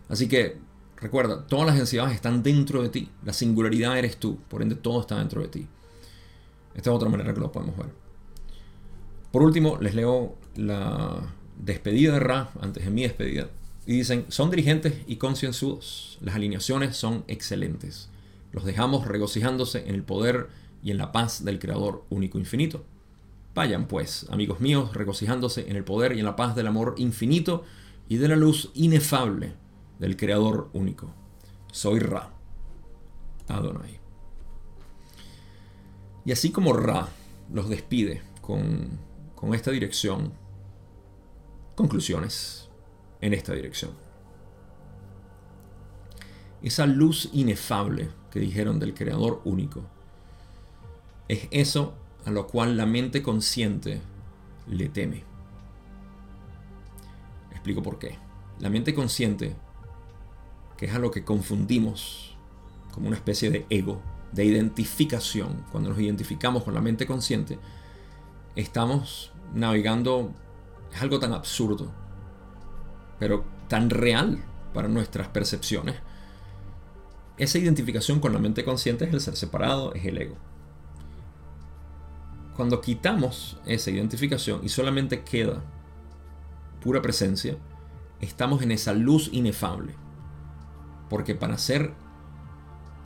Así 0.10 0.27
que 0.27 0.57
recuerda, 0.97 1.47
todas 1.47 1.68
las 1.68 1.77
densidades 1.77 2.15
están 2.15 2.43
dentro 2.43 2.81
de 2.81 2.89
ti. 2.89 3.10
La 3.23 3.31
singularidad 3.31 3.97
eres 3.97 4.18
tú, 4.18 4.39
por 4.49 4.61
ende 4.61 4.76
todo 4.76 4.99
está 4.99 5.19
dentro 5.19 5.41
de 5.41 5.47
ti. 5.47 5.68
Esta 6.76 6.89
es 6.89 6.95
otra 6.97 7.07
manera 7.07 7.34
que 7.34 7.39
lo 7.39 7.49
podemos 7.49 7.77
ver. 7.77 7.93
Por 9.31 9.41
último, 9.41 9.77
les 9.80 9.95
leo 9.95 10.35
la 10.56 11.34
despedida 11.57 12.14
de 12.14 12.19
Ra 12.19 12.52
antes 12.61 12.86
de 12.86 12.91
mi 12.91 13.03
despedida. 13.03 13.49
Y 13.86 13.94
dicen, 13.94 14.26
son 14.30 14.49
dirigentes 14.49 14.95
y 15.07 15.18
concienzudos. 15.18 16.18
Las 16.22 16.36
alineaciones 16.36 16.98
son 16.98 17.23
excelentes. 17.27 18.10
Los 18.52 18.65
dejamos 18.65 19.07
regocijándose 19.07 19.88
en 19.88 19.95
el 19.95 20.03
poder 20.03 20.49
y 20.82 20.91
en 20.91 20.98
la 20.98 21.11
paz 21.11 21.44
del 21.44 21.60
Creador 21.60 22.03
único 22.10 22.40
infinito. 22.40 22.84
Vayan 23.53 23.88
pues, 23.88 24.27
amigos 24.30 24.60
míos, 24.60 24.94
regocijándose 24.94 25.69
en 25.69 25.76
el 25.76 25.84
poder 25.84 26.14
y 26.14 26.19
en 26.19 26.26
la 26.26 26.36
paz 26.36 26.56
del 26.56 26.68
amor 26.68 26.95
infinito 26.98 27.64
y 28.10 28.18
de 28.18 28.27
la 28.27 28.36
luz 28.36 28.72
inefable 28.73 29.53
del 29.99 30.18
Creador 30.18 30.69
único. 30.73 31.14
Soy 31.72 31.99
Ra, 31.99 32.32
Adonai. 33.48 33.99
Y 36.26 36.32
así 36.32 36.52
como 36.52 36.73
Ra 36.73 37.07
los 37.53 37.69
despide 37.69 38.22
con, 38.41 38.99
con 39.36 39.53
esta 39.53 39.72
dirección, 39.72 40.34
conclusiones 41.76 42.69
en 43.22 43.34
esta 43.34 43.53
dirección. 43.53 43.91
Esa 46.61 46.85
luz 46.85 47.30
inefable 47.34 48.10
que 48.31 48.39
dijeron 48.39 48.80
del 48.80 48.93
Creador 48.93 49.41
único, 49.45 49.84
es 51.27 51.47
eso 51.52 51.93
a 52.26 52.31
lo 52.31 52.47
cual 52.47 52.76
la 52.77 52.85
mente 52.85 53.22
consciente 53.22 54.02
le 54.68 54.89
teme. 54.89 55.23
Explico 57.52 57.84
por 57.84 57.99
qué. 57.99 58.18
La 58.60 58.69
mente 58.69 58.93
consciente, 58.93 59.56
que 60.77 60.88
es 60.88 60.93
a 60.93 60.99
lo 60.99 61.11
que 61.11 61.23
confundimos 61.23 62.35
como 62.91 63.07
una 63.07 63.18
especie 63.18 63.49
de 63.49 63.65
ego, 63.69 64.02
de 64.31 64.45
identificación, 64.45 65.65
cuando 65.72 65.89
nos 65.89 65.99
identificamos 65.99 66.64
con 66.64 66.73
la 66.73 66.81
mente 66.81 67.06
consciente, 67.06 67.60
estamos 68.56 69.31
navegando, 69.53 70.31
es 70.95 71.01
algo 71.01 71.19
tan 71.19 71.34
absurdo, 71.34 71.91
pero 73.19 73.43
tan 73.67 73.89
real 73.89 74.39
para 74.73 74.88
nuestras 74.88 75.27
percepciones. 75.27 75.95
Esa 77.38 77.57
identificación 77.57 78.22
con 78.22 78.31
la 78.31 78.39
mente 78.39 78.63
consciente 78.63 79.03
es 79.05 79.13
el 79.13 79.19
ser 79.19 79.35
separado, 79.35 79.93
es 79.93 80.05
el 80.05 80.17
ego. 80.17 80.38
Cuando 82.55 82.80
quitamos 82.80 83.59
esa 83.65 83.91
identificación 83.91 84.61
y 84.63 84.69
solamente 84.69 85.23
queda 85.23 85.61
pura 86.81 87.01
presencia, 87.01 87.57
estamos 88.22 88.61
en 88.61 88.72
esa 88.72 88.93
luz 88.93 89.30
inefable. 89.34 89.95
Porque 91.09 91.35
para 91.35 91.57
ser 91.57 91.93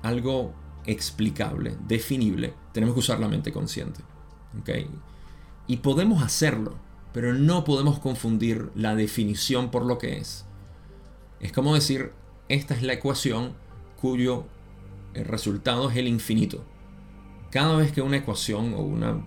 algo 0.04 0.54
explicable, 0.86 1.76
definible, 1.88 2.54
tenemos 2.72 2.94
que 2.94 3.00
usar 3.00 3.20
la 3.20 3.28
mente 3.28 3.52
consciente. 3.52 4.02
Y 5.66 5.78
podemos 5.78 6.22
hacerlo, 6.22 6.76
pero 7.14 7.34
no 7.34 7.64
podemos 7.64 8.00
confundir 8.00 8.72
la 8.76 8.96
definición 8.96 9.72
por 9.72 9.86
lo 9.86 9.98
que 9.98 10.18
es. 10.18 10.46
Es 11.40 11.52
como 11.52 11.74
decir, 11.74 12.12
esta 12.50 12.74
es 12.74 12.84
la 12.84 12.94
ecuación 12.94 13.54
cuyo 14.00 14.46
resultado 15.14 15.90
es 15.90 15.98
el 15.98 16.08
infinito. 16.08 16.64
Cada 17.52 17.76
vez 17.76 17.92
que 17.92 18.02
una 18.02 18.18
ecuación 18.18 18.74
o 18.74 18.82
una 18.82 19.26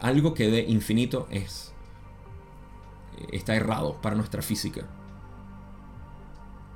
algo 0.00 0.34
que 0.34 0.50
de 0.50 0.62
infinito 0.62 1.26
es 1.30 1.72
está 3.32 3.54
errado 3.54 4.00
para 4.00 4.16
nuestra 4.16 4.42
física. 4.42 4.86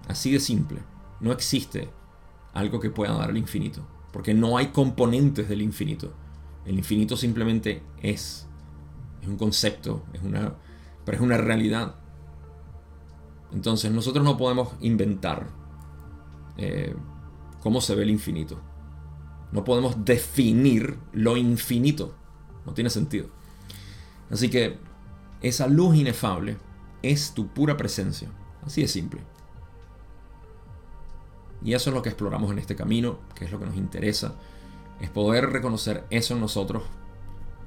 Así 0.09 0.33
de 0.33 0.41
simple. 0.41 0.81
No 1.21 1.33
existe 1.33 1.91
algo 2.55 2.81
que 2.81 2.91
pueda 2.91 3.13
dar 3.13 3.31
el 3.31 3.37
infinito, 3.37 3.87
porque 4.13 4.35
no 4.35 4.57
hay 4.57 4.69
componentes 4.69 5.49
del 5.49 5.63
infinito. 5.63 6.13
El 6.65 6.79
infinito 6.79 7.17
simplemente 7.17 7.83
es. 8.03 8.48
Es 9.23 9.29
un 9.29 9.37
concepto, 9.37 10.05
es 10.13 10.23
una, 10.23 10.55
pero 11.05 11.17
es 11.17 11.23
una 11.23 11.37
realidad. 11.37 11.95
Entonces 13.53 13.91
nosotros 13.91 14.25
no 14.25 14.37
podemos 14.37 14.71
inventar 14.81 15.49
eh, 16.57 16.95
cómo 17.63 17.81
se 17.81 17.95
ve 17.95 18.03
el 18.03 18.11
infinito. 18.11 18.61
No 19.53 19.65
podemos 19.65 20.05
definir 20.05 20.99
lo 21.13 21.37
infinito. 21.37 22.15
No 22.67 22.75
tiene 22.75 22.91
sentido. 22.91 23.29
Así 24.31 24.51
que 24.51 24.79
esa 25.41 25.67
luz 25.67 25.97
inefable 25.97 26.59
es 27.03 27.33
tu 27.33 27.49
pura 27.49 27.77
presencia. 27.77 28.29
Así 28.65 28.83
de 28.83 28.89
simple. 28.89 29.23
Y 31.65 31.73
eso 31.73 31.91
es 31.91 31.95
lo 31.95 32.03
que 32.03 32.11
exploramos 32.11 32.53
en 32.53 32.59
este 32.59 32.77
camino, 32.77 33.19
que 33.35 33.45
es 33.45 33.51
lo 33.51 33.59
que 33.59 33.67
nos 33.67 33.77
interesa. 33.77 34.35
Es 35.01 35.11
poder 35.11 35.51
reconocer 35.51 36.05
eso 36.11 36.35
en 36.35 36.41
nosotros. 36.41 36.83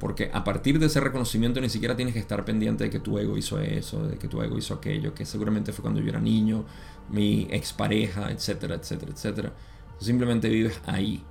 Porque 0.01 0.31
a 0.33 0.43
partir 0.43 0.79
de 0.79 0.87
ese 0.87 0.99
reconocimiento 0.99 1.61
ni 1.61 1.69
siquiera 1.69 1.95
tienes 1.95 2.15
que 2.15 2.19
estar 2.19 2.43
pendiente 2.43 2.85
de 2.85 2.89
que 2.89 2.99
tu 2.99 3.19
ego 3.19 3.37
hizo 3.37 3.59
eso, 3.59 4.07
de 4.07 4.17
que 4.17 4.27
tu 4.27 4.41
ego 4.41 4.57
hizo 4.57 4.73
aquello, 4.73 5.13
que 5.13 5.27
seguramente 5.27 5.71
fue 5.73 5.83
cuando 5.83 6.01
yo 6.01 6.09
era 6.09 6.19
niño, 6.19 6.65
mi 7.11 7.47
expareja, 7.51 8.31
etcétera, 8.31 8.73
etcétera, 8.73 9.11
etcétera. 9.11 9.53
Simplemente 9.99 10.49
vives 10.49 10.81
ahí. 10.87 11.23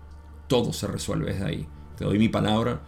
Todo 0.46 0.72
se 0.72 0.86
resuelve 0.86 1.32
desde 1.32 1.44
ahí. 1.46 1.68
Te 1.98 2.04
doy 2.04 2.16
mi 2.16 2.28
palabra 2.28 2.80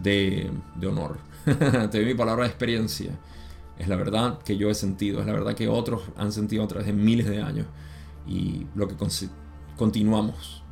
de, 0.00 0.52
honor. 0.86 1.18
Te 1.44 1.98
doy 1.98 2.04
mi 2.04 2.14
palabra 2.14 2.44
de 2.44 2.50
experiencia. 2.50 3.18
Es 3.76 3.88
la 3.88 3.96
verdad 3.96 4.38
que 4.38 4.56
yo 4.56 4.70
he 4.70 4.74
sentido, 4.74 5.18
es 5.18 5.26
la 5.26 5.32
verdad 5.32 5.56
que 5.56 5.66
otros 5.66 6.02
han 6.16 6.30
sentido 6.30 6.62
a 6.62 6.68
través 6.68 6.86
de 6.86 6.92
miles 6.92 7.26
de 7.26 7.42
años 7.42 7.66
y 8.24 8.68
lo 8.76 8.86
que 8.86 8.94
continuamos 9.76 10.62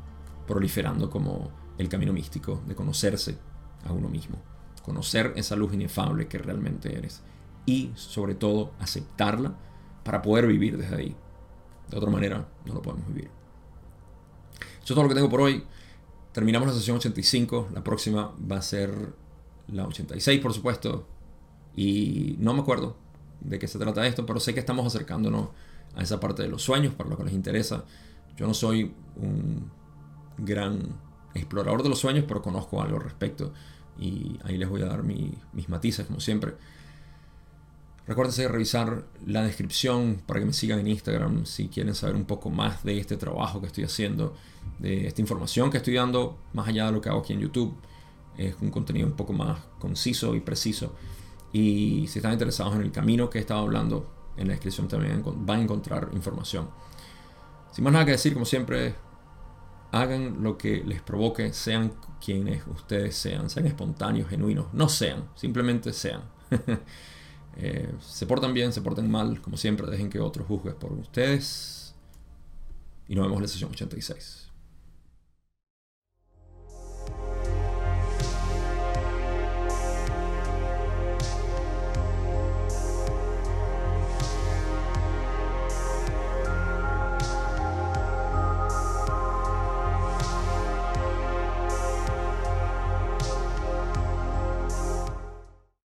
proliferando 0.47 1.10
como 1.10 1.51
el 1.78 1.89
camino 1.89 2.12
místico 2.12 2.62
de 2.68 2.76
conocerse 2.76 3.36
a 3.84 3.93
uno 3.93 4.09
mismo, 4.09 4.39
conocer 4.83 5.33
esa 5.37 5.57
luz 5.57 5.73
inefable 5.73 6.29
que 6.29 6.39
realmente 6.39 6.97
eres 6.97 7.23
y 7.67 7.93
sobre 7.95 8.35
todo 8.35 8.73
aceptarla 8.81 9.55
para 10.05 10.23
poder 10.23 10.47
vivir 10.47 10.77
desde 10.77 10.97
ahí. 10.97 11.17
De 11.89 11.97
otra 11.97 12.11
manera 12.11 12.49
no 12.67 12.75
lo 12.75 12.83
podemos 12.83 13.07
vivir. 13.09 13.31
Eso 14.61 14.81
es 14.81 14.89
todo 14.89 15.03
lo 15.05 15.09
que 15.09 15.15
tengo 15.15 15.29
por 15.29 15.41
hoy. 15.41 15.65
Terminamos 16.33 16.69
la 16.69 16.75
sesión 16.75 16.97
85, 16.97 17.69
la 17.73 17.85
próxima 17.85 18.33
va 18.51 18.57
a 18.57 18.63
ser 18.63 19.15
la 19.69 19.87
86 19.87 20.41
por 20.41 20.53
supuesto, 20.53 21.07
y 21.77 22.37
no 22.39 22.55
me 22.55 22.61
acuerdo 22.61 22.97
de 23.41 23.59
qué 23.59 23.69
se 23.69 23.79
trata 23.79 24.07
esto, 24.07 24.27
pero 24.27 24.41
sé 24.41 24.55
que 24.55 24.61
estamos 24.61 24.87
acercándonos 24.87 25.49
a 25.95 26.03
esa 26.03 26.21
parte 26.21 26.43
de 26.43 26.49
los 26.49 26.63
sueños, 26.63 26.95
para 26.95 27.11
lo 27.11 27.17
que 27.17 27.25
les 27.25 27.35
interesa. 27.35 27.85
Yo 28.37 28.47
no 28.47 28.55
soy 28.55 28.95
un 29.17 29.71
gran 30.39 30.81
explorador 31.35 31.83
de 31.83 31.91
los 31.91 31.99
sueños, 31.99 32.25
pero 32.27 32.41
conozco 32.41 32.81
algo 32.81 32.97
al 32.97 33.05
respecto 33.05 33.53
y 33.98 34.39
ahí 34.44 34.56
les 34.56 34.69
voy 34.69 34.82
a 34.82 34.86
dar 34.86 35.02
mis 35.02 35.69
matices 35.69 36.06
como 36.06 36.20
siempre. 36.20 36.55
Recuérdense 38.06 38.43
de 38.43 38.48
revisar 38.48 39.05
la 39.27 39.44
descripción 39.44 40.23
para 40.27 40.40
que 40.40 40.47
me 40.47 40.52
sigan 40.52 40.81
en 40.81 40.89
Instagram 40.89 41.47
si 41.47 41.69
quieren 41.69 41.94
saber 41.94 42.16
un 42.16 42.24
poco 42.24 42.51
más 42.51 42.82
de 42.82 42.98
este 42.98 43.16
trabajo 43.16 43.60
que 43.60 43.69
estoy 43.69 43.85
haciendo, 43.85 44.35
de 44.81 45.06
esta 45.06 45.20
información 45.20 45.70
que 45.70 45.77
estoy 45.77 45.94
dando, 45.94 46.36
más 46.52 46.66
allá 46.66 46.86
de 46.86 46.93
lo 46.93 47.01
que 47.01 47.09
hago 47.09 47.20
aquí 47.20 47.32
en 47.32 47.40
YouTube. 47.40 47.74
Es 48.36 48.56
un 48.60 48.70
contenido 48.70 49.06
un 49.06 49.12
poco 49.12 49.32
más 49.32 49.60
conciso 49.78 50.35
y 50.35 50.40
preciso. 50.40 50.97
Y 51.52 52.06
si 52.09 52.19
están 52.19 52.32
interesados 52.32 52.74
en 52.74 52.82
el 52.82 52.90
camino 52.90 53.31
que 53.31 53.39
he 53.39 53.40
estado 53.40 53.60
hablando, 53.60 54.10
en 54.36 54.48
la 54.48 54.55
descripción 54.55 54.89
también 54.89 55.23
van 55.24 55.60
a 55.60 55.62
encontrar 55.62 56.09
información. 56.12 56.70
Sin 57.70 57.85
más 57.85 57.93
nada 57.93 58.05
que 58.05 58.12
decir, 58.12 58.32
como 58.32 58.47
siempre, 58.47 58.94
hagan 59.93 60.43
lo 60.43 60.56
que 60.59 60.82
les 60.85 61.02
provoque, 61.02 61.52
sean 61.52 61.93
quienes 62.24 62.66
ustedes 62.66 63.14
sean, 63.14 63.48
sean 63.51 63.66
espontáneos, 63.66 64.28
genuinos, 64.28 64.73
no 64.73 64.89
sean, 64.89 65.28
simplemente 65.36 65.93
sean. 65.93 66.23
Eh, 67.55 67.93
se 68.01 68.24
portan 68.24 68.55
bien, 68.55 68.73
se 68.73 68.81
porten 68.81 69.10
mal, 69.10 69.43
como 69.43 69.59
siempre, 69.59 69.86
dejen 69.86 70.09
que 70.09 70.19
otros 70.19 70.47
juzguen 70.47 70.74
por 70.77 70.90
ustedes. 70.94 71.94
Y 73.06 73.14
nos 73.14 73.24
vemos 73.24 73.36
en 73.36 73.43
la 73.43 73.48
sesión 73.48 73.70
86. 73.70 74.41